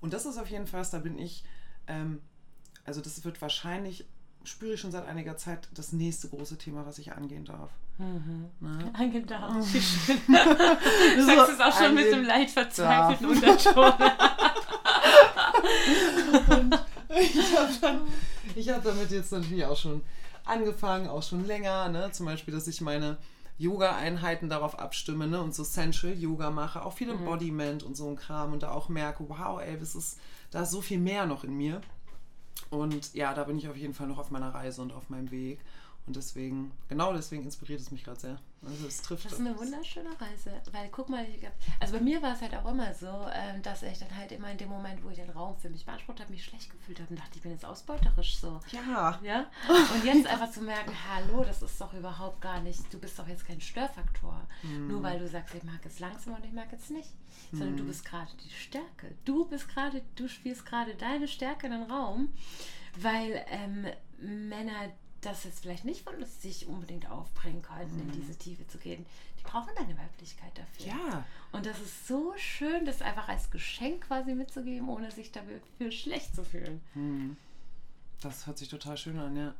Und 0.00 0.12
das 0.12 0.26
ist 0.26 0.38
auf 0.38 0.48
jeden 0.48 0.66
Fall, 0.66 0.86
da 0.90 0.98
bin 0.98 1.18
ich, 1.18 1.44
ähm, 1.86 2.20
also 2.84 3.00
das 3.00 3.24
wird 3.24 3.40
wahrscheinlich, 3.42 4.06
spüre 4.44 4.74
ich 4.74 4.80
schon 4.80 4.92
seit 4.92 5.06
einiger 5.06 5.36
Zeit, 5.36 5.68
das 5.74 5.92
nächste 5.92 6.28
große 6.28 6.58
Thema, 6.58 6.86
was 6.86 6.98
ich 6.98 7.12
angehen 7.12 7.44
darf. 7.44 7.70
Mhm. 7.98 8.50
Ne? 8.60 8.90
Angehen 8.98 9.26
darf. 9.26 9.54
Oh. 9.56 9.66
Wie 9.72 9.80
schön. 9.80 10.20
du 11.16 11.24
sagst 11.24 11.52
es 11.54 11.60
auch 11.60 11.78
schon 11.78 11.94
mit 11.94 12.12
einem 12.12 12.24
leicht 12.24 12.50
verzweifelten 12.50 13.28
Unterton. 13.28 13.94
ich 18.54 18.68
habe 18.68 18.76
hab 18.76 18.84
damit 18.84 19.10
jetzt 19.10 19.32
natürlich 19.32 19.64
auch 19.64 19.76
schon 19.76 20.02
angefangen, 20.44 21.08
auch 21.08 21.22
schon 21.22 21.46
länger. 21.46 21.88
Ne? 21.88 22.10
Zum 22.12 22.26
Beispiel, 22.26 22.54
dass 22.54 22.68
ich 22.68 22.80
meine 22.80 23.16
Yoga-Einheiten 23.58 24.48
darauf 24.48 24.78
abstimme 24.78 25.26
ne? 25.26 25.40
und 25.40 25.54
so 25.54 25.64
Sensual 25.64 26.14
Yoga 26.14 26.50
mache, 26.50 26.84
auch 26.84 26.92
viel 26.92 27.10
Embodiment 27.10 27.82
mhm. 27.82 27.88
und 27.88 27.94
so 27.96 28.08
ein 28.08 28.16
Kram 28.16 28.52
und 28.52 28.62
da 28.62 28.70
auch 28.70 28.88
merke, 28.88 29.28
wow, 29.28 29.60
das 29.80 29.94
ist, 29.94 30.18
da 30.50 30.62
ist 30.62 30.70
so 30.70 30.80
viel 30.80 30.98
mehr 30.98 31.26
noch 31.26 31.44
in 31.44 31.56
mir. 31.56 31.80
Und 32.70 33.14
ja, 33.14 33.32
da 33.34 33.44
bin 33.44 33.58
ich 33.58 33.68
auf 33.68 33.76
jeden 33.76 33.94
Fall 33.94 34.08
noch 34.08 34.18
auf 34.18 34.30
meiner 34.30 34.52
Reise 34.52 34.82
und 34.82 34.92
auf 34.92 35.08
meinem 35.08 35.30
Weg. 35.30 35.60
Und 36.06 36.14
deswegen, 36.14 36.70
genau 36.88 37.12
deswegen 37.12 37.42
inspiriert 37.42 37.80
es 37.80 37.90
mich 37.90 38.04
gerade 38.04 38.20
sehr. 38.20 38.38
Also 38.64 38.86
es 38.86 39.02
trifft 39.02 39.24
das 39.24 39.32
ist 39.34 39.40
eine 39.40 39.58
wunderschöne 39.58 40.10
Reise. 40.20 40.52
Weil 40.70 40.88
guck 40.90 41.08
mal, 41.08 41.26
also 41.80 41.94
bei 41.94 42.00
mir 42.00 42.22
war 42.22 42.34
es 42.34 42.40
halt 42.40 42.54
auch 42.54 42.70
immer 42.70 42.94
so, 42.94 43.08
ähm, 43.32 43.60
dass 43.62 43.82
ich 43.82 43.98
dann 43.98 44.16
halt 44.16 44.30
immer 44.30 44.50
in 44.50 44.58
dem 44.58 44.68
Moment, 44.68 45.02
wo 45.04 45.10
ich 45.10 45.16
den 45.16 45.30
Raum 45.30 45.56
für 45.56 45.68
mich 45.68 45.84
beansprucht 45.84 46.20
habe, 46.20 46.30
mich 46.30 46.44
schlecht 46.44 46.70
gefühlt 46.70 47.00
habe 47.00 47.10
und 47.10 47.18
dachte, 47.18 47.32
ich 47.34 47.42
bin 47.42 47.50
jetzt 47.50 47.64
ausbeuterisch 47.64 48.38
so. 48.38 48.60
Ja. 48.70 49.18
Ja. 49.22 49.46
Und 49.94 50.04
jetzt 50.04 50.26
einfach 50.26 50.50
zu 50.50 50.62
merken, 50.62 50.92
hallo, 51.10 51.42
das 51.44 51.62
ist 51.62 51.80
doch 51.80 51.92
überhaupt 51.92 52.40
gar 52.40 52.60
nicht, 52.60 52.92
du 52.92 52.98
bist 52.98 53.18
doch 53.18 53.26
jetzt 53.26 53.46
kein 53.46 53.60
Störfaktor. 53.60 54.46
Mm. 54.62 54.88
Nur 54.88 55.02
weil 55.02 55.18
du 55.18 55.28
sagst, 55.28 55.54
ich 55.54 55.64
mag 55.64 55.84
es 55.84 55.98
langsam 55.98 56.34
und 56.34 56.44
ich 56.44 56.52
mag 56.52 56.72
es 56.72 56.90
nicht. 56.90 57.10
Sondern 57.52 57.74
mm. 57.74 57.78
du 57.78 57.84
bist 57.84 58.04
gerade 58.04 58.30
die 58.44 58.50
Stärke. 58.50 59.14
Du 59.24 59.44
bist 59.44 59.68
gerade, 59.68 60.02
du 60.14 60.28
spielst 60.28 60.66
gerade 60.66 60.94
deine 60.94 61.26
Stärke 61.28 61.66
in 61.66 61.72
den 61.72 61.90
Raum, 61.90 62.32
weil 62.96 63.44
ähm, 63.48 63.86
Männer 64.18 64.92
das 65.26 65.44
jetzt 65.44 65.60
vielleicht 65.60 65.84
nicht 65.84 66.02
von 66.02 66.14
sich 66.24 66.66
unbedingt 66.66 67.10
aufbringen 67.10 67.62
könnten, 67.62 67.96
mhm. 67.96 68.02
in 68.02 68.12
diese 68.12 68.36
Tiefe 68.36 68.66
zu 68.66 68.78
gehen. 68.78 69.04
Die 69.38 69.42
brauchen 69.42 69.70
deine 69.76 69.96
Weiblichkeit 69.98 70.52
dafür. 70.56 70.86
Ja. 70.86 71.24
Und 71.52 71.66
das 71.66 71.80
ist 71.80 72.06
so 72.06 72.32
schön, 72.36 72.84
das 72.86 73.02
einfach 73.02 73.28
als 73.28 73.50
Geschenk 73.50 74.06
quasi 74.06 74.34
mitzugeben, 74.34 74.88
ohne 74.88 75.10
sich 75.10 75.32
dafür 75.32 75.60
schlecht 75.90 76.34
zu 76.34 76.44
fühlen. 76.44 76.80
Mhm. 76.94 77.36
Das 78.20 78.46
hört 78.46 78.58
sich 78.58 78.68
total 78.68 78.96
schön 78.96 79.18
an, 79.18 79.36
ja. 79.36 79.54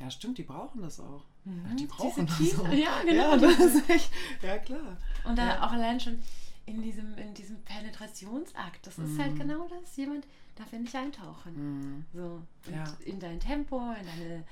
Ja, 0.00 0.10
stimmt, 0.10 0.38
die 0.38 0.44
brauchen 0.44 0.82
das 0.82 1.00
auch. 1.00 1.24
Mhm. 1.44 1.76
Die 1.76 1.86
brauchen 1.86 2.28
Diese 2.38 2.56
das 2.56 2.64
auch. 2.66 2.72
Ja, 2.72 3.02
genau. 3.02 3.32
Ja, 3.32 3.36
das 3.36 3.58
ist 3.58 3.90
echt, 3.90 4.10
ja 4.42 4.58
klar. 4.58 4.96
Und 5.24 5.36
da 5.36 5.46
ja. 5.46 5.66
auch 5.66 5.72
allein 5.72 5.98
schon 5.98 6.18
in 6.66 6.82
diesem, 6.82 7.16
in 7.16 7.34
diesem 7.34 7.60
Penetrationsakt, 7.62 8.86
das 8.86 8.98
ist 8.98 9.18
halt 9.18 9.34
mhm. 9.34 9.38
genau 9.38 9.68
das. 9.68 9.96
Jemand 9.96 10.26
darf 10.56 10.72
in 10.72 10.84
dich 10.84 10.96
eintauchen. 10.96 11.54
Mhm. 11.54 12.04
So. 12.12 12.42
Und 12.66 12.74
ja. 12.74 12.84
in 13.04 13.18
dein 13.18 13.40
Tempo, 13.40 13.78
in 13.78 14.06
deine 14.06 14.44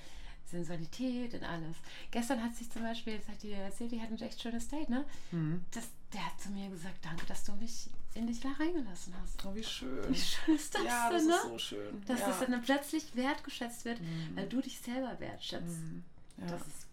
Sensualität 0.51 1.35
und 1.35 1.45
alles. 1.45 1.77
Gestern 2.11 2.43
hat 2.43 2.55
sich 2.55 2.71
zum 2.71 2.83
Beispiel, 2.83 3.19
das 3.19 3.29
hat 3.29 3.43
die 3.43 3.53
erzählt, 3.53 3.93
die 3.93 4.01
hat 4.01 4.11
ein 4.11 4.21
echt 4.21 4.41
schönes 4.41 4.69
Date, 4.69 4.89
ne? 4.89 5.05
Mhm. 5.33 5.65
Das, 5.73 5.89
der 6.13 6.25
hat 6.25 6.41
zu 6.41 6.51
mir 6.51 6.69
gesagt, 6.71 7.05
danke, 7.05 7.27
dass 7.27 7.45
du 7.45 7.53
mich 7.55 7.91
in 8.15 8.27
dich 8.27 8.41
da 8.41 8.49
reingelassen 8.59 9.15
hast. 9.21 9.45
Oh, 9.45 9.55
wie 9.55 9.65
schön. 9.65 10.09
Wie 10.09 10.15
schön 10.19 10.55
ist 10.55 10.75
das 10.75 10.85
ja, 10.85 11.11
denn, 11.11 11.19
das 11.19 11.27
ne? 11.27 11.35
ist 11.35 11.43
so 11.43 11.59
schön. 11.59 12.03
Dass 12.07 12.21
ja. 12.21 12.29
das 12.29 12.39
dann 12.41 12.63
plötzlich 12.63 13.15
wertgeschätzt 13.17 13.85
wird, 13.85 14.01
mhm. 14.01 14.37
weil 14.37 14.49
du 14.49 14.61
dich 14.61 14.79
selber 14.79 15.19
wertschätzt. 15.19 15.81
Mhm. 15.81 16.05
Ja. 16.39 16.47
Das 16.47 16.61
ist 16.67 16.87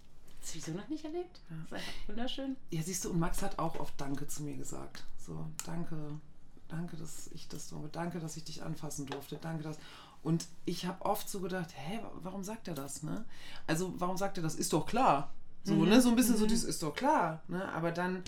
das 0.44 0.56
wieso 0.56 0.72
noch 0.74 0.90
nicht 0.90 1.06
erlebt? 1.06 1.40
Ja. 1.50 1.56
Das 1.56 1.66
ist 1.66 1.74
einfach 1.74 2.08
wunderschön. 2.10 2.58
Ja, 2.70 2.84
siehst 2.84 3.06
du, 3.06 3.12
und 3.12 3.20
Max 3.20 3.42
hat 3.42 3.60
auch 3.60 3.80
oft 3.80 3.94
Danke 4.00 4.28
zu 4.28 4.44
mir 4.44 4.58
gesagt. 4.58 5.06
So, 5.18 5.48
danke, 5.66 6.20
danke, 6.68 6.98
dass 6.98 7.28
ich 7.28 7.48
das 7.48 7.70
so, 7.70 7.88
danke, 7.92 8.20
dass 8.20 8.36
ich 8.36 8.44
dich 8.44 8.62
anfassen 8.62 9.06
durfte, 9.06 9.38
danke, 9.38 9.64
dass. 9.64 9.78
Und 10.24 10.48
ich 10.66 10.86
habe 10.86 11.06
oft 11.06 11.30
so 11.30 11.42
gedacht, 11.42 11.70
hä, 11.76 12.00
warum 12.22 12.44
sagt 12.44 12.68
er 12.68 12.74
das? 12.74 13.04
Ne? 13.04 13.26
Also, 13.68 13.94
warum 13.98 14.18
sagt 14.18 14.38
er 14.38 14.44
das? 14.44 14.56
Ist 14.56 14.72
doch 14.72 14.86
klar. 14.86 15.34
So, 15.64 15.74
mhm. 15.74 15.90
ne? 15.90 16.02
So 16.02 16.10
ein 16.10 16.16
bisschen 16.16 16.36
mhm. 16.36 16.40
so 16.40 16.46
dieses 16.46 16.64
ist 16.64 16.82
doch 16.82 16.96
klar. 16.96 17.42
Ne? 17.50 17.68
Aber 17.74 17.92
dann, 17.92 18.24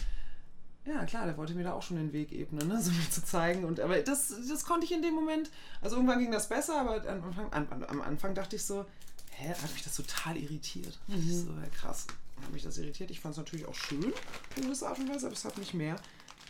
ja 0.86 1.06
klar, 1.06 1.26
der 1.26 1.38
wollte 1.38 1.54
mir 1.56 1.64
da 1.64 1.74
auch 1.74 1.82
schon 1.82 1.98
den 1.98 2.14
Weg 2.14 2.32
ebnen, 2.32 2.68
ne? 2.68 2.82
so 2.82 2.91
mir 2.91 3.10
zu 3.10 3.24
zeigen. 3.24 3.64
Und 3.64 3.80
aber 3.80 4.00
das, 4.02 4.34
das 4.50 4.66
konnte 4.66 4.86
ich 4.86 4.91
in 4.91 5.02
dem 5.02 5.14
Moment, 5.14 5.50
also 5.82 5.96
irgendwann 5.96 6.20
ging 6.20 6.32
das 6.32 6.50
besser, 6.50 6.80
aber 6.80 7.08
am 7.10 7.24
Anfang, 7.24 7.54
am, 7.54 7.84
am 7.84 8.02
Anfang 8.02 8.36
dachte 8.36 8.58
ich 8.58 8.66
so, 8.66 8.86
hä, 9.32 9.50
hat 9.50 9.74
mich 9.74 9.84
das 9.84 9.96
total 9.96 10.38
irritiert. 10.38 10.98
Mhm. 11.08 11.46
So, 11.46 11.52
ja, 11.52 11.70
krass, 11.70 12.08
hat 12.41 12.52
mich 12.52 12.64
das 12.64 12.78
irritiert. 12.78 13.10
Ich 13.10 13.22
fand 13.22 13.34
es 13.34 13.38
natürlich 13.38 13.66
auch 13.66 13.76
schön, 13.76 14.14
in 14.56 14.64
gewisser 14.64 14.89
Art 14.89 15.00
und 15.00 15.10
Weise, 15.10 15.28
aber 15.28 15.36
es 15.36 15.46
hat 15.46 15.58
mich 15.58 15.74
mehr 15.74 15.96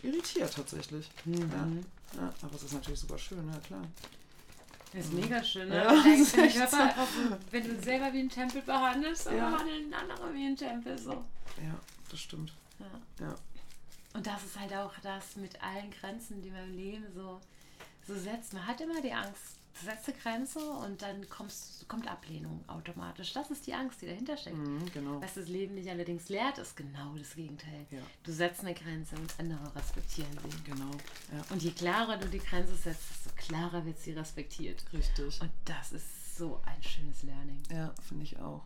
irritiert 0.02 0.52
tatsächlich. 0.54 1.10
Mhm. 1.24 1.50
Ja. 2.14 2.20
ja. 2.20 2.34
aber 2.42 2.54
es 2.54 2.64
ist 2.64 2.74
natürlich 2.74 3.00
super 3.00 3.18
schön, 3.18 3.48
ja 3.48 3.58
klar. 3.60 3.82
Das 4.96 5.04
ist 5.04 5.12
mega 5.12 5.44
schön, 5.44 5.68
ne? 5.68 5.76
Ja, 5.76 6.02
denkst, 6.02 6.32
den 6.32 6.50
Körper 6.50 6.94
so, 6.96 7.36
wenn 7.50 7.64
du 7.64 7.82
selber 7.82 8.10
wie 8.14 8.20
ein 8.20 8.30
Tempel 8.30 8.62
behandelst, 8.62 9.26
dann 9.26 9.36
ja. 9.36 9.50
behandeln 9.50 9.92
andere 9.92 10.32
wie 10.32 10.46
ein 10.46 10.56
Tempel 10.56 10.96
so. 10.96 11.12
Ja, 11.12 11.78
das 12.10 12.18
stimmt. 12.18 12.54
Ja. 12.78 13.26
ja. 13.26 13.34
Und 14.14 14.26
das 14.26 14.42
ist 14.42 14.58
halt 14.58 14.72
auch 14.72 14.94
das 15.02 15.36
mit 15.36 15.62
allen 15.62 15.90
Grenzen, 15.90 16.40
die 16.40 16.50
man 16.50 16.64
im 16.64 16.76
Leben 16.78 17.04
so, 17.14 17.42
so 18.06 18.18
setzt. 18.18 18.54
Man 18.54 18.66
hat 18.66 18.80
immer 18.80 19.02
die 19.02 19.12
Angst, 19.12 19.55
setze 19.84 20.12
Grenze 20.12 20.58
und 20.58 21.02
dann 21.02 21.28
kommst, 21.28 21.88
kommt 21.88 22.08
Ablehnung 22.08 22.64
automatisch. 22.68 23.32
Das 23.32 23.50
ist 23.50 23.66
die 23.66 23.74
Angst, 23.74 24.02
die 24.02 24.06
dahinter 24.06 24.36
steckt. 24.36 24.56
Mhm, 24.56 24.90
genau. 24.92 25.20
Was 25.20 25.34
das 25.34 25.48
Leben 25.48 25.74
nicht 25.74 25.88
allerdings 25.88 26.28
lehrt, 26.28 26.58
ist 26.58 26.76
genau 26.76 27.16
das 27.16 27.34
Gegenteil. 27.34 27.86
Ja. 27.90 28.00
Du 28.22 28.32
setzt 28.32 28.60
eine 28.60 28.74
Grenze 28.74 29.16
und 29.16 29.32
andere 29.38 29.74
respektieren 29.74 30.30
sie. 30.32 30.70
Genau. 30.70 30.90
Ja. 31.32 31.44
Und 31.50 31.62
je 31.62 31.70
klarer 31.70 32.16
du 32.16 32.28
die 32.28 32.38
Grenze 32.38 32.74
setzt, 32.74 33.10
desto 33.10 33.30
klarer 33.36 33.84
wird 33.84 33.98
sie 33.98 34.12
respektiert. 34.12 34.84
Richtig. 34.92 35.40
Und 35.40 35.50
das 35.64 35.92
ist 35.92 36.36
so 36.36 36.60
ein 36.64 36.82
schönes 36.82 37.22
Learning. 37.22 37.62
Ja, 37.70 37.94
finde 38.08 38.24
ich 38.24 38.38
auch. 38.38 38.64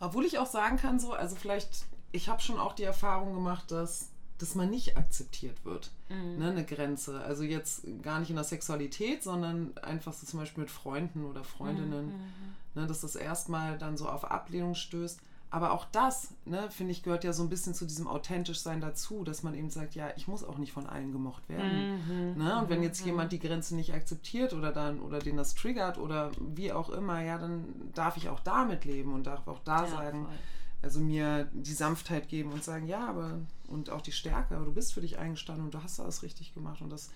Obwohl 0.00 0.24
ich 0.24 0.38
auch 0.38 0.46
sagen 0.46 0.76
kann, 0.78 0.98
so, 0.98 1.12
also 1.12 1.36
vielleicht, 1.36 1.86
ich 2.10 2.28
habe 2.28 2.42
schon 2.42 2.58
auch 2.58 2.74
die 2.74 2.82
Erfahrung 2.82 3.34
gemacht, 3.34 3.70
dass 3.70 4.11
dass 4.42 4.54
man 4.56 4.68
nicht 4.68 4.96
akzeptiert 4.96 5.64
wird. 5.64 5.90
Mhm. 6.08 6.38
Ne, 6.38 6.50
eine 6.50 6.64
Grenze. 6.64 7.20
Also 7.20 7.44
jetzt 7.44 7.86
gar 8.02 8.18
nicht 8.18 8.30
in 8.30 8.36
der 8.36 8.44
Sexualität, 8.44 9.22
sondern 9.22 9.76
einfach 9.78 10.12
so 10.12 10.26
zum 10.26 10.40
Beispiel 10.40 10.62
mit 10.62 10.70
Freunden 10.70 11.24
oder 11.24 11.44
Freundinnen, 11.44 12.06
mhm. 12.06 12.80
ne, 12.80 12.86
dass 12.86 13.00
das 13.00 13.14
erstmal 13.14 13.78
dann 13.78 13.96
so 13.96 14.08
auf 14.08 14.30
Ablehnung 14.30 14.74
stößt. 14.74 15.20
Aber 15.50 15.72
auch 15.72 15.84
das, 15.92 16.30
ne, 16.46 16.70
finde 16.70 16.92
ich, 16.92 17.02
gehört 17.02 17.24
ja 17.24 17.34
so 17.34 17.42
ein 17.42 17.50
bisschen 17.50 17.74
zu 17.74 17.84
diesem 17.84 18.08
authentisch 18.08 18.60
sein 18.60 18.80
dazu, 18.80 19.22
dass 19.22 19.42
man 19.42 19.54
eben 19.54 19.68
sagt, 19.68 19.94
ja, 19.94 20.08
ich 20.16 20.26
muss 20.26 20.42
auch 20.42 20.56
nicht 20.56 20.72
von 20.72 20.86
allen 20.86 21.12
gemocht 21.12 21.46
werden. 21.48 22.34
Mhm. 22.34 22.42
Ne? 22.42 22.58
Und 22.58 22.70
wenn 22.70 22.82
jetzt 22.82 23.02
mhm. 23.02 23.08
jemand 23.08 23.32
die 23.32 23.38
Grenze 23.38 23.76
nicht 23.76 23.92
akzeptiert 23.92 24.54
oder 24.54 24.72
dann 24.72 25.00
oder 25.00 25.18
den 25.18 25.36
das 25.36 25.54
triggert 25.54 25.98
oder 25.98 26.32
wie 26.40 26.72
auch 26.72 26.88
immer, 26.88 27.22
ja, 27.22 27.36
dann 27.38 27.66
darf 27.94 28.16
ich 28.16 28.30
auch 28.30 28.40
damit 28.40 28.86
leben 28.86 29.12
und 29.12 29.26
darf 29.26 29.46
auch 29.46 29.60
da 29.62 29.84
ja, 29.84 29.90
sagen, 29.90 30.24
voll 30.24 30.34
also 30.82 31.00
mir 31.00 31.48
die 31.52 31.72
Sanftheit 31.72 32.28
geben 32.28 32.52
und 32.52 32.64
sagen, 32.64 32.86
ja, 32.86 33.06
aber 33.08 33.40
und 33.68 33.90
auch 33.90 34.02
die 34.02 34.12
Stärke, 34.12 34.56
aber 34.56 34.64
du 34.64 34.72
bist 34.72 34.92
für 34.92 35.00
dich 35.00 35.18
eingestanden 35.18 35.64
und 35.64 35.74
du 35.74 35.82
hast 35.82 36.00
alles 36.00 36.22
richtig 36.22 36.52
gemacht 36.54 36.82
und 36.82 36.90
das 36.90 37.10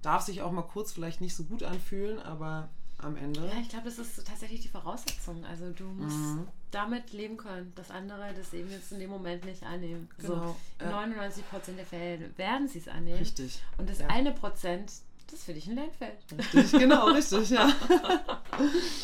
darf 0.00 0.22
sich 0.22 0.42
auch 0.42 0.50
mal 0.50 0.62
kurz 0.62 0.92
vielleicht 0.92 1.20
nicht 1.20 1.36
so 1.36 1.44
gut 1.44 1.62
anfühlen, 1.62 2.18
aber 2.18 2.68
am 2.98 3.16
Ende. 3.16 3.40
Ja, 3.46 3.60
ich 3.60 3.68
glaube, 3.68 3.84
das 3.86 3.98
ist 3.98 4.26
tatsächlich 4.26 4.60
die 4.60 4.68
Voraussetzung. 4.68 5.44
Also 5.44 5.70
du 5.70 5.84
musst 5.84 6.16
mhm. 6.16 6.46
damit 6.70 7.12
leben 7.12 7.36
können, 7.36 7.72
dass 7.74 7.90
andere 7.90 8.32
das 8.36 8.52
eben 8.54 8.70
jetzt 8.70 8.92
in 8.92 9.00
dem 9.00 9.10
Moment 9.10 9.44
nicht 9.44 9.62
annehmen. 9.64 10.08
Genau. 10.18 10.34
So, 10.34 10.56
in 10.78 10.90
ja. 10.90 10.92
99 10.92 11.48
Prozent 11.48 11.78
der 11.78 11.86
Fälle 11.86 12.30
werden 12.36 12.68
sie 12.68 12.78
es 12.78 12.88
annehmen. 12.88 13.18
Richtig. 13.18 13.62
Und 13.78 13.88
das 13.90 13.98
ja. 13.98 14.06
eine 14.08 14.32
Prozent, 14.32 14.92
das 15.32 15.40
ist 15.40 15.44
für 15.46 15.54
dich 15.54 15.66
ein 15.66 15.76
Lernfeld. 15.76 16.18
Richtig, 16.36 16.72
genau, 16.72 17.06
richtig, 17.06 17.50
ja. 17.50 17.66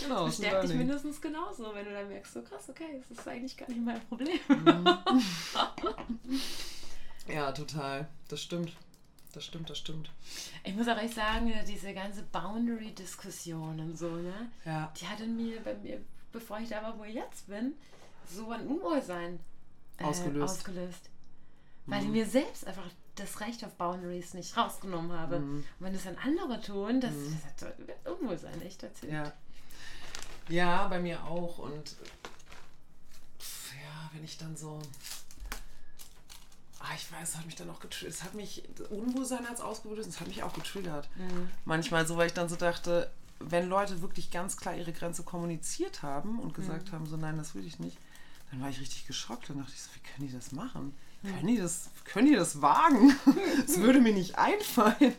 genau, 0.03 0.26
das 0.26 0.37
bestärkt 0.37 0.68
dich 0.68 0.76
mindestens 0.76 1.20
genauso, 1.20 1.74
wenn 1.74 1.85
du 1.85 1.93
dann 1.93 2.09
merkst, 2.09 2.35
so 2.35 2.43
krass, 2.43 2.68
okay, 2.68 3.03
das 3.09 3.18
ist 3.18 3.26
eigentlich 3.26 3.57
gar 3.57 3.68
nicht 3.68 3.81
mein 3.81 4.01
Problem. 4.09 4.39
Mhm. 4.49 4.87
ja, 7.29 7.53
total. 7.53 8.09
Das 8.29 8.43
stimmt 8.43 8.76
das 9.39 9.45
stimmt, 9.45 9.70
das 9.70 9.79
stimmt. 9.79 10.11
Ich 10.64 10.74
muss 10.74 10.89
auch 10.89 10.97
echt 10.97 11.14
sagen, 11.14 11.53
diese 11.66 11.95
ganze 11.95 12.22
Boundary-Diskussion 12.24 13.79
und 13.79 13.97
so, 13.97 14.11
ne? 14.11 14.51
Ja. 14.64 14.93
Die 15.01 15.07
hat 15.07 15.20
in 15.20 15.37
mir, 15.37 15.61
bei 15.61 15.74
mir, 15.76 16.01
bevor 16.33 16.59
ich 16.59 16.68
da 16.68 16.83
war, 16.83 16.99
wo 16.99 17.05
ich 17.05 17.14
jetzt 17.14 17.47
bin, 17.47 17.74
so 18.26 18.51
ein 18.51 18.66
Unwohlsein 18.66 19.39
äh, 19.99 20.05
ausgelöst. 20.05 20.55
ausgelöst. 20.55 21.11
Weil 21.87 22.01
mhm. 22.01 22.07
ich 22.07 22.12
mir 22.12 22.26
selbst 22.26 22.66
einfach 22.66 22.91
das 23.21 23.41
Recht 23.41 23.64
auf 23.64 23.75
Boundaries 23.75 24.35
nicht 24.35 24.57
rausgenommen 24.57 25.12
habe. 25.12 25.41
Mhm. 25.41 25.57
Und 25.59 25.64
wenn 25.79 25.93
das 25.93 26.05
dann 26.05 26.16
andere 26.16 26.61
tun, 26.61 27.01
das, 27.01 27.12
mhm. 27.12 27.39
das 27.55 27.66
hat 27.66 27.75
Unwohlsein 28.21 28.62
echt 28.62 28.83
erzählt. 28.83 29.12
Ja. 29.12 29.33
ja, 30.49 30.89
bei 30.89 31.01
mir 31.01 31.25
auch. 31.25 31.59
Und 31.59 31.97
ja, 33.39 34.11
wenn 34.12 34.25
ich 34.25 34.39
dann 34.39 34.57
so 34.57 34.81
Ah, 36.81 36.95
ich 36.95 37.11
weiß, 37.12 37.31
es 37.31 37.37
hat 37.37 37.47
mich 37.47 37.57
dann 37.57 37.69
auch 37.71 37.81
getriggert. 37.81 38.14
Es 38.14 38.23
hat 38.23 38.35
mich, 38.35 38.62
Unwohlsein 38.91 39.47
als 39.47 39.61
ausgelöst, 39.61 40.09
es 40.09 40.21
hat 40.21 40.29
mich 40.29 40.43
auch 40.43 40.55
getriggert. 40.55 41.09
Mhm. 41.16 41.51
Manchmal 41.64 42.07
so, 42.07 42.16
weil 42.16 42.29
ich 42.29 42.35
dann 42.35 42.49
so 42.49 42.57
dachte, 42.57 43.11
wenn 43.41 43.69
Leute 43.69 44.01
wirklich 44.01 44.31
ganz 44.31 44.57
klar 44.57 44.77
ihre 44.77 44.93
Grenze 44.93 45.23
kommuniziert 45.23 46.03
haben 46.03 46.39
und 46.39 46.55
gesagt 46.55 46.89
mhm. 46.89 46.93
haben, 46.93 47.07
so 47.07 47.16
nein, 47.16 47.37
das 47.37 47.55
will 47.55 47.66
ich 47.66 47.79
nicht, 47.79 47.99
dann 48.51 48.61
war 48.62 48.71
ich 48.71 48.81
richtig 48.81 49.07
geschockt. 49.07 49.51
Dann 49.51 49.59
dachte 49.59 49.73
ich 49.75 49.83
so, 49.83 49.91
wie 49.95 50.01
können 50.01 50.29
die 50.29 50.35
das 50.35 50.53
machen? 50.53 50.95
Können, 51.23 51.47
die 51.47 51.59
das, 51.59 51.91
können 52.05 52.29
die 52.29 52.37
das 52.37 52.62
wagen? 52.62 53.14
das 53.66 53.79
würde 53.79 54.01
mir 54.01 54.12
nicht 54.12 54.39
einfallen. 54.39 55.14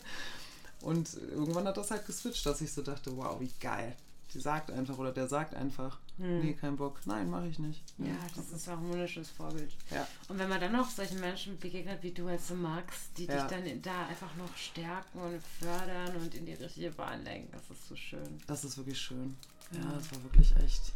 Und 0.82 1.14
irgendwann 1.32 1.68
hat 1.68 1.78
das 1.78 1.91
halt 1.91 2.06
geswitcht, 2.06 2.45
dass 2.45 2.62
ich 2.62 2.72
so 2.72 2.82
dachte, 2.82 3.16
wow, 3.18 3.39
wie 3.39 3.52
geil 3.60 3.95
die 4.34 4.39
sagt 4.39 4.72
einfach 4.72 4.97
oder 4.97 5.12
der 5.12 5.28
sagt 5.28 5.56
einfach, 5.56 5.97
hm. 6.18 6.41
nee, 6.41 6.54
kein 6.54 6.76
Bock, 6.76 7.00
nein, 7.06 7.30
mache 7.30 7.47
ich 7.47 7.60
nicht. 7.60 7.82
Ja, 7.97 8.16
das 8.36 8.52
ist 8.52 8.70
auch 8.70 8.78
ein 8.78 8.89
wunderschönes 8.89 9.30
Vorbild. 9.30 9.72
Ja. 9.89 10.08
Und 10.28 10.38
wenn 10.38 10.50
man 10.50 10.60
dann 10.60 10.72
noch 10.72 10.89
solchen 10.89 11.20
Menschen 11.20 11.58
begegnet, 11.58 12.04
wie 12.04 12.12
du 12.12 12.28
als 12.28 12.47
du 12.47 12.56
magst, 12.56 13.18
die 13.18 13.26
ja. 13.26 13.47
dich 13.47 13.58
dann 13.58 13.82
da 13.82 14.08
einfach 14.08 14.36
noch 14.36 14.56
stärken 14.56 15.20
und 15.20 15.41
fördern 15.60 16.16
und 16.18 16.36
in 16.36 16.45
die 16.45 16.54
richtige 16.54 16.91
Bahn 16.91 17.24
lenken, 17.24 17.52
das 17.52 17.78
ist 17.78 17.88
so 17.88 17.95
schön. 17.95 18.38
Das 18.45 18.64
ist 18.64 18.78
wirklich 18.78 19.00
schön. 19.00 19.36
Ja, 19.72 19.80
ja 19.80 19.93
das 19.93 20.12
war 20.12 20.24
wirklich 20.24 20.56
echt. 20.58 20.93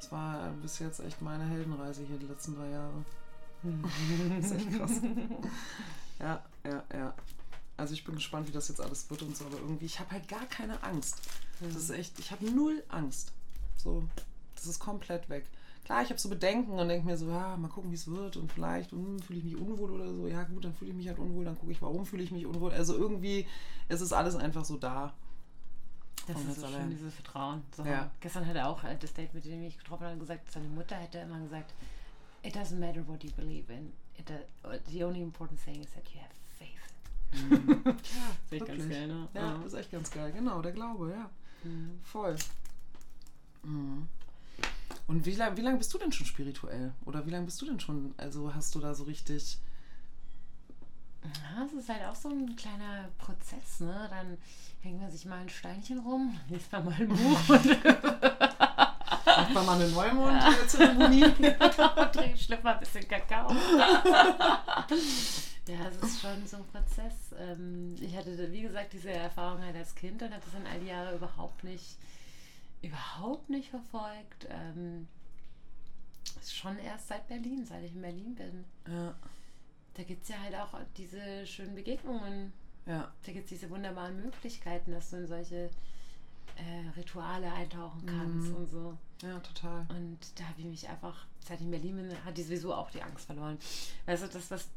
Das 0.00 0.12
war 0.12 0.50
bis 0.62 0.78
jetzt 0.78 1.00
echt 1.00 1.20
meine 1.20 1.44
Heldenreise 1.44 2.04
hier 2.06 2.18
die 2.18 2.26
letzten 2.26 2.54
drei 2.54 2.70
Jahre. 2.70 3.04
Das 4.40 4.50
ist 4.50 4.52
echt 4.52 4.78
krass. 4.78 4.90
ja, 6.20 6.44
ja, 6.64 6.84
ja. 6.94 7.14
Also 7.76 7.92
ich 7.92 8.04
bin 8.04 8.14
gespannt, 8.14 8.48
wie 8.48 8.52
das 8.52 8.68
jetzt 8.68 8.80
alles 8.80 9.08
wird 9.10 9.22
und 9.22 9.36
so, 9.36 9.44
aber 9.46 9.58
irgendwie, 9.58 9.84
ich 9.84 10.00
habe 10.00 10.10
halt 10.12 10.28
gar 10.28 10.46
keine 10.46 10.82
Angst. 10.82 11.20
Das 11.60 11.74
ist 11.74 11.90
echt, 11.90 12.18
ich 12.18 12.30
habe 12.30 12.50
null 12.50 12.82
Angst. 12.88 13.32
So, 13.76 14.04
das 14.54 14.66
ist 14.66 14.78
komplett 14.78 15.28
weg. 15.28 15.44
Klar, 15.84 16.02
ich 16.02 16.08
habe 16.08 16.18
so 16.18 16.28
Bedenken 16.28 16.72
und 16.72 16.88
denke 16.88 17.06
mir 17.06 17.16
so, 17.16 17.28
ja, 17.28 17.56
mal 17.56 17.68
gucken, 17.68 17.92
wie 17.92 17.94
es 17.94 18.08
wird 18.08 18.36
und 18.36 18.50
vielleicht 18.50 18.90
hm, 18.90 19.20
fühle 19.20 19.38
ich 19.38 19.44
mich 19.44 19.56
unwohl 19.56 19.92
oder 19.92 20.12
so. 20.12 20.26
Ja, 20.26 20.42
gut, 20.42 20.64
dann 20.64 20.74
fühle 20.74 20.90
ich 20.90 20.96
mich 20.96 21.06
halt 21.06 21.18
unwohl, 21.18 21.44
dann 21.44 21.56
gucke 21.56 21.70
ich, 21.70 21.80
warum 21.80 22.04
fühle 22.06 22.24
ich 22.24 22.32
mich 22.32 22.44
unwohl. 22.44 22.72
Also 22.72 22.96
irgendwie, 22.96 23.46
es 23.88 24.00
ist 24.00 24.12
alles 24.12 24.34
einfach 24.34 24.64
so 24.64 24.78
da. 24.78 25.14
Das 26.26 26.36
und 26.36 26.50
ist 26.50 26.60
so 26.60 26.66
schön, 26.66 26.90
dieses 26.90 27.14
Vertrauen. 27.14 27.62
So, 27.76 27.84
ja. 27.84 28.10
Gestern 28.20 28.46
hat 28.46 28.56
er 28.56 28.68
auch 28.68 28.82
das 29.00 29.12
Date, 29.14 29.32
mit 29.32 29.44
dem 29.44 29.62
ich 29.62 29.78
getroffen 29.78 30.06
habe, 30.06 30.18
gesagt, 30.18 30.50
seine 30.50 30.68
Mutter 30.68 30.96
hätte 30.96 31.18
immer 31.18 31.38
gesagt, 31.38 31.72
it 32.46 32.54
doesn't 32.54 32.78
matter 32.78 33.02
what 33.02 33.24
you 33.24 33.30
believe 33.30 33.68
in. 33.70 33.92
It, 34.16 34.30
uh, 34.64 34.78
the 34.90 35.02
only 35.02 35.20
important 35.20 35.58
thing 35.58 35.82
is 35.82 35.90
that 35.94 36.04
you 36.14 36.20
have 36.20 36.32
faith. 36.58 36.86
Mhm. 37.32 37.84
ja, 37.84 37.92
das 38.50 38.60
ist 38.60 38.66
ganz 38.66 38.88
geil, 38.88 39.06
ne? 39.08 39.28
Ja, 39.34 39.54
das 39.58 39.66
ist 39.66 39.74
echt 39.74 39.90
ganz 39.90 40.10
geil. 40.10 40.32
Genau, 40.32 40.62
der 40.62 40.72
Glaube, 40.72 41.10
ja. 41.10 41.30
Mhm. 41.64 41.98
Voll. 42.04 42.36
Mhm. 43.64 44.08
Und 45.08 45.26
wie 45.26 45.34
lange 45.34 45.56
wie 45.56 45.62
lang 45.62 45.78
bist 45.78 45.92
du 45.92 45.98
denn 45.98 46.12
schon 46.12 46.26
spirituell? 46.26 46.92
Oder 47.04 47.26
wie 47.26 47.30
lange 47.30 47.46
bist 47.46 47.60
du 47.60 47.66
denn 47.66 47.80
schon, 47.80 48.14
also 48.16 48.54
hast 48.54 48.74
du 48.74 48.80
da 48.80 48.94
so 48.94 49.04
richtig... 49.04 49.58
Ja, 51.24 51.64
es 51.64 51.72
ist 51.72 51.88
halt 51.88 52.04
auch 52.04 52.14
so 52.14 52.28
ein 52.28 52.54
kleiner 52.54 53.08
Prozess, 53.18 53.80
ne? 53.80 54.06
Dann 54.10 54.38
hängt 54.80 55.00
man 55.00 55.10
sich 55.10 55.24
mal 55.26 55.40
ein 55.40 55.48
Steinchen 55.48 55.98
rum, 55.98 56.38
liest 56.48 56.70
man 56.70 56.84
mal 56.84 56.94
ein 56.94 57.08
Buch 57.08 57.48
und 57.48 57.66
macht 59.26 59.54
man 59.54 59.66
mal 59.66 59.80
eine 59.80 59.88
Neumond-Zeremonie. 59.88 61.24
und 61.24 62.38
schleppt 62.38 62.64
mal 62.64 62.74
ein 62.74 62.80
bisschen 62.80 63.06
Kakao. 63.08 63.50
Ja, 65.68 65.88
es 65.88 65.96
ist 66.00 66.20
schon 66.20 66.46
so 66.46 66.58
ein 66.58 66.66
Prozess. 66.66 67.34
Ähm, 67.36 67.96
ich 68.00 68.16
hatte, 68.16 68.52
wie 68.52 68.62
gesagt, 68.62 68.92
diese 68.92 69.10
Erfahrung 69.10 69.60
halt 69.60 69.74
als 69.74 69.96
Kind 69.96 70.22
und 70.22 70.32
habe 70.32 70.42
das 70.44 70.54
in 70.54 70.64
all 70.64 70.78
die 70.78 70.86
Jahre 70.86 71.16
überhaupt 71.16 71.64
nicht, 71.64 71.96
überhaupt 72.82 73.50
nicht 73.50 73.70
verfolgt. 73.70 74.46
Ähm, 74.48 75.08
ist 76.40 76.54
schon 76.54 76.78
erst 76.78 77.08
seit 77.08 77.26
Berlin, 77.26 77.64
seit 77.66 77.82
ich 77.82 77.94
in 77.94 78.02
Berlin 78.02 78.34
bin. 78.36 78.64
Ja. 78.86 79.14
Da 79.94 80.02
gibt 80.04 80.22
es 80.22 80.28
ja 80.28 80.40
halt 80.40 80.54
auch 80.54 80.78
diese 80.96 81.46
schönen 81.46 81.74
Begegnungen. 81.74 82.52
Ja. 82.86 83.12
Da 83.24 83.32
gibt 83.32 83.46
es 83.46 83.58
diese 83.58 83.70
wunderbaren 83.70 84.22
Möglichkeiten, 84.22 84.92
dass 84.92 85.10
du 85.10 85.16
in 85.16 85.26
solche 85.26 85.70
äh, 86.56 86.88
Rituale 86.96 87.52
eintauchen 87.52 88.06
kannst 88.06 88.50
mhm. 88.50 88.56
und 88.56 88.70
so. 88.70 88.98
Ja, 89.22 89.38
total. 89.40 89.86
Und 89.88 90.18
da 90.36 90.44
habe 90.44 90.60
ich 90.60 90.66
mich 90.66 90.88
einfach, 90.88 91.26
seit 91.40 91.58
ich 91.60 91.64
in 91.64 91.70
Berlin 91.70 91.96
bin, 91.96 92.24
hat 92.24 92.36
die 92.36 92.42
sowieso 92.42 92.74
auch 92.74 92.90
die 92.90 93.02
Angst 93.02 93.26
verloren. 93.26 93.58
Weißt 94.04 94.24
du, 94.24 94.28
das, 94.28 94.50
was 94.50 94.68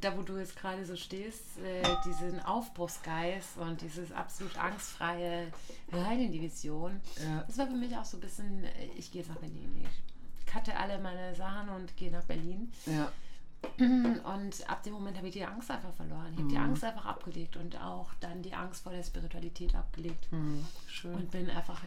da 0.00 0.16
wo 0.16 0.22
du 0.22 0.36
jetzt 0.36 0.56
gerade 0.56 0.84
so 0.84 0.96
stehst, 0.96 1.58
äh, 1.58 1.82
diesen 2.04 2.40
Aufbruchsgeist 2.40 3.58
und 3.58 3.80
dieses 3.80 4.12
absolut 4.12 4.56
angstfreie 4.58 5.52
rein 5.92 6.20
in 6.20 6.32
die 6.32 6.42
Vision, 6.42 7.00
ja. 7.22 7.44
das 7.46 7.58
war 7.58 7.66
für 7.66 7.76
mich 7.76 7.96
auch 7.96 8.04
so 8.04 8.16
ein 8.16 8.20
bisschen, 8.20 8.64
äh, 8.64 8.86
ich 8.96 9.10
gehe 9.10 9.22
jetzt 9.22 9.28
nach 9.28 9.38
Berlin. 9.38 9.86
Ich 10.38 10.52
cutte 10.52 10.76
alle 10.76 10.98
meine 10.98 11.34
Sachen 11.34 11.68
und 11.70 11.96
gehe 11.96 12.10
nach 12.10 12.24
Berlin. 12.24 12.72
Ja. 12.86 13.10
Und 13.78 14.70
ab 14.70 14.82
dem 14.84 14.92
Moment 14.92 15.16
habe 15.16 15.26
ich 15.26 15.32
die 15.32 15.44
Angst 15.44 15.70
einfach 15.70 15.92
verloren. 15.94 16.28
Ich 16.30 16.34
habe 16.34 16.44
mhm. 16.44 16.48
die 16.50 16.58
Angst 16.58 16.84
einfach 16.84 17.06
abgelegt 17.06 17.56
und 17.56 17.74
auch 17.80 18.10
dann 18.20 18.42
die 18.42 18.54
Angst 18.54 18.82
vor 18.82 18.92
der 18.92 19.02
Spiritualität 19.02 19.74
abgelegt. 19.74 20.30
Mhm. 20.30 20.64
Schön. 20.86 21.14
Und 21.14 21.30
bin 21.30 21.50
einfach 21.50 21.82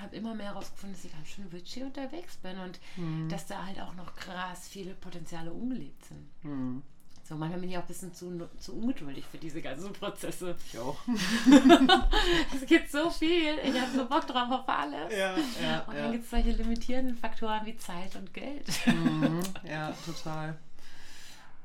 habe 0.00 0.16
immer 0.16 0.34
mehr 0.34 0.46
herausgefunden, 0.46 0.96
dass 0.96 1.04
ich 1.04 1.12
ganz 1.12 1.28
schön 1.28 1.50
witchy 1.52 1.82
unterwegs 1.82 2.36
bin 2.36 2.58
und 2.58 2.80
mhm. 2.96 3.28
dass 3.28 3.46
da 3.46 3.64
halt 3.64 3.80
auch 3.80 3.94
noch 3.94 4.14
krass 4.16 4.68
viele 4.68 4.94
Potenziale 4.94 5.52
ungelebt 5.52 6.04
sind. 6.04 6.28
Mhm. 6.42 6.82
So, 7.26 7.36
manchmal 7.36 7.60
bin 7.60 7.70
ich 7.70 7.78
auch 7.78 7.82
ein 7.82 7.88
bisschen 7.88 8.12
zu, 8.12 8.50
zu 8.58 8.74
ungeduldig 8.74 9.24
für 9.24 9.38
diese 9.38 9.62
ganzen 9.62 9.94
Prozesse. 9.94 10.56
Ich 10.66 10.78
auch. 10.78 10.98
es 12.54 12.66
gibt 12.66 12.90
so 12.90 13.08
viel. 13.08 13.58
Ich 13.64 13.80
habe 13.80 13.90
so 13.96 14.06
Bock 14.06 14.26
drauf 14.26 14.50
auf 14.50 14.68
alles. 14.68 15.10
Ja, 15.10 15.34
ja, 15.62 15.80
und 15.84 15.94
dann 15.94 16.04
ja. 16.04 16.10
gibt 16.10 16.24
es 16.24 16.30
solche 16.30 16.50
limitierenden 16.50 17.16
Faktoren 17.16 17.64
wie 17.64 17.78
Zeit 17.78 18.14
und 18.16 18.34
Geld. 18.34 18.68
Mhm, 18.86 19.40
ja, 19.66 19.94
total. 20.04 20.58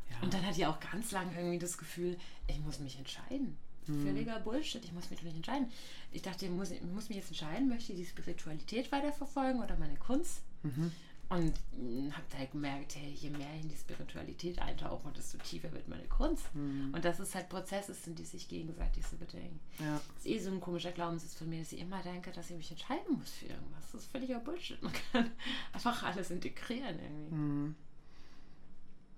Ja. 0.10 0.16
Und 0.22 0.34
dann 0.34 0.46
hatte 0.46 0.58
ich 0.58 0.66
auch 0.66 0.80
ganz 0.80 1.12
lange 1.12 1.36
irgendwie 1.36 1.60
das 1.60 1.78
Gefühl, 1.78 2.18
ich 2.48 2.60
muss 2.62 2.80
mich 2.80 2.98
entscheiden. 2.98 3.58
Völliger 4.04 4.40
Bullshit, 4.40 4.84
ich 4.84 4.94
muss 4.94 5.10
mich 5.10 5.22
nicht 5.24 5.36
entscheiden. 5.36 5.68
Ich 6.12 6.22
dachte, 6.22 6.46
ich 6.46 6.52
muss, 6.52 6.72
ich 6.72 6.82
muss 6.82 7.10
mich 7.10 7.18
jetzt 7.18 7.30
entscheiden, 7.30 7.70
möchte 7.70 7.94
ich 7.94 8.00
die 8.00 8.06
Spiritualität 8.06 8.92
weiterverfolgen 8.92 9.62
oder 9.62 9.78
meine 9.78 9.96
Kunst? 9.96 10.42
Mhm. 10.64 10.92
Und 11.30 11.54
hm, 11.78 12.12
habe 12.12 12.26
halt 12.40 12.52
gemerkt, 12.52 12.96
hey, 12.96 13.12
je 13.12 13.30
mehr 13.30 13.48
ich 13.56 13.62
in 13.62 13.70
die 13.70 13.76
Spiritualität 13.76 14.60
eintauche, 14.60 15.12
desto 15.16 15.38
tiefer 15.38 15.72
wird 15.72 15.88
meine 15.88 16.06
Kunst. 16.06 16.44
Mhm. 16.56 16.92
Und 16.92 17.06
dass 17.06 17.20
es 17.20 17.36
halt 17.36 17.50
Prozesse 17.50 17.94
sind, 17.94 18.18
die 18.18 18.26
sich 18.26 18.48
gegenseitig 18.48 19.06
so 19.06 19.16
bedingen. 19.16 19.60
Ja. 19.78 20.02
Das 20.16 20.26
ist 20.26 20.32
eh 20.32 20.40
so 20.40 20.50
ein 20.50 20.60
komischer 20.60 20.92
Glaubenssatz 20.92 21.36
von 21.36 21.48
mir, 21.48 21.60
dass 21.60 21.72
ich 21.72 21.82
immer 21.82 22.02
denke, 22.02 22.32
dass 22.32 22.50
ich 22.50 22.58
mich 22.58 22.72
entscheiden 22.72 23.20
muss 23.20 23.30
für 23.30 23.46
irgendwas. 23.46 23.92
Das 23.92 24.02
ist 24.02 24.12
völliger 24.12 24.40
Bullshit. 24.40 24.82
Man 24.82 24.92
kann 25.12 25.30
einfach 25.74 26.02
alles 26.02 26.32
integrieren 26.32 26.98
irgendwie. 27.00 27.36
Mhm. 27.36 27.76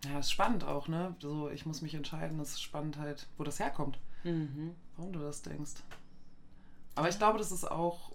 Ja, 0.04 0.20
ist 0.20 0.32
spannend 0.32 0.66
auch, 0.66 0.90
ne? 0.90 1.16
So, 1.20 1.50
ich 1.50 1.66
muss 1.66 1.82
mich 1.82 1.94
entscheiden. 1.94 2.40
Das 2.40 2.50
ist 2.50 2.62
spannend 2.62 2.98
halt, 2.98 3.28
wo 3.38 3.46
das 3.46 3.60
herkommt. 3.60 4.00
Mhm. 4.24 4.76
Warum 4.98 5.14
du 5.14 5.20
das 5.20 5.42
denkst. 5.42 5.74
Aber 6.96 7.10
ich 7.10 7.18
glaube, 7.18 7.38
das 7.38 7.52
ist 7.52 7.70
auch 7.70 8.12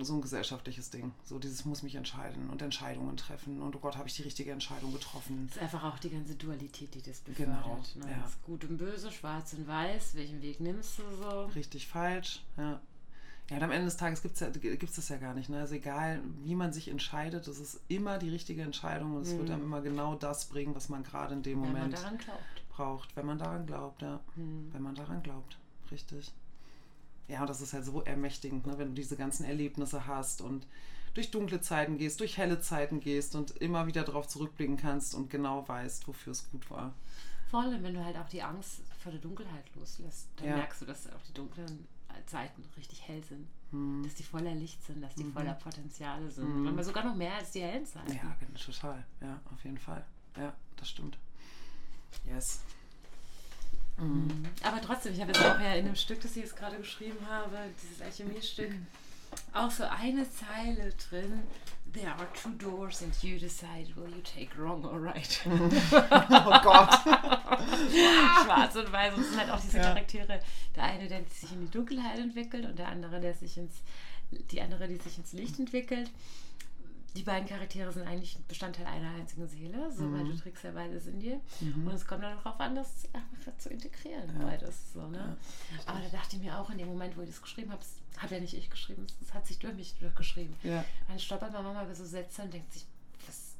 so 0.00 0.14
ein 0.14 0.22
gesellschaftliches 0.22 0.90
Ding. 0.90 1.12
So 1.24 1.38
dieses 1.38 1.64
muss 1.64 1.82
mich 1.82 1.94
entscheiden 1.94 2.50
und 2.50 2.60
Entscheidungen 2.62 3.16
treffen. 3.16 3.62
Und 3.62 3.76
oh 3.76 3.78
Gott, 3.78 3.96
habe 3.96 4.08
ich 4.08 4.14
die 4.14 4.22
richtige 4.22 4.50
Entscheidung 4.50 4.92
getroffen. 4.92 5.46
Das 5.46 5.56
ist 5.56 5.62
einfach 5.62 5.84
auch 5.84 5.98
die 5.98 6.10
ganze 6.10 6.34
Dualität, 6.34 6.94
die 6.94 7.02
das 7.02 7.20
befördert. 7.20 7.64
Genau, 7.64 8.06
ne? 8.06 8.10
ja. 8.10 8.22
Das 8.22 8.42
Gut 8.42 8.64
und 8.64 8.76
Böse, 8.76 9.12
Schwarz 9.12 9.52
und 9.52 9.68
Weiß, 9.68 10.14
welchen 10.16 10.42
Weg 10.42 10.60
nimmst 10.60 10.98
du 10.98 11.02
so? 11.16 11.44
Richtig, 11.54 11.86
falsch, 11.86 12.42
ja. 12.56 12.80
Ja, 13.50 13.58
und 13.58 13.62
am 13.62 13.72
Ende 13.72 13.84
des 13.84 13.98
Tages 13.98 14.22
gibt 14.22 14.34
es 14.34 14.40
ja, 14.40 14.48
gibt's 14.48 14.96
das 14.96 15.10
ja 15.10 15.18
gar 15.18 15.34
nicht. 15.34 15.50
Ne? 15.50 15.60
Also 15.60 15.74
egal, 15.74 16.22
wie 16.44 16.54
man 16.54 16.72
sich 16.72 16.88
entscheidet, 16.88 17.46
es 17.46 17.58
ist 17.58 17.78
immer 17.88 18.18
die 18.18 18.30
richtige 18.30 18.62
Entscheidung 18.62 19.16
und 19.16 19.22
es 19.22 19.34
mhm. 19.34 19.38
wird 19.38 19.50
einem 19.50 19.64
immer 19.64 19.82
genau 19.82 20.14
das 20.14 20.46
bringen, 20.46 20.74
was 20.74 20.88
man 20.88 21.02
gerade 21.02 21.34
in 21.34 21.42
dem 21.42 21.60
Wenn 21.60 21.68
Moment 21.68 21.98
braucht, 22.76 23.16
wenn 23.16 23.26
man 23.26 23.38
daran 23.38 23.66
glaubt, 23.66 24.02
ja. 24.02 24.20
Mhm. 24.36 24.68
Wenn 24.72 24.82
man 24.82 24.94
daran 24.94 25.22
glaubt, 25.22 25.58
richtig. 25.90 26.32
Ja, 27.28 27.46
das 27.46 27.60
ist 27.60 27.72
halt 27.72 27.84
so 27.84 28.02
ermächtigend, 28.02 28.66
ne? 28.66 28.78
wenn 28.78 28.88
du 28.88 28.94
diese 28.94 29.16
ganzen 29.16 29.44
Erlebnisse 29.44 30.06
hast 30.06 30.42
und 30.42 30.66
durch 31.14 31.30
dunkle 31.30 31.60
Zeiten 31.60 31.96
gehst, 31.96 32.20
durch 32.20 32.36
helle 32.36 32.60
Zeiten 32.60 33.00
gehst 33.00 33.34
und 33.34 33.52
immer 33.52 33.86
wieder 33.86 34.02
darauf 34.02 34.28
zurückblicken 34.28 34.76
kannst 34.76 35.14
und 35.14 35.30
genau 35.30 35.66
weißt, 35.66 36.06
wofür 36.08 36.32
es 36.32 36.50
gut 36.50 36.68
war. 36.70 36.92
Vor 37.50 37.62
allem, 37.62 37.82
wenn 37.82 37.94
du 37.94 38.04
halt 38.04 38.16
auch 38.16 38.28
die 38.28 38.42
Angst 38.42 38.80
vor 38.98 39.12
der 39.12 39.20
Dunkelheit 39.20 39.64
loslässt, 39.76 40.28
dann 40.36 40.48
ja. 40.48 40.56
merkst 40.56 40.82
du, 40.82 40.86
dass 40.86 41.06
auch 41.06 41.22
die 41.28 41.34
dunklen 41.34 41.86
Zeiten 42.26 42.64
richtig 42.76 43.06
hell 43.06 43.22
sind. 43.22 43.46
Hm. 43.70 44.02
Dass 44.02 44.14
die 44.14 44.22
voller 44.22 44.54
Licht 44.54 44.82
sind, 44.84 45.02
dass 45.02 45.14
die 45.14 45.24
mhm. 45.24 45.32
voller 45.32 45.54
Potenziale 45.54 46.30
sind. 46.30 46.48
Mhm. 46.48 46.64
Manchmal 46.64 46.84
sogar 46.84 47.04
noch 47.04 47.14
mehr 47.14 47.34
als 47.34 47.52
die 47.52 47.60
hellen 47.60 47.86
Zeiten. 47.86 48.12
Ja, 48.12 48.36
total. 48.64 49.04
Ja, 49.20 49.40
auf 49.52 49.64
jeden 49.64 49.78
Fall. 49.78 50.04
Ja, 50.36 50.52
das 50.76 50.88
stimmt. 50.88 51.18
Yes. 52.26 52.60
Mhm. 53.96 54.44
Aber 54.62 54.80
trotzdem, 54.80 55.12
ich 55.12 55.20
habe 55.20 55.32
jetzt 55.32 55.44
auch 55.44 55.60
ja 55.60 55.74
in 55.74 55.86
dem 55.86 55.96
Stück, 55.96 56.20
das 56.20 56.32
ich 56.32 56.42
jetzt 56.42 56.56
gerade 56.56 56.76
geschrieben 56.76 57.18
habe, 57.28 57.56
dieses 57.82 58.02
Alchemiestück, 58.02 58.72
auch 59.52 59.70
so 59.70 59.84
eine 59.84 60.26
Zeile 60.30 60.92
drin. 61.08 61.42
There 61.92 62.10
are 62.10 62.26
two 62.32 62.50
doors 62.58 63.02
and 63.02 63.14
you 63.22 63.38
decide 63.38 63.94
will 63.94 64.10
you 64.10 64.22
take 64.22 64.58
wrong 64.58 64.84
or 64.84 65.00
right. 65.00 65.40
oh 65.46 66.60
Gott. 66.62 66.90
Schwarz 68.42 68.74
und 68.74 68.90
weiß. 68.90 69.14
Und 69.14 69.20
es 69.20 69.30
sind 69.30 69.40
halt 69.40 69.50
auch 69.50 69.60
diese. 69.60 69.78
Charaktere. 69.78 70.40
Der 70.74 70.82
eine, 70.82 71.06
der 71.06 71.22
sich 71.24 71.52
in 71.52 71.60
die 71.60 71.70
Dunkelheit 71.70 72.18
entwickelt 72.18 72.64
und 72.64 72.80
der 72.80 72.88
andere, 72.88 73.20
der 73.20 73.34
sich 73.34 73.58
ins, 73.58 73.74
die 74.50 74.60
andere, 74.60 74.88
die 74.88 74.96
sich 74.96 75.18
ins 75.18 75.32
Licht 75.34 75.60
entwickelt 75.60 76.10
die 77.16 77.22
beiden 77.22 77.48
Charaktere 77.48 77.92
sind 77.92 78.06
eigentlich 78.06 78.36
Bestandteil 78.48 78.86
einer 78.86 79.14
einzigen 79.14 79.46
Seele, 79.46 79.92
so, 79.92 80.02
mhm. 80.02 80.18
weil 80.18 80.24
du 80.24 80.36
trägst 80.36 80.64
ja 80.64 80.72
beides 80.72 81.06
in 81.06 81.20
dir. 81.20 81.40
Mhm. 81.60 81.86
Und 81.86 81.94
es 81.94 82.04
kommt 82.06 82.24
dann 82.24 82.36
darauf 82.36 82.58
an, 82.58 82.74
das 82.74 83.08
einfach 83.12 83.56
zu 83.58 83.70
integrieren, 83.70 84.28
ja. 84.38 84.44
beides. 84.44 84.92
So, 84.92 85.06
ne? 85.06 85.18
Ja, 85.18 85.36
Aber 85.86 86.00
da 86.00 86.08
dachte 86.08 86.36
ich 86.36 86.42
mir 86.42 86.58
auch 86.58 86.70
in 86.70 86.78
dem 86.78 86.88
Moment, 86.88 87.16
wo 87.16 87.22
ich 87.22 87.28
das 87.28 87.40
geschrieben 87.40 87.70
habe, 87.70 87.82
habe 88.18 88.34
ja 88.34 88.40
nicht 88.40 88.54
ich 88.54 88.68
geschrieben, 88.68 89.06
es 89.22 89.32
hat 89.32 89.46
sich 89.46 89.60
durch 89.60 89.74
mich 89.74 89.94
durchgeschrieben. 89.94 90.56
Ja. 90.64 90.84
Dann 91.06 91.18
stoppert 91.20 91.52
man 91.52 91.62
manchmal 91.62 91.86
bei 91.86 91.94
so 91.94 92.04
Sätzen 92.04 92.42
und 92.42 92.54
denkt 92.54 92.72
sich, 92.72 92.84
was, 93.26 93.54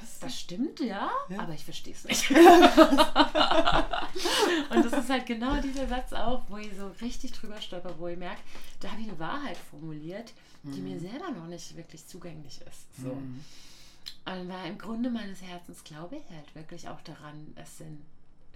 was 0.00 0.18
das 0.18 0.40
stimmt, 0.40 0.80
ja, 0.80 1.08
ja. 1.28 1.40
aber 1.40 1.54
ich 1.54 1.64
verstehe 1.64 1.94
es 1.94 2.04
nicht. 2.04 2.28
und 4.70 4.84
das 4.84 4.92
ist 4.92 5.10
halt 5.10 5.26
genau 5.26 5.60
dieser 5.60 5.86
Satz 5.86 6.12
auch, 6.12 6.42
wo 6.48 6.56
ich 6.56 6.70
so 6.76 6.90
richtig 7.00 7.32
drüber 7.32 7.60
stolper, 7.60 7.98
wo 7.98 8.08
ich 8.08 8.18
merke, 8.18 8.40
da 8.80 8.90
habe 8.90 9.00
ich 9.00 9.08
eine 9.08 9.18
Wahrheit 9.18 9.56
formuliert, 9.70 10.32
die 10.72 10.80
mhm. 10.80 10.90
mir 10.90 11.00
selber 11.00 11.30
noch 11.30 11.46
nicht 11.46 11.76
wirklich 11.76 12.06
zugänglich 12.06 12.60
ist. 12.62 13.02
So. 13.02 13.14
Mhm. 13.14 13.44
Und 14.24 14.48
weil 14.48 14.70
im 14.70 14.78
Grunde 14.78 15.10
meines 15.10 15.42
Herzens 15.42 15.84
glaube 15.84 16.16
ich 16.16 16.34
halt 16.34 16.54
wirklich 16.54 16.88
auch 16.88 17.00
daran, 17.02 17.52
es 17.56 17.78
sind 17.78 18.02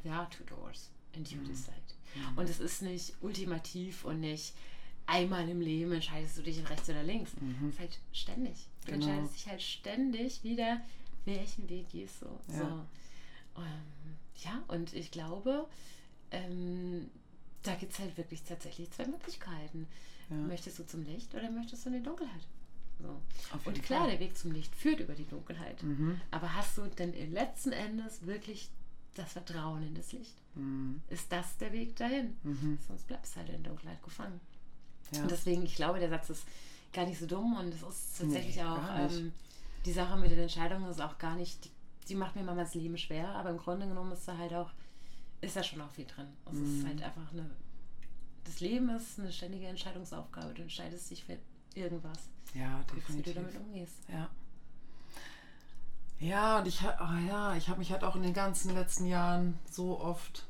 there 0.03 0.15
are 0.15 0.28
two 0.31 0.45
doors 0.45 0.91
and 1.15 1.31
you 1.31 1.39
mhm. 1.39 1.49
decide. 1.49 1.74
Mhm. 2.15 2.39
Und 2.39 2.49
es 2.49 2.61
ist 2.61 2.82
nicht 2.82 3.15
ultimativ 3.20 4.05
und 4.05 4.20
nicht 4.20 4.55
einmal 5.07 5.49
im 5.49 5.61
Leben 5.61 5.93
entscheidest 5.93 6.39
du 6.39 6.43
dich 6.43 6.59
in 6.59 6.66
rechts 6.66 6.89
oder 6.89 7.03
links. 7.03 7.32
Mhm. 7.41 7.69
Es 7.69 7.74
ist 7.74 7.81
halt 7.81 7.99
ständig. 8.12 8.66
Du 8.85 8.93
genau. 8.93 9.07
entscheidest 9.07 9.35
dich 9.35 9.47
halt 9.49 9.62
ständig 9.62 10.45
wieder, 10.45 10.81
welchen 11.24 11.69
Weg 11.69 11.89
gehst 11.91 12.23
du. 12.23 12.27
Ja. 12.53 12.59
So. 12.59 13.62
Ähm, 13.62 14.16
ja, 14.37 14.62
und 14.69 14.95
ich 14.95 15.11
glaube, 15.11 15.66
ähm, 16.31 17.11
da 17.62 17.74
gibt 17.74 17.93
es 17.93 17.99
halt 17.99 18.16
wirklich 18.16 18.43
tatsächlich 18.43 18.91
zwei 18.91 19.07
Möglichkeiten. 19.07 19.87
Ja. 20.31 20.36
Möchtest 20.36 20.78
du 20.78 20.86
zum 20.86 21.02
Licht 21.05 21.35
oder 21.35 21.51
möchtest 21.51 21.85
du 21.85 21.90
in 21.90 21.97
die 21.97 22.02
Dunkelheit? 22.02 22.47
So. 23.02 23.20
Und 23.65 23.82
klar, 23.82 24.01
Fall. 24.01 24.11
der 24.11 24.20
Weg 24.20 24.36
zum 24.36 24.52
Licht 24.52 24.74
führt 24.74 25.01
über 25.01 25.15
die 25.15 25.27
Dunkelheit. 25.27 25.82
Mhm. 25.82 26.20
Aber 26.31 26.55
hast 26.55 26.78
du 26.78 26.86
denn 26.86 27.12
letzten 27.32 27.73
Endes 27.73 28.27
wirklich 28.27 28.70
das 29.15 29.32
Vertrauen 29.32 29.82
in 29.82 29.94
das 29.94 30.12
Licht? 30.12 30.36
Mhm. 30.55 31.01
Ist 31.09 31.31
das 31.32 31.57
der 31.59 31.73
Weg 31.73 31.97
dahin? 31.97 32.36
Mhm. 32.43 32.78
Sonst 32.86 33.07
bleibst 33.07 33.35
du 33.35 33.40
halt 33.40 33.51
in 33.51 33.62
der 33.62 33.73
Dunkelheit 33.73 34.02
gefangen. 34.02 34.40
Ja. 35.12 35.23
Und 35.23 35.31
deswegen, 35.31 35.65
ich 35.65 35.74
glaube, 35.74 35.98
der 35.98 36.11
Satz 36.11 36.31
ist 36.31 36.44
gar 36.93 37.07
nicht 37.07 37.19
so 37.19 37.27
dumm 37.27 37.57
und 37.57 37.73
es 37.73 37.82
ist 37.82 38.19
tatsächlich 38.19 38.57
nee, 38.57 38.62
auch 38.62 38.81
ähm, 38.98 39.32
die 39.85 39.93
Sache 39.93 40.19
mit 40.19 40.31
den 40.31 40.40
Entscheidungen 40.40 40.90
ist 40.90 41.01
auch 41.01 41.19
gar 41.19 41.36
nicht, 41.36 41.65
die, 41.65 41.70
die, 42.09 42.15
macht 42.15 42.36
mir 42.36 42.43
manchmal 42.43 42.65
das 42.65 42.74
Leben 42.74 42.98
schwer, 42.98 43.28
aber 43.31 43.51
im 43.51 43.59
Grunde 43.59 43.86
genommen 43.86 44.12
ist 44.12 44.27
da 44.27 44.36
halt 44.36 44.52
auch, 44.52 44.70
ist 45.40 45.57
da 45.57 45.62
schon 45.62 45.81
auch 45.81 45.90
viel 45.90 46.05
drin. 46.05 46.27
Es 46.47 46.59
ist 46.59 46.82
mhm. 46.82 46.86
halt 46.86 47.02
einfach 47.02 47.32
eine 47.32 47.51
das 48.51 48.59
Leben 48.59 48.91
ist 48.91 49.21
eine 49.21 49.33
ständige 49.33 49.69
Entscheidungsaufgabe. 49.69 50.55
Du 50.55 50.63
entscheidest 50.63 51.09
dich 51.09 51.25
für 51.25 51.39
irgendwas. 51.77 52.19
Ja, 52.53 52.83
definitiv. 52.93 53.17
Wie 53.17 53.23
du 53.23 53.35
damit 53.35 53.57
umgehst. 53.57 53.95
Ja. 54.09 54.29
Ja, 56.19 56.59
und 56.59 56.67
ich, 56.67 56.83
oh 56.83 57.29
ja, 57.29 57.55
ich 57.55 57.69
habe 57.69 57.79
mich 57.79 57.93
halt 57.93 58.03
auch 58.03 58.17
in 58.17 58.23
den 58.23 58.35
ganzen 58.35 58.75
letzten 58.75 59.07
Jahren 59.07 59.57
so 59.71 60.01
oft 60.01 60.47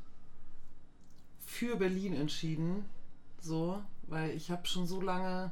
für 1.45 1.75
Berlin 1.75 2.15
entschieden. 2.15 2.85
So, 3.39 3.83
weil 4.03 4.31
ich 4.31 4.49
habe 4.49 4.65
schon 4.65 4.87
so 4.87 4.99
lange, 4.99 5.51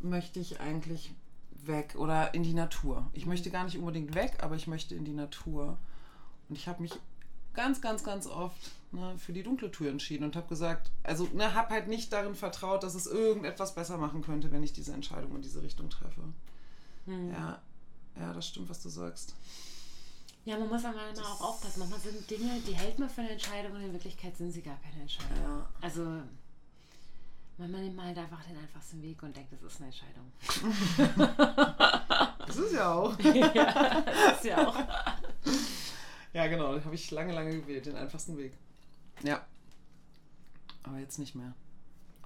möchte 0.00 0.40
ich 0.40 0.60
eigentlich 0.60 1.14
weg 1.52 1.94
oder 1.96 2.34
in 2.34 2.42
die 2.42 2.52
Natur. 2.52 3.08
Ich 3.12 3.26
mhm. 3.26 3.30
möchte 3.30 3.50
gar 3.50 3.62
nicht 3.62 3.78
unbedingt 3.78 4.16
weg, 4.16 4.38
aber 4.42 4.56
ich 4.56 4.66
möchte 4.66 4.96
in 4.96 5.04
die 5.04 5.12
Natur. 5.12 5.78
Und 6.48 6.56
ich 6.56 6.66
habe 6.66 6.82
mich 6.82 6.98
ganz, 7.54 7.80
ganz, 7.80 8.02
ganz 8.02 8.26
oft 8.26 8.72
ne, 8.92 9.18
für 9.18 9.32
die 9.32 9.42
dunkle 9.42 9.70
Tour 9.70 9.88
entschieden 9.88 10.24
und 10.24 10.36
habe 10.36 10.48
gesagt, 10.48 10.90
also 11.02 11.28
ne, 11.34 11.54
habe 11.54 11.70
halt 11.70 11.88
nicht 11.88 12.12
darin 12.12 12.34
vertraut, 12.34 12.82
dass 12.82 12.94
es 12.94 13.06
irgendetwas 13.06 13.74
besser 13.74 13.98
machen 13.98 14.22
könnte, 14.22 14.50
wenn 14.52 14.62
ich 14.62 14.72
diese 14.72 14.92
Entscheidung 14.92 15.34
in 15.36 15.42
diese 15.42 15.62
Richtung 15.62 15.90
treffe. 15.90 16.22
Hm. 17.06 17.32
Ja, 17.32 17.60
ja, 18.18 18.32
das 18.32 18.48
stimmt, 18.48 18.68
was 18.68 18.82
du 18.82 18.88
sagst. 18.88 19.34
Ja, 20.44 20.58
man 20.58 20.68
muss 20.68 20.84
aber 20.84 21.10
immer 21.10 21.26
auch 21.26 21.40
aufpassen. 21.42 21.80
Manchmal 21.80 22.00
sind 22.00 22.30
Dinge, 22.30 22.60
die 22.66 22.74
hält 22.74 22.98
man 22.98 23.10
für 23.10 23.20
eine 23.20 23.30
Entscheidung 23.30 23.72
und 23.72 23.82
in 23.82 23.92
Wirklichkeit 23.92 24.36
sind 24.36 24.50
sie 24.50 24.62
gar 24.62 24.78
keine 24.78 25.02
Entscheidung. 25.02 25.36
Ja. 25.42 25.68
Also 25.82 26.22
manchmal 27.58 27.82
nimmt 27.82 27.96
man 27.96 28.06
halt 28.06 28.18
einfach 28.18 28.42
den 28.44 28.56
einfachsten 28.56 29.02
Weg 29.02 29.22
und 29.22 29.36
denkt, 29.36 29.52
das 29.52 29.62
ist 29.62 29.80
eine 29.80 29.90
Entscheidung. 29.90 30.32
das 32.46 32.56
ist 32.56 32.72
ja 32.72 32.94
auch. 32.94 33.18
ja, 33.54 34.00
das 34.00 34.38
ist 34.38 34.44
ja 34.44 34.68
auch. 34.68 34.76
Ja, 36.32 36.46
genau, 36.46 36.82
habe 36.82 36.94
ich 36.94 37.10
lange, 37.10 37.34
lange 37.34 37.60
gewählt, 37.60 37.86
den 37.86 37.96
einfachsten 37.96 38.38
Weg. 38.38 38.54
Ja. 39.22 39.44
Aber 40.84 40.98
jetzt 40.98 41.18
nicht 41.18 41.34
mehr. 41.34 41.54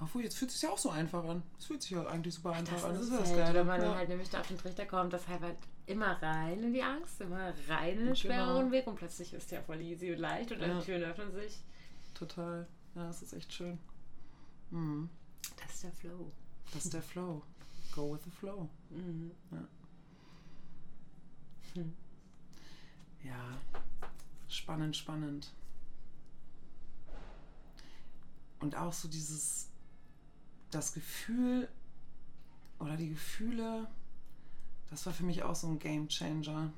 Obwohl, 0.03 0.23
jetzt 0.23 0.37
fühlt 0.37 0.51
es 0.51 0.59
sich 0.59 0.69
ja 0.69 0.71
auch 0.71 0.79
so 0.79 0.91
einfach 0.91 1.25
an. 1.25 1.43
Es 1.59 1.67
fühlt 1.67 1.83
sich 1.83 1.93
ja 1.93 2.05
eigentlich 2.07 2.35
super 2.35 2.53
einfach 2.53 2.75
das 2.75 2.85
an. 2.85 2.95
Das 2.95 3.03
ist 3.03 3.13
das 3.13 3.29
halt, 3.29 3.39
Geile. 3.39 3.59
Wenn 3.61 3.67
man 3.67 3.83
ja. 3.83 3.95
halt 3.95 4.09
nämlich 4.09 4.31
da 4.31 4.41
auf 4.41 4.49
den 4.49 4.59
Trichter 4.59 4.85
kommt, 4.85 5.13
das 5.13 5.29
halt 5.29 5.57
immer 5.87 6.21
rein 6.21 6.63
in 6.63 6.73
die 6.73 6.83
Angst, 6.83 7.21
immer 7.21 7.53
rein 7.69 7.99
in 7.99 8.07
den 8.07 8.17
schwereren 8.17 8.59
genau. 8.65 8.73
Weg 8.73 8.87
und 8.87 8.97
plötzlich 8.97 9.33
ist 9.33 9.45
es 9.45 9.51
ja 9.51 9.63
voll 9.63 9.81
easy 9.81 10.13
und 10.13 10.19
leicht 10.19 10.51
und 10.51 10.61
ja. 10.61 10.79
die 10.79 10.85
Türen 10.85 11.03
öffnen 11.05 11.33
sich. 11.33 11.61
Total. 12.15 12.67
Ja, 12.95 13.07
das 13.07 13.23
ist 13.23 13.33
echt 13.33 13.53
schön. 13.53 13.79
Mhm. 14.71 15.09
Das 15.57 15.75
ist 15.75 15.85
der 15.85 15.93
Flow. 15.93 16.33
Das 16.73 16.85
ist 16.85 16.95
der 16.95 17.03
Flow. 17.03 17.43
Go 17.95 18.15
with 18.15 18.23
the 18.25 18.31
flow. 18.31 18.69
Mhm. 18.91 19.31
Ja. 19.51 19.69
Hm. 21.75 21.97
ja. 23.25 23.59
Spannend, 24.49 24.97
spannend. 24.97 25.53
Und 28.63 28.77
auch 28.77 28.93
so 28.93 29.09
dieses, 29.09 29.69
das 30.71 30.95
Gefühl 30.95 31.69
oder 32.79 32.97
die 32.97 33.11
Gefühle, 33.11 33.89
das 34.89 35.05
war 35.05 35.13
für 35.13 35.25
mich 35.25 35.43
auch 35.43 35.57
so 35.57 35.67
ein 35.67 35.79
Game 35.79 36.09
Changer. 36.09 36.73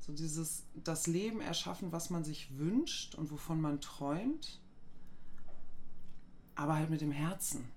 So 0.00 0.12
dieses, 0.12 0.64
das 0.74 1.06
Leben 1.06 1.40
erschaffen, 1.40 1.92
was 1.92 2.10
man 2.10 2.24
sich 2.24 2.58
wünscht 2.58 3.14
und 3.14 3.30
wovon 3.30 3.60
man 3.60 3.80
träumt, 3.80 4.60
aber 6.56 6.74
halt 6.74 6.90
mit 6.90 7.00
dem 7.00 7.12
Herzen. 7.12 7.70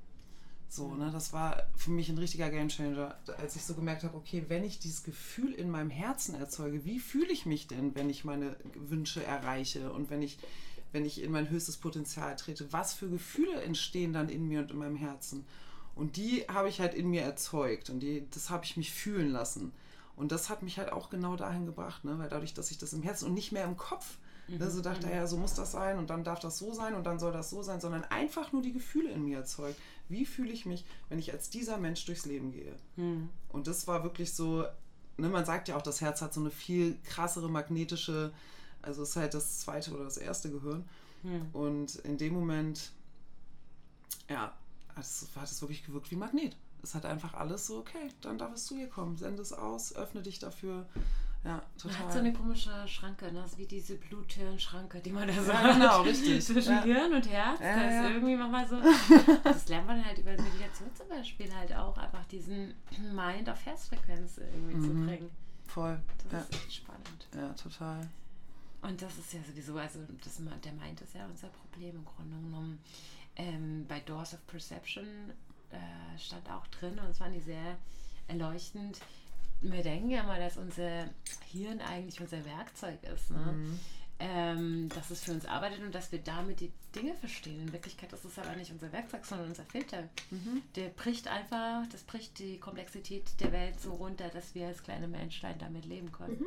So, 0.67 0.95
ne, 0.95 1.11
das 1.11 1.33
war 1.33 1.69
für 1.75 1.91
mich 1.91 2.09
ein 2.09 2.17
richtiger 2.17 2.49
Gamechanger, 2.49 3.19
als 3.37 3.55
ich 3.55 3.63
so 3.65 3.75
gemerkt 3.75 4.03
habe, 4.03 4.15
okay, 4.17 4.45
wenn 4.47 4.63
ich 4.63 4.79
dieses 4.79 5.03
Gefühl 5.03 5.51
in 5.51 5.69
meinem 5.69 5.89
Herzen 5.89 6.33
erzeuge, 6.33 6.85
wie 6.85 6.99
fühle 6.99 7.31
ich 7.31 7.45
mich 7.45 7.67
denn, 7.67 7.93
wenn 7.93 8.09
ich 8.09 8.23
meine 8.23 8.55
Wünsche 8.73 9.23
erreiche 9.23 9.91
und 9.91 10.09
wenn 10.09 10.21
ich, 10.21 10.39
wenn 10.91 11.05
ich 11.05 11.21
in 11.21 11.31
mein 11.31 11.49
höchstes 11.49 11.77
Potenzial 11.77 12.35
trete, 12.35 12.71
was 12.71 12.93
für 12.93 13.09
Gefühle 13.09 13.61
entstehen 13.61 14.13
dann 14.13 14.29
in 14.29 14.47
mir 14.47 14.61
und 14.61 14.71
in 14.71 14.77
meinem 14.77 14.95
Herzen? 14.95 15.45
Und 15.95 16.17
die 16.17 16.41
habe 16.47 16.69
ich 16.69 16.79
halt 16.79 16.93
in 16.93 17.09
mir 17.09 17.21
erzeugt 17.21 17.89
und 17.89 17.99
die, 17.99 18.25
das 18.31 18.49
habe 18.49 18.65
ich 18.65 18.77
mich 18.77 18.91
fühlen 18.91 19.29
lassen. 19.29 19.73
Und 20.15 20.31
das 20.31 20.49
hat 20.49 20.63
mich 20.63 20.77
halt 20.77 20.91
auch 20.91 21.09
genau 21.09 21.35
dahin 21.35 21.65
gebracht, 21.65 22.05
ne? 22.05 22.17
weil 22.19 22.29
dadurch, 22.29 22.53
dass 22.53 22.71
ich 22.71 22.77
das 22.77 22.93
im 22.93 23.01
Herzen 23.01 23.25
und 23.25 23.33
nicht 23.33 23.51
mehr 23.51 23.63
im 23.63 23.77
Kopf 23.77 24.17
Mhm. 24.51 24.69
So 24.69 24.81
dachte 24.81 25.09
er, 25.09 25.17
ja, 25.17 25.27
so 25.27 25.37
muss 25.37 25.53
das 25.53 25.71
sein 25.71 25.97
und 25.97 26.09
dann 26.09 26.23
darf 26.23 26.39
das 26.39 26.57
so 26.57 26.73
sein 26.73 26.95
und 26.95 27.05
dann 27.05 27.19
soll 27.19 27.31
das 27.31 27.49
so 27.49 27.61
sein, 27.61 27.79
sondern 27.79 28.03
einfach 28.05 28.51
nur 28.51 28.61
die 28.61 28.73
Gefühle 28.73 29.11
in 29.11 29.23
mir 29.23 29.37
erzeugt. 29.37 29.79
Wie 30.09 30.25
fühle 30.25 30.51
ich 30.51 30.65
mich, 30.65 30.85
wenn 31.09 31.19
ich 31.19 31.31
als 31.31 31.49
dieser 31.49 31.77
Mensch 31.77 32.05
durchs 32.05 32.25
Leben 32.25 32.51
gehe? 32.51 32.75
Mhm. 32.97 33.29
Und 33.49 33.67
das 33.67 33.87
war 33.87 34.03
wirklich 34.03 34.33
so, 34.33 34.65
ne, 35.17 35.29
man 35.29 35.45
sagt 35.45 35.67
ja 35.67 35.77
auch, 35.77 35.81
das 35.81 36.01
Herz 36.01 36.21
hat 36.21 36.33
so 36.33 36.41
eine 36.41 36.51
viel 36.51 36.97
krassere 37.03 37.49
magnetische, 37.49 38.33
also 38.81 39.03
ist 39.03 39.15
halt 39.15 39.33
das 39.33 39.59
zweite 39.59 39.91
oder 39.93 40.03
das 40.05 40.17
erste 40.17 40.51
Gehirn. 40.51 40.87
Mhm. 41.23 41.47
Und 41.53 41.95
in 41.97 42.17
dem 42.17 42.33
Moment, 42.33 42.91
ja, 44.29 44.53
hat 44.95 45.03
es, 45.03 45.27
hat 45.35 45.43
es 45.49 45.61
wirklich 45.61 45.85
gewirkt 45.85 46.09
wie 46.11 46.15
Magnet. 46.15 46.55
Es 46.83 46.95
hat 46.95 47.05
einfach 47.05 47.35
alles 47.35 47.67
so, 47.67 47.77
okay, 47.79 48.09
dann 48.21 48.37
darf 48.37 48.53
es 48.53 48.65
zu 48.65 48.75
ihr 48.75 48.87
kommen, 48.89 49.15
sende 49.17 49.41
es 49.41 49.53
aus, 49.53 49.93
öffne 49.95 50.21
dich 50.23 50.39
dafür, 50.39 50.87
Ja, 51.43 51.61
total. 51.77 51.97
Man 51.97 52.05
hat 52.07 52.13
so 52.13 52.19
eine 52.19 52.33
komische 52.33 52.87
Schranke, 52.87 53.31
ne? 53.31 53.43
Wie 53.57 53.65
diese 53.65 53.95
Bluthirn-Schranke, 53.95 54.99
die 54.99 55.11
man 55.11 55.27
da 55.27 55.33
so 55.43 55.51
Ja, 55.51 55.73
genau, 55.73 56.01
richtig. 56.03 56.43
Zwischen 56.45 56.73
Ja. 56.73 56.81
Hirn 56.83 57.13
und 57.13 57.27
Herz. 57.29 57.59
Ja, 57.59 57.75
da 57.75 57.81
ist 57.87 57.93
ja. 57.93 58.09
irgendwie 58.09 58.35
manchmal 58.35 58.67
so. 58.67 58.77
Das 59.43 59.67
lernt 59.67 59.87
man 59.87 60.03
halt 60.05 60.17
über 60.19 60.31
Meditation 60.31 60.89
zum 60.95 61.07
Beispiel 61.07 61.53
halt 61.55 61.73
auch, 61.75 61.97
einfach 61.97 62.25
diesen 62.25 62.73
Mind 63.13 63.49
auf 63.49 63.63
Herzfrequenz 63.65 64.37
irgendwie 64.37 64.73
zu 64.87 64.93
Mhm. 64.93 65.05
bringen. 65.07 65.29
Voll. 65.67 65.99
Das 66.29 66.43
ist 66.49 66.53
echt 66.55 66.73
spannend. 66.75 67.27
ja, 67.35 67.49
total. 67.53 68.07
Und 68.81 69.01
das 69.01 69.17
ist 69.17 69.33
ja 69.33 69.39
sowieso, 69.47 69.77
also 69.77 69.99
das, 70.23 70.41
der 70.63 70.73
Mind 70.73 71.01
ist 71.01 71.13
ja 71.13 71.25
unser 71.25 71.49
Problem 71.49 71.97
im 71.97 72.05
Grunde 72.05 72.35
genommen. 72.37 72.79
Ähm, 73.35 73.85
bei 73.87 73.99
Doors 73.99 74.33
of 74.33 74.45
Perception 74.47 75.05
äh, 75.69 76.19
stand 76.19 76.49
auch 76.49 76.65
drin 76.67 76.97
und 76.99 77.11
es 77.11 77.19
fand 77.19 77.35
ich 77.35 77.45
sehr 77.45 77.77
erleuchtend. 78.27 78.99
Wir 79.61 79.83
denken 79.83 80.09
ja 80.09 80.23
mal, 80.23 80.39
dass 80.39 80.57
unser 80.57 81.09
Hirn 81.51 81.79
eigentlich 81.81 82.19
unser 82.19 82.43
Werkzeug 82.43 83.03
ist. 83.03 83.29
Ne? 83.29 83.37
Mhm. 83.37 83.79
Ähm, 84.23 84.89
dass 84.89 85.09
es 85.09 85.23
für 85.23 85.31
uns 85.31 85.45
arbeitet 85.45 85.81
und 85.83 85.95
dass 85.95 86.11
wir 86.11 86.19
damit 86.19 86.59
die 86.59 86.71
Dinge 86.95 87.15
verstehen. 87.15 87.59
In 87.59 87.73
Wirklichkeit 87.73 88.13
ist 88.13 88.23
es 88.23 88.37
aber 88.37 88.55
nicht 88.55 88.71
unser 88.71 88.91
Werkzeug, 88.91 89.25
sondern 89.25 89.47
unser 89.47 89.65
Filter. 89.65 90.03
Mhm. 90.29 90.61
Der 90.75 90.89
bricht 90.89 91.27
einfach, 91.27 91.87
das 91.91 92.03
bricht 92.03 92.37
die 92.37 92.59
Komplexität 92.59 93.23
der 93.39 93.51
Welt 93.51 93.79
so 93.79 93.93
runter, 93.93 94.29
dass 94.29 94.53
wir 94.53 94.67
als 94.67 94.83
kleine 94.83 95.07
Menschlein 95.07 95.57
damit 95.57 95.85
leben 95.85 96.11
können. 96.11 96.39
Mhm. 96.39 96.45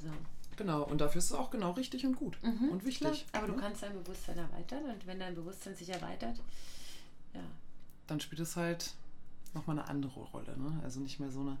So. 0.00 0.10
Genau, 0.58 0.82
und 0.82 1.00
dafür 1.00 1.20
ist 1.20 1.26
es 1.26 1.32
auch 1.32 1.50
genau 1.50 1.70
richtig 1.70 2.04
und 2.04 2.16
gut 2.16 2.36
Mhm, 2.42 2.68
und 2.70 2.84
wichtig. 2.84 3.26
Klar, 3.30 3.42
aber 3.42 3.46
du 3.46 3.52
ne? 3.56 3.62
kannst 3.62 3.82
dein 3.82 3.92
Bewusstsein 3.94 4.36
erweitern 4.36 4.84
und 4.84 5.06
wenn 5.06 5.18
dein 5.20 5.34
Bewusstsein 5.34 5.74
sich 5.74 5.88
erweitert, 5.88 6.36
ja. 7.32 7.40
Dann 8.08 8.20
spielt 8.20 8.40
es 8.40 8.56
halt 8.56 8.94
nochmal 9.54 9.78
eine 9.78 9.88
andere 9.88 10.20
Rolle. 10.20 10.56
Ne? 10.58 10.80
Also 10.82 10.98
nicht 11.00 11.20
mehr 11.20 11.30
so 11.30 11.40
eine. 11.40 11.56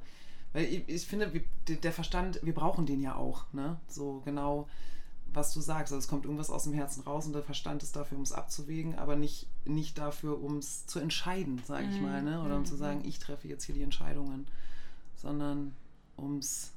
Weil 0.52 0.64
ich, 0.64 0.88
ich 0.88 1.06
finde, 1.06 1.30
der- 1.68 1.92
Verstand, 1.92 2.40
wir 2.42 2.54
brauchen 2.54 2.86
den 2.86 3.00
ja 3.00 3.14
auch. 3.16 3.44
Ne? 3.52 3.78
So 3.86 4.20
genau, 4.24 4.66
was 5.32 5.52
du 5.54 5.60
sagst. 5.60 5.92
Also 5.92 5.98
es 6.02 6.08
kommt 6.08 6.24
irgendwas 6.24 6.48
aus 6.50 6.64
dem 6.64 6.72
Herzen 6.72 7.02
raus 7.02 7.26
und 7.26 7.34
der 7.34 7.42
Verstand 7.42 7.82
ist 7.82 7.94
dafür, 7.96 8.16
um 8.16 8.24
es 8.24 8.32
abzuwägen, 8.32 8.98
aber 8.98 9.14
nicht, 9.14 9.46
nicht 9.66 9.98
dafür, 9.98 10.42
um 10.42 10.56
es 10.58 10.86
zu 10.86 10.98
entscheiden, 10.98 11.60
sage 11.66 11.86
ich 11.90 11.96
Mhm, 11.96 12.02
mal. 12.02 12.22
Ne? 12.22 12.42
Oder 12.42 12.56
um 12.56 12.64
zu 12.64 12.74
mhm. 12.74 12.78
sagen, 12.78 13.04
ich 13.04 13.18
treffe 13.18 13.46
jetzt 13.46 13.64
hier 13.64 13.74
die 13.74 13.82
Entscheidungen. 13.82 14.46
Sondern 15.16 15.74
ums. 16.16 16.72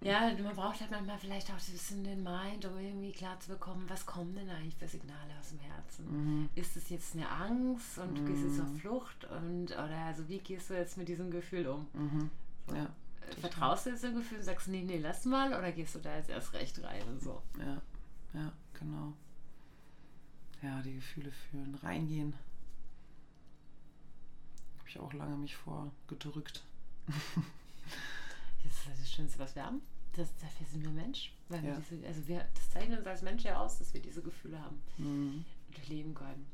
Ja, 0.00 0.32
man 0.42 0.54
braucht 0.54 0.80
halt 0.80 0.90
manchmal 0.90 1.18
vielleicht 1.18 1.48
auch 1.50 1.54
ein 1.54 1.72
bisschen 1.72 2.04
den 2.04 2.22
Mind, 2.22 2.64
um 2.64 2.78
irgendwie 2.78 3.10
klar 3.12 3.38
zu 3.40 3.48
bekommen, 3.48 3.84
was 3.88 4.06
kommen 4.06 4.34
denn 4.34 4.48
eigentlich 4.48 4.76
für 4.76 4.86
Signale 4.86 5.36
aus 5.40 5.48
dem 5.50 5.58
Herzen? 5.58 6.06
Mhm. 6.10 6.48
Ist 6.54 6.76
es 6.76 6.88
jetzt 6.88 7.14
eine 7.16 7.28
Angst 7.28 7.98
und 7.98 8.16
du 8.16 8.24
gehst 8.24 8.44
jetzt 8.44 8.60
auf 8.60 8.68
Mhm. 8.68 8.78
Flucht 8.78 9.24
und 9.24 9.72
oder 9.72 9.96
also 10.06 10.28
wie 10.28 10.38
gehst 10.38 10.70
du 10.70 10.74
jetzt 10.74 10.96
mit 10.98 11.08
diesem 11.08 11.30
Gefühl 11.30 11.66
um? 11.66 11.88
Mhm. 11.94 12.30
So. 12.68 12.76
Ja, 12.76 12.84
Äh, 12.84 13.40
Vertraust 13.40 13.86
du 13.86 13.90
jetzt 13.90 14.04
dem 14.04 14.14
Gefühl 14.14 14.38
und 14.38 14.44
sagst, 14.44 14.68
nee, 14.68 14.82
nee, 14.82 14.98
lass 14.98 15.24
mal 15.24 15.48
oder 15.52 15.72
gehst 15.72 15.94
du 15.96 15.98
da 15.98 16.16
jetzt 16.16 16.30
erst 16.30 16.52
recht 16.52 16.82
rein 16.84 17.02
und 17.08 17.20
so? 17.20 17.42
ja, 17.58 17.80
ja, 18.34 18.52
genau. 18.74 19.12
Ja, 20.62 20.80
die 20.82 20.94
Gefühle 20.94 21.30
fühlen, 21.30 21.74
reingehen. 21.82 22.34
Habe 24.78 24.88
ich 24.88 24.98
auch 25.00 25.12
lange 25.12 25.36
mich 25.36 25.56
vor 25.56 25.90
gedrückt. 26.08 26.62
Das 28.64 28.72
ist 28.94 29.00
das 29.02 29.10
Schönste, 29.10 29.38
was 29.38 29.54
wir 29.54 29.64
haben. 29.64 29.80
Das, 30.16 30.28
dafür 30.40 30.66
sind 30.70 30.82
wir 30.82 30.90
Mensch. 30.90 31.32
Weil 31.48 31.62
wir 31.62 31.70
Ja. 31.70 31.76
diese, 31.90 32.06
also 32.06 32.26
wir, 32.28 32.44
das 32.54 32.70
zeichnet 32.70 32.98
uns 32.98 33.06
als 33.06 33.22
Mensch 33.22 33.42
ja 33.44 33.58
aus, 33.60 33.78
dass 33.78 33.94
wir 33.94 34.00
diese 34.02 34.20
Gefühle 34.22 34.60
haben 34.60 34.80
Mhm. 34.98 35.44
und 35.76 35.88
leben 35.88 36.14
können. 36.14 36.46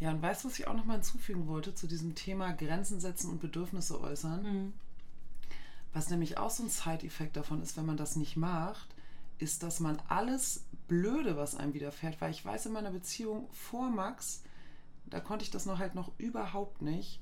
Ja, 0.00 0.10
und 0.10 0.20
weißt 0.22 0.42
du, 0.44 0.48
was 0.48 0.58
ich 0.58 0.66
auch 0.66 0.74
nochmal 0.74 0.96
hinzufügen 0.96 1.46
wollte 1.46 1.74
zu 1.74 1.86
diesem 1.86 2.14
Thema 2.14 2.52
Grenzen 2.52 3.00
setzen 3.00 3.30
und 3.30 3.40
Bedürfnisse 3.40 4.00
äußern? 4.00 4.72
Was 5.92 6.08
nämlich 6.10 6.38
auch 6.38 6.50
so 6.50 6.62
ein 6.64 6.70
Side-Effekt 6.70 7.36
davon 7.36 7.62
ist, 7.62 7.76
wenn 7.76 7.86
man 7.86 7.96
das 7.96 8.16
nicht 8.16 8.36
macht, 8.36 8.88
ist, 9.38 9.62
dass 9.62 9.78
man 9.78 10.00
alles 10.08 10.64
Blöde, 10.88 11.36
was 11.36 11.54
einem 11.54 11.74
widerfährt, 11.74 12.20
weil 12.20 12.30
ich 12.32 12.44
weiß 12.44 12.66
in 12.66 12.72
meiner 12.72 12.90
Beziehung 12.90 13.48
vor 13.52 13.90
Max, 13.90 14.42
da 15.06 15.20
konnte 15.20 15.44
ich 15.44 15.50
das 15.50 15.66
noch 15.66 15.78
halt 15.78 15.94
noch 15.94 16.10
überhaupt 16.18 16.80
nicht. 16.82 17.20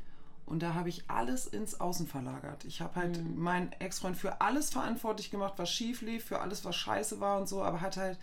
Und 0.51 0.63
da 0.63 0.75
habe 0.75 0.89
ich 0.89 1.05
alles 1.09 1.47
ins 1.47 1.81
Außen 1.81 2.07
verlagert. 2.09 2.65
Ich 2.65 2.81
habe 2.81 2.97
halt 2.97 3.17
Mhm. 3.23 3.41
meinen 3.41 3.73
Ex-Freund 3.79 4.17
für 4.17 4.41
alles 4.41 4.71
verantwortlich 4.71 5.31
gemacht, 5.31 5.55
was 5.57 5.71
schief 5.71 6.03
lief, 6.03 6.25
für 6.25 6.41
alles, 6.41 6.65
was 6.65 6.77
scheiße 6.77 7.21
war 7.21 7.39
und 7.41 7.49
so, 7.49 7.63
aber 7.63 7.81
hatte 7.81 8.01
halt 8.01 8.19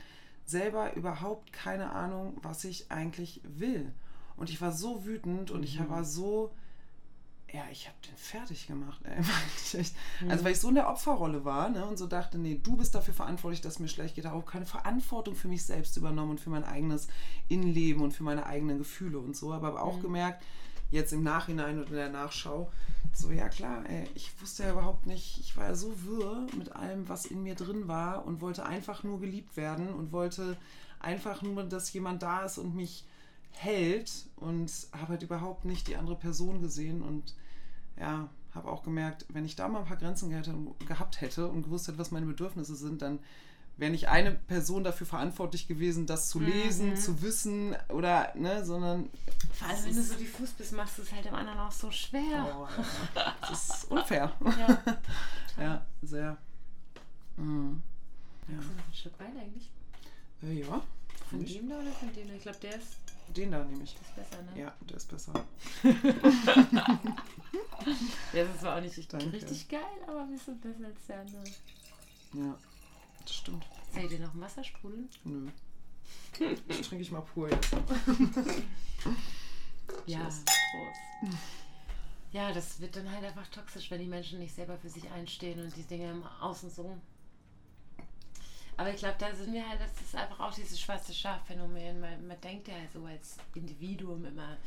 selber 0.46 0.94
überhaupt 0.96 1.52
keine 1.54 1.92
Ahnung, 1.92 2.38
was 2.44 2.64
ich 2.66 2.92
eigentlich 2.92 3.42
will. 3.44 3.92
Und 4.36 4.50
ich 4.50 4.62
war 4.62 4.72
so 4.72 5.06
wütend 5.06 5.52
und 5.52 5.64
ich 5.64 5.80
Mhm. 5.80 5.90
war 5.90 6.04
so, 6.04 6.52
ja, 7.54 7.64
ich 7.72 7.88
habe 7.88 7.98
den 8.08 8.18
fertig 8.18 8.68
gemacht. 8.68 9.00
Ey. 9.06 9.22
Mhm. 10.22 10.32
Also 10.32 10.44
weil 10.44 10.52
ich 10.52 10.60
so 10.60 10.70
in 10.70 10.76
der 10.76 10.90
Opferrolle 10.90 11.46
war 11.46 11.70
ne, 11.70 11.86
und 11.86 11.98
so 11.98 12.08
dachte, 12.08 12.38
nee, 12.38 12.60
du 12.62 12.76
bist 12.76 12.94
dafür 12.96 13.14
verantwortlich, 13.14 13.62
dass 13.62 13.80
mir 13.80 13.88
schlecht 13.88 14.16
geht. 14.16 14.26
Ich 14.26 14.30
habe 14.32 14.40
auch 14.42 14.46
keine 14.46 14.66
Verantwortung 14.66 15.36
für 15.36 15.48
mich 15.48 15.66
selbst 15.66 15.96
übernommen 15.98 16.32
und 16.32 16.40
für 16.42 16.50
mein 16.50 16.64
eigenes 16.66 17.08
Innenleben 17.48 18.02
und 18.04 18.12
für 18.12 18.24
meine 18.24 18.46
eigenen 18.46 18.78
Gefühle 18.80 19.20
und 19.20 19.36
so. 19.36 19.54
Aber, 19.54 19.68
aber 19.70 19.82
auch 19.84 19.98
Mhm. 19.98 20.02
gemerkt, 20.02 20.44
jetzt 20.92 21.14
im 21.14 21.24
Nachhinein 21.24 21.80
und 21.80 21.90
in 21.90 21.96
der 21.96 22.10
Nachschau, 22.10 22.72
so, 23.14 23.32
ja 23.32 23.50
klar, 23.50 23.84
ey, 23.90 24.08
ich 24.14 24.32
wusste 24.42 24.64
ja 24.64 24.72
überhaupt 24.72 25.08
nicht, 25.08 25.40
ich 25.40 25.58
war 25.58 25.70
ja 25.70 25.76
so 25.76 25.92
wirr 26.04 26.46
mit 26.56 26.76
allem, 26.76 27.10
was 27.10 27.26
in 27.26 27.42
mir 27.42 27.56
drin 27.56 27.88
war 27.88 28.26
und 28.26 28.42
wollte 28.42 28.66
einfach 28.66 29.04
nur 29.04 29.20
geliebt 29.20 29.58
werden 29.58 29.90
und 29.90 30.12
wollte 30.12 30.58
einfach 31.00 31.42
nur, 31.42 31.64
dass 31.64 31.92
jemand 31.94 32.22
da 32.22 32.46
ist 32.46 32.58
und 32.58 32.76
mich 32.76 33.06
hält 33.52 34.28
und 34.36 34.72
habe 34.92 35.14
halt 35.14 35.24
überhaupt 35.24 35.66
nicht 35.66 35.88
die 35.88 35.96
andere 35.96 36.16
Person 36.16 36.62
gesehen 36.62 37.02
und 37.02 37.34
ja, 38.00 38.30
habe 38.54 38.70
auch 38.70 38.84
gemerkt, 38.84 39.26
wenn 39.30 39.46
ich 39.46 39.56
da 39.56 39.68
mal 39.68 39.80
ein 39.80 39.86
paar 39.86 39.98
Grenzen 39.98 40.30
gehabt, 40.30 40.50
gehabt 40.86 41.22
hätte 41.22 41.48
und 41.48 41.64
gewusst 41.64 41.88
hätte, 41.88 41.98
was 41.98 42.12
meine 42.12 42.26
Bedürfnisse 42.26 42.76
sind, 42.76 43.02
dann 43.02 43.20
wäre 43.78 43.92
nicht 43.92 44.10
eine 44.10 44.32
Person 44.32 44.84
dafür 44.84 45.06
verantwortlich 45.08 45.68
gewesen, 45.68 46.06
das 46.08 46.30
zu 46.30 46.40
lesen, 46.40 46.90
Mhm. 46.92 46.96
zu 46.96 47.22
wissen 47.22 47.76
oder, 47.90 48.34
ne, 48.36 48.66
sondern 48.66 49.10
Vor 49.54 49.68
allem, 49.68 49.86
wenn 49.86 49.96
du 49.96 50.02
so 50.04 50.16
diffus 50.16 50.50
bist, 50.52 50.72
machst 50.74 50.98
du 50.98 51.04
es 51.04 51.12
halt 51.12 51.26
dem 51.26 51.36
anderen 51.36 51.60
auch 51.60 51.72
so 51.72 51.90
schwer. 51.92 52.56
Oh, 52.60 52.68
ja. 53.16 53.36
das 53.50 53.70
ist 53.70 53.92
unfair. 53.92 54.32
Ja. 54.42 54.84
Ja, 55.60 55.84
sehr. 56.04 56.38
Mhm. 57.38 57.82
Magst 58.48 59.06
du 59.06 59.10
noch 59.10 59.20
ein 59.22 59.38
eigentlich? 59.40 59.70
Ja. 60.44 60.48
Äh, 60.50 60.60
ja, 60.62 60.82
Von 61.32 61.42
ich. 61.44 61.54
dem 61.58 61.68
da 61.70 61.80
oder 61.80 61.92
von 61.94 62.14
dem 62.14 62.28
da? 62.28 62.34
Ich 62.36 62.42
glaube, 62.44 62.58
der 62.62 62.76
ist, 62.76 62.88
den 63.36 63.52
da 63.52 63.64
nehme 63.64 63.84
ich. 63.84 63.96
das 63.96 64.08
ist 64.08 64.16
besser, 64.16 64.44
ne? 64.44 64.62
Ja, 64.62 64.74
der 64.88 64.98
ist 64.98 65.10
besser. 65.10 65.34
Der 68.34 68.44
ist 68.46 68.60
zwar 68.60 68.78
auch 68.78 68.82
nicht 68.82 69.14
Danke. 69.14 69.34
richtig 69.34 69.68
geil, 69.68 69.82
aber 70.08 70.22
ein 70.22 70.32
bisschen 70.32 70.60
besser 70.60 70.86
als 70.86 71.06
der 71.08 71.20
andere. 71.22 71.44
Ja, 72.34 72.58
das 73.28 73.36
stimmt. 73.38 73.66
Soll 73.94 74.04
ich 74.04 74.10
dir 74.10 74.20
noch 74.20 74.34
ein 74.34 74.42
Wasser 74.42 74.64
sprudeln? 74.64 75.10
Nö. 75.24 75.48
Das 76.68 76.82
trinke 76.82 77.02
ich 77.02 77.12
mal 77.12 77.22
pur 77.22 77.50
jetzt. 77.50 77.76
Ja, 80.06 80.20
Cheers. 80.20 80.44
Prost. 80.44 81.38
Ja, 82.34 82.52
das 82.52 82.82
wird 82.82 82.96
dann 82.96 83.10
halt 83.10 83.24
einfach 83.24 83.48
toxisch, 83.48 83.90
wenn 83.90 84.00
die 84.00 84.08
Menschen 84.08 84.40
nicht 84.40 84.54
selber 84.54 84.78
für 84.78 84.90
sich 84.90 85.10
einstehen 85.12 85.62
und 85.62 85.76
die 85.76 85.84
Dinge 85.84 86.12
im 86.12 86.24
Außen 86.42 86.70
so. 86.70 86.98
Aber 88.76 88.90
ich 88.90 88.98
glaube, 88.98 89.16
da 89.18 89.34
sind 89.34 89.54
wir 89.54 89.68
halt, 89.68 89.80
das 89.80 90.02
ist 90.02 90.16
einfach 90.16 90.40
auch 90.42 90.54
dieses 90.54 90.80
schwarze 90.80 91.14
Schaf-Phänomen. 91.14 92.00
Man, 92.00 92.28
man 92.28 92.40
denkt 92.42 92.68
ja 92.68 92.76
so 92.94 93.06
als 93.06 93.38
Individuum 93.56 94.26
immer, 94.26 94.58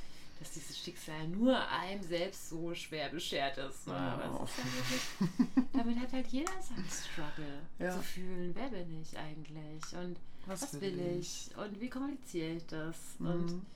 dass 0.40 0.50
dieses 0.52 0.76
Schicksal 0.78 1.28
nur 1.28 1.56
einem 1.68 2.02
selbst 2.02 2.48
so 2.48 2.74
schwer 2.74 3.10
beschert 3.10 3.58
ist. 3.58 3.86
Ne? 3.86 3.94
Aber 3.94 4.42
es 4.44 4.50
ist 4.50 4.58
ja 4.58 4.64
wirklich, 4.74 5.68
damit 5.72 5.98
hat 6.00 6.12
halt 6.12 6.26
jeder 6.28 6.52
seinen 6.62 6.88
Struggle 6.88 7.60
Ja. 7.78 7.94
zu 7.94 8.02
fühlen, 8.02 8.52
wer 8.54 8.68
bin 8.70 9.00
ich 9.02 9.16
eigentlich 9.18 9.94
und 9.96 10.16
Was 10.46 10.62
was, 10.62 10.80
will 10.80 10.96
will 10.96 11.18
ich? 11.20 11.50
und 11.56 11.78
wie 11.80 11.90
kommuniziere 11.90 12.52
ich 12.54 12.66
das? 12.66 12.96
Und 13.18 13.52
Mhm. 13.52 13.66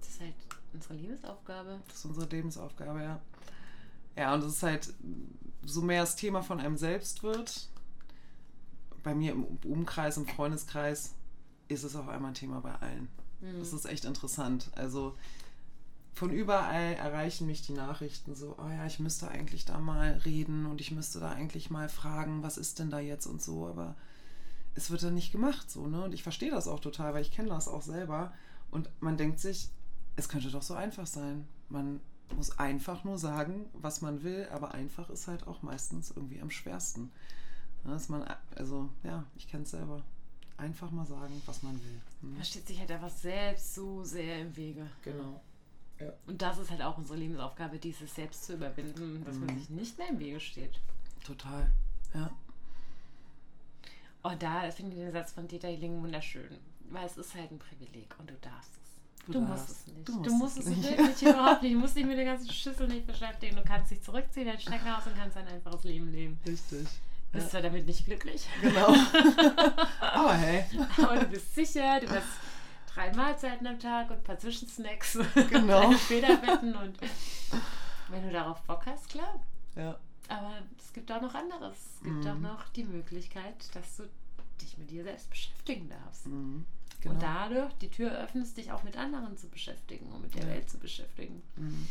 das 0.00 0.08
ist 0.10 0.20
halt 0.20 0.34
unsere 0.74 0.94
Liebesaufgabe. 0.94 1.80
Das 1.88 1.96
ist 1.96 2.04
unsere 2.04 2.26
Lebensaufgabe, 2.26 3.02
ja. 3.02 3.20
Ja, 4.14 4.34
und 4.34 4.44
es 4.44 4.54
ist 4.56 4.62
halt, 4.62 4.92
so 5.64 5.80
mehr 5.80 6.02
das 6.02 6.16
Thema 6.16 6.42
von 6.42 6.60
einem 6.60 6.76
selbst 6.76 7.22
wird, 7.22 7.68
bei 9.02 9.14
mir 9.14 9.32
im 9.32 9.44
Umkreis, 9.64 10.16
im 10.18 10.26
Freundeskreis, 10.26 11.14
ist 11.68 11.84
es 11.84 11.96
auf 11.96 12.08
einmal 12.08 12.32
ein 12.32 12.34
Thema 12.34 12.60
bei 12.60 12.74
allen. 12.74 13.08
Mhm. 13.40 13.58
Das 13.60 13.72
ist 13.72 13.86
echt 13.86 14.04
interessant. 14.04 14.70
Also 14.74 15.16
von 16.18 16.30
überall 16.30 16.94
erreichen 16.94 17.46
mich 17.46 17.62
die 17.62 17.72
Nachrichten 17.72 18.34
so, 18.34 18.56
oh 18.58 18.68
ja, 18.68 18.86
ich 18.86 18.98
müsste 18.98 19.28
eigentlich 19.28 19.64
da 19.64 19.78
mal 19.78 20.20
reden 20.24 20.66
und 20.66 20.80
ich 20.80 20.90
müsste 20.90 21.20
da 21.20 21.30
eigentlich 21.30 21.70
mal 21.70 21.88
fragen, 21.88 22.42
was 22.42 22.58
ist 22.58 22.80
denn 22.80 22.90
da 22.90 22.98
jetzt 22.98 23.26
und 23.26 23.40
so, 23.40 23.68
aber 23.68 23.94
es 24.74 24.90
wird 24.90 25.04
dann 25.04 25.14
nicht 25.14 25.30
gemacht 25.30 25.70
so, 25.70 25.86
ne? 25.86 26.02
Und 26.02 26.12
ich 26.12 26.24
verstehe 26.24 26.50
das 26.50 26.66
auch 26.66 26.80
total, 26.80 27.14
weil 27.14 27.22
ich 27.22 27.30
kenne 27.30 27.50
das 27.50 27.68
auch 27.68 27.82
selber 27.82 28.32
und 28.72 28.90
man 28.98 29.16
denkt 29.16 29.38
sich, 29.38 29.70
es 30.16 30.28
könnte 30.28 30.50
doch 30.50 30.62
so 30.62 30.74
einfach 30.74 31.06
sein. 31.06 31.46
Man 31.68 32.00
muss 32.34 32.58
einfach 32.58 33.04
nur 33.04 33.16
sagen, 33.16 33.66
was 33.72 34.00
man 34.00 34.24
will, 34.24 34.48
aber 34.50 34.74
einfach 34.74 35.10
ist 35.10 35.28
halt 35.28 35.46
auch 35.46 35.62
meistens 35.62 36.10
irgendwie 36.10 36.40
am 36.40 36.50
schwersten. 36.50 37.12
Ja, 37.84 37.92
Dass 37.92 38.08
man, 38.08 38.24
also 38.56 38.90
ja, 39.04 39.24
ich 39.36 39.46
kenne 39.46 39.62
es 39.62 39.70
selber. 39.70 40.02
Einfach 40.56 40.90
mal 40.90 41.06
sagen, 41.06 41.40
was 41.46 41.62
man 41.62 41.74
will. 41.74 42.00
Hm. 42.22 42.34
Man 42.34 42.44
steht 42.44 42.66
sich 42.66 42.80
halt 42.80 42.90
einfach 42.90 43.10
selbst 43.10 43.76
so 43.76 44.02
sehr 44.02 44.40
im 44.40 44.56
Wege. 44.56 44.84
Genau. 45.04 45.40
Und 46.26 46.40
das 46.42 46.58
ist 46.58 46.70
halt 46.70 46.82
auch 46.82 46.96
unsere 46.98 47.18
Lebensaufgabe, 47.18 47.78
dieses 47.78 48.14
Selbst 48.14 48.44
zu 48.44 48.54
überwinden, 48.54 49.24
dass 49.24 49.36
man 49.36 49.48
Mhm. 49.54 49.58
sich 49.58 49.70
nicht 49.70 49.98
mehr 49.98 50.08
im 50.08 50.18
Wege 50.18 50.40
steht. 50.40 50.78
Total, 51.24 51.70
ja. 52.14 52.30
Und 54.22 54.32
oh, 54.34 54.36
da 54.38 54.70
finde 54.70 54.96
ich 54.96 55.02
den 55.02 55.12
Satz 55.12 55.32
von 55.32 55.46
Dieter 55.46 55.68
Hilling 55.68 56.02
wunderschön, 56.02 56.58
weil 56.90 57.06
es 57.06 57.16
ist 57.16 57.34
halt 57.34 57.50
ein 57.50 57.58
Privileg 57.58 58.14
und 58.18 58.28
du 58.30 58.34
darfst 58.40 58.72
es. 58.82 59.24
Du, 59.26 59.32
du 59.34 59.40
musst 59.42 59.68
es 59.70 59.86
nicht. 59.86 60.08
Du 60.08 60.12
musst, 60.14 60.26
du 60.30 60.34
musst 60.34 60.58
es 60.58 60.66
nicht. 60.66 60.82
wirklich 60.98 61.22
überhaupt 61.34 61.62
nicht. 61.62 61.74
Du 61.74 61.78
musst 61.78 61.96
dich 61.96 62.04
mit 62.04 62.16
der 62.18 62.24
ganzen 62.24 62.50
Schüssel 62.50 62.88
nicht 62.88 63.06
beschäftigen. 63.06 63.56
Du 63.56 63.62
kannst 63.62 63.90
dich 63.90 64.02
zurückziehen, 64.02 64.46
dein 64.46 64.58
Steckenhaus 64.58 65.06
und 65.06 65.16
kannst 65.16 65.36
ein 65.36 65.46
einfaches 65.46 65.84
Leben 65.84 66.10
leben. 66.12 66.38
Richtig. 66.46 66.86
Bist 67.32 67.44
ja. 67.46 67.50
zwar 67.50 67.62
damit 67.62 67.86
nicht 67.86 68.06
glücklich. 68.06 68.48
Genau. 68.62 68.86
Aber 70.00 70.32
hey. 70.34 70.64
Aber 70.96 71.18
du 71.20 71.26
bist 71.26 71.54
sicher, 71.54 72.00
du 72.00 72.08
hast 72.08 72.26
drei 72.98 73.12
Mahlzeiten 73.14 73.66
am 73.66 73.78
Tag 73.78 74.10
und 74.10 74.16
ein 74.16 74.24
paar 74.24 74.38
Zwischensnacks. 74.38 75.18
Genau. 75.50 75.80
Kleine 75.80 75.98
Federbetten 75.98 76.74
und 76.74 76.98
wenn 78.08 78.22
du 78.24 78.32
darauf 78.32 78.60
Bock 78.62 78.86
hast, 78.86 79.08
klar. 79.08 79.40
Ja. 79.76 79.98
Aber 80.28 80.58
es 80.78 80.92
gibt 80.92 81.10
auch 81.12 81.22
noch 81.22 81.34
anderes. 81.34 81.76
Es 81.94 82.02
gibt 82.02 82.24
mhm. 82.24 82.26
auch 82.26 82.38
noch 82.38 82.68
die 82.70 82.84
Möglichkeit, 82.84 83.74
dass 83.74 83.98
du 83.98 84.08
dich 84.60 84.76
mit 84.78 84.90
dir 84.90 85.04
selbst 85.04 85.30
beschäftigen 85.30 85.88
darfst. 85.88 86.26
Mhm. 86.26 86.66
Genau. 87.00 87.14
Und 87.14 87.22
dadurch 87.22 87.72
die 87.74 87.90
Tür 87.90 88.10
öffnest, 88.10 88.56
dich 88.56 88.72
auch 88.72 88.82
mit 88.82 88.96
anderen 88.96 89.36
zu 89.36 89.48
beschäftigen 89.48 90.10
und 90.10 90.22
mit 90.22 90.34
der 90.34 90.42
ja. 90.42 90.48
Welt 90.48 90.68
zu 90.68 90.78
beschäftigen. 90.78 91.42
Mhm. 91.56 91.88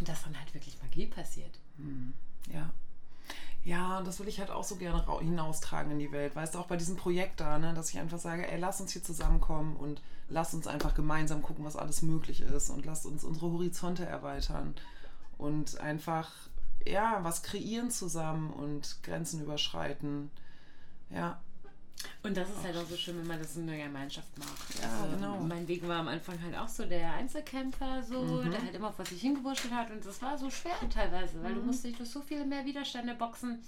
Und 0.00 0.08
dass 0.08 0.24
dann 0.24 0.38
halt 0.38 0.54
wirklich 0.54 0.80
Magie 0.82 1.06
passiert. 1.06 1.60
Mhm. 1.76 2.14
Ja. 3.68 3.78
Ja, 3.98 4.02
das 4.02 4.20
will 4.20 4.28
ich 4.28 4.40
halt 4.40 4.50
auch 4.50 4.64
so 4.64 4.76
gerne 4.76 5.04
hinaustragen 5.20 5.92
in 5.92 5.98
die 5.98 6.12
Welt. 6.12 6.34
Weißt 6.34 6.54
du, 6.54 6.58
auch 6.58 6.66
bei 6.66 6.76
diesem 6.76 6.96
Projekt 6.96 7.40
da, 7.40 7.58
ne, 7.58 7.74
dass 7.74 7.90
ich 7.90 7.98
einfach 7.98 8.18
sage, 8.18 8.50
ey, 8.50 8.58
lass 8.58 8.80
uns 8.80 8.92
hier 8.92 9.02
zusammenkommen 9.02 9.76
und 9.76 10.00
lass 10.28 10.54
uns 10.54 10.66
einfach 10.66 10.94
gemeinsam 10.94 11.42
gucken, 11.42 11.64
was 11.64 11.76
alles 11.76 12.02
möglich 12.02 12.40
ist 12.40 12.70
und 12.70 12.86
lass 12.86 13.04
uns 13.04 13.24
unsere 13.24 13.50
Horizonte 13.52 14.06
erweitern 14.06 14.74
und 15.36 15.80
einfach 15.80 16.30
ja, 16.86 17.18
was 17.22 17.42
kreieren 17.42 17.90
zusammen 17.90 18.50
und 18.52 19.02
Grenzen 19.02 19.42
überschreiten. 19.42 20.30
Ja. 21.10 21.40
Und 22.22 22.36
das 22.36 22.48
ist 22.48 22.62
halt 22.62 22.76
auch 22.76 22.86
so 22.88 22.96
schön, 22.96 23.18
wenn 23.18 23.26
man 23.26 23.38
das 23.38 23.56
in 23.56 23.68
einer 23.68 23.82
Gemeinschaft 23.82 24.36
macht. 24.38 24.82
Ja, 24.82 25.02
also, 25.02 25.16
genau. 25.16 25.40
Mein 25.40 25.66
Weg 25.66 25.86
war 25.86 26.00
am 26.00 26.08
Anfang 26.08 26.40
halt 26.42 26.56
auch 26.56 26.68
so 26.68 26.84
der 26.84 27.12
Einzelkämpfer, 27.14 28.02
so, 28.02 28.20
mhm. 28.20 28.50
der 28.50 28.62
halt 28.62 28.74
immer 28.74 28.88
auf 28.88 28.98
was 28.98 29.08
sich 29.08 29.20
hingewurschtelt 29.20 29.74
hat. 29.74 29.90
Und 29.90 30.04
das 30.04 30.20
war 30.22 30.36
so 30.36 30.50
schwer 30.50 30.76
teilweise, 30.92 31.42
weil 31.42 31.52
mhm. 31.52 31.56
du 31.56 31.62
musst 31.62 31.84
dich 31.84 31.96
durch 31.96 32.10
so 32.10 32.20
viele 32.20 32.44
mehr 32.44 32.64
Widerstände 32.64 33.14
boxen 33.14 33.60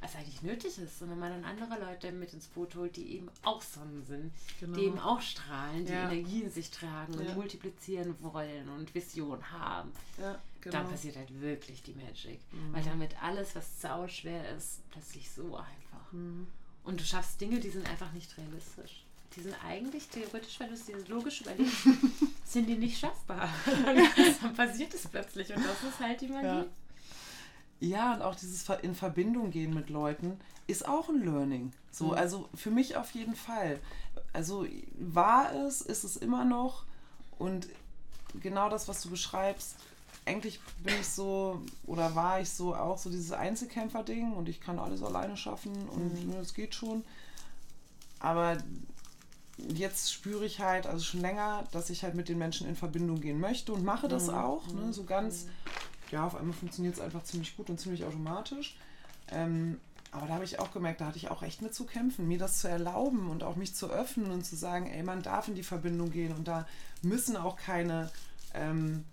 was 0.00 0.16
eigentlich 0.16 0.42
nötig 0.42 0.78
ist. 0.78 1.02
Und 1.02 1.10
wenn 1.10 1.18
man 1.18 1.30
dann 1.30 1.44
andere 1.44 1.78
Leute 1.78 2.10
mit 2.12 2.32
ins 2.32 2.46
Boot 2.46 2.74
holt, 2.74 2.96
die 2.96 3.16
eben 3.16 3.28
auch 3.42 3.60
Sonnen 3.60 4.04
sind, 4.04 4.32
genau. 4.58 4.76
die 4.76 4.84
eben 4.84 4.98
auch 4.98 5.20
strahlen, 5.20 5.84
die 5.84 5.92
ja. 5.92 6.10
Energie 6.10 6.42
in 6.42 6.50
sich 6.50 6.70
tragen 6.70 7.14
und 7.14 7.26
ja. 7.26 7.34
multiplizieren 7.34 8.14
wollen 8.20 8.68
und 8.70 8.94
Vision 8.94 9.50
haben, 9.50 9.92
ja, 10.18 10.38
genau. 10.60 10.78
dann 10.78 10.88
passiert 10.88 11.16
halt 11.16 11.40
wirklich 11.40 11.82
die 11.82 11.92
Magic. 11.92 12.40
Mhm. 12.52 12.72
Weil 12.72 12.82
damit 12.82 13.22
alles, 13.22 13.54
was 13.54 13.80
sauschwer 13.80 14.56
ist, 14.56 14.80
plötzlich 14.90 15.30
so 15.30 15.56
einfach. 15.56 16.12
Und 16.84 17.00
du 17.00 17.04
schaffst 17.04 17.40
Dinge, 17.40 17.60
die 17.60 17.70
sind 17.70 17.88
einfach 17.88 18.12
nicht 18.12 18.36
realistisch. 18.36 19.04
Die 19.36 19.42
sind 19.42 19.54
eigentlich 19.64 20.08
theoretisch, 20.08 20.58
wenn 20.58 20.68
du 20.68 20.74
es 20.74 20.86
dir 20.86 20.96
logisch 21.06 21.42
überlegst, 21.42 21.84
sind 22.44 22.66
die 22.66 22.76
nicht 22.76 22.98
schaffbar. 22.98 23.48
dann 24.42 24.54
passiert 24.54 24.92
es 24.94 25.06
plötzlich 25.06 25.54
und 25.54 25.64
das 25.64 25.82
ist 25.82 26.00
halt 26.00 26.20
die 26.20 26.28
Magie. 26.28 26.68
Ja, 27.80 28.14
und 28.14 28.22
auch 28.22 28.34
dieses 28.34 28.68
in 28.82 28.94
Verbindung 28.94 29.50
gehen 29.50 29.72
mit 29.72 29.88
Leuten 29.88 30.38
ist 30.66 30.86
auch 30.86 31.08
ein 31.08 31.24
Learning. 31.24 31.72
So, 31.90 32.08
mhm. 32.08 32.14
also 32.14 32.48
für 32.54 32.70
mich 32.70 32.96
auf 32.96 33.10
jeden 33.12 33.34
Fall. 33.34 33.80
Also 34.32 34.66
war 34.98 35.54
es, 35.54 35.80
ist 35.80 36.04
es 36.04 36.16
immer 36.16 36.44
noch 36.44 36.84
und 37.38 37.68
genau 38.40 38.68
das, 38.68 38.86
was 38.86 39.02
du 39.02 39.10
beschreibst, 39.10 39.76
eigentlich 40.26 40.60
bin 40.82 40.94
ich 41.00 41.08
so 41.08 41.60
oder 41.86 42.14
war 42.14 42.40
ich 42.40 42.50
so 42.50 42.74
auch 42.74 42.98
so 42.98 43.10
dieses 43.10 43.32
Einzelkämpfer-Ding 43.32 44.32
und 44.32 44.48
ich 44.48 44.60
kann 44.60 44.78
alles 44.78 45.02
alleine 45.02 45.36
schaffen 45.36 45.72
und 45.88 46.26
mhm. 46.26 46.34
es 46.40 46.54
geht 46.54 46.74
schon. 46.74 47.04
Aber 48.18 48.58
jetzt 49.74 50.12
spüre 50.12 50.44
ich 50.44 50.60
halt, 50.60 50.86
also 50.86 51.04
schon 51.04 51.20
länger, 51.20 51.64
dass 51.72 51.90
ich 51.90 52.04
halt 52.04 52.14
mit 52.14 52.28
den 52.28 52.38
Menschen 52.38 52.68
in 52.68 52.76
Verbindung 52.76 53.20
gehen 53.20 53.40
möchte 53.40 53.72
und 53.72 53.84
mache 53.84 54.08
das 54.08 54.28
mhm. 54.28 54.34
auch. 54.34 54.66
Ne, 54.68 54.92
so 54.92 55.04
ganz 55.04 55.44
mhm 55.44 55.50
ja, 56.10 56.26
auf 56.26 56.36
einmal 56.36 56.54
funktioniert 56.54 56.94
es 56.94 57.00
einfach 57.00 57.22
ziemlich 57.24 57.56
gut 57.56 57.70
und 57.70 57.78
ziemlich 57.78 58.04
automatisch. 58.04 58.76
Ähm, 59.28 59.80
aber 60.12 60.26
da 60.26 60.34
habe 60.34 60.44
ich 60.44 60.58
auch 60.58 60.72
gemerkt, 60.72 61.00
da 61.00 61.06
hatte 61.06 61.18
ich 61.18 61.30
auch 61.30 61.42
echt 61.42 61.62
mit 61.62 61.74
zu 61.74 61.84
kämpfen, 61.86 62.26
mir 62.26 62.38
das 62.38 62.58
zu 62.58 62.68
erlauben 62.68 63.30
und 63.30 63.44
auch 63.44 63.54
mich 63.54 63.74
zu 63.74 63.88
öffnen 63.88 64.30
und 64.32 64.44
zu 64.44 64.56
sagen, 64.56 64.88
ey, 64.88 65.04
man 65.04 65.22
darf 65.22 65.46
in 65.46 65.54
die 65.54 65.62
Verbindung 65.62 66.10
gehen 66.10 66.34
und 66.34 66.48
da 66.48 66.66
müssen 67.02 67.36
auch 67.36 67.56
keine 67.56 68.10
ähm, 68.54 69.04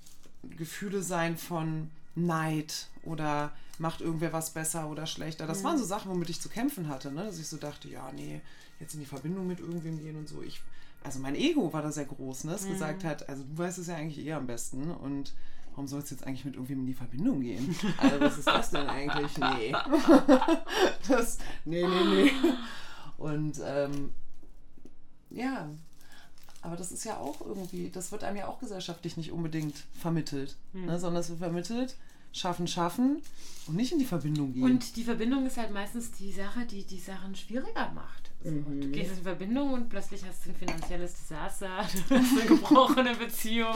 Gefühle 0.44 1.02
sein 1.02 1.38
von 1.38 1.90
Neid 2.16 2.88
oder 3.04 3.52
macht 3.80 4.02
irgendwer 4.02 4.34
was 4.34 4.52
besser 4.52 4.90
oder 4.90 5.06
schlechter. 5.06 5.46
Das 5.46 5.60
mhm. 5.60 5.66
waren 5.66 5.78
so 5.78 5.86
Sachen, 5.86 6.12
womit 6.12 6.30
ich 6.30 6.42
zu 6.42 6.50
kämpfen 6.50 6.88
hatte, 6.90 7.12
ne? 7.12 7.26
dass 7.26 7.40
ich 7.40 7.48
so 7.48 7.58
dachte, 7.58 7.90
ja, 7.90 8.12
nee, 8.12 8.42
jetzt 8.80 8.94
in 8.94 9.00
die 9.00 9.06
Verbindung 9.06 9.48
mit 9.48 9.60
irgendwem 9.60 10.00
gehen 10.00 10.16
und 10.16 10.28
so. 10.28 10.42
Ich, 10.42 10.62
also 11.04 11.20
mein 11.20 11.36
Ego 11.36 11.72
war 11.74 11.82
da 11.82 11.92
sehr 11.92 12.06
groß, 12.06 12.46
ne? 12.46 12.54
das 12.54 12.66
mhm. 12.66 12.72
gesagt 12.74 13.04
hat, 13.04 13.30
also 13.30 13.44
du 13.44 13.58
weißt 13.58 13.78
es 13.78 13.88
ja 13.88 13.96
eigentlich 13.96 14.26
eher 14.26 14.38
am 14.38 14.48
besten 14.48 14.92
und 14.92 15.34
warum 15.72 15.88
soll 15.88 16.02
es 16.02 16.10
jetzt 16.10 16.26
eigentlich 16.26 16.46
mit 16.46 16.56
irgendwem 16.56 16.80
in 16.80 16.86
die 16.88 16.94
Verbindung 16.96 17.42
gehen? 17.42 17.76
Also, 17.98 18.20
was 18.20 18.38
ist 18.40 18.48
das 18.48 18.72
denn 18.72 18.88
eigentlich? 18.88 19.38
Nee. 19.38 19.72
das, 21.08 21.38
nee, 21.66 21.86
nee, 21.86 22.04
nee. 22.16 22.32
Und 23.18 23.62
ähm, 23.64 24.12
ja, 25.30 25.70
aber 26.68 26.76
das 26.76 26.92
ist 26.92 27.06
ja 27.06 27.18
auch 27.18 27.40
irgendwie, 27.40 27.90
das 27.90 28.12
wird 28.12 28.26
einem 28.26 28.38
ja 28.38 28.48
auch 28.48 28.60
gesellschaftlich 28.60 29.16
nicht 29.16 29.32
unbedingt 29.32 29.76
vermittelt, 29.94 30.58
hm. 30.74 30.86
ne, 30.86 31.00
sondern 31.00 31.22
es 31.22 31.30
wird 31.30 31.40
vermittelt, 31.40 31.96
schaffen, 32.34 32.68
schaffen 32.68 33.22
und 33.68 33.78
nicht 33.78 33.94
in 33.94 34.00
die 34.00 34.06
Verbindung 34.06 34.54
gehen. 34.54 34.64
Und 34.64 34.98
die 34.98 35.06
Verbindung 35.06 35.46
ist 35.46 35.58
halt 35.58 35.72
meistens 35.72 36.12
die 36.12 36.34
Sache, 36.34 36.66
die 36.66 36.84
die 36.84 37.00
Sachen 37.00 37.36
schwieriger 37.36 37.90
macht. 37.94 38.27
Mhm. 38.48 38.82
Du 38.82 38.88
gehst 38.90 39.18
in 39.18 39.24
Verbindung 39.24 39.74
und 39.74 39.90
plötzlich 39.90 40.24
hast 40.26 40.46
du 40.46 40.50
ein 40.52 40.56
finanzielles 40.56 41.16
Desaster, 41.16 41.68
du 42.10 42.16
hast 42.16 42.32
eine 42.32 42.46
gebrochene 42.46 43.16
Beziehung, 43.16 43.76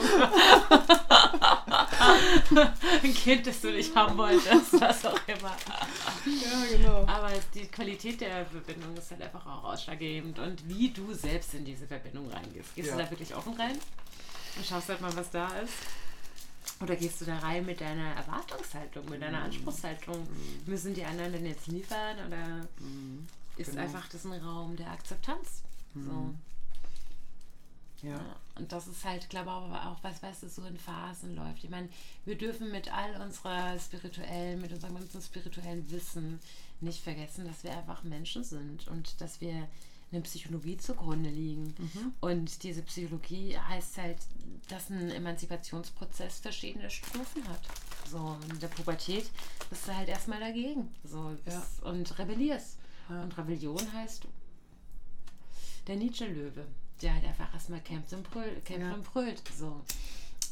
ein 3.02 3.14
Kind, 3.14 3.46
das 3.46 3.60
du 3.60 3.70
nicht 3.70 3.94
haben 3.94 4.16
wolltest, 4.16 4.80
was 4.80 5.04
auch 5.06 5.20
immer. 5.26 5.56
Ja, 6.26 6.76
genau. 6.76 7.06
Aber 7.06 7.30
die 7.54 7.66
Qualität 7.66 8.20
der 8.20 8.46
Verbindung 8.46 8.96
ist 8.96 9.10
halt 9.10 9.22
einfach 9.22 9.46
auch 9.46 9.64
ausschlaggebend 9.64 10.38
und 10.38 10.68
wie 10.68 10.90
du 10.90 11.12
selbst 11.12 11.54
in 11.54 11.64
diese 11.64 11.86
Verbindung 11.86 12.28
reingehst. 12.30 12.74
Gehst 12.74 12.88
ja. 12.88 12.96
du 12.96 13.02
da 13.02 13.10
wirklich 13.10 13.34
offen 13.34 13.54
rein 13.54 13.78
und 14.56 14.66
schaust 14.66 14.88
halt 14.88 15.00
mal, 15.00 15.14
was 15.16 15.30
da 15.30 15.48
ist? 15.58 15.74
Oder 16.80 16.96
gehst 16.96 17.20
du 17.20 17.24
da 17.24 17.38
rein 17.38 17.64
mit 17.64 17.80
deiner 17.80 18.14
Erwartungshaltung, 18.14 19.08
mit 19.08 19.22
deiner 19.22 19.38
mhm. 19.38 19.44
Anspruchshaltung? 19.44 20.20
Mhm. 20.20 20.62
Müssen 20.66 20.94
die 20.94 21.04
anderen 21.04 21.32
denn 21.32 21.46
jetzt 21.46 21.66
liefern? 21.66 22.16
Oder 22.26 22.66
mhm. 22.80 23.26
Ist 23.56 23.70
genau. 23.70 23.82
einfach 23.82 24.08
das 24.08 24.24
ein 24.24 24.32
Raum 24.32 24.76
der 24.76 24.90
Akzeptanz? 24.90 25.62
Mhm. 25.94 26.04
So. 26.04 26.34
Ja. 28.08 28.16
ja. 28.16 28.36
Und 28.56 28.70
das 28.72 28.86
ist 28.86 29.04
halt, 29.04 29.30
glaube 29.30 29.50
ich, 29.50 29.86
auch 29.86 30.02
was, 30.02 30.22
was 30.22 30.40
das 30.40 30.56
so 30.56 30.64
in 30.64 30.76
Phasen 30.76 31.34
läuft. 31.34 31.64
Ich 31.64 31.70
meine, 31.70 31.88
wir 32.24 32.36
dürfen 32.36 32.70
mit 32.70 32.92
all 32.92 33.20
unserer 33.20 33.78
spirituellen, 33.78 34.60
mit 34.60 34.72
unserem 34.72 34.94
ganzen 34.94 35.22
spirituellen 35.22 35.90
Wissen 35.90 36.38
nicht 36.80 37.02
vergessen, 37.02 37.46
dass 37.46 37.64
wir 37.64 37.76
einfach 37.76 38.02
Menschen 38.02 38.44
sind 38.44 38.88
und 38.88 39.20
dass 39.20 39.40
wir 39.40 39.68
eine 40.10 40.20
Psychologie 40.22 40.76
zugrunde 40.76 41.30
liegen. 41.30 41.74
Mhm. 41.78 42.14
Und 42.20 42.62
diese 42.62 42.82
Psychologie 42.82 43.56
heißt 43.56 43.96
halt, 43.98 44.18
dass 44.68 44.90
ein 44.90 45.10
Emanzipationsprozess 45.10 46.40
verschiedene 46.40 46.90
Stufen 46.90 47.48
hat. 47.48 47.60
So, 48.10 48.36
in 48.50 48.58
der 48.58 48.68
Pubertät 48.68 49.30
bist 49.70 49.88
du 49.88 49.96
halt 49.96 50.08
erstmal 50.08 50.40
dagegen. 50.40 50.94
So, 51.04 51.34
ja. 51.46 51.66
und 51.88 52.18
rebellierst. 52.18 52.76
Ja. 53.12 53.22
Und 53.22 53.36
Rebellion 53.36 53.92
heißt 53.92 54.26
der 55.86 55.96
Nietzsche-Löwe, 55.96 56.66
der 57.02 57.14
halt 57.14 57.24
einfach 57.24 57.52
erstmal 57.52 57.80
kämpft 57.80 58.12
und 58.12 58.28
brüllt. 58.30 58.64
Kämpft 58.64 58.86
ja. 58.86 58.94
und 58.94 59.04
brüllt 59.04 59.42
so. 59.56 59.82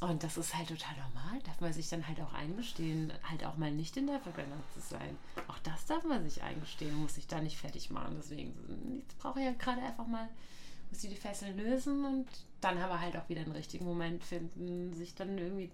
Und 0.00 0.22
das 0.22 0.38
ist 0.38 0.56
halt 0.56 0.68
total 0.68 0.94
normal. 0.96 1.40
Darf 1.44 1.60
man 1.60 1.72
sich 1.72 1.88
dann 1.88 2.06
halt 2.08 2.20
auch 2.20 2.32
eingestehen, 2.32 3.12
halt 3.22 3.44
auch 3.44 3.58
mal 3.58 3.70
nicht 3.70 3.96
in 3.98 4.06
der 4.06 4.18
Verbindung 4.18 4.62
zu 4.74 4.80
sein. 4.80 5.16
Auch 5.46 5.58
das 5.58 5.84
darf 5.86 6.04
man 6.04 6.24
sich 6.24 6.42
eingestehen, 6.42 6.94
muss 6.94 7.16
sich 7.16 7.26
da 7.26 7.40
nicht 7.40 7.58
fertig 7.58 7.90
machen. 7.90 8.16
Deswegen, 8.18 8.54
jetzt 8.98 9.18
brauche 9.18 9.40
ich 9.40 9.44
ja 9.44 9.52
gerade 9.52 9.82
einfach 9.82 10.06
mal, 10.06 10.28
muss 10.90 11.04
ich 11.04 11.10
die 11.10 11.16
Fesseln 11.16 11.56
lösen 11.56 12.04
und 12.06 12.26
dann 12.62 12.78
aber 12.78 12.98
halt 12.98 13.14
auch 13.16 13.28
wieder 13.28 13.42
einen 13.42 13.52
richtigen 13.52 13.84
Moment 13.84 14.24
finden, 14.24 14.92
sich 14.94 15.14
dann 15.14 15.36
irgendwie 15.36 15.70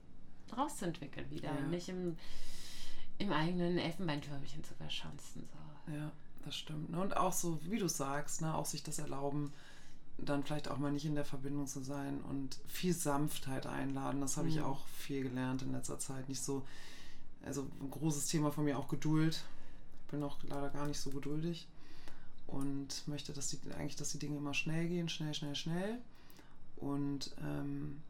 rauszuentwickeln 0.57 1.31
wieder. 1.31 1.51
Ja. 1.51 1.59
Und 1.59 1.71
nicht 1.71 1.89
im, 1.89 2.17
im 3.19 3.33
eigenen 3.33 3.79
Elfenbeintürmchen 3.79 4.65
zu 4.65 4.75
verschanzen. 4.75 5.49
So. 5.87 5.93
Ja, 5.93 6.11
das 6.47 6.57
stimmt. 6.57 6.91
Ne? 6.91 7.01
Und 7.01 7.17
auch 7.17 7.33
so, 7.33 7.59
wie 7.65 7.79
du 7.79 7.89
sagst, 7.89 8.41
ne, 8.41 8.55
auch 8.55 8.67
sich 8.67 8.83
das 8.83 8.99
erlauben, 8.99 9.53
dann 10.19 10.45
vielleicht 10.45 10.69
auch 10.69 10.79
mal 10.79 10.93
nicht 10.93 11.05
in 11.05 11.15
der 11.15 11.25
Verbindung 11.25 11.67
zu 11.67 11.81
sein 11.83 12.21
und 12.23 12.59
viel 12.67 12.95
Sanftheit 12.95 13.67
einladen. 13.67 14.21
Das 14.21 14.37
habe 14.37 14.49
mhm. 14.49 14.55
ich 14.55 14.61
auch 14.63 14.87
viel 14.87 15.23
gelernt 15.23 15.63
in 15.63 15.73
letzter 15.73 15.99
Zeit. 15.99 16.29
Nicht 16.29 16.43
so, 16.43 16.65
also 17.45 17.67
ein 17.81 17.91
großes 17.91 18.27
Thema 18.27 18.51
von 18.51 18.65
mir 18.65 18.79
auch 18.79 18.89
Geduld. 18.89 19.43
Ich 20.05 20.11
bin 20.11 20.23
auch 20.23 20.39
leider 20.45 20.71
gar 20.71 20.87
nicht 20.87 21.01
so 21.01 21.11
geduldig 21.11 21.69
und 22.47 23.07
möchte, 23.09 23.33
dass 23.33 23.49
die 23.49 23.59
eigentlich, 23.77 23.97
dass 23.97 24.13
die 24.13 24.19
Dinge 24.19 24.37
immer 24.37 24.55
schnell 24.55 24.89
gehen, 24.89 25.09
schnell, 25.09 25.35
schnell, 25.35 25.55
schnell. 25.55 25.99
Und 26.77 27.35
ähm, 27.43 28.01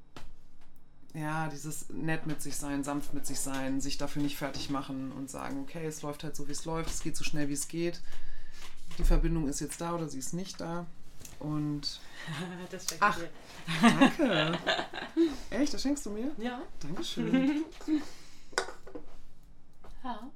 ja, 1.15 1.49
dieses 1.49 1.89
nett 1.89 2.27
mit 2.27 2.43
sich 2.43 2.57
sein, 2.57 2.85
sanft 2.85 3.15
mit 3.15 3.27
sich 3.27 3.41
sein, 3.41 3.81
sich 3.81 3.97
dafür 3.99 4.23
nicht 4.23 4.37
fertig 4.37 4.71
machen 4.71 5.13
und 5.13 5.31
sagen, 5.31 5.61
okay, 5.63 5.87
es 5.87 6.03
läuft 6.03 6.25
halt 6.25 6.37
so, 6.37 6.47
wie 6.49 6.53
es 6.53 6.65
läuft, 6.65 6.91
es 6.91 7.01
geht 7.01 7.17
so 7.17 7.25
schnell, 7.25 7.49
wie 7.49 7.55
es 7.55 7.69
geht. 7.69 8.01
Die 8.99 9.05
Verbindung 9.05 9.49
ist 9.49 9.61
jetzt 9.61 9.81
da 9.81 9.95
oder 9.95 10.09
sie 10.09 10.19
ist 10.19 10.35
nicht 10.35 10.61
da. 10.61 10.87
Und. 11.39 12.01
das 12.71 12.87
Ach, 13.01 13.19
dir. 13.19 13.31
danke. 13.83 14.59
Echt, 15.51 15.75
das 15.75 15.83
schenkst 15.83 16.07
du 16.07 16.11
mir? 16.11 16.33
Ja. 16.39 16.63
Dankeschön. 16.81 17.65
ja. 20.05 20.31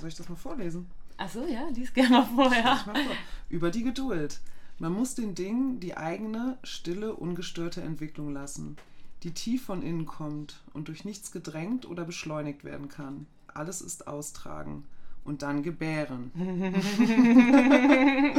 Soll 0.00 0.08
ich 0.08 0.14
das 0.14 0.28
mal 0.28 0.36
vorlesen? 0.36 0.90
Achso, 1.16 1.44
ja, 1.46 1.68
lies 1.68 1.92
gerne 1.92 2.10
mal 2.10 2.26
vor, 2.26 2.52
ja. 2.52 2.82
Mal 2.86 3.04
vor. 3.04 3.16
Über 3.48 3.70
die 3.70 3.84
Geduld. 3.84 4.40
Man 4.78 4.92
muss 4.92 5.14
den 5.14 5.34
Dingen 5.34 5.78
die 5.78 5.96
eigene, 5.96 6.58
stille, 6.64 7.14
ungestörte 7.14 7.80
Entwicklung 7.80 8.32
lassen 8.32 8.76
die 9.24 9.32
tief 9.32 9.64
von 9.64 9.82
innen 9.82 10.04
kommt 10.04 10.62
und 10.74 10.88
durch 10.88 11.06
nichts 11.06 11.32
gedrängt 11.32 11.86
oder 11.86 12.04
beschleunigt 12.04 12.62
werden 12.62 12.88
kann. 12.88 13.26
Alles 13.48 13.80
ist 13.80 14.06
austragen 14.06 14.84
und 15.24 15.40
dann 15.40 15.62
gebären. 15.62 16.30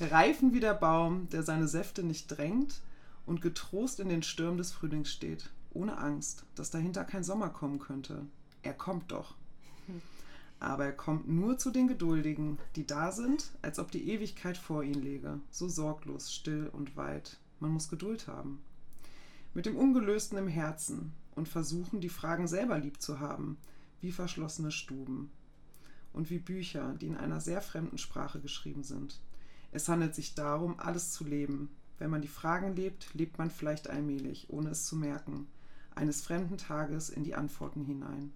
Reifen 0.00 0.54
wie 0.54 0.60
der 0.60 0.74
Baum, 0.74 1.28
der 1.30 1.42
seine 1.42 1.66
Säfte 1.66 2.04
nicht 2.04 2.28
drängt 2.28 2.80
und 3.26 3.42
getrost 3.42 3.98
in 3.98 4.08
den 4.08 4.22
Stürmen 4.22 4.58
des 4.58 4.70
Frühlings 4.70 5.10
steht, 5.10 5.50
ohne 5.72 5.98
Angst, 5.98 6.44
dass 6.54 6.70
dahinter 6.70 7.02
kein 7.04 7.24
Sommer 7.24 7.48
kommen 7.48 7.80
könnte. 7.80 8.24
Er 8.62 8.74
kommt 8.74 9.10
doch. 9.10 9.34
Aber 10.60 10.84
er 10.84 10.92
kommt 10.92 11.28
nur 11.28 11.58
zu 11.58 11.72
den 11.72 11.88
Geduldigen, 11.88 12.60
die 12.76 12.86
da 12.86 13.10
sind, 13.10 13.50
als 13.62 13.80
ob 13.80 13.90
die 13.90 14.08
Ewigkeit 14.10 14.56
vor 14.56 14.84
ihnen 14.84 15.02
läge, 15.02 15.40
so 15.50 15.68
sorglos, 15.68 16.32
still 16.32 16.70
und 16.72 16.96
weit. 16.96 17.38
Man 17.58 17.72
muss 17.72 17.88
Geduld 17.88 18.28
haben 18.28 18.60
mit 19.54 19.66
dem 19.66 19.76
Ungelösten 19.76 20.38
im 20.38 20.48
Herzen 20.48 21.12
und 21.34 21.48
versuchen, 21.48 22.00
die 22.00 22.08
Fragen 22.08 22.46
selber 22.46 22.78
lieb 22.78 23.00
zu 23.00 23.20
haben, 23.20 23.58
wie 24.00 24.12
verschlossene 24.12 24.72
Stuben 24.72 25.30
und 26.12 26.30
wie 26.30 26.38
Bücher, 26.38 26.94
die 27.00 27.06
in 27.06 27.16
einer 27.16 27.40
sehr 27.40 27.60
fremden 27.60 27.98
Sprache 27.98 28.40
geschrieben 28.40 28.82
sind. 28.82 29.20
Es 29.72 29.88
handelt 29.88 30.14
sich 30.14 30.34
darum, 30.34 30.78
alles 30.78 31.12
zu 31.12 31.24
leben. 31.24 31.70
Wenn 31.98 32.10
man 32.10 32.22
die 32.22 32.28
Fragen 32.28 32.74
lebt, 32.74 33.12
lebt 33.14 33.38
man 33.38 33.50
vielleicht 33.50 33.88
allmählich, 33.88 34.48
ohne 34.50 34.70
es 34.70 34.86
zu 34.86 34.96
merken, 34.96 35.46
eines 35.94 36.22
fremden 36.22 36.56
Tages 36.56 37.10
in 37.10 37.24
die 37.24 37.34
Antworten 37.34 37.84
hinein. 37.84 38.32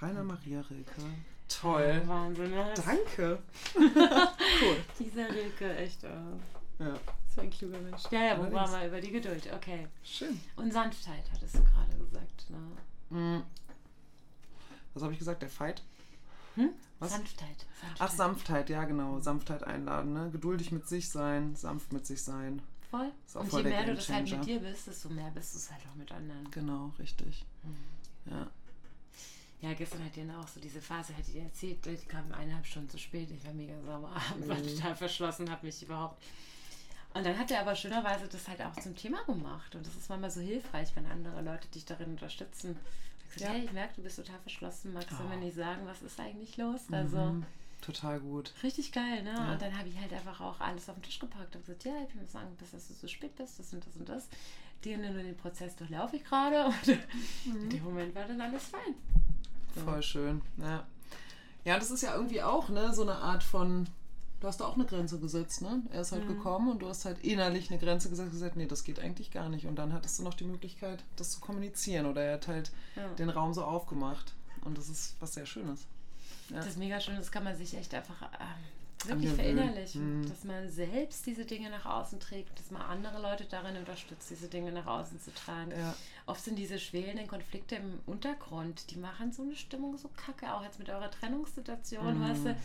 Rainer 0.00 0.24
Maria 0.24 0.60
Rilke. 0.62 1.02
Toll. 1.48 2.02
Wahnsinn. 2.06 2.52
Danke. 2.86 3.38
cool. 3.76 4.76
Dieser 4.98 5.28
Rilke, 5.28 5.76
echt. 5.76 6.04
Äh, 6.04 6.10
ja. 6.80 6.94
So 7.34 7.42
ein 7.42 7.50
kluger 7.50 7.78
Mensch. 7.78 8.02
Ja, 8.10 8.24
ja, 8.24 8.38
wo 8.38 8.52
waren 8.52 8.72
wir 8.72 8.88
über 8.88 9.00
die 9.00 9.12
Geduld? 9.12 9.52
Okay. 9.52 9.86
Schön. 10.02 10.40
Und 10.56 10.72
Sanftheit, 10.72 11.30
hattest 11.32 11.54
du 11.54 11.62
gerade 11.62 11.96
gesagt. 11.96 12.50
Ne? 12.50 13.18
Mm. 13.18 13.42
Was 14.94 15.02
habe 15.02 15.12
ich 15.12 15.18
gesagt? 15.18 15.42
Der 15.42 15.48
Fight? 15.48 15.82
Hm? 16.56 16.70
Was? 16.98 17.12
Sanftheit. 17.12 17.66
Sanftheit. 17.80 17.96
Ach, 17.98 18.10
Sanftheit, 18.10 18.70
ja, 18.70 18.84
genau. 18.84 19.20
Sanftheit 19.20 19.62
einladen. 19.62 20.12
Ne? 20.12 20.30
Geduldig 20.30 20.72
mit 20.72 20.88
sich 20.88 21.08
sein, 21.08 21.54
sanft 21.54 21.92
mit 21.92 22.06
sich 22.06 22.22
sein. 22.22 22.62
Voll. 22.90 23.12
Und 23.34 23.48
voll 23.48 23.62
je 23.62 23.68
mehr 23.68 23.86
du 23.86 23.94
das 23.94 24.08
halt 24.08 24.28
mit 24.28 24.44
dir 24.44 24.58
bist, 24.58 24.88
desto 24.88 25.08
mehr 25.10 25.30
bist 25.30 25.54
du 25.54 25.58
es 25.58 25.70
halt 25.70 25.82
auch 25.90 25.94
mit 25.94 26.10
anderen. 26.10 26.50
Genau, 26.50 26.92
richtig. 26.98 27.46
Mhm. 27.62 28.32
Ja. 28.32 28.50
Ja, 29.60 29.74
gestern 29.74 30.04
hat 30.04 30.16
ihr 30.16 30.26
auch 30.38 30.48
so 30.48 30.58
diese 30.58 30.80
Phase, 30.80 31.16
hat 31.16 31.28
ihr 31.28 31.42
erzählt, 31.42 31.84
die 31.84 31.96
kam 32.06 32.32
eineinhalb 32.32 32.66
Stunden 32.66 32.88
zu 32.88 32.98
spät. 32.98 33.30
Ich 33.30 33.44
war 33.44 33.52
mega 33.52 33.80
sauer, 33.82 34.10
mhm. 34.38 34.48
war 34.48 34.56
total 34.56 34.96
verschlossen, 34.96 35.50
habe 35.50 35.66
mich 35.66 35.82
überhaupt 35.82 36.20
und 37.12 37.26
dann 37.26 37.38
hat 37.38 37.50
er 37.50 37.60
aber 37.60 37.74
schönerweise 37.74 38.28
das 38.28 38.46
halt 38.46 38.62
auch 38.62 38.74
zum 38.80 38.96
Thema 38.96 39.24
gemacht. 39.24 39.74
Und 39.74 39.84
das 39.86 39.94
ist 39.96 40.08
manchmal 40.08 40.30
so 40.30 40.40
hilfreich, 40.40 40.90
wenn 40.94 41.06
andere 41.06 41.42
Leute 41.42 41.66
dich 41.68 41.84
darin 41.84 42.10
unterstützen. 42.10 42.76
Ich 43.28 43.34
gesagt, 43.34 43.52
ja. 43.52 43.58
hey, 43.58 43.64
ich 43.64 43.72
merke, 43.72 43.94
du 43.96 44.02
bist 44.02 44.16
total 44.16 44.38
verschlossen. 44.40 44.92
Magst 44.92 45.10
du 45.12 45.24
oh. 45.24 45.28
mir 45.28 45.36
nicht 45.36 45.56
sagen, 45.56 45.82
was 45.86 46.02
ist 46.02 46.20
eigentlich 46.20 46.56
los? 46.56 46.88
Mhm. 46.88 46.94
Also 46.94 47.42
total 47.80 48.20
gut. 48.20 48.52
Richtig 48.62 48.92
geil, 48.92 49.22
ne? 49.24 49.34
Ja. 49.34 49.52
Und 49.52 49.62
dann 49.62 49.76
habe 49.76 49.88
ich 49.88 49.98
halt 49.98 50.12
einfach 50.12 50.40
auch 50.40 50.60
alles 50.60 50.88
auf 50.88 50.96
den 50.96 51.02
Tisch 51.02 51.18
gepackt 51.18 51.56
und 51.56 51.66
gesagt, 51.66 51.84
ja, 51.84 51.92
ich 52.06 52.14
will 52.14 52.26
sagen, 52.28 52.54
bis 52.58 52.70
dass 52.70 52.86
du 52.86 52.94
so 52.94 53.08
spät 53.08 53.34
bist, 53.36 53.58
das 53.58 53.72
und 53.72 53.84
das 53.84 53.96
und 53.96 54.08
das. 54.08 54.28
Den 54.84 55.04
und 55.04 55.14
den 55.14 55.36
Prozess 55.36 55.74
durchlaufe 55.76 56.16
ich 56.16 56.24
gerade 56.24 56.64
und 56.66 56.86
mhm. 56.86 57.62
in 57.62 57.70
dem 57.70 57.84
Moment 57.84 58.14
war 58.14 58.24
dann 58.24 58.40
alles 58.40 58.66
fein. 58.66 58.94
So. 59.74 59.80
Voll 59.80 60.02
schön, 60.02 60.42
ja. 60.58 60.86
Ja, 61.64 61.78
das 61.78 61.90
ist 61.90 62.02
ja 62.02 62.14
irgendwie 62.14 62.42
auch, 62.42 62.68
ne, 62.68 62.94
so 62.94 63.02
eine 63.02 63.16
Art 63.16 63.42
von 63.42 63.86
du 64.40 64.48
hast 64.48 64.60
da 64.60 64.66
auch 64.66 64.74
eine 64.74 64.86
Grenze 64.86 65.18
gesetzt, 65.18 65.62
ne? 65.62 65.82
Er 65.92 66.00
ist 66.00 66.12
halt 66.12 66.24
mhm. 66.24 66.28
gekommen 66.28 66.70
und 66.70 66.80
du 66.80 66.88
hast 66.88 67.04
halt 67.04 67.22
innerlich 67.24 67.70
eine 67.70 67.78
Grenze 67.78 68.08
gesetzt 68.08 68.28
und 68.28 68.32
gesagt, 68.32 68.56
nee, 68.56 68.66
das 68.66 68.84
geht 68.84 68.98
eigentlich 68.98 69.30
gar 69.30 69.48
nicht. 69.48 69.66
Und 69.66 69.76
dann 69.76 69.92
hattest 69.92 70.18
du 70.18 70.22
noch 70.22 70.34
die 70.34 70.44
Möglichkeit, 70.44 71.04
das 71.16 71.30
zu 71.30 71.40
kommunizieren. 71.40 72.06
Oder 72.06 72.22
er 72.22 72.34
hat 72.34 72.48
halt 72.48 72.72
ja. 72.96 73.08
den 73.14 73.30
Raum 73.30 73.52
so 73.52 73.62
aufgemacht. 73.62 74.34
Und 74.64 74.78
das 74.78 74.88
ist 74.88 75.14
was 75.20 75.34
sehr 75.34 75.46
Schönes. 75.46 75.86
Ja. 76.48 76.56
Das 76.56 76.66
ist 76.66 76.78
mega 76.78 77.00
schön, 77.00 77.16
das 77.16 77.30
kann 77.30 77.44
man 77.44 77.56
sich 77.56 77.76
echt 77.76 77.94
einfach 77.94 78.22
ähm, 78.22 78.64
wirklich 79.08 79.32
verinnerlichen, 79.32 80.20
mhm. 80.20 80.28
dass 80.28 80.44
man 80.44 80.68
selbst 80.68 81.26
diese 81.26 81.44
Dinge 81.44 81.70
nach 81.70 81.86
außen 81.86 82.20
trägt, 82.20 82.58
dass 82.58 82.70
man 82.70 82.82
andere 82.82 83.20
Leute 83.20 83.44
darin 83.44 83.76
unterstützt, 83.76 84.30
diese 84.30 84.48
Dinge 84.48 84.72
nach 84.72 84.86
außen 84.86 85.20
zu 85.20 85.32
tragen. 85.32 85.70
Ja. 85.70 85.94
Oft 86.26 86.44
sind 86.44 86.56
diese 86.56 86.78
schwelenden 86.78 87.26
Konflikte 87.26 87.76
im 87.76 88.00
Untergrund, 88.06 88.90
die 88.90 88.98
machen 88.98 89.32
so 89.32 89.42
eine 89.42 89.56
Stimmung 89.56 89.96
so 89.96 90.08
kacke, 90.16 90.52
auch 90.52 90.62
jetzt 90.62 90.78
mit 90.78 90.88
eurer 90.90 91.10
Trennungssituation, 91.10 92.18
mhm. 92.18 92.28
weißt 92.28 92.44
du, 92.46 92.56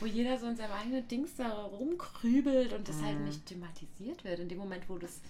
wo 0.00 0.06
jeder 0.06 0.38
so 0.38 0.46
in 0.46 0.56
seinem 0.56 0.72
eigenen 0.72 1.06
Dings 1.08 1.34
da 1.36 1.48
rumkrübelt 1.48 2.72
und 2.72 2.88
das 2.88 2.96
halt 2.96 3.14
mhm. 3.14 3.16
halt 3.16 3.26
nicht 3.26 3.46
thematisiert 3.46 4.24
wird. 4.24 4.38
In 4.38 4.48
dem 4.48 4.58
Moment, 4.58 4.88
wo 4.88 4.96
du 4.96 5.06
es 5.06 5.20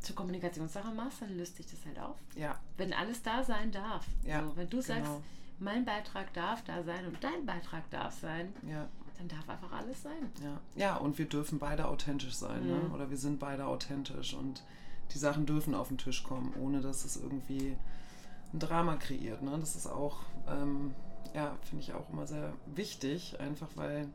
zur 0.00 0.16
Kommunikationssache 0.16 0.92
machst, 0.92 1.22
dann 1.22 1.36
löst 1.36 1.56
sich 1.56 1.66
das 1.66 1.84
halt 1.86 1.98
auf. 1.98 2.16
Ja. 2.34 2.60
Wenn 2.76 2.92
alles 2.92 3.22
da 3.22 3.42
sein 3.42 3.72
darf. 3.72 4.06
Ja, 4.24 4.42
so, 4.42 4.56
wenn 4.56 4.68
du 4.68 4.80
genau. 4.80 4.86
sagst, 4.86 5.12
mein 5.58 5.84
Beitrag 5.84 6.32
darf 6.34 6.62
da 6.64 6.82
sein 6.82 7.06
und 7.06 7.22
dein 7.24 7.46
Beitrag 7.46 7.88
darf 7.90 8.18
sein, 8.20 8.52
ja 8.68 8.88
dann 9.18 9.28
darf 9.28 9.48
einfach 9.48 9.72
alles 9.72 10.02
sein. 10.02 10.30
Ja, 10.42 10.60
ja 10.74 10.96
und 10.96 11.18
wir 11.18 11.26
dürfen 11.26 11.58
beide 11.58 11.88
authentisch 11.88 12.34
sein, 12.34 12.66
ne? 12.66 12.74
mhm. 12.74 12.88
ne? 12.88 12.94
oder 12.94 13.10
wir 13.10 13.16
sind 13.16 13.38
beide 13.38 13.66
authentisch 13.66 14.34
und 14.34 14.62
die 15.12 15.18
Sachen 15.18 15.46
dürfen 15.46 15.74
auf 15.74 15.88
den 15.88 15.98
Tisch 15.98 16.22
kommen, 16.24 16.54
ohne 16.60 16.80
dass 16.80 17.04
es 17.04 17.16
irgendwie 17.16 17.76
ein 18.52 18.58
Drama 18.58 18.96
kreiert. 18.96 19.42
Ne? 19.42 19.56
Das 19.58 19.76
ist 19.76 19.86
auch, 19.86 20.18
ähm, 20.48 20.94
ja, 21.34 21.56
finde 21.62 21.84
ich 21.84 21.92
auch 21.92 22.10
immer 22.10 22.26
sehr 22.26 22.52
wichtig, 22.66 23.38
einfach 23.40 23.68
weil, 23.76 24.08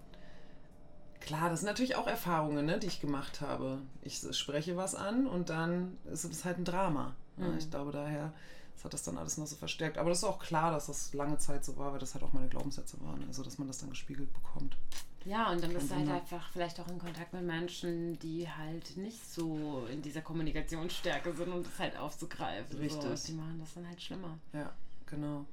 klar, 1.19 1.49
das 1.49 1.61
sind 1.61 1.67
natürlich 1.67 1.95
auch 1.95 2.07
Erfahrungen, 2.07 2.65
ne, 2.65 2.79
die 2.79 2.87
ich 2.87 2.99
gemacht 2.99 3.41
habe. 3.41 3.79
Ich 4.01 4.21
spreche 4.31 4.75
was 4.75 4.95
an 4.95 5.27
und 5.27 5.49
dann 5.49 5.97
ist 6.05 6.25
es 6.25 6.45
halt 6.45 6.57
ein 6.57 6.65
Drama. 6.65 7.15
Ne? 7.37 7.47
Mhm. 7.47 7.57
Ich 7.57 7.69
glaube 7.69 7.91
daher 7.91 8.33
das 8.81 8.85
hat 8.85 8.93
das 8.93 9.03
dann 9.03 9.17
alles 9.19 9.37
noch 9.37 9.45
so 9.45 9.55
verstärkt. 9.55 9.99
Aber 9.99 10.09
das 10.09 10.19
ist 10.19 10.23
auch 10.23 10.39
klar, 10.39 10.71
dass 10.71 10.87
das 10.87 11.13
lange 11.13 11.37
Zeit 11.37 11.63
so 11.63 11.77
war, 11.77 11.91
weil 11.91 11.99
das 11.99 12.15
halt 12.15 12.23
auch 12.23 12.33
meine 12.33 12.47
Glaubenssätze 12.47 12.99
waren. 13.01 13.23
Also, 13.27 13.43
dass 13.43 13.59
man 13.59 13.67
das 13.67 13.77
dann 13.77 13.91
gespiegelt 13.91 14.33
bekommt. 14.33 14.75
Ja, 15.23 15.51
und 15.51 15.63
dann 15.63 15.71
bist 15.71 15.91
du 15.91 15.95
halt 15.95 16.09
einfach 16.09 16.49
vielleicht 16.51 16.79
auch 16.79 16.87
in 16.87 16.97
Kontakt 16.97 17.31
mit 17.31 17.43
Menschen, 17.43 18.17
die 18.17 18.49
halt 18.49 18.97
nicht 18.97 19.23
so 19.31 19.85
in 19.91 20.01
dieser 20.01 20.21
Kommunikationsstärke 20.21 21.31
sind, 21.33 21.51
um 21.51 21.63
das 21.63 21.77
halt 21.77 21.95
aufzugreifen. 21.95 22.79
Richtig. 22.79 23.19
So. 23.19 23.27
Die 23.27 23.33
machen 23.33 23.59
das 23.59 23.71
dann 23.75 23.87
halt 23.87 24.01
schlimmer. 24.01 24.39
Ja, 24.51 24.73
genau. 25.05 25.45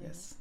Yes. 0.00 0.36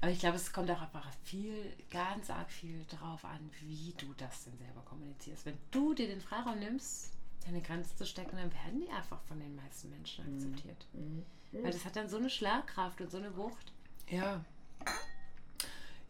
Aber 0.00 0.10
ich 0.10 0.18
glaube, 0.18 0.36
es 0.36 0.52
kommt 0.52 0.68
auch 0.72 0.80
einfach 0.82 1.06
viel, 1.22 1.72
ganz 1.88 2.30
arg 2.30 2.50
viel 2.50 2.84
darauf 2.90 3.24
an, 3.24 3.48
wie 3.60 3.94
du 3.96 4.12
das 4.18 4.44
denn 4.44 4.58
selber 4.58 4.80
kommunizierst. 4.80 5.46
Wenn 5.46 5.58
du 5.70 5.94
dir 5.94 6.08
den 6.08 6.20
Freiraum 6.20 6.58
nimmst, 6.58 7.12
deine 7.46 7.62
Grenze 7.62 7.94
zu 7.96 8.04
stecken, 8.04 8.36
dann 8.36 8.52
werden 8.52 8.80
die 8.80 8.90
einfach 8.90 9.20
von 9.22 9.38
den 9.38 9.54
meisten 9.56 9.90
Menschen 9.90 10.26
mhm. 10.26 10.34
akzeptiert. 10.34 10.86
Mhm. 10.92 11.24
Weil 11.52 11.72
das 11.72 11.84
hat 11.84 11.96
dann 11.96 12.08
so 12.08 12.16
eine 12.16 12.30
Schlagkraft 12.30 13.00
und 13.00 13.10
so 13.10 13.18
eine 13.18 13.36
Wucht. 13.36 13.72
Ja. 14.08 14.44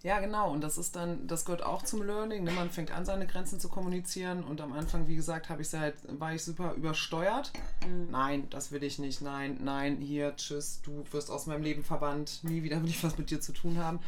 Ja, 0.02 0.20
genau. 0.20 0.52
Und 0.52 0.60
das 0.60 0.78
ist 0.78 0.94
dann, 0.94 1.26
das 1.26 1.44
gehört 1.44 1.64
auch 1.64 1.82
zum 1.82 2.02
Learning. 2.02 2.44
Ne? 2.44 2.52
Man 2.52 2.70
fängt 2.70 2.92
an, 2.92 3.04
seine 3.04 3.26
Grenzen 3.26 3.58
zu 3.58 3.68
kommunizieren. 3.68 4.44
Und 4.44 4.60
am 4.60 4.72
Anfang, 4.72 5.08
wie 5.08 5.16
gesagt, 5.16 5.48
habe 5.48 5.62
ich 5.62 5.72
halt, 5.72 5.96
war 6.20 6.34
ich 6.34 6.44
super 6.44 6.74
übersteuert. 6.74 7.52
Mhm. 7.86 8.10
Nein, 8.10 8.50
das 8.50 8.70
will 8.72 8.82
ich 8.82 8.98
nicht. 8.98 9.20
Nein, 9.20 9.58
nein, 9.64 9.96
hier, 10.00 10.36
tschüss, 10.36 10.80
du 10.82 11.04
wirst 11.10 11.30
aus 11.30 11.46
meinem 11.46 11.62
Leben 11.62 11.82
verbannt. 11.82 12.44
Nie 12.44 12.62
wieder 12.62 12.80
will 12.82 12.88
ich 12.88 13.02
was 13.02 13.18
mit 13.18 13.30
dir 13.30 13.40
zu 13.40 13.52
tun 13.52 13.78
haben. 13.78 13.98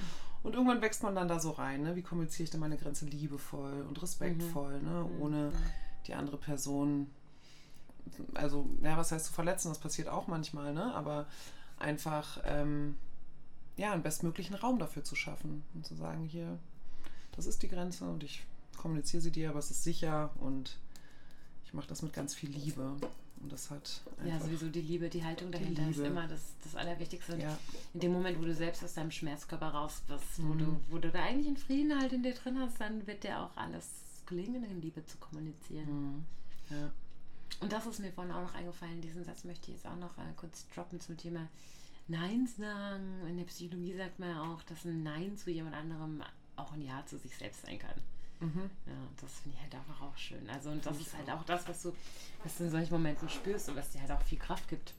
Und 0.43 0.55
irgendwann 0.55 0.83
wächst 0.83 1.03
man 1.03 1.17
dann 1.17 1.27
da 1.27 1.41
so 1.41 1.51
rein. 1.51 1.83
Ne? 1.83 1.97
Wie 1.97 2.03
kommuniziere 2.03 2.45
ich 2.45 2.51
denn 2.51 2.61
meine 2.61 2.77
Grenze 2.77 3.07
liebevoll 3.07 3.85
und 3.89 4.01
respektvoll, 4.01 4.79
mhm. 4.79 4.89
ne? 4.89 5.05
Mhm. 5.05 5.23
ohne 5.23 5.53
die 6.07 6.15
andere 6.15 6.37
Person 6.37 7.11
also, 8.35 8.69
ja, 8.83 8.97
was 8.97 9.13
heißt 9.13 9.27
zu 9.27 9.33
verletzen? 9.33 9.69
Das 9.69 9.79
passiert 9.79 10.09
auch 10.09 10.27
manchmal, 10.27 10.73
ne? 10.73 10.95
Aber 10.95 11.27
einfach, 11.79 12.41
ähm, 12.45 12.97
ja, 13.77 13.93
einen 13.93 14.03
bestmöglichen 14.03 14.57
Raum 14.57 14.79
dafür 14.79 15.05
zu 15.05 15.15
schaffen 15.15 15.63
und 15.75 15.87
zu 15.87 15.95
sagen, 15.95 16.25
hier, 16.25 16.59
das 17.37 17.47
ist 17.47 17.63
die 17.63 17.69
Grenze 17.69 18.05
und 18.05 18.25
ich 18.25 18.45
kommuniziere 18.77 19.23
sie 19.23 19.31
dir, 19.31 19.51
aber 19.51 19.59
es 19.59 19.71
ist 19.71 19.85
sicher 19.85 20.31
und 20.41 20.77
ich 21.65 21.75
mache 21.75 21.89
das 21.89 22.03
mit 22.03 22.13
ganz 22.13 22.35
viel 22.35 22.51
Liebe. 22.51 22.97
Und 23.41 23.53
das 23.53 23.71
hat 23.71 24.03
Ja, 24.25 24.41
sowieso 24.41 24.69
die 24.69 24.81
Liebe, 24.81 25.09
die 25.09 25.25
Haltung 25.25 25.53
dahinter 25.53 25.83
die 25.83 25.91
ist 25.91 25.99
immer 26.01 26.27
das, 26.27 26.41
das 26.65 26.75
Allerwichtigste. 26.75 27.35
Und 27.35 27.41
ja. 27.41 27.57
in 27.95 28.01
dem 28.01 28.13
Moment, 28.13 28.39
wo 28.41 28.45
du 28.45 28.55
selbst 28.55 28.83
aus 28.83 28.95
deinem 28.95 29.13
Schmerzkörper 29.13 29.69
raus 29.69 30.03
bist, 30.09 30.43
wo, 30.43 30.55
mhm. 30.55 30.59
du, 30.59 30.81
wo 30.91 30.99
du 30.99 31.11
da 31.11 31.23
eigentlich 31.23 31.47
einen 31.47 31.57
Frieden 31.57 31.99
halt 32.01 32.13
in 32.13 32.23
dir 32.23 32.35
drin 32.35 32.59
hast, 32.59 32.81
dann 32.81 33.07
wird 33.07 33.23
dir 33.23 33.41
auch 33.41 33.57
alles 33.57 33.87
gelingen, 34.27 34.65
in 34.65 34.81
Liebe 34.81 35.05
zu 35.05 35.19
kommunizieren. 35.19 35.87
Mhm. 35.89 36.25
Ja. 36.71 36.91
Und 37.61 37.73
das 37.73 37.87
ist 37.87 38.01
mir 38.01 38.13
vorhin 38.13 38.33
auch 38.33 38.43
noch 38.43 38.55
eingefallen. 38.55 39.01
Diesen 39.01 39.25
Satz 39.25 39.45
möchte 39.45 39.71
ich 39.71 39.77
jetzt 39.77 39.87
auch 39.87 39.97
noch 39.97 40.17
äh, 40.19 40.33
kurz 40.37 40.67
droppen 40.75 41.01
zum 41.01 41.17
Thema 41.17 41.49
Nein 42.07 42.47
sagen. 42.47 43.27
In 43.27 43.37
der 43.37 43.45
Psychologie 43.45 43.97
sagt 43.97 44.19
man 44.19 44.31
ja 44.31 44.43
auch, 44.43 44.63
dass 44.63 44.85
ein 44.85 45.03
Nein 45.03 45.37
zu 45.37 45.51
jemand 45.51 45.75
anderem 45.75 46.23
auch 46.57 46.73
ein 46.73 46.83
Ja 46.83 47.05
zu 47.07 47.19
sich 47.19 47.37
selbst 47.37 47.63
sein 47.67 47.79
kann. 47.79 48.01
Mhm. 48.41 48.71
Ja, 48.87 48.93
das 49.21 49.41
finde 49.41 49.57
ich 49.57 49.63
halt 49.63 49.75
einfach 49.75 50.01
auch 50.01 50.17
schön. 50.17 50.49
Also, 50.49 50.71
und 50.71 50.85
das 50.87 51.01
ist 51.01 51.17
halt 51.17 51.29
auch 51.31 51.43
das, 51.45 51.67
was 51.69 51.83
du, 51.83 51.93
was 52.45 52.57
du 52.57 52.65
in 52.65 52.71
solchen 52.71 52.93
Momenten 52.93 53.29
spürst 53.29 53.69
und 53.69 53.77
was 53.77 53.91
dir 53.91 54.01
halt 54.01 54.13
auch 54.13 54.23
viel 54.23 54.39
Kraft 54.39 54.69
gibt. 54.69 54.95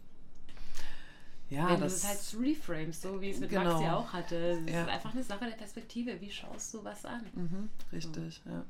Ja, 1.50 1.70
Wenn 1.70 1.80
das 1.80 1.94
es 1.94 2.06
halt 2.06 2.44
reframes, 2.44 3.02
so 3.02 3.20
wie 3.22 3.32
es 3.32 3.40
mit 3.40 3.50
genau. 3.50 3.72
Max 3.72 3.82
ja 3.82 3.96
auch 3.96 4.14
hatte. 4.14 4.36
Es 4.36 4.72
ja. 4.72 4.84
ist 4.84 4.90
einfach 4.90 5.14
eine 5.14 5.24
Sache 5.24 5.46
der 5.46 5.56
Perspektive. 5.56 6.22
Wie 6.22 6.30
schaust 6.30 6.74
du 6.74 6.84
was 6.84 7.06
an? 7.06 7.26
Mhm, 7.34 7.70
richtig, 7.92 8.42
so. 8.44 8.52
ja. 8.52 8.66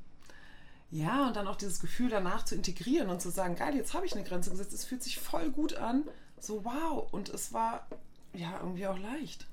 Ja, 0.91 1.27
und 1.27 1.35
dann 1.35 1.47
auch 1.47 1.55
dieses 1.55 1.79
Gefühl 1.79 2.09
danach 2.09 2.45
zu 2.45 2.55
integrieren 2.55 3.09
und 3.09 3.21
zu 3.21 3.29
sagen, 3.29 3.55
geil, 3.55 3.75
jetzt 3.75 3.93
habe 3.93 4.05
ich 4.05 4.13
eine 4.13 4.23
Grenze 4.23 4.49
gesetzt, 4.49 4.73
es 4.73 4.85
fühlt 4.85 5.03
sich 5.03 5.19
voll 5.19 5.51
gut 5.51 5.75
an. 5.75 6.03
So, 6.39 6.65
wow. 6.65 7.07
Und 7.11 7.29
es 7.29 7.53
war 7.53 7.87
ja 8.33 8.57
irgendwie 8.59 8.87
auch 8.87 8.97
leicht. 8.97 9.47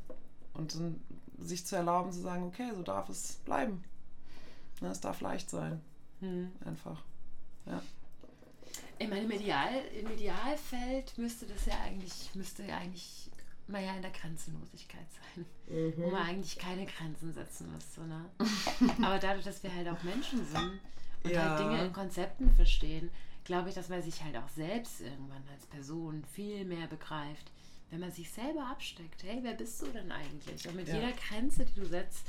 Und 0.54 0.74
dann 0.74 1.00
sich 1.38 1.66
zu 1.66 1.76
erlauben, 1.76 2.12
zu 2.12 2.20
sagen, 2.20 2.44
okay, 2.44 2.72
so 2.74 2.82
darf 2.82 3.10
es 3.10 3.34
bleiben. 3.44 3.84
Ne, 4.80 4.88
es 4.88 5.00
darf 5.00 5.20
leicht 5.20 5.50
sein. 5.50 5.82
Hm. 6.20 6.50
Einfach. 6.64 7.02
Ja. 7.66 7.82
Ich 8.98 9.08
meine, 9.08 9.24
im, 9.24 9.30
Ideal, 9.30 9.82
im 10.00 10.10
Idealfeld 10.10 11.18
müsste 11.18 11.44
das 11.46 11.66
ja 11.66 11.74
eigentlich, 11.84 12.34
müsste 12.34 12.62
ja 12.64 12.78
eigentlich 12.78 13.30
mal 13.66 13.84
ja 13.84 13.94
in 13.94 14.00
der 14.00 14.10
Grenzenlosigkeit 14.10 15.06
sein. 15.12 15.44
Mhm. 15.68 15.92
Wo 15.98 16.10
man 16.10 16.22
eigentlich 16.22 16.56
keine 16.58 16.86
Grenzen 16.86 17.34
setzen 17.34 17.70
müsste. 17.72 18.00
Ne? 18.06 18.24
Aber 19.02 19.18
dadurch, 19.18 19.44
dass 19.44 19.62
wir 19.62 19.74
halt 19.74 19.88
auch 19.88 20.02
Menschen 20.02 20.46
sind 20.46 20.80
und 21.26 21.34
ja. 21.34 21.50
halt 21.50 21.60
Dinge 21.60 21.84
in 21.84 21.92
Konzepten 21.92 22.50
verstehen, 22.56 23.10
glaube 23.44 23.68
ich, 23.68 23.74
dass 23.74 23.88
man 23.88 24.02
sich 24.02 24.22
halt 24.22 24.36
auch 24.36 24.48
selbst 24.48 25.00
irgendwann 25.00 25.42
als 25.52 25.66
Person 25.66 26.24
viel 26.32 26.64
mehr 26.64 26.86
begreift, 26.86 27.50
wenn 27.90 28.00
man 28.00 28.12
sich 28.12 28.30
selber 28.30 28.66
absteckt. 28.66 29.22
Hey, 29.22 29.38
wer 29.42 29.54
bist 29.54 29.82
du 29.82 29.86
denn 29.86 30.10
eigentlich? 30.10 30.68
Und 30.68 30.76
mit 30.76 30.88
ja. 30.88 30.96
jeder 30.96 31.12
Grenze, 31.12 31.64
die 31.64 31.80
du 31.80 31.86
setzt, 31.86 32.26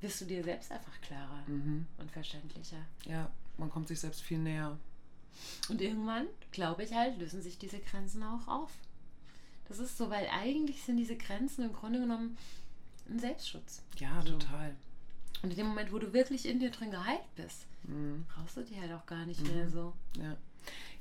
wirst 0.00 0.20
du 0.20 0.24
dir 0.26 0.42
selbst 0.44 0.70
einfach 0.70 1.00
klarer 1.00 1.42
mhm. 1.46 1.86
und 1.98 2.10
verständlicher. 2.10 2.84
Ja, 3.06 3.30
man 3.58 3.70
kommt 3.70 3.88
sich 3.88 4.00
selbst 4.00 4.22
viel 4.22 4.38
näher. 4.38 4.78
Und 5.68 5.80
irgendwann, 5.80 6.26
glaube 6.50 6.82
ich 6.84 6.92
halt, 6.92 7.18
lösen 7.18 7.42
sich 7.42 7.58
diese 7.58 7.78
Grenzen 7.78 8.22
auch 8.22 8.46
auf. 8.48 8.70
Das 9.68 9.78
ist 9.78 9.96
so, 9.96 10.10
weil 10.10 10.26
eigentlich 10.28 10.82
sind 10.82 10.96
diese 10.96 11.16
Grenzen 11.16 11.64
im 11.64 11.72
Grunde 11.72 12.00
genommen 12.00 12.36
ein 13.08 13.18
Selbstschutz. 13.18 13.82
Ja, 13.98 14.20
so. 14.22 14.32
total. 14.32 14.74
Und 15.42 15.50
in 15.50 15.56
dem 15.56 15.66
Moment, 15.68 15.92
wo 15.92 15.98
du 15.98 16.12
wirklich 16.12 16.46
in 16.46 16.58
dir 16.58 16.70
drin 16.70 16.90
geheilt 16.90 17.34
bist, 17.36 17.66
mhm. 17.84 18.24
brauchst 18.34 18.56
du 18.56 18.62
die 18.62 18.80
halt 18.80 18.92
auch 18.92 19.06
gar 19.06 19.26
nicht 19.26 19.40
mhm. 19.42 19.54
mehr 19.54 19.68
so. 19.68 19.92
Ja. 20.18 20.36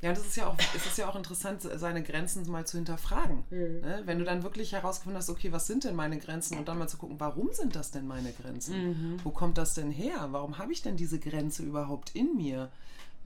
Ja, 0.01 0.13
das 0.13 0.25
ist 0.25 0.37
ja 0.37 0.47
auch, 0.47 0.55
es 0.75 0.85
ist 0.85 0.97
ja 0.97 1.09
auch 1.09 1.15
interessant, 1.15 1.61
seine 1.61 2.01
Grenzen 2.01 2.49
mal 2.49 2.65
zu 2.65 2.77
hinterfragen. 2.77 3.43
Mhm. 3.49 3.81
Ne? 3.81 4.01
Wenn 4.05 4.19
du 4.19 4.23
dann 4.23 4.43
wirklich 4.43 4.71
herausgefunden 4.71 5.17
hast, 5.17 5.29
okay, 5.29 5.51
was 5.51 5.67
sind 5.67 5.83
denn 5.83 5.95
meine 5.95 6.17
Grenzen? 6.19 6.57
Und 6.57 6.69
dann 6.69 6.77
mal 6.77 6.87
zu 6.87 6.97
gucken, 6.97 7.19
warum 7.19 7.49
sind 7.51 7.75
das 7.75 7.91
denn 7.91 8.07
meine 8.07 8.31
Grenzen? 8.31 8.91
Mhm. 8.91 9.19
Wo 9.23 9.31
kommt 9.31 9.57
das 9.57 9.73
denn 9.73 9.91
her? 9.91 10.29
Warum 10.31 10.57
habe 10.57 10.71
ich 10.71 10.81
denn 10.81 10.95
diese 10.95 11.19
Grenze 11.19 11.63
überhaupt 11.63 12.15
in 12.15 12.37
mir? 12.37 12.71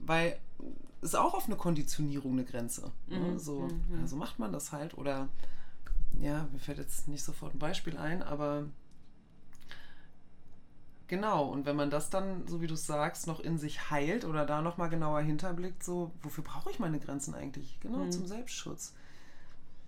Weil 0.00 0.36
es 1.00 1.10
ist 1.10 1.14
auch 1.14 1.34
auf 1.34 1.46
eine 1.46 1.56
Konditionierung 1.56 2.32
eine 2.32 2.44
Grenze. 2.44 2.90
Ne? 3.06 3.18
Mhm. 3.18 3.38
So, 3.38 3.68
ja, 3.92 4.06
so 4.08 4.16
macht 4.16 4.40
man 4.40 4.52
das 4.52 4.72
halt. 4.72 4.98
Oder 4.98 5.28
ja, 6.20 6.48
mir 6.52 6.58
fällt 6.58 6.78
jetzt 6.78 7.06
nicht 7.06 7.22
sofort 7.22 7.54
ein 7.54 7.60
Beispiel 7.60 7.96
ein, 7.96 8.22
aber 8.22 8.64
Genau, 11.14 11.44
und 11.44 11.64
wenn 11.64 11.76
man 11.76 11.90
das 11.90 12.10
dann, 12.10 12.44
so 12.48 12.60
wie 12.60 12.66
du 12.66 12.74
es 12.74 12.88
sagst, 12.88 13.28
noch 13.28 13.38
in 13.38 13.56
sich 13.56 13.88
heilt 13.88 14.24
oder 14.24 14.44
da 14.44 14.60
nochmal 14.60 14.88
genauer 14.88 15.20
hinterblickt, 15.20 15.84
so, 15.84 16.10
wofür 16.22 16.42
brauche 16.42 16.72
ich 16.72 16.80
meine 16.80 16.98
Grenzen 16.98 17.36
eigentlich? 17.36 17.78
Genau, 17.78 17.98
mhm. 17.98 18.10
zum 18.10 18.26
Selbstschutz. 18.26 18.94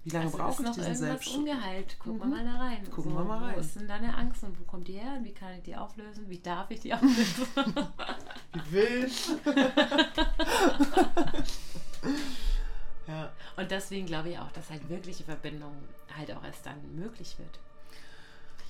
Wie 0.05 0.11
lange 0.11 0.27
also 0.27 0.39
brauche 0.39 0.63
ich 0.63 0.71
diesen 0.71 0.95
Selbstschutz? 0.95 1.35
ungeheilt. 1.39 1.99
Gucken 1.99 2.19
mhm. 2.19 2.33
wir 2.33 2.37
mal 2.37 2.45
da 2.45 2.59
rein. 2.61 2.91
Gucken 2.93 3.11
so, 3.11 3.19
wir 3.19 3.25
mal 3.25 3.43
rein. 3.43 3.57
Wo 3.57 3.59
ist 3.59 3.75
denn 3.75 3.89
deine 3.89 4.17
Angst 4.17 4.45
und 4.45 4.57
wo 4.61 4.63
kommt 4.67 4.87
die 4.87 4.93
her? 4.93 5.15
Und 5.19 5.25
wie 5.25 5.35
kann 5.35 5.53
ich 5.55 5.65
die 5.65 5.75
auflösen? 5.75 6.31
Wie 6.31 6.39
darf 6.39 6.71
ich 6.71 6.79
die 6.79 6.95
auflösen? 6.95 7.49
wie 8.53 8.73
will. 8.73 9.11
ja. 13.09 13.33
Und 13.57 13.69
deswegen 13.69 14.07
glaube 14.07 14.29
ich 14.29 14.39
auch, 14.39 14.53
dass 14.53 14.71
halt 14.71 14.89
wirkliche 14.89 15.25
Verbindung 15.25 15.73
halt 16.17 16.31
auch 16.31 16.45
erst 16.45 16.65
dann 16.67 16.95
möglich 16.95 17.37
wird. 17.37 17.59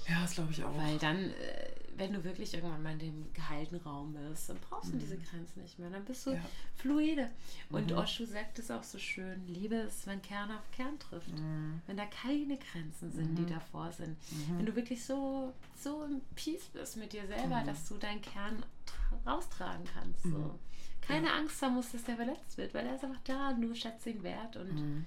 Ja, 0.08 0.22
das 0.22 0.34
glaube 0.34 0.52
ich 0.52 0.62
auch. 0.62 0.76
Weil 0.76 0.98
dann, 0.98 1.30
äh, 1.30 1.70
wenn 1.96 2.12
du 2.12 2.22
wirklich 2.22 2.54
irgendwann 2.54 2.82
mal 2.82 2.92
in 2.92 2.98
dem 2.98 3.32
geheilten 3.32 3.78
Raum 3.78 4.14
bist, 4.14 4.48
dann 4.48 4.58
brauchst 4.68 4.90
du 4.90 4.96
mhm. 4.96 5.00
diese 5.00 5.16
Grenzen 5.16 5.62
nicht 5.62 5.78
mehr. 5.78 5.90
Dann 5.90 6.04
bist 6.04 6.26
du 6.26 6.32
ja. 6.32 6.40
fluide. 6.76 7.30
Und 7.70 7.90
mhm. 7.90 7.96
Osho 7.96 8.24
sagt 8.24 8.58
es 8.58 8.70
auch 8.70 8.82
so 8.82 8.98
schön: 8.98 9.46
Liebe 9.48 9.76
ist, 9.76 10.06
wenn 10.06 10.22
Kern 10.22 10.50
auf 10.50 10.70
Kern 10.70 10.98
trifft. 10.98 11.32
Mhm. 11.32 11.80
Wenn 11.86 11.96
da 11.96 12.06
keine 12.06 12.58
Grenzen 12.58 13.10
sind, 13.12 13.36
die 13.36 13.42
mhm. 13.42 13.50
davor 13.50 13.92
sind. 13.92 14.16
Mhm. 14.30 14.58
Wenn 14.58 14.66
du 14.66 14.76
wirklich 14.76 15.04
so, 15.04 15.52
so 15.76 16.04
im 16.04 16.20
Peace 16.34 16.68
bist 16.72 16.96
mit 16.96 17.12
dir 17.12 17.26
selber, 17.26 17.60
mhm. 17.62 17.66
dass 17.66 17.88
du 17.88 17.96
deinen 17.96 18.22
Kern 18.22 18.62
raustragen 19.26 19.86
kannst. 19.92 20.22
So. 20.22 20.58
Keine 21.00 21.28
ja. 21.28 21.34
Angst 21.34 21.62
haben 21.62 21.74
musst, 21.74 21.94
dass 21.94 22.04
der 22.04 22.16
verletzt 22.16 22.58
wird, 22.58 22.74
weil 22.74 22.86
er 22.86 22.96
ist 22.96 23.04
einfach 23.04 23.20
da 23.24 23.52
du 23.52 23.74
schätzt 23.74 24.06
ihn 24.06 24.22
wert 24.24 24.56
und 24.56 25.04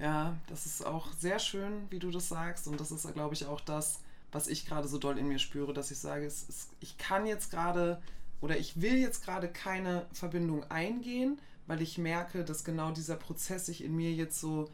ja, 0.00 0.36
das 0.48 0.66
ist 0.66 0.84
auch 0.84 1.12
sehr 1.18 1.38
schön, 1.38 1.86
wie 1.90 1.98
du 1.98 2.10
das 2.10 2.28
sagst. 2.28 2.66
Und 2.66 2.80
das 2.80 2.90
ist, 2.90 3.12
glaube 3.12 3.34
ich, 3.34 3.46
auch 3.46 3.60
das, 3.60 4.00
was 4.32 4.48
ich 4.48 4.66
gerade 4.66 4.88
so 4.88 4.98
doll 4.98 5.18
in 5.18 5.28
mir 5.28 5.38
spüre, 5.38 5.74
dass 5.74 5.90
ich 5.90 5.98
sage, 5.98 6.24
es, 6.24 6.48
es, 6.48 6.68
ich 6.80 6.96
kann 6.96 7.26
jetzt 7.26 7.50
gerade 7.50 8.00
oder 8.40 8.56
ich 8.56 8.80
will 8.80 8.96
jetzt 8.96 9.22
gerade 9.22 9.48
keine 9.48 10.06
Verbindung 10.12 10.64
eingehen, 10.70 11.38
weil 11.66 11.82
ich 11.82 11.98
merke, 11.98 12.44
dass 12.44 12.64
genau 12.64 12.90
dieser 12.90 13.16
Prozess 13.16 13.66
sich 13.66 13.84
in 13.84 13.94
mir 13.94 14.12
jetzt 14.12 14.40
so, 14.40 14.70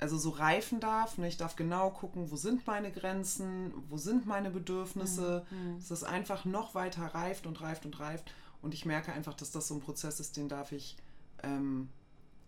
also 0.00 0.16
so 0.16 0.30
reifen 0.30 0.80
darf. 0.80 1.18
Ne? 1.18 1.28
Ich 1.28 1.36
darf 1.36 1.54
genau 1.54 1.90
gucken, 1.90 2.30
wo 2.30 2.36
sind 2.36 2.66
meine 2.66 2.90
Grenzen, 2.90 3.74
wo 3.90 3.98
sind 3.98 4.26
meine 4.26 4.50
Bedürfnisse, 4.50 5.44
mhm. 5.50 5.72
mhm. 5.72 5.78
dass 5.78 5.88
das 5.88 6.04
einfach 6.04 6.46
noch 6.46 6.74
weiter 6.74 7.04
reift 7.06 7.46
und 7.46 7.60
reift 7.60 7.84
und 7.84 8.00
reift. 8.00 8.32
Und 8.62 8.72
ich 8.72 8.86
merke 8.86 9.12
einfach, 9.12 9.34
dass 9.34 9.50
das 9.50 9.68
so 9.68 9.74
ein 9.74 9.80
Prozess 9.80 10.18
ist, 10.18 10.38
den 10.38 10.48
darf 10.48 10.72
ich 10.72 10.96
ähm, 11.42 11.90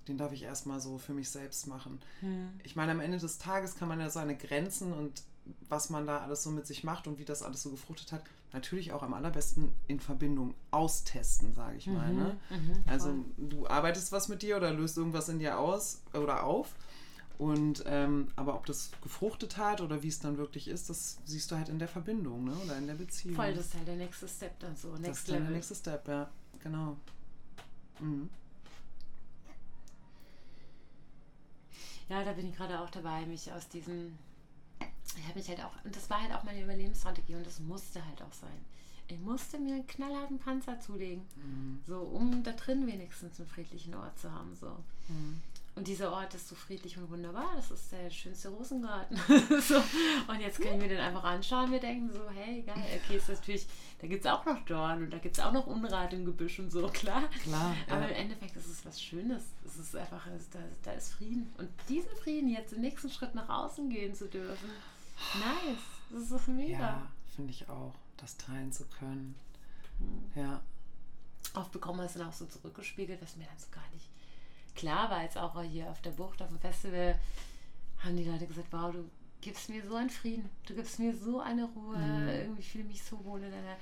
den 0.08 0.18
darf 0.18 0.32
ich 0.32 0.42
erstmal 0.42 0.80
so 0.80 0.98
für 0.98 1.12
mich 1.12 1.30
selbst 1.30 1.66
machen. 1.66 2.00
Hm. 2.20 2.50
Ich 2.64 2.76
meine, 2.76 2.92
am 2.92 3.00
Ende 3.00 3.18
des 3.18 3.38
Tages 3.38 3.74
kann 3.74 3.88
man 3.88 4.00
ja 4.00 4.10
seine 4.10 4.36
Grenzen 4.36 4.92
und 4.92 5.22
was 5.68 5.90
man 5.90 6.06
da 6.06 6.18
alles 6.18 6.42
so 6.42 6.50
mit 6.50 6.66
sich 6.66 6.84
macht 6.84 7.06
und 7.06 7.18
wie 7.18 7.24
das 7.24 7.42
alles 7.42 7.62
so 7.62 7.70
gefruchtet 7.70 8.12
hat, 8.12 8.22
natürlich 8.52 8.92
auch 8.92 9.02
am 9.02 9.14
allerbesten 9.14 9.72
in 9.86 10.00
Verbindung 10.00 10.54
austesten, 10.70 11.54
sage 11.54 11.76
ich 11.76 11.86
mal. 11.86 12.12
Mhm, 12.12 12.18
ne? 12.18 12.36
Mhm, 12.50 12.84
also 12.86 13.14
du 13.36 13.66
arbeitest 13.66 14.12
was 14.12 14.28
mit 14.28 14.42
dir 14.42 14.56
oder 14.56 14.72
löst 14.72 14.96
irgendwas 14.96 15.28
in 15.28 15.38
dir 15.38 15.58
aus 15.58 16.02
oder 16.12 16.44
auf. 16.44 16.74
Und 17.38 17.84
ähm, 17.86 18.28
aber 18.36 18.54
ob 18.54 18.66
das 18.66 18.90
gefruchtet 19.02 19.56
hat 19.56 19.80
oder 19.80 20.02
wie 20.02 20.08
es 20.08 20.18
dann 20.18 20.36
wirklich 20.36 20.68
ist, 20.68 20.90
das 20.90 21.18
siehst 21.24 21.50
du 21.50 21.56
halt 21.56 21.70
in 21.70 21.78
der 21.78 21.88
Verbindung, 21.88 22.44
ne? 22.44 22.54
Oder 22.62 22.76
in 22.76 22.86
der 22.86 22.94
Beziehung. 22.94 23.34
Voll, 23.34 23.54
das 23.54 23.66
ist 23.66 23.74
halt 23.76 23.88
der 23.88 23.96
nächste 23.96 24.28
Step 24.28 24.58
dann 24.60 24.76
so. 24.76 24.88
Next 24.88 25.08
das 25.08 25.18
ist 25.20 25.28
Level. 25.28 25.42
der 25.44 25.50
nächste 25.50 25.74
Step, 25.74 26.06
ja, 26.06 26.30
genau. 26.62 26.98
Mhm. 27.98 28.28
Ja, 32.10 32.24
da 32.24 32.32
bin 32.32 32.48
ich 32.48 32.56
gerade 32.56 32.80
auch 32.80 32.90
dabei, 32.90 33.24
mich 33.24 33.50
aus 33.52 33.68
diesem. 33.68 34.18
Ich 35.16 35.24
habe 35.24 35.38
mich 35.38 35.48
halt 35.48 35.60
auch. 35.60 35.72
Und 35.84 35.94
das 35.94 36.10
war 36.10 36.20
halt 36.20 36.32
auch 36.34 36.42
meine 36.42 36.62
Überlebensstrategie 36.62 37.36
und 37.36 37.46
das 37.46 37.60
musste 37.60 38.04
halt 38.04 38.20
auch 38.20 38.32
sein. 38.32 38.64
Ich 39.06 39.18
musste 39.20 39.58
mir 39.58 39.74
einen 39.74 39.86
knallharten 39.86 40.38
Panzer 40.38 40.78
zulegen. 40.80 41.24
Mhm. 41.36 41.80
So, 41.86 42.00
um 42.00 42.42
da 42.42 42.52
drin 42.52 42.86
wenigstens 42.86 43.38
einen 43.38 43.48
friedlichen 43.48 43.94
Ort 43.94 44.18
zu 44.18 44.30
haben. 44.32 44.56
So. 44.56 44.68
Mhm. 45.08 45.40
Und 45.76 45.86
dieser 45.86 46.12
Ort 46.12 46.34
ist 46.34 46.48
so 46.48 46.54
friedlich 46.54 46.98
und 46.98 47.10
wunderbar. 47.10 47.52
Das 47.54 47.70
ist 47.70 47.92
der 47.92 48.10
schönste 48.10 48.48
Rosengarten. 48.48 49.16
so. 49.60 49.76
Und 50.28 50.40
jetzt 50.40 50.60
können 50.60 50.80
wir 50.80 50.88
den 50.88 50.98
einfach 50.98 51.22
anschauen. 51.24 51.70
Wir 51.70 51.80
denken 51.80 52.12
so, 52.12 52.28
hey, 52.30 52.62
geil, 52.62 53.00
okay, 53.02 53.16
ist 53.16 53.28
natürlich, 53.28 53.66
da 54.00 54.06
gibt 54.08 54.24
es 54.24 54.30
auch 54.30 54.44
noch 54.44 54.64
Dorn 54.64 55.04
und 55.04 55.10
da 55.10 55.18
gibt 55.18 55.38
es 55.38 55.44
auch 55.44 55.52
noch 55.52 55.66
Unrat 55.66 56.12
im 56.12 56.24
Gebüsch 56.24 56.58
und 56.58 56.70
so, 56.70 56.88
klar. 56.88 57.28
Klar. 57.44 57.74
Aber 57.88 58.08
im 58.08 58.14
Endeffekt 58.14 58.56
ist 58.56 58.66
es 58.66 58.84
was 58.84 59.00
Schönes. 59.00 59.44
Es 59.64 59.76
ist 59.76 59.94
einfach, 59.94 60.26
da, 60.52 60.58
da 60.82 60.92
ist 60.92 61.14
Frieden. 61.14 61.52
Und 61.56 61.70
diesen 61.88 62.14
Frieden 62.16 62.48
jetzt 62.48 62.72
im 62.72 62.80
nächsten 62.80 63.08
Schritt 63.08 63.34
nach 63.34 63.48
außen 63.48 63.88
gehen 63.90 64.14
zu 64.14 64.28
dürfen, 64.28 64.70
nice. 65.34 65.78
Das 66.10 66.22
ist 66.22 66.32
doch 66.32 66.46
mega. 66.48 66.78
Ja, 66.78 67.12
finde 67.36 67.52
ich 67.52 67.68
auch, 67.68 67.94
das 68.16 68.36
teilen 68.36 68.72
zu 68.72 68.84
können. 68.86 69.36
Mhm. 70.00 70.42
Ja. 70.42 70.60
Oft 71.54 71.72
bekommen 71.72 72.00
wir 72.00 72.04
es 72.06 72.14
dann 72.14 72.28
auch 72.28 72.32
so 72.32 72.44
zurückgespiegelt, 72.46 73.22
was 73.22 73.36
mir 73.36 73.46
dann 73.46 73.58
so 73.58 73.66
gar 73.70 73.88
nicht 73.92 74.08
klar 74.74 75.10
war, 75.10 75.22
jetzt 75.22 75.38
auch 75.38 75.60
hier 75.62 75.90
auf 75.90 76.00
der 76.02 76.10
Bucht, 76.10 76.42
auf 76.42 76.48
dem 76.48 76.58
Festival, 76.58 77.18
haben 78.04 78.16
die 78.16 78.24
Leute 78.24 78.46
gesagt, 78.46 78.68
wow, 78.70 78.92
du 78.92 79.04
gibst 79.40 79.68
mir 79.68 79.82
so 79.86 79.94
einen 79.94 80.10
Frieden, 80.10 80.48
du 80.66 80.74
gibst 80.74 80.98
mir 80.98 81.14
so 81.14 81.40
eine 81.40 81.64
Ruhe, 81.64 81.96
mhm. 81.96 82.28
irgendwie 82.28 82.62
fühle 82.62 82.84
ich 82.84 82.90
mich 82.90 83.02
so 83.02 83.22
wohl 83.24 83.42
in 83.42 83.50
deiner, 83.50 83.76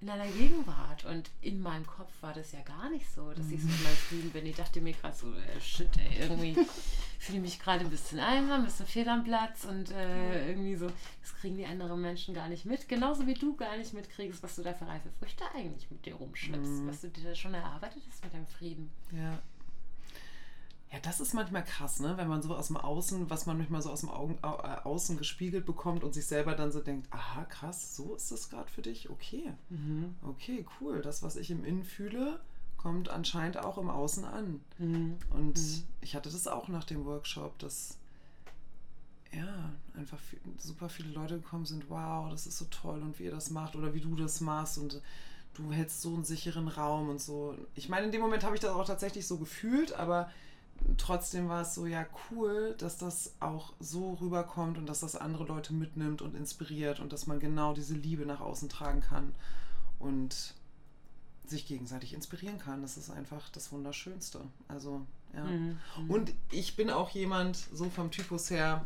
in 0.00 0.06
deiner 0.06 0.26
Gegenwart. 0.26 1.04
Und 1.04 1.30
in 1.40 1.60
meinem 1.60 1.86
Kopf 1.86 2.10
war 2.20 2.32
das 2.32 2.52
ja 2.52 2.60
gar 2.62 2.90
nicht 2.90 3.06
so, 3.12 3.32
dass 3.32 3.46
mhm. 3.46 3.54
ich 3.54 3.62
so 3.62 3.68
in 3.68 3.82
meinem 3.82 3.96
Frieden 3.96 4.30
bin. 4.30 4.46
Ich 4.46 4.56
dachte 4.56 4.80
mir 4.80 4.92
gerade 4.92 5.16
so, 5.16 5.32
äh, 5.32 5.60
shit, 5.60 5.88
ey, 5.98 6.20
irgendwie 6.20 6.54
fühle 7.18 7.38
ich 7.38 7.42
mich 7.42 7.60
gerade 7.60 7.84
ein 7.84 7.90
bisschen 7.90 8.18
einsam, 8.18 8.60
ein 8.60 8.64
bisschen 8.64 8.86
fehl 8.86 9.08
am 9.08 9.24
Platz 9.24 9.64
und 9.64 9.90
äh, 9.92 10.48
irgendwie 10.48 10.74
so, 10.76 10.86
das 11.20 11.34
kriegen 11.40 11.56
die 11.56 11.66
anderen 11.66 12.00
Menschen 12.00 12.34
gar 12.34 12.48
nicht 12.48 12.64
mit. 12.64 12.88
Genauso 12.88 13.26
wie 13.26 13.34
du 13.34 13.54
gar 13.56 13.76
nicht 13.76 13.92
mitkriegst, 13.92 14.42
was 14.42 14.56
du 14.56 14.62
da 14.62 14.74
für 14.74 14.86
reife 14.86 15.10
Früchte 15.18 15.44
eigentlich 15.54 15.90
mit 15.90 16.04
dir 16.04 16.14
rumschleppst, 16.14 16.82
mhm. 16.82 16.88
was 16.88 17.00
du 17.00 17.08
dir 17.08 17.24
da 17.24 17.34
schon 17.34 17.54
erarbeitet 17.54 18.02
hast 18.08 18.24
mit 18.24 18.34
deinem 18.34 18.46
Frieden. 18.46 18.90
Ja. 19.12 19.38
Ja, 20.92 20.98
das 21.00 21.20
ist 21.20 21.32
manchmal 21.32 21.64
krass, 21.64 22.00
ne? 22.00 22.18
Wenn 22.18 22.28
man 22.28 22.42
so 22.42 22.54
aus 22.54 22.66
dem 22.66 22.76
Außen, 22.76 23.30
was 23.30 23.46
man 23.46 23.56
manchmal 23.56 23.80
so 23.80 23.90
aus 23.90 24.00
dem 24.00 24.10
Augen, 24.10 24.38
äh, 24.42 24.46
Außen 24.46 25.16
gespiegelt 25.16 25.64
bekommt 25.64 26.04
und 26.04 26.12
sich 26.12 26.26
selber 26.26 26.54
dann 26.54 26.70
so 26.70 26.80
denkt, 26.80 27.08
aha, 27.10 27.44
krass, 27.44 27.96
so 27.96 28.14
ist 28.14 28.30
das 28.30 28.50
gerade 28.50 28.70
für 28.70 28.82
dich? 28.82 29.08
Okay. 29.08 29.54
Mhm. 29.70 30.14
Okay, 30.22 30.66
cool. 30.80 31.00
Das, 31.00 31.22
was 31.22 31.36
ich 31.36 31.50
im 31.50 31.64
Innen 31.64 31.84
fühle, 31.84 32.40
kommt 32.76 33.08
anscheinend 33.08 33.56
auch 33.56 33.78
im 33.78 33.88
Außen 33.88 34.26
an. 34.26 34.60
Mhm. 34.76 35.16
Und 35.30 35.58
mhm. 35.58 35.82
ich 36.02 36.14
hatte 36.14 36.30
das 36.30 36.46
auch 36.46 36.68
nach 36.68 36.84
dem 36.84 37.06
Workshop, 37.06 37.58
dass 37.58 37.96
ja, 39.32 39.72
einfach 39.94 40.18
viel, 40.18 40.40
super 40.58 40.90
viele 40.90 41.08
Leute 41.08 41.36
gekommen 41.36 41.64
sind, 41.64 41.88
wow, 41.88 42.28
das 42.30 42.46
ist 42.46 42.58
so 42.58 42.66
toll 42.66 43.00
und 43.00 43.18
wie 43.18 43.24
ihr 43.24 43.30
das 43.30 43.50
macht 43.50 43.76
oder 43.76 43.94
wie 43.94 44.00
du 44.02 44.14
das 44.14 44.42
machst 44.42 44.76
und 44.76 45.00
du 45.54 45.72
hältst 45.72 46.02
so 46.02 46.14
einen 46.14 46.24
sicheren 46.24 46.68
Raum 46.68 47.08
und 47.08 47.18
so. 47.18 47.56
Ich 47.74 47.88
meine, 47.88 48.04
in 48.04 48.12
dem 48.12 48.20
Moment 48.20 48.44
habe 48.44 48.54
ich 48.54 48.60
das 48.60 48.72
auch 48.72 48.86
tatsächlich 48.86 49.26
so 49.26 49.38
gefühlt, 49.38 49.94
aber 49.94 50.30
trotzdem 50.98 51.48
war 51.48 51.62
es 51.62 51.74
so, 51.74 51.86
ja, 51.86 52.06
cool, 52.30 52.74
dass 52.78 52.98
das 52.98 53.34
auch 53.40 53.72
so 53.80 54.14
rüberkommt 54.14 54.78
und 54.78 54.86
dass 54.86 55.00
das 55.00 55.16
andere 55.16 55.44
Leute 55.44 55.72
mitnimmt 55.72 56.22
und 56.22 56.34
inspiriert 56.34 57.00
und 57.00 57.12
dass 57.12 57.26
man 57.26 57.40
genau 57.40 57.74
diese 57.74 57.94
Liebe 57.94 58.26
nach 58.26 58.40
außen 58.40 58.68
tragen 58.68 59.00
kann 59.00 59.34
und 59.98 60.54
sich 61.46 61.66
gegenseitig 61.66 62.14
inspirieren 62.14 62.58
kann. 62.58 62.82
Das 62.82 62.96
ist 62.96 63.10
einfach 63.10 63.48
das 63.50 63.72
Wunderschönste. 63.72 64.40
Also, 64.68 65.02
ja. 65.34 65.44
Mhm. 65.44 65.78
Und 66.08 66.32
ich 66.50 66.76
bin 66.76 66.90
auch 66.90 67.10
jemand, 67.10 67.56
so 67.72 67.90
vom 67.90 68.10
Typus 68.10 68.50
her, 68.50 68.84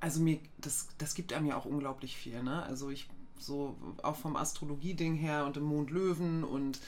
also 0.00 0.20
mir, 0.20 0.38
das, 0.58 0.88
das 0.98 1.14
gibt 1.14 1.32
einem 1.32 1.46
ja 1.46 1.56
auch 1.56 1.64
unglaublich 1.64 2.16
viel, 2.16 2.42
ne? 2.42 2.62
Also 2.62 2.90
ich 2.90 3.08
so 3.38 3.76
auch 4.02 4.16
vom 4.16 4.36
Astrologie-Ding 4.36 5.14
her 5.14 5.46
und 5.46 5.56
im 5.56 5.64
Mond 5.64 5.90
Löwen 5.90 6.44
und 6.44 6.80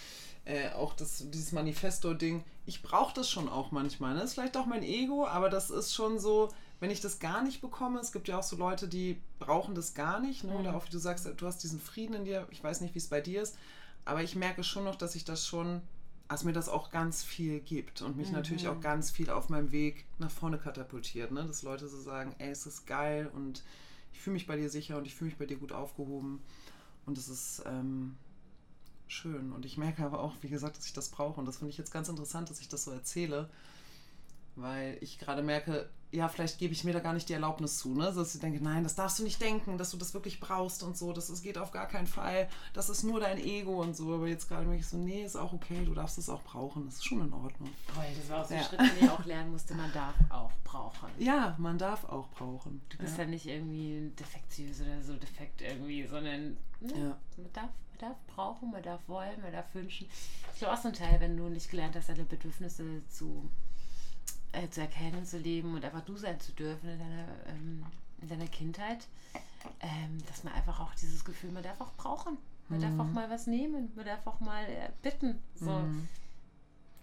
äh, 0.45 0.71
auch 0.71 0.95
das, 0.95 1.31
dieses 1.31 1.53
Manifesto-Ding, 1.53 2.45
ich 2.71 2.83
brauche 2.83 3.13
das 3.13 3.29
schon 3.29 3.49
auch 3.49 3.73
manchmal. 3.73 4.15
Ne? 4.15 4.21
Das 4.21 4.31
ist 4.31 4.35
vielleicht 4.35 4.57
auch 4.57 4.65
mein 4.65 4.85
Ego, 4.85 5.27
aber 5.27 5.51
das 5.51 5.71
ist 5.71 5.93
schon 5.93 6.21
so, 6.21 6.51
wenn 6.79 6.93
ich 6.93 7.01
das 7.01 7.19
gar 7.19 7.43
nicht 7.43 7.61
bekomme, 7.61 7.99
es 7.99 8.13
gibt 8.13 8.29
ja 8.29 8.39
auch 8.39 8.45
so 8.45 8.55
Leute, 8.55 8.87
die 8.87 9.21
brauchen 9.41 9.75
das 9.75 9.95
gar 9.95 10.21
nicht, 10.21 10.45
ne? 10.45 10.55
oder 10.55 10.71
mhm. 10.71 10.77
auch 10.77 10.87
wie 10.87 10.91
du 10.91 10.99
sagst, 10.99 11.29
du 11.37 11.47
hast 11.47 11.65
diesen 11.65 11.81
Frieden 11.81 12.15
in 12.15 12.25
dir, 12.25 12.47
ich 12.53 12.63
weiß 12.63 12.81
nicht, 12.81 12.95
wie 12.95 13.01
es 13.01 13.09
bei 13.09 13.21
dir 13.21 13.43
ist, 13.43 13.59
aber 14.05 14.23
ich 14.23 14.37
merke 14.37 14.63
schon 14.63 14.85
noch, 14.85 14.95
dass 14.95 15.17
ich 15.17 15.25
das 15.25 15.49
schon, 15.49 15.83
dass 16.29 16.45
mir 16.45 16.53
das 16.53 16.69
auch 16.69 16.93
ganz 16.93 17.25
viel 17.25 17.59
gibt 17.59 18.03
und 18.03 18.17
mich 18.17 18.29
mhm. 18.29 18.35
natürlich 18.35 18.69
auch 18.69 18.81
ganz 18.81 19.11
viel 19.11 19.31
auf 19.31 19.49
meinem 19.49 19.73
Weg 19.73 20.05
nach 20.21 20.31
vorne 20.31 20.57
katapultiert, 20.57 21.33
ne? 21.33 21.45
dass 21.45 21.65
Leute 21.65 21.89
so 21.89 22.01
sagen, 22.01 22.37
ey, 22.39 22.51
es 22.51 22.67
ist 22.67 22.87
geil 22.87 23.33
und 23.35 23.65
ich 24.13 24.21
fühle 24.21 24.35
mich 24.35 24.47
bei 24.47 24.55
dir 24.55 24.71
sicher 24.71 24.97
und 24.97 25.09
ich 25.09 25.17
fühle 25.17 25.31
mich 25.31 25.39
bei 25.39 25.47
dir 25.47 25.57
gut 25.57 25.73
aufgehoben 25.73 26.41
und 27.05 27.19
es 27.19 27.29
ist... 27.29 27.65
Ähm, 27.67 28.15
schön. 29.11 29.53
Und 29.53 29.65
ich 29.65 29.77
merke 29.77 30.05
aber 30.05 30.21
auch, 30.21 30.35
wie 30.41 30.49
gesagt, 30.49 30.77
dass 30.77 30.87
ich 30.87 30.93
das 30.93 31.09
brauche. 31.09 31.41
Und 31.41 31.47
das 31.47 31.59
finde 31.59 31.71
ich 31.71 31.79
jetzt 31.79 31.93
ganz 31.93 32.09
interessant, 32.09 32.51
dass 32.51 32.61
ich 32.61 32.69
das 32.69 32.85
so 32.85 32.91
erzähle, 32.91 33.51
weil 34.57 34.99
ich 35.01 35.19
gerade 35.19 35.43
merke, 35.43 35.89
ja, 36.13 36.29
vielleicht 36.29 36.59
gebe 36.59 36.73
ich 36.73 36.83
mir 36.83 36.93
da 36.93 36.99
gar 36.99 37.13
nicht 37.13 37.29
die 37.29 37.35
Erlaubnis 37.35 37.79
zu, 37.79 37.95
ne? 37.95 38.13
Dass 38.13 38.35
ich 38.35 38.41
denke, 38.41 38.63
nein, 38.63 38.83
das 38.83 38.97
darfst 38.97 39.21
du 39.21 39.23
nicht 39.23 39.41
denken, 39.41 39.79
dass 39.79 39.93
du 39.93 39.97
das 39.97 40.13
wirklich 40.13 40.41
brauchst 40.41 40.83
und 40.83 40.97
so, 40.97 41.13
das, 41.13 41.29
das 41.29 41.43
geht 41.43 41.57
auf 41.57 41.71
gar 41.71 41.87
keinen 41.87 42.09
Fall, 42.09 42.49
das 42.73 42.91
ist 42.91 43.05
nur 43.05 43.21
dein 43.21 43.39
Ego 43.39 43.81
und 43.81 43.95
so. 43.95 44.15
Aber 44.15 44.27
jetzt 44.27 44.49
gerade 44.49 44.67
merke 44.67 44.81
ich 44.81 44.89
so, 44.89 44.97
nee, 44.97 45.25
ist 45.25 45.37
auch 45.37 45.53
okay, 45.53 45.85
du 45.85 45.95
darfst 45.95 46.19
es 46.19 46.29
auch 46.29 46.43
brauchen, 46.43 46.87
das 46.87 46.97
ist 46.97 47.07
schon 47.07 47.21
in 47.21 47.33
Ordnung. 47.33 47.71
Toll, 47.95 48.05
das 48.17 48.29
war 48.29 48.43
auch 48.43 48.49
so 48.49 48.55
ein 48.55 48.61
ja. 48.61 48.67
Schritt, 48.67 48.81
den 48.81 49.05
ich 49.05 49.11
auch 49.11 49.25
lernen 49.25 49.53
musste, 49.53 49.75
man 49.75 49.93
darf 49.93 50.15
auch 50.31 50.53
brauchen. 50.65 51.09
Ja, 51.19 51.55
man 51.59 51.79
darf 51.79 52.05
auch 52.05 52.29
brauchen. 52.31 52.81
Du 52.89 52.99
bist 52.99 53.17
ja, 53.17 53.25
ja 53.25 53.31
nicht 53.31 53.47
irgendwie 53.47 54.11
defektiös 54.19 54.81
oder 54.81 55.01
so 55.03 55.15
defekt 55.15 55.63
irgendwie, 55.63 56.07
sondern 56.09 56.57
ne, 56.81 56.93
ja. 56.93 57.19
man 57.37 57.53
darf 57.53 57.71
darf 58.03 58.17
brauchen, 58.27 58.71
man 58.71 58.83
darf 58.83 59.01
wollen, 59.09 59.41
man 59.43 59.53
darf 59.53 59.75
wünschen. 59.75 60.09
Ich 60.53 60.59
glaube 60.59 60.75
auch 60.75 60.81
so 60.81 60.89
ein 60.89 60.95
Teil, 60.95 61.21
wenn 61.21 61.37
du 61.37 61.49
nicht 61.49 61.71
gelernt 61.71 61.97
hast, 61.97 62.09
deine 62.09 62.25
Bedürfnisse 62.25 63.03
zu, 63.09 63.49
äh, 64.53 64.69
zu 64.69 64.81
erkennen, 64.81 65.25
zu 65.25 65.39
leben 65.39 65.75
und 65.75 65.85
einfach 65.85 66.05
du 66.05 66.17
sein 66.17 66.41
zu 66.41 66.53
dürfen 66.53 66.89
in 66.89 66.99
deiner, 66.99 67.29
ähm, 67.47 67.87
in 68.21 68.29
deiner 68.29 68.47
Kindheit, 68.47 69.07
ähm, 69.81 70.19
dass 70.29 70.45
man 70.45 70.53
einfach 70.55 70.81
auch 70.81 70.95
dieses 70.95 71.25
Gefühl, 71.25 71.53
man 71.53 71.63
darf 71.63 71.81
auch 71.81 71.93
brauchen. 71.95 72.39
Man 72.69 72.79
mhm. 72.79 72.83
darf 72.83 73.07
auch 73.07 73.13
mal 73.13 73.31
was 73.31 73.47
nehmen, 73.47 73.91
man 73.95 74.05
darf 74.05 74.27
auch 74.27 74.41
mal 74.41 74.65
äh, 74.65 74.91
bitten. 75.03 75.41
So. 75.55 75.71
Mhm. 75.71 76.09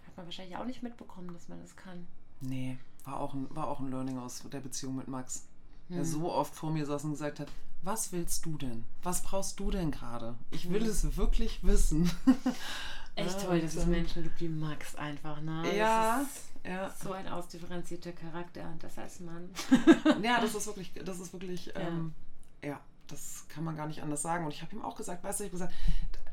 Hat 0.06 0.16
man 0.16 0.26
wahrscheinlich 0.26 0.56
auch 0.56 0.64
nicht 0.64 0.82
mitbekommen, 0.82 1.32
dass 1.32 1.48
man 1.48 1.60
das 1.60 1.76
kann. 1.76 2.06
Nee, 2.40 2.78
war 3.04 3.20
auch 3.20 3.34
ein, 3.34 3.46
war 3.54 3.68
auch 3.68 3.80
ein 3.80 3.90
Learning 3.90 4.18
aus 4.18 4.42
der 4.50 4.60
Beziehung 4.60 4.96
mit 4.96 5.08
Max. 5.08 5.46
Der 5.88 5.98
mhm. 5.98 6.04
so 6.04 6.32
oft 6.32 6.54
vor 6.54 6.70
mir 6.70 6.84
saß 6.86 7.04
und 7.04 7.12
gesagt 7.12 7.40
hat, 7.40 7.48
was 7.82 8.12
willst 8.12 8.44
du 8.44 8.58
denn? 8.58 8.84
Was 9.02 9.22
brauchst 9.22 9.58
du 9.60 9.70
denn 9.70 9.90
gerade? 9.90 10.36
Ich 10.50 10.70
will 10.70 10.82
mhm. 10.82 10.90
es 10.90 11.16
wirklich 11.16 11.64
wissen. 11.64 12.10
Echt 13.14 13.40
toll, 13.40 13.60
dass 13.60 13.74
es 13.74 13.86
Menschen 13.86 14.22
gibt 14.22 14.40
wie 14.40 14.48
Max 14.48 14.94
einfach, 14.94 15.40
ne? 15.40 15.76
Ja, 15.76 16.24
ja. 16.64 16.94
So 17.02 17.12
ein 17.12 17.26
ausdifferenzierter 17.26 18.12
Charakter 18.12 18.72
das 18.78 18.96
als 18.96 19.20
Mann. 19.20 19.50
ja, 20.22 20.40
das 20.40 20.54
ist 20.54 20.66
wirklich, 20.66 20.92
das 21.04 21.18
ist 21.18 21.32
wirklich, 21.32 21.66
ja. 21.66 21.80
Ähm, 21.80 22.14
ja, 22.62 22.80
das 23.08 23.46
kann 23.48 23.64
man 23.64 23.76
gar 23.76 23.86
nicht 23.86 24.02
anders 24.02 24.22
sagen. 24.22 24.44
Und 24.44 24.52
ich 24.52 24.62
habe 24.62 24.74
ihm 24.76 24.82
auch 24.82 24.94
gesagt, 24.94 25.24
weißt 25.24 25.40
du, 25.40 25.44
ich 25.44 25.50
habe 25.50 25.58
gesagt, 25.58 25.74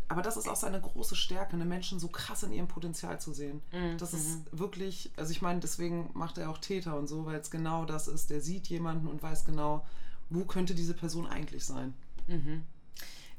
aber 0.07 0.21
das 0.21 0.37
ist 0.37 0.47
auch 0.47 0.55
seine 0.55 0.79
große 0.79 1.15
Stärke, 1.15 1.53
eine 1.53 1.65
Menschen 1.65 1.99
so 1.99 2.07
krass 2.07 2.43
in 2.43 2.51
ihrem 2.51 2.67
Potenzial 2.67 3.19
zu 3.19 3.33
sehen. 3.33 3.61
Mhm. 3.71 3.97
Das 3.97 4.13
ist 4.13 4.45
wirklich, 4.51 5.11
also 5.17 5.31
ich 5.31 5.41
meine, 5.41 5.59
deswegen 5.59 6.11
macht 6.13 6.37
er 6.37 6.49
auch 6.51 6.59
Täter 6.59 6.95
und 6.97 7.07
so, 7.07 7.25
weil 7.25 7.39
es 7.39 7.49
genau 7.49 7.85
das 7.85 8.07
ist. 8.07 8.29
Der 8.29 8.41
sieht 8.41 8.67
jemanden 8.67 9.07
und 9.07 9.23
weiß 9.23 9.45
genau, 9.45 9.85
wo 10.29 10.45
könnte 10.45 10.75
diese 10.75 10.93
Person 10.93 11.27
eigentlich 11.27 11.63
sein. 11.63 11.93
Mhm. 12.27 12.63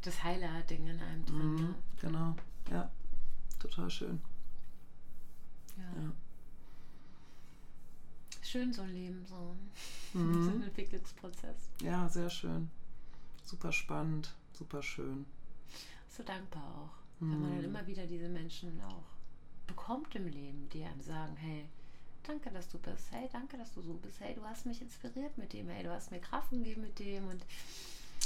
Das 0.03 0.23
Highlight-Ding 0.23 0.87
in 0.87 1.01
einem 1.01 1.25
drin. 1.25 1.55
Mhm, 1.55 1.57
ne? 1.57 1.75
Genau, 2.01 2.37
ja. 2.71 2.91
Total 3.59 3.91
schön. 3.91 4.21
Ja. 5.77 6.03
ja. 6.03 6.13
Schön 8.43 8.73
so 8.73 8.83
ein 8.83 8.93
Leben, 8.93 9.25
so, 9.27 9.57
mhm. 10.19 10.45
so 10.45 10.51
ein 10.51 10.63
Entwicklungsprozess. 10.63 11.57
Ja, 11.83 12.09
sehr 12.09 12.31
schön. 12.31 12.71
Super 13.45 13.73
spannend, 13.73 14.35
super 14.53 14.83
schön. 14.83 15.27
So 16.09 16.23
dankbar 16.23 16.63
auch, 16.63 17.21
wenn 17.21 17.41
man 17.41 17.51
dann 17.51 17.59
mhm. 17.59 17.65
immer 17.65 17.87
wieder 17.87 18.07
diese 18.07 18.29
Menschen 18.29 18.81
auch 18.83 19.05
bekommt 19.67 20.15
im 20.15 20.29
Leben, 20.29 20.69
die 20.73 20.85
einem 20.85 21.01
sagen, 21.01 21.37
hey, 21.37 21.67
danke, 22.27 22.51
dass 22.51 22.69
du 22.69 22.79
bist. 22.79 23.11
Hey, 23.11 23.29
danke, 23.33 23.57
dass 23.57 23.73
du 23.73 23.83
so 23.83 23.95
bist. 23.95 24.21
Hey, 24.21 24.35
du 24.35 24.45
hast 24.45 24.67
mich 24.67 24.81
inspiriert 24.83 25.37
mit 25.39 25.53
dem. 25.53 25.69
Hey, 25.69 25.83
du 25.83 25.91
hast 25.91 26.11
mir 26.11 26.21
Kraft 26.21 26.51
gegeben 26.51 26.83
mit 26.83 26.99
dem. 26.99 27.29
Und 27.29 27.43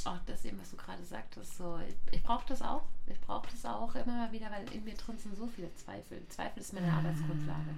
auch 0.04 0.18
das 0.26 0.44
eben, 0.44 0.58
was 0.60 0.70
du 0.70 0.76
gerade 0.76 1.04
sagtest, 1.04 1.56
so, 1.56 1.78
ich, 1.86 2.14
ich 2.14 2.22
brauche 2.22 2.46
das 2.46 2.62
auch. 2.62 2.82
Ich 3.06 3.20
brauche 3.20 3.48
das 3.50 3.64
auch 3.64 3.94
immer 3.94 4.16
mal 4.16 4.32
wieder, 4.32 4.50
weil 4.50 4.70
in 4.72 4.84
mir 4.84 4.94
drin 4.94 5.18
sind 5.18 5.36
so 5.36 5.46
viele 5.46 5.74
Zweifel. 5.76 6.26
Zweifel 6.28 6.60
ist 6.60 6.72
meine 6.72 6.92
Arbeitsgrundlage. 6.92 7.74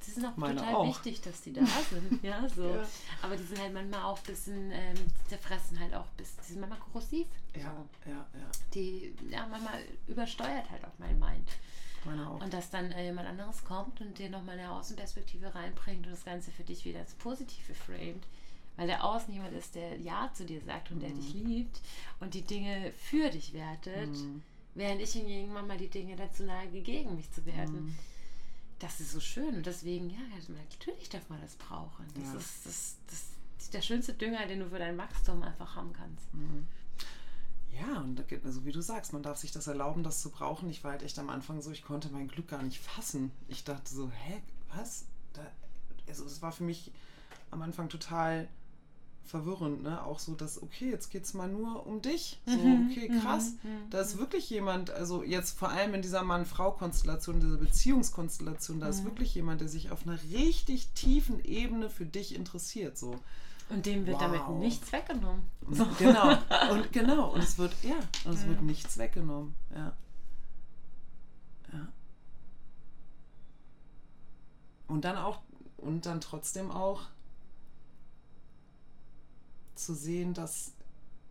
Sie 0.00 0.12
sind 0.12 0.26
auch 0.26 0.36
meine 0.36 0.56
total 0.56 0.74
auch. 0.74 0.88
wichtig, 0.88 1.20
dass 1.22 1.40
die 1.42 1.52
da 1.52 1.66
sind. 1.90 2.22
ja, 2.22 2.48
so. 2.48 2.68
Ja. 2.68 2.86
Aber 3.22 3.36
die 3.36 3.42
sind 3.42 3.60
halt 3.60 3.74
manchmal 3.74 4.02
auch 4.02 4.18
ein 4.18 4.24
bisschen, 4.24 4.70
ähm, 4.70 4.96
die 5.30 5.36
fressen 5.36 5.78
halt 5.78 5.94
auch 5.94 6.06
bis, 6.16 6.36
die 6.36 6.52
sind 6.52 6.60
manchmal 6.60 6.78
korrosiv. 6.78 7.26
Ja, 7.54 7.74
so. 8.04 8.10
ja, 8.10 8.16
ja. 8.16 8.50
Die, 8.74 9.14
ja, 9.28 9.46
manchmal 9.46 9.82
übersteuert 10.06 10.70
halt 10.70 10.84
auch 10.84 10.98
mein 10.98 11.18
Mind. 11.18 11.48
Und 12.42 12.52
dass 12.52 12.70
dann 12.70 12.92
äh, 12.92 13.04
jemand 13.04 13.28
anderes 13.28 13.64
kommt 13.64 14.00
und 14.00 14.18
dir 14.18 14.30
nochmal 14.30 14.58
eine 14.58 14.72
Außenperspektive 14.72 15.54
reinbringt 15.54 16.06
und 16.06 16.12
das 16.12 16.24
Ganze 16.24 16.50
für 16.50 16.64
dich 16.64 16.84
wieder 16.84 17.00
ins 17.00 17.14
Positive 17.14 17.74
framed. 17.74 18.22
Weil 18.76 18.86
der 18.86 19.04
Außen 19.04 19.32
jemand 19.34 19.54
ist, 19.54 19.74
der 19.74 19.98
Ja 19.98 20.30
zu 20.32 20.44
dir 20.44 20.60
sagt 20.60 20.92
und 20.92 21.00
der 21.00 21.10
dich 21.10 21.34
mhm. 21.34 21.46
liebt 21.46 21.80
und 22.20 22.34
die 22.34 22.42
Dinge 22.42 22.92
für 22.92 23.28
dich 23.30 23.52
wertet, 23.52 24.10
mhm. 24.10 24.42
während 24.74 25.02
ich 25.02 25.12
hingegen 25.12 25.52
manchmal 25.52 25.78
die 25.78 25.88
Dinge 25.88 26.14
dazu 26.14 26.44
neige, 26.44 26.80
gegen 26.82 27.16
mich 27.16 27.30
zu 27.32 27.44
werten. 27.44 27.86
Mhm. 27.86 27.98
Das 28.78 29.00
ist 29.00 29.10
so 29.10 29.18
schön 29.18 29.56
und 29.56 29.66
deswegen, 29.66 30.10
ja, 30.10 30.18
natürlich 30.48 31.08
darf 31.08 31.28
man 31.28 31.40
das 31.40 31.56
brauchen. 31.56 32.06
Das 32.14 32.32
ja. 32.32 32.38
ist 32.38 32.66
das, 32.66 32.96
das, 33.08 33.30
das, 33.58 33.70
der 33.70 33.82
schönste 33.82 34.14
Dünger, 34.14 34.46
den 34.46 34.60
du 34.60 34.68
für 34.68 34.78
dein 34.78 34.96
Wachstum 34.96 35.42
einfach 35.42 35.74
haben 35.74 35.92
kannst. 35.92 36.32
Mhm. 36.32 36.68
Ja, 37.72 38.00
und 38.00 38.24
also 38.44 38.64
wie 38.64 38.72
du 38.72 38.80
sagst, 38.80 39.12
man 39.12 39.22
darf 39.22 39.38
sich 39.38 39.52
das 39.52 39.66
erlauben, 39.66 40.02
das 40.02 40.20
zu 40.20 40.30
brauchen. 40.30 40.68
Ich 40.68 40.82
war 40.84 40.92
halt 40.92 41.02
echt 41.02 41.18
am 41.18 41.30
Anfang 41.30 41.60
so, 41.62 41.70
ich 41.70 41.82
konnte 41.82 42.08
mein 42.10 42.28
Glück 42.28 42.48
gar 42.48 42.62
nicht 42.62 42.80
fassen. 42.80 43.30
Ich 43.48 43.64
dachte 43.64 43.92
so, 43.92 44.10
hä, 44.10 44.42
was? 44.74 45.04
Da, 45.32 45.42
also 46.08 46.24
es 46.24 46.42
war 46.42 46.52
für 46.52 46.64
mich 46.64 46.90
am 47.50 47.62
Anfang 47.62 47.88
total 47.88 48.48
verwirrend, 49.28 49.82
ne? 49.82 50.02
Auch 50.04 50.18
so, 50.18 50.34
dass, 50.34 50.60
okay, 50.62 50.90
jetzt 50.90 51.10
geht 51.10 51.24
es 51.24 51.34
mal 51.34 51.48
nur 51.48 51.86
um 51.86 52.00
dich. 52.00 52.40
So, 52.46 52.56
mhm, 52.56 52.90
okay, 52.90 53.10
mhm, 53.10 53.20
krass. 53.20 53.52
Mhm, 53.62 53.90
da 53.90 54.00
ist 54.00 54.18
wirklich 54.18 54.48
jemand, 54.50 54.90
also 54.90 55.22
jetzt 55.22 55.58
vor 55.58 55.68
allem 55.68 55.94
in 55.94 56.02
dieser 56.02 56.22
Mann-Frau-Konstellation, 56.22 57.40
dieser 57.40 57.58
Beziehungskonstellation, 57.58 58.80
da 58.80 58.88
ist 58.88 59.04
wirklich 59.04 59.34
jemand, 59.34 59.60
der 59.60 59.68
sich 59.68 59.90
auf 59.90 60.06
einer 60.06 60.18
richtig 60.32 60.88
tiefen 60.94 61.44
Ebene 61.44 61.90
für 61.90 62.06
dich 62.06 62.34
interessiert. 62.34 62.96
So. 62.96 63.20
Und 63.70 63.84
dem 63.84 64.06
wird 64.06 64.20
wow. 64.20 64.22
damit 64.22 64.48
nichts 64.60 64.90
weggenommen. 64.92 65.42
So. 65.70 65.86
Genau. 65.98 66.30
Und 66.70 66.92
genau. 66.92 67.32
Und 67.32 67.42
es 67.42 67.58
wird, 67.58 67.74
ja, 67.82 67.96
und 68.24 68.34
es 68.34 68.42
ja. 68.42 68.48
wird 68.48 68.62
nichts 68.62 68.96
weggenommen. 68.96 69.54
Ja. 69.74 69.92
Ja. 71.72 71.88
Und 74.86 75.04
dann 75.04 75.18
auch, 75.18 75.42
und 75.76 76.06
dann 76.06 76.22
trotzdem 76.22 76.70
auch 76.70 77.02
zu 79.74 79.94
sehen, 79.94 80.32
dass 80.32 80.72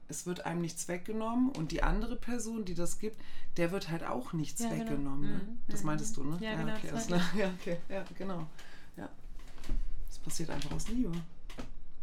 es 0.07 0.25
wird 0.27 0.45
einem 0.45 0.61
nichts 0.61 0.87
weggenommen 0.87 1.49
und 1.49 1.71
die 1.71 1.81
andere 1.81 2.15
Person, 2.15 2.65
die 2.65 2.75
das 2.75 2.99
gibt, 2.99 3.19
der 3.57 3.71
wird 3.71 3.89
halt 3.89 4.03
auch 4.03 4.31
nichts 4.31 4.61
ja, 4.61 4.69
genau. 4.69 4.81
weggenommen. 4.81 5.21
Genau. 5.23 5.37
Ne? 5.37 5.57
Das 5.67 5.81
mhm. 5.81 5.85
meintest 5.87 6.17
du, 6.17 6.23
ne? 6.23 6.37
Ja, 6.39 6.55
genau. 6.55 6.75
Okay, 6.75 6.89
das 6.91 7.09
ja, 7.35 7.51
okay, 7.59 7.77
ja, 7.89 8.05
genau. 8.15 8.47
passiert 10.27 10.49
einfach 10.49 10.71
aus 10.73 10.89
Liebe. 10.89 11.11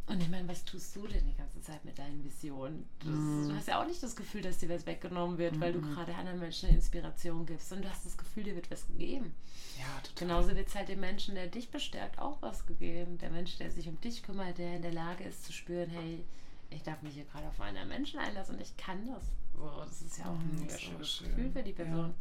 Und 0.06 0.22
ich 0.22 0.28
meine, 0.28 0.46
was 0.48 0.64
tust 0.64 0.94
du 0.96 1.06
denn 1.06 1.24
die 1.24 1.34
ganze 1.34 1.62
Zeit 1.62 1.82
mit 1.84 1.98
deinen 1.98 2.22
Visionen? 2.22 2.86
Das, 2.98 3.08
mm. 3.08 3.48
Du 3.48 3.56
hast 3.56 3.68
ja 3.68 3.80
auch 3.80 3.86
nicht 3.86 4.02
das 4.02 4.14
Gefühl, 4.14 4.42
dass 4.42 4.58
dir 4.58 4.68
was 4.68 4.84
weggenommen 4.84 5.38
wird, 5.38 5.56
mm. 5.56 5.60
weil 5.60 5.72
du 5.72 5.80
mhm. 5.80 5.94
gerade 5.94 6.14
anderen 6.14 6.40
Menschen 6.40 6.68
Inspiration 6.68 7.46
gibst. 7.46 7.72
Und 7.72 7.82
du 7.82 7.88
hast 7.88 8.04
das 8.04 8.18
Gefühl, 8.18 8.44
dir 8.44 8.54
wird 8.54 8.70
was 8.70 8.86
gegeben. 8.86 9.34
Ja, 9.78 9.86
total. 10.02 10.28
Genauso 10.28 10.56
wird 10.56 10.68
es 10.68 10.74
halt 10.74 10.88
dem 10.90 11.00
Menschen, 11.00 11.34
der 11.34 11.46
dich 11.46 11.70
bestärkt, 11.70 12.18
auch 12.18 12.42
was 12.42 12.66
gegeben. 12.66 13.16
Der 13.18 13.30
Mensch, 13.30 13.56
der 13.56 13.70
sich 13.70 13.88
um 13.88 13.98
dich 14.02 14.22
kümmert, 14.22 14.58
der 14.58 14.76
in 14.76 14.82
der 14.82 14.92
Lage 14.92 15.24
ist 15.24 15.44
zu 15.46 15.52
spüren, 15.52 15.88
hey, 15.88 16.22
ich 16.68 16.82
darf 16.82 17.00
mich 17.00 17.14
hier 17.14 17.24
gerade 17.24 17.48
auf 17.48 17.60
einen 17.60 17.88
Menschen 17.88 18.20
einlassen 18.20 18.56
und 18.56 18.60
ich 18.60 18.76
kann 18.76 19.06
das. 19.06 19.24
So, 19.56 19.70
das 19.84 20.02
ist 20.02 20.18
ja 20.18 20.26
auch 20.26 20.38
ein 20.38 20.60
mega 20.60 20.76
schönes 20.76 21.10
schön. 21.10 21.28
Gefühl 21.28 21.50
für 21.50 21.62
die 21.62 21.72
Person. 21.72 22.08
Ja. 22.08 22.14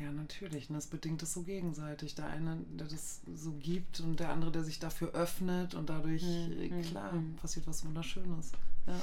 Ja, 0.00 0.12
natürlich. 0.12 0.68
Und 0.68 0.76
das 0.76 0.86
bedingt 0.86 1.22
es 1.22 1.34
so 1.34 1.42
gegenseitig. 1.42 2.14
Der 2.14 2.26
eine, 2.26 2.58
der 2.70 2.86
das 2.86 3.20
so 3.34 3.52
gibt 3.52 4.00
und 4.00 4.20
der 4.20 4.30
andere, 4.30 4.52
der 4.52 4.62
sich 4.62 4.78
dafür 4.78 5.12
öffnet 5.12 5.74
und 5.74 5.90
dadurch, 5.90 6.22
mhm. 6.22 6.82
klar, 6.82 7.12
mhm. 7.12 7.34
passiert 7.36 7.66
was 7.66 7.84
Wunderschönes. 7.84 8.52
Ja. 8.86 9.00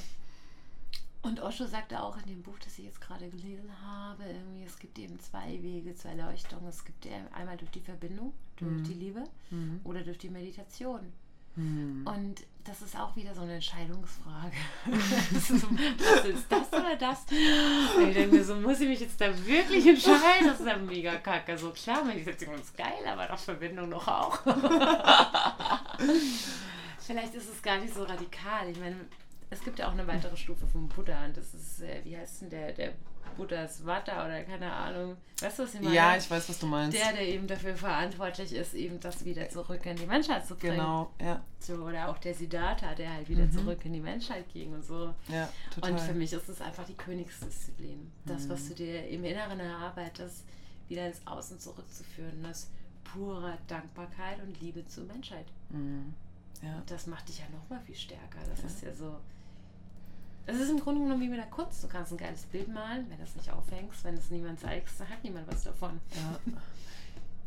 Und 1.22 1.42
Osho 1.42 1.66
sagte 1.66 2.02
auch 2.02 2.18
in 2.18 2.28
dem 2.28 2.44
Buch, 2.44 2.58
das 2.64 2.78
ich 2.78 2.86
jetzt 2.86 3.02
gerade 3.02 3.28
gelesen 3.30 3.70
habe, 3.82 4.24
irgendwie, 4.26 4.64
es 4.64 4.78
gibt 4.78 5.00
eben 5.00 5.20
zwei 5.20 5.62
Wege, 5.62 5.96
zwei 5.96 6.14
Leuchtungen. 6.14 6.68
Es 6.68 6.86
gibt 6.86 7.08
einmal 7.34 7.58
durch 7.58 7.72
die 7.72 7.82
Verbindung, 7.82 8.32
durch 8.58 8.72
mhm. 8.72 8.84
die 8.84 8.94
Liebe 8.94 9.24
mhm. 9.50 9.82
oder 9.84 10.04
durch 10.04 10.20
die 10.20 10.30
Meditation. 10.30 11.00
Hm. 11.56 12.06
Und 12.06 12.42
das 12.66 12.82
ist 12.82 12.98
auch 12.98 13.16
wieder 13.16 13.34
so 13.34 13.42
eine 13.42 13.54
Entscheidungsfrage. 13.56 14.56
was 14.86 15.50
ist 16.26 16.46
das 16.50 16.68
oder 16.74 16.96
das? 16.96 17.26
ich 17.30 18.14
denke 18.14 18.36
mir 18.36 18.44
so, 18.44 18.56
muss 18.56 18.80
ich 18.82 18.88
mich 18.90 19.00
jetzt 19.00 19.22
da 19.22 19.28
wirklich 19.46 19.86
entscheiden? 19.88 20.48
Das 20.48 20.60
ist 20.60 20.66
ja 20.68 20.78
mega 20.78 21.16
kacke. 21.18 21.58
So 21.58 21.70
klar, 21.70 22.04
Meditation 22.04 22.56
ist 22.56 22.76
geil, 22.76 23.06
aber 23.08 23.28
doch 23.28 23.38
Verbindung 23.38 23.90
noch 23.90 24.08
auch. 24.08 24.40
Vielleicht 27.00 27.36
ist 27.36 27.54
es 27.54 27.62
gar 27.62 27.78
nicht 27.78 27.94
so 27.94 28.04
radikal. 28.04 28.68
Ich 28.68 28.80
meine, 28.80 28.96
es 29.52 29.64
gibt 29.64 29.78
ja 29.78 29.88
auch 29.88 29.94
eine 29.94 30.08
weitere 30.08 30.36
Stufe 30.36 30.66
vom 30.66 30.90
Buddha 30.90 31.26
und 31.26 31.38
das 31.38 31.54
ist, 31.54 31.82
äh, 31.82 32.02
wie 32.04 32.18
heißt 32.18 32.42
denn 32.42 32.50
der, 32.50 32.72
der 32.74 32.94
Buddhas 33.36 33.86
Vata 33.86 34.26
oder 34.26 34.44
keine 34.44 34.72
Ahnung. 34.72 35.18
Weißt 35.42 35.60
du, 35.60 35.64
was 35.64 35.74
ich 35.74 35.82
meine? 35.82 35.96
Ja, 35.96 36.16
ich 36.16 36.30
weiß, 36.30 36.50
was 36.50 36.60
du 36.60 36.66
meinst. 36.66 36.98
Der, 36.98 37.14
der 37.14 37.28
eben 37.28 37.48
dafür 37.48 37.76
verantwortlich 37.76 38.54
ist, 38.54 38.74
eben 38.74 39.00
das 39.00 39.26
wieder 39.26 39.50
zurück 39.50 39.86
in 39.86 39.98
die 39.98 40.06
Menschheit 40.06 40.46
zu 40.46 40.56
bringen. 40.56 40.78
Genau, 40.78 41.12
ja. 41.22 41.44
So, 41.60 41.76
oder 41.76 42.10
auch 42.10 42.18
der 42.18 42.34
Siddhartha, 42.34 42.96
der 42.96 43.14
halt 43.14 43.30
wieder 43.30 43.46
mhm. 43.46 43.52
zurück 43.52 43.80
in 43.84 43.94
die 43.94 44.00
Menschheit 44.00 44.48
ging 44.50 44.74
und 44.74 44.84
so. 44.84 45.14
Ja, 45.28 45.50
total. 45.74 45.92
Und 45.92 46.00
für 46.00 46.14
mich 46.14 46.32
ist 46.34 46.48
es 46.48 46.62
einfach 46.62 46.86
die 46.86 46.96
Königsdisziplin. 46.96 48.12
Das, 48.26 48.46
mhm. 48.46 48.50
was 48.50 48.68
du 48.70 48.76
dir 48.76 49.08
im 49.08 49.24
Inneren 49.26 49.60
erarbeitest, 49.60 50.46
wieder 50.88 51.08
ins 51.08 51.26
Außen 51.26 51.60
zurückzuführen. 51.60 52.44
Das 52.44 52.70
pure 53.04 53.58
Dankbarkeit 53.68 54.42
und 54.42 54.60
Liebe 54.62 54.86
zur 54.88 55.06
Menschheit. 55.06 55.46
Mhm. 55.70 56.14
Ja. 56.62 56.82
Das 56.86 57.08
macht 57.08 57.28
dich 57.28 57.40
ja 57.40 57.46
nochmal 57.50 57.82
viel 57.82 57.96
stärker. 57.96 58.40
Das 58.50 58.62
ja. 58.62 58.68
ist 58.68 58.82
ja 58.84 58.94
so 58.94 59.20
es 60.46 60.60
ist 60.60 60.70
im 60.70 60.80
Grunde 60.80 61.02
genommen 61.02 61.22
wie 61.22 61.30
mit 61.30 61.40
der 61.40 61.48
Kunst. 61.48 61.84
Du 61.84 61.88
kannst 61.88 62.12
ein 62.12 62.18
geiles 62.18 62.44
Bild 62.44 62.68
malen, 62.68 63.06
wenn 63.10 63.18
du 63.18 63.24
es 63.24 63.36
nicht 63.36 63.52
aufhängst, 63.52 64.04
wenn 64.04 64.16
es 64.16 64.30
niemand 64.30 64.60
zeigst, 64.60 65.00
dann 65.00 65.10
hat 65.10 65.24
niemand 65.24 65.48
was 65.48 65.64
davon. 65.64 66.00
Ja. 66.12 66.54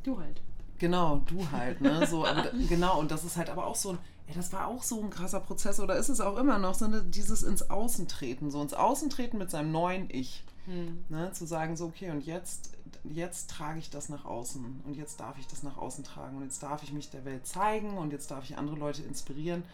Du 0.04 0.18
halt. 0.18 0.40
Genau, 0.78 1.20
du 1.26 1.50
halt, 1.50 1.80
ne? 1.80 2.06
So, 2.06 2.24
aber, 2.24 2.50
genau, 2.68 3.00
und 3.00 3.10
das 3.10 3.24
ist 3.24 3.36
halt 3.36 3.50
aber 3.50 3.66
auch 3.66 3.74
so 3.74 3.90
ein, 3.90 3.98
ja, 4.28 4.34
das 4.34 4.52
war 4.52 4.68
auch 4.68 4.82
so 4.82 5.02
ein 5.02 5.10
krasser 5.10 5.40
Prozess, 5.40 5.80
oder 5.80 5.96
ist 5.96 6.08
es 6.08 6.20
auch 6.20 6.38
immer 6.38 6.58
noch, 6.58 6.74
so 6.74 6.84
eine, 6.84 7.02
dieses 7.02 7.42
ins 7.42 7.68
Außen 7.68 8.06
treten, 8.06 8.50
so 8.50 8.62
ins 8.62 8.74
Außen 8.74 9.10
treten 9.10 9.38
mit 9.38 9.50
seinem 9.50 9.72
neuen 9.72 10.08
Ich. 10.08 10.44
Hm. 10.66 11.04
Ne? 11.08 11.32
Zu 11.32 11.46
sagen, 11.46 11.76
so, 11.76 11.86
okay, 11.86 12.10
und 12.10 12.24
jetzt, 12.24 12.70
jetzt 13.02 13.50
trage 13.50 13.78
ich 13.78 13.90
das 13.90 14.08
nach 14.08 14.24
außen 14.24 14.82
und 14.86 14.94
jetzt 14.96 15.18
darf 15.18 15.38
ich 15.38 15.46
das 15.46 15.62
nach 15.62 15.78
außen 15.78 16.04
tragen 16.04 16.36
und 16.36 16.44
jetzt 16.44 16.62
darf 16.62 16.82
ich 16.82 16.92
mich 16.92 17.10
der 17.10 17.24
Welt 17.24 17.46
zeigen 17.46 17.96
und 17.98 18.12
jetzt 18.12 18.30
darf 18.30 18.44
ich 18.44 18.56
andere 18.56 18.76
Leute 18.76 19.02
inspirieren. 19.02 19.64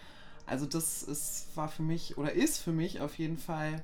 Also 0.47 0.67
das 0.67 1.03
ist, 1.03 1.49
war 1.55 1.69
für 1.69 1.83
mich 1.83 2.19
oder 2.19 2.33
ist 2.33 2.59
für 2.59 2.73
mich 2.73 3.01
auf 3.01 3.19
jeden 3.19 3.39
Fall 3.39 3.83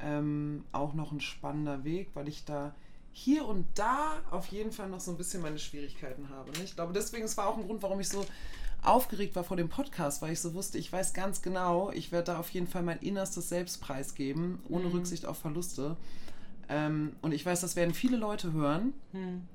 ähm, 0.00 0.64
auch 0.72 0.94
noch 0.94 1.12
ein 1.12 1.20
spannender 1.20 1.84
Weg, 1.84 2.10
weil 2.14 2.28
ich 2.28 2.44
da 2.44 2.74
hier 3.12 3.44
und 3.46 3.66
da 3.74 4.18
auf 4.30 4.46
jeden 4.46 4.72
Fall 4.72 4.88
noch 4.88 5.00
so 5.00 5.10
ein 5.10 5.16
bisschen 5.16 5.42
meine 5.42 5.58
Schwierigkeiten 5.58 6.28
habe. 6.30 6.50
Ne? 6.52 6.58
Ich 6.64 6.74
glaube, 6.74 6.92
deswegen, 6.92 7.24
es 7.24 7.36
war 7.36 7.48
auch 7.48 7.58
ein 7.58 7.66
Grund, 7.66 7.82
warum 7.82 8.00
ich 8.00 8.08
so 8.08 8.24
aufgeregt 8.82 9.36
war 9.36 9.44
vor 9.44 9.56
dem 9.56 9.68
Podcast, 9.68 10.22
weil 10.22 10.32
ich 10.32 10.40
so 10.40 10.54
wusste, 10.54 10.78
ich 10.78 10.90
weiß 10.90 11.12
ganz 11.12 11.42
genau, 11.42 11.90
ich 11.90 12.12
werde 12.12 12.32
da 12.32 12.38
auf 12.38 12.48
jeden 12.50 12.66
Fall 12.66 12.82
mein 12.82 12.98
innerstes 13.00 13.48
Selbstpreis 13.48 14.14
geben, 14.14 14.62
ohne 14.68 14.86
mhm. 14.86 14.92
Rücksicht 14.92 15.26
auf 15.26 15.38
Verluste. 15.38 15.96
Ähm, 16.68 17.16
und 17.20 17.32
ich 17.32 17.44
weiß, 17.44 17.60
das 17.60 17.76
werden 17.76 17.94
viele 17.94 18.16
Leute 18.16 18.52
hören. 18.52 18.94
Mhm. 19.12 19.46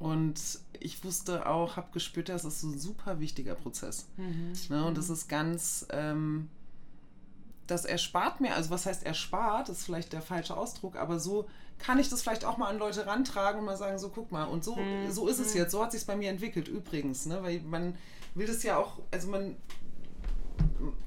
Und 0.00 0.40
ich 0.80 1.04
wusste 1.04 1.46
auch, 1.46 1.76
habe 1.76 1.92
gespürt, 1.92 2.30
das 2.30 2.46
ist 2.46 2.62
so 2.62 2.68
ein 2.68 2.78
super 2.78 3.20
wichtiger 3.20 3.54
Prozess. 3.54 4.06
Mhm. 4.16 4.52
Ne, 4.70 4.84
und 4.86 4.96
das 4.96 5.08
mhm. 5.08 5.14
ist 5.14 5.28
ganz, 5.28 5.86
ähm, 5.90 6.48
das 7.66 7.84
erspart 7.84 8.40
mir, 8.40 8.54
also 8.54 8.70
was 8.70 8.86
heißt 8.86 9.04
erspart, 9.04 9.68
ist 9.68 9.84
vielleicht 9.84 10.14
der 10.14 10.22
falsche 10.22 10.56
Ausdruck, 10.56 10.96
aber 10.96 11.20
so 11.20 11.46
kann 11.78 11.98
ich 11.98 12.08
das 12.08 12.22
vielleicht 12.22 12.46
auch 12.46 12.56
mal 12.56 12.68
an 12.68 12.78
Leute 12.78 13.06
rantragen 13.06 13.60
und 13.60 13.66
mal 13.66 13.76
sagen, 13.76 13.98
so 13.98 14.08
guck 14.08 14.32
mal, 14.32 14.44
und 14.44 14.64
so, 14.64 14.76
mhm. 14.76 15.12
so 15.12 15.28
ist 15.28 15.38
es 15.38 15.52
mhm. 15.52 15.60
jetzt, 15.60 15.72
so 15.72 15.82
hat 15.82 15.92
sich 15.92 16.06
bei 16.06 16.16
mir 16.16 16.30
entwickelt 16.30 16.66
übrigens, 16.66 17.26
ne? 17.26 17.42
weil 17.42 17.60
man 17.60 17.94
will 18.34 18.46
das 18.46 18.62
ja 18.62 18.78
auch, 18.78 19.00
also 19.10 19.28
man, 19.28 19.54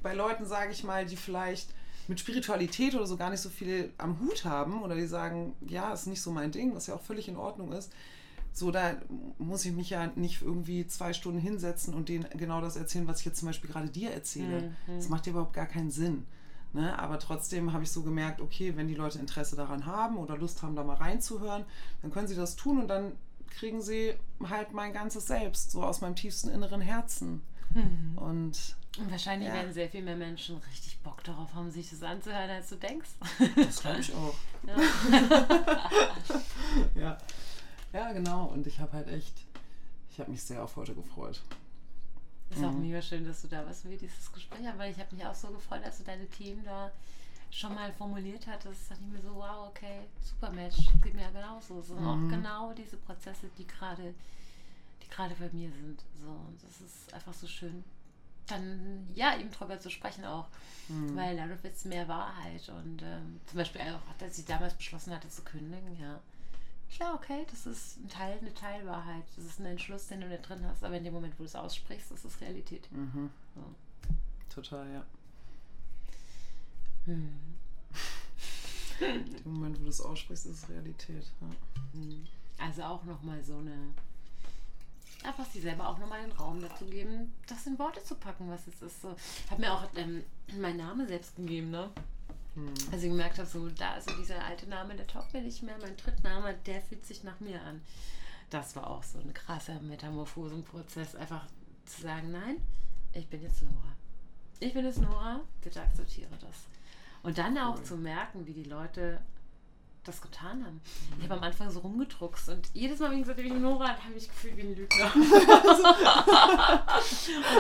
bei 0.04 0.14
Leuten 0.14 0.46
sage 0.46 0.72
ich 0.72 0.84
mal, 0.84 1.08
die 1.08 1.18
vielleicht 1.18 1.74
mit 2.08 2.20
Spiritualität 2.20 2.94
oder 2.94 3.08
so 3.08 3.18
gar 3.18 3.32
nicht 3.32 3.42
so 3.42 3.50
viel 3.50 3.92
am 3.98 4.20
Hut 4.20 4.46
haben 4.46 4.84
oder 4.84 4.94
die 4.94 5.08
sagen, 5.08 5.56
ja, 5.68 5.94
ist 5.94 6.06
nicht 6.06 6.22
so 6.22 6.32
mein 6.32 6.52
Ding, 6.52 6.76
was 6.76 6.86
ja 6.86 6.94
auch 6.94 7.02
völlig 7.02 7.28
in 7.28 7.38
Ordnung 7.38 7.72
ist, 7.72 7.92
so, 8.54 8.70
da 8.70 8.96
muss 9.40 9.66
ich 9.66 9.74
mich 9.74 9.90
ja 9.90 10.08
nicht 10.16 10.44
irgendwie 10.44 10.86
zwei 10.86 11.12
Stunden 11.14 11.40
hinsetzen 11.40 11.94
und 11.94 12.08
denen 12.08 12.28
genau 12.36 12.62
das 12.62 12.76
erzählen, 12.76 13.08
was 13.08 13.20
ich 13.20 13.26
jetzt 13.26 13.40
zum 13.40 13.48
Beispiel 13.48 13.70
gerade 13.70 13.90
dir 13.90 14.12
erzähle. 14.12 14.74
Mhm. 14.88 14.96
Das 14.96 15.10
macht 15.10 15.26
ja 15.26 15.32
überhaupt 15.32 15.54
gar 15.54 15.66
keinen 15.66 15.90
Sinn. 15.90 16.26
Ne? 16.72 16.98
Aber 17.00 17.18
trotzdem 17.18 17.74
habe 17.74 17.84
ich 17.84 17.92
so 17.92 18.04
gemerkt, 18.04 18.42
okay, 18.42 18.76
wenn 18.76 18.88
die 18.88 18.94
Leute 18.94 19.18
Interesse 19.18 19.56
daran 19.56 19.88
haben 19.88 20.18
oder 20.18 20.38
Lust 20.38 20.62
haben, 20.62 20.76
da 20.76 20.84
mal 20.84 20.96
reinzuhören, 20.96 21.66
dann 22.02 22.12
können 22.12 22.28
sie 22.28 22.36
das 22.36 22.56
tun 22.56 22.80
und 22.80 22.88
dann 22.88 23.14
kriegen 23.50 23.82
sie 23.82 24.14
halt 24.48 24.74
mein 24.74 24.94
ganzes 24.94 25.28
Selbst, 25.28 25.72
so 25.72 25.84
aus 25.84 26.02
meinem 26.02 26.16
tiefsten 26.16 26.50
inneren 26.50 26.82
Herzen. 26.82 27.42
Mhm. 27.74 28.18
Und, 28.18 28.76
und 29.00 29.12
wahrscheinlich 29.12 29.50
ja. 29.50 29.56
werden 29.56 29.74
sehr 29.74 29.90
viel 29.90 30.04
mehr 30.04 30.16
Menschen 30.16 30.58
richtig 30.72 31.00
Bock 31.00 31.24
darauf 31.24 31.54
haben, 31.56 31.72
sich 31.72 31.90
das 31.90 32.04
anzuhören, 32.04 32.50
als 32.50 32.70
du 32.70 32.76
denkst. 32.76 33.10
Das 33.56 33.82
glaube 33.82 34.00
ich 34.00 34.14
auch. 34.14 34.36
Ja. 34.66 34.78
ja. 36.96 37.18
Ja, 37.94 38.12
genau. 38.12 38.46
Und 38.48 38.66
ich 38.68 38.80
habe 38.80 38.94
halt 38.94 39.08
echt, 39.08 39.34
ich 40.12 40.20
habe 40.20 40.32
mich 40.32 40.44
sehr 40.44 40.64
auf 40.64 40.76
heute 40.76 40.96
gefreut. 40.96 41.42
Ist 42.50 42.60
mhm. 42.60 42.66
auch 42.66 42.74
mega 42.74 43.02
schön, 43.02 43.26
dass 43.26 43.42
du 43.44 43.48
da 43.48 43.66
warst 43.66 43.90
wie 43.90 43.98
dieses 43.98 44.32
Gespräch 44.32 44.60
weil 44.78 44.92
ich 44.92 45.00
habe 45.00 45.16
mich 45.16 45.26
auch 45.26 45.36
so 45.36 45.48
gefreut, 45.50 45.82
dass 45.86 46.00
du 46.00 46.04
deine 46.04 46.28
Themen 46.28 46.64
da 46.66 46.92
schon 47.52 47.74
mal 47.76 47.94
formuliert 47.94 48.46
hattest. 48.48 48.90
Da 48.90 48.96
dachte 48.96 49.06
ich 49.08 49.14
mir 49.14 49.22
so, 49.22 49.36
wow, 49.36 49.70
okay, 49.70 50.02
super 50.22 50.52
Match. 50.52 50.78
Geht 51.02 51.14
mir 51.14 51.22
ja 51.22 51.30
genauso. 51.30 51.80
Es 51.80 51.88
sind 51.88 52.02
mhm. 52.02 52.08
auch 52.08 52.30
genau 52.30 52.74
diese 52.74 52.98
Prozesse, 52.98 53.48
die 53.58 53.68
gerade 53.68 54.14
die 55.04 55.10
gerade 55.10 55.36
bei 55.36 55.50
mir 55.52 55.70
sind. 55.72 56.02
So, 56.20 56.30
und 56.30 56.60
das 56.64 56.82
ist 56.82 57.14
einfach 57.14 57.34
so 57.34 57.48
schön. 57.48 57.84
Dann, 58.48 59.08
ja, 59.14 59.38
eben 59.38 59.52
drüber 59.52 59.80
zu 59.80 59.90
sprechen 59.90 60.26
auch. 60.26 60.48
Mhm. 60.90 61.16
Weil 61.16 61.38
dadurch 61.38 61.64
wird 61.64 61.76
es 61.76 61.86
mehr 61.86 62.08
Wahrheit. 62.08 62.68
Und 62.70 63.04
ähm, 63.04 63.40
zum 63.46 63.58
Beispiel 63.58 63.82
auch, 63.82 64.22
als 64.22 64.36
sie 64.36 64.46
damals 64.46 64.74
beschlossen 64.74 65.14
hatte 65.14 65.30
zu 65.30 65.44
kündigen, 65.44 65.98
ja 66.00 66.20
ja, 67.00 67.14
okay, 67.14 67.46
das 67.50 67.66
ist 67.66 67.98
ein 67.98 68.10
Teil, 68.10 68.38
eine 68.40 68.54
Teilwahrheit. 68.54 69.24
Das 69.36 69.46
ist 69.46 69.60
ein 69.60 69.66
Entschluss, 69.66 70.08
den 70.08 70.22
du 70.22 70.30
da 70.30 70.38
drin 70.38 70.66
hast, 70.66 70.84
aber 70.84 70.98
in 70.98 71.04
dem 71.04 71.14
Moment, 71.14 71.34
wo 71.36 71.44
du 71.44 71.46
es 71.46 71.56
aussprichst, 71.56 72.12
ist 72.12 72.26
es 72.26 72.42
Realität. 72.42 72.92
Mhm. 72.92 73.30
So. 73.56 73.62
Total, 74.54 74.92
ja. 74.92 75.06
Hm. 77.06 77.40
in 79.00 79.34
dem 79.34 79.54
Moment, 79.54 79.80
wo 79.80 79.84
du 79.84 79.90
es 79.90 80.02
aussprichst, 80.02 80.46
ist 80.46 80.64
es 80.64 80.70
Realität. 80.70 81.26
Ja. 81.42 81.48
Hm. 81.94 82.28
Also 82.60 82.84
auch 82.84 83.04
nochmal 83.04 83.44
so 83.44 83.58
eine. 83.58 83.94
Einfach 85.24 85.46
sie 85.46 85.62
selber 85.62 85.88
auch 85.88 85.98
nochmal 86.00 86.22
den 86.22 86.34
Raum 86.34 86.62
dazu 86.62 86.86
geben, 86.86 87.34
das 87.48 87.66
in 87.66 87.80
Worte 87.80 88.04
zu 88.04 88.16
packen, 88.16 88.50
was 88.50 88.68
es 88.68 88.82
ist. 88.82 89.02
So. 89.02 89.16
Ich 89.46 89.52
habe 89.52 89.62
mir 89.62 89.74
auch 89.74 89.86
ähm, 89.96 90.24
meinen 90.60 90.78
Namen 90.78 91.08
selbst 91.08 91.36
gegeben, 91.38 91.72
ne? 91.72 91.90
Hm. 92.56 92.74
Also 92.92 93.06
ich 93.06 93.12
gemerkt 93.12 93.40
habe, 93.40 93.48
so 93.48 93.68
da 93.70 93.98
ist 93.98 94.10
so 94.10 94.16
dieser 94.18 94.44
alte 94.44 94.68
Name, 94.68 94.96
der 94.96 95.08
taugt 95.08 95.34
mir 95.34 95.42
nicht 95.42 95.64
mehr. 95.64 95.76
Mein 95.82 95.98
Drittname, 95.98 96.56
der 96.66 96.82
fühlt 96.82 97.06
sich 97.06 97.24
nach 97.24 97.40
mir 97.40 97.62
an. 97.62 97.82
Das 98.50 98.76
war 98.76 98.90
auch 98.90 99.04
so 99.04 99.20
ein 99.20 99.34
krasser 99.34 99.80
Metamorphosenprozess, 99.82 101.16
einfach 101.16 101.48
zu 101.86 102.02
sagen, 102.04 102.32
nein, 102.32 102.58
ich 103.14 103.28
bin 103.28 103.42
jetzt 103.42 103.64
Nora. 103.64 103.96
Ich 104.60 104.74
bin 104.74 104.86
jetzt 104.86 105.02
Nora, 105.02 105.42
bitte 105.62 105.82
akzeptiere 105.82 106.30
das. 106.40 106.68
Und 107.24 107.38
dann 107.38 107.58
auch 107.58 107.78
cool. 107.78 107.84
zu 107.84 107.98
merken, 107.98 108.46
wie 108.46 108.54
die 108.54 108.64
Leute 108.64 109.22
das 110.04 110.22
getan 110.22 110.66
haben. 110.66 110.82
Ich 111.18 111.24
habe 111.24 111.36
am 111.36 111.44
Anfang 111.44 111.72
so 111.72 111.80
rumgedruckst 111.80 112.50
und 112.50 112.70
jedes 112.74 113.00
Mal, 113.00 113.12
wenn 113.12 113.20
ich 113.20 113.24
gesagt 113.24 113.40
habe, 113.40 113.48
ich 113.48 113.54
bin 113.54 113.62
Nora, 113.64 113.88
habe 113.88 114.14
ich 114.16 114.28
gefühlt 114.28 114.58
wie 114.58 114.62
ein 114.62 114.76
Lügner. 114.76 115.16
und 115.16 115.34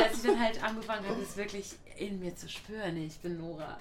als 0.03 0.17
ich 0.17 0.23
dann 0.23 0.39
halt 0.39 0.61
angefangen 0.61 1.07
habe, 1.07 1.21
es 1.21 1.37
wirklich 1.37 1.75
in 1.97 2.19
mir 2.19 2.35
zu 2.35 2.49
spüren, 2.49 2.97
ich 2.97 3.17
bin 3.19 3.37
Nora, 3.37 3.77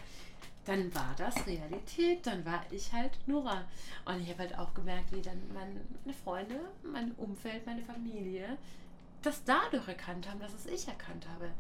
dann 0.64 0.94
war 0.94 1.14
das 1.16 1.46
Realität, 1.46 2.26
dann 2.26 2.44
war 2.44 2.64
ich 2.70 2.92
halt 2.92 3.12
Nora. 3.26 3.64
Und 4.04 4.20
ich 4.20 4.28
habe 4.30 4.40
halt 4.40 4.58
auch 4.58 4.72
gemerkt, 4.74 5.12
wie 5.12 5.22
dann 5.22 5.40
meine 5.52 6.14
Freunde, 6.24 6.60
mein 6.82 7.12
Umfeld, 7.12 7.66
meine 7.66 7.82
Familie 7.82 8.56
das 9.22 9.42
dadurch 9.44 9.86
erkannt 9.88 10.28
haben, 10.28 10.40
dass 10.40 10.52
es 10.52 10.66
ich 10.66 10.88
erkannt 10.88 11.26
habe. 11.32 11.50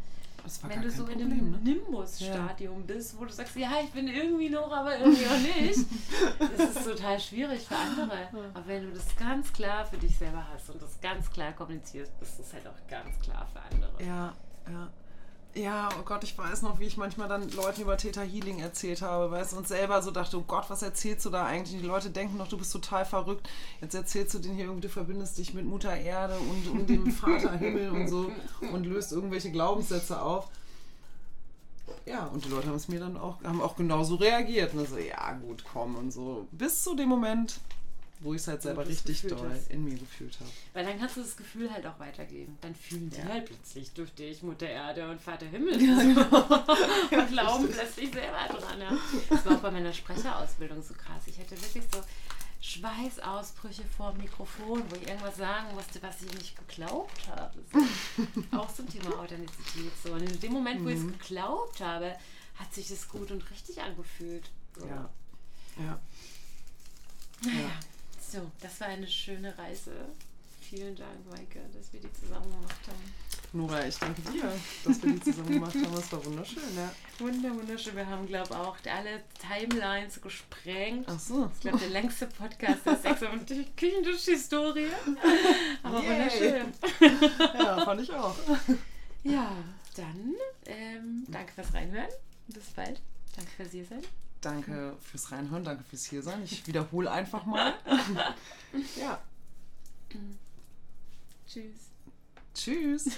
Wenn 0.66 0.82
du 0.82 0.90
so 0.90 1.04
in 1.04 1.20
Problem, 1.20 1.30
dem 1.30 1.50
ne? 1.52 1.58
Nimbus-Stadium 1.62 2.84
bist, 2.84 3.16
wo 3.16 3.24
du 3.24 3.32
sagst, 3.32 3.54
ja, 3.54 3.70
ich 3.84 3.90
bin 3.90 4.08
irgendwie 4.08 4.50
noch, 4.50 4.72
aber 4.72 4.98
irgendwie 4.98 5.24
auch 5.26 5.38
nicht, 5.38 5.86
das 6.58 6.76
ist 6.76 6.84
total 6.84 7.20
schwierig 7.20 7.62
für 7.62 7.76
andere. 7.76 8.26
Aber 8.52 8.66
wenn 8.66 8.82
du 8.82 8.92
das 8.92 9.14
ganz 9.14 9.52
klar 9.52 9.86
für 9.86 9.98
dich 9.98 10.18
selber 10.18 10.44
hast 10.52 10.68
und 10.70 10.82
das 10.82 11.00
ganz 11.00 11.30
klar 11.30 11.52
kommunizierst, 11.52 12.10
ist 12.20 12.40
es 12.40 12.52
halt 12.52 12.66
auch 12.66 12.88
ganz 12.88 13.20
klar 13.20 13.46
für 13.52 13.60
andere. 13.72 14.02
Ja, 14.02 14.34
ja. 14.68 14.90
Ja, 15.54 15.90
oh 15.98 16.02
Gott, 16.04 16.24
ich 16.24 16.36
weiß 16.36 16.62
noch, 16.62 16.80
wie 16.80 16.86
ich 16.86 16.96
manchmal 16.96 17.28
dann 17.28 17.50
Leuten 17.50 17.82
über 17.82 17.98
Theta 17.98 18.22
Healing 18.22 18.60
erzählt 18.60 19.02
habe, 19.02 19.30
weißt 19.30 19.52
du, 19.52 19.58
und 19.58 19.68
selber 19.68 20.00
so 20.00 20.10
dachte, 20.10 20.38
oh 20.38 20.44
Gott, 20.46 20.64
was 20.68 20.80
erzählst 20.80 21.26
du 21.26 21.30
da 21.30 21.44
eigentlich? 21.44 21.78
Die 21.78 21.86
Leute 21.86 22.08
denken 22.08 22.38
noch, 22.38 22.48
du 22.48 22.56
bist 22.56 22.72
total 22.72 23.04
verrückt. 23.04 23.50
Jetzt 23.82 23.94
erzählst 23.94 24.32
du 24.32 24.38
denen 24.38 24.54
hier 24.54 24.64
irgendwie, 24.64 24.86
du 24.86 24.88
verbindest 24.88 25.36
dich 25.36 25.52
mit 25.52 25.66
Mutter 25.66 25.94
Erde 25.94 26.38
und, 26.38 26.68
und 26.68 26.88
dem 26.88 27.10
Vater 27.10 27.52
Himmel 27.52 27.90
und 27.90 28.08
so 28.08 28.32
und 28.72 28.84
löst 28.84 29.12
irgendwelche 29.12 29.50
Glaubenssätze 29.50 30.22
auf. 30.22 30.48
Ja, 32.06 32.24
und 32.26 32.44
die 32.44 32.48
Leute 32.48 32.68
haben 32.68 32.76
es 32.76 32.88
mir 32.88 33.00
dann 33.00 33.18
auch, 33.18 33.42
haben 33.44 33.60
auch 33.60 33.76
genauso 33.76 34.14
reagiert. 34.14 34.72
Und 34.72 34.88
so, 34.88 34.96
ja, 34.96 35.32
gut, 35.32 35.64
komm 35.70 35.96
und 35.96 36.12
so. 36.12 36.48
Bis 36.50 36.82
zu 36.82 36.94
dem 36.94 37.10
Moment, 37.10 37.60
wo 38.22 38.34
ich 38.34 38.40
es 38.42 38.48
halt 38.48 38.62
selber 38.62 38.86
richtig 38.86 39.22
doll 39.22 39.50
hast. 39.50 39.70
in 39.70 39.84
mir 39.84 39.96
gefühlt 39.98 40.38
habe. 40.40 40.50
Weil 40.72 40.84
dann 40.86 40.98
kannst 40.98 41.16
du 41.16 41.22
das 41.22 41.36
Gefühl 41.36 41.70
halt 41.72 41.84
auch 41.86 41.98
weitergeben. 41.98 42.56
Dann 42.60 42.74
fühlen 42.74 43.10
die 43.10 43.18
Ja. 43.18 43.24
halt 43.24 43.46
plötzlich 43.46 43.92
durch 43.92 44.12
dich, 44.14 44.42
Mutter 44.42 44.68
Erde 44.68 45.10
und 45.10 45.20
Vater 45.20 45.46
Himmel. 45.46 45.74
und 47.10 47.28
glauben 47.28 47.68
plötzlich 47.68 48.12
selber 48.12 48.46
dran. 48.48 48.80
Ja. 48.80 48.96
Das 49.28 49.44
war 49.44 49.56
auch 49.56 49.60
bei 49.60 49.70
meiner 49.70 49.92
Sprecherausbildung 49.92 50.82
so 50.82 50.94
krass. 50.94 51.22
Ich 51.26 51.38
hatte 51.38 51.60
wirklich 51.60 51.84
so 51.92 52.00
Schweißausbrüche 52.60 53.82
vor 53.96 54.12
dem 54.12 54.22
Mikrofon, 54.22 54.82
wo 54.88 54.94
ich 54.96 55.08
irgendwas 55.08 55.36
sagen 55.36 55.74
musste, 55.74 56.00
was 56.02 56.22
ich 56.22 56.32
nicht 56.34 56.56
geglaubt 56.68 57.28
habe. 57.28 57.58
So. 57.72 58.56
auch 58.58 58.72
zum 58.72 58.88
Thema 58.88 59.18
Authentizität. 59.18 59.90
So. 60.04 60.12
Und 60.12 60.22
in 60.22 60.40
dem 60.40 60.52
Moment, 60.52 60.84
wo 60.84 60.88
ich 60.88 60.98
es 61.00 61.06
geglaubt 61.18 61.80
habe, 61.80 62.14
hat 62.54 62.72
sich 62.72 62.88
das 62.88 63.08
gut 63.08 63.30
und 63.32 63.50
richtig 63.50 63.80
angefühlt. 63.82 64.48
So. 64.78 64.86
Ja. 64.86 65.10
Ja. 65.78 65.98
Naja, 67.44 67.70
so, 68.32 68.50
das 68.60 68.80
war 68.80 68.88
eine 68.88 69.06
schöne 69.06 69.56
Reise. 69.58 69.92
Vielen 70.60 70.96
Dank, 70.96 71.30
Maike, 71.30 71.60
dass 71.74 71.92
wir 71.92 72.00
die 72.00 72.10
zusammen 72.14 72.50
gemacht 72.50 72.80
haben. 72.86 73.14
Nora, 73.52 73.86
ich 73.86 73.98
danke 73.98 74.22
dir, 74.22 74.50
dass 74.84 75.02
wir 75.02 75.12
die 75.12 75.20
zusammen 75.20 75.48
gemacht 75.50 75.74
haben. 75.74 75.94
Das 75.94 76.10
war 76.12 76.24
wunderschön, 76.24 76.62
ja. 76.74 76.90
Wunder, 77.18 77.54
wunderschön. 77.54 77.94
Wir 77.94 78.06
haben, 78.06 78.26
glaube 78.26 78.48
ich, 78.50 78.56
auch 78.56 78.76
alle 78.90 79.22
Timelines 79.38 80.18
gesprengt. 80.18 81.06
Ach 81.10 81.20
so. 81.20 81.50
Ich 81.54 81.60
glaube, 81.60 81.78
der 81.78 81.90
längste 81.90 82.26
Podcast 82.26 82.86
der 82.86 82.96
Sex- 82.96 83.22
und 83.22 83.76
Küchentisch-Historie. 83.76 84.88
Aber 85.82 86.02
Yay. 86.02 86.08
wunderschön. 86.08 86.72
Ja, 87.58 87.84
fand 87.84 88.00
ich 88.00 88.14
auch. 88.14 88.34
Ja, 89.24 89.54
dann 89.94 90.34
ähm, 90.64 91.26
danke 91.28 91.52
fürs 91.52 91.74
Reinhören. 91.74 92.08
Bis 92.48 92.64
bald. 92.70 92.98
Danke 93.36 93.50
fürs 93.58 93.72
hier 93.72 93.84
sein. 93.84 94.02
Danke 94.42 94.96
fürs 95.00 95.32
Reinhören, 95.32 95.64
danke 95.64 95.84
fürs 95.84 96.04
hier 96.04 96.22
sein. 96.22 96.42
Ich 96.44 96.66
wiederhole 96.66 97.10
einfach 97.10 97.46
mal. 97.46 97.74
Ja, 98.98 99.20
Tschüss. 101.46 101.90
tschüss. 102.54 103.04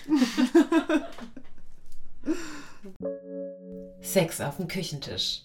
Sex 4.02 4.40
auf 4.40 4.56
dem 4.56 4.66
Küchentisch. 4.66 5.42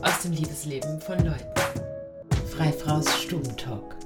Aus 0.00 0.22
dem 0.22 0.32
Liebesleben 0.32 0.98
von 1.02 1.18
Leuten. 1.18 1.52
Freifraus 2.50 3.22
Stubentalk. 3.22 3.97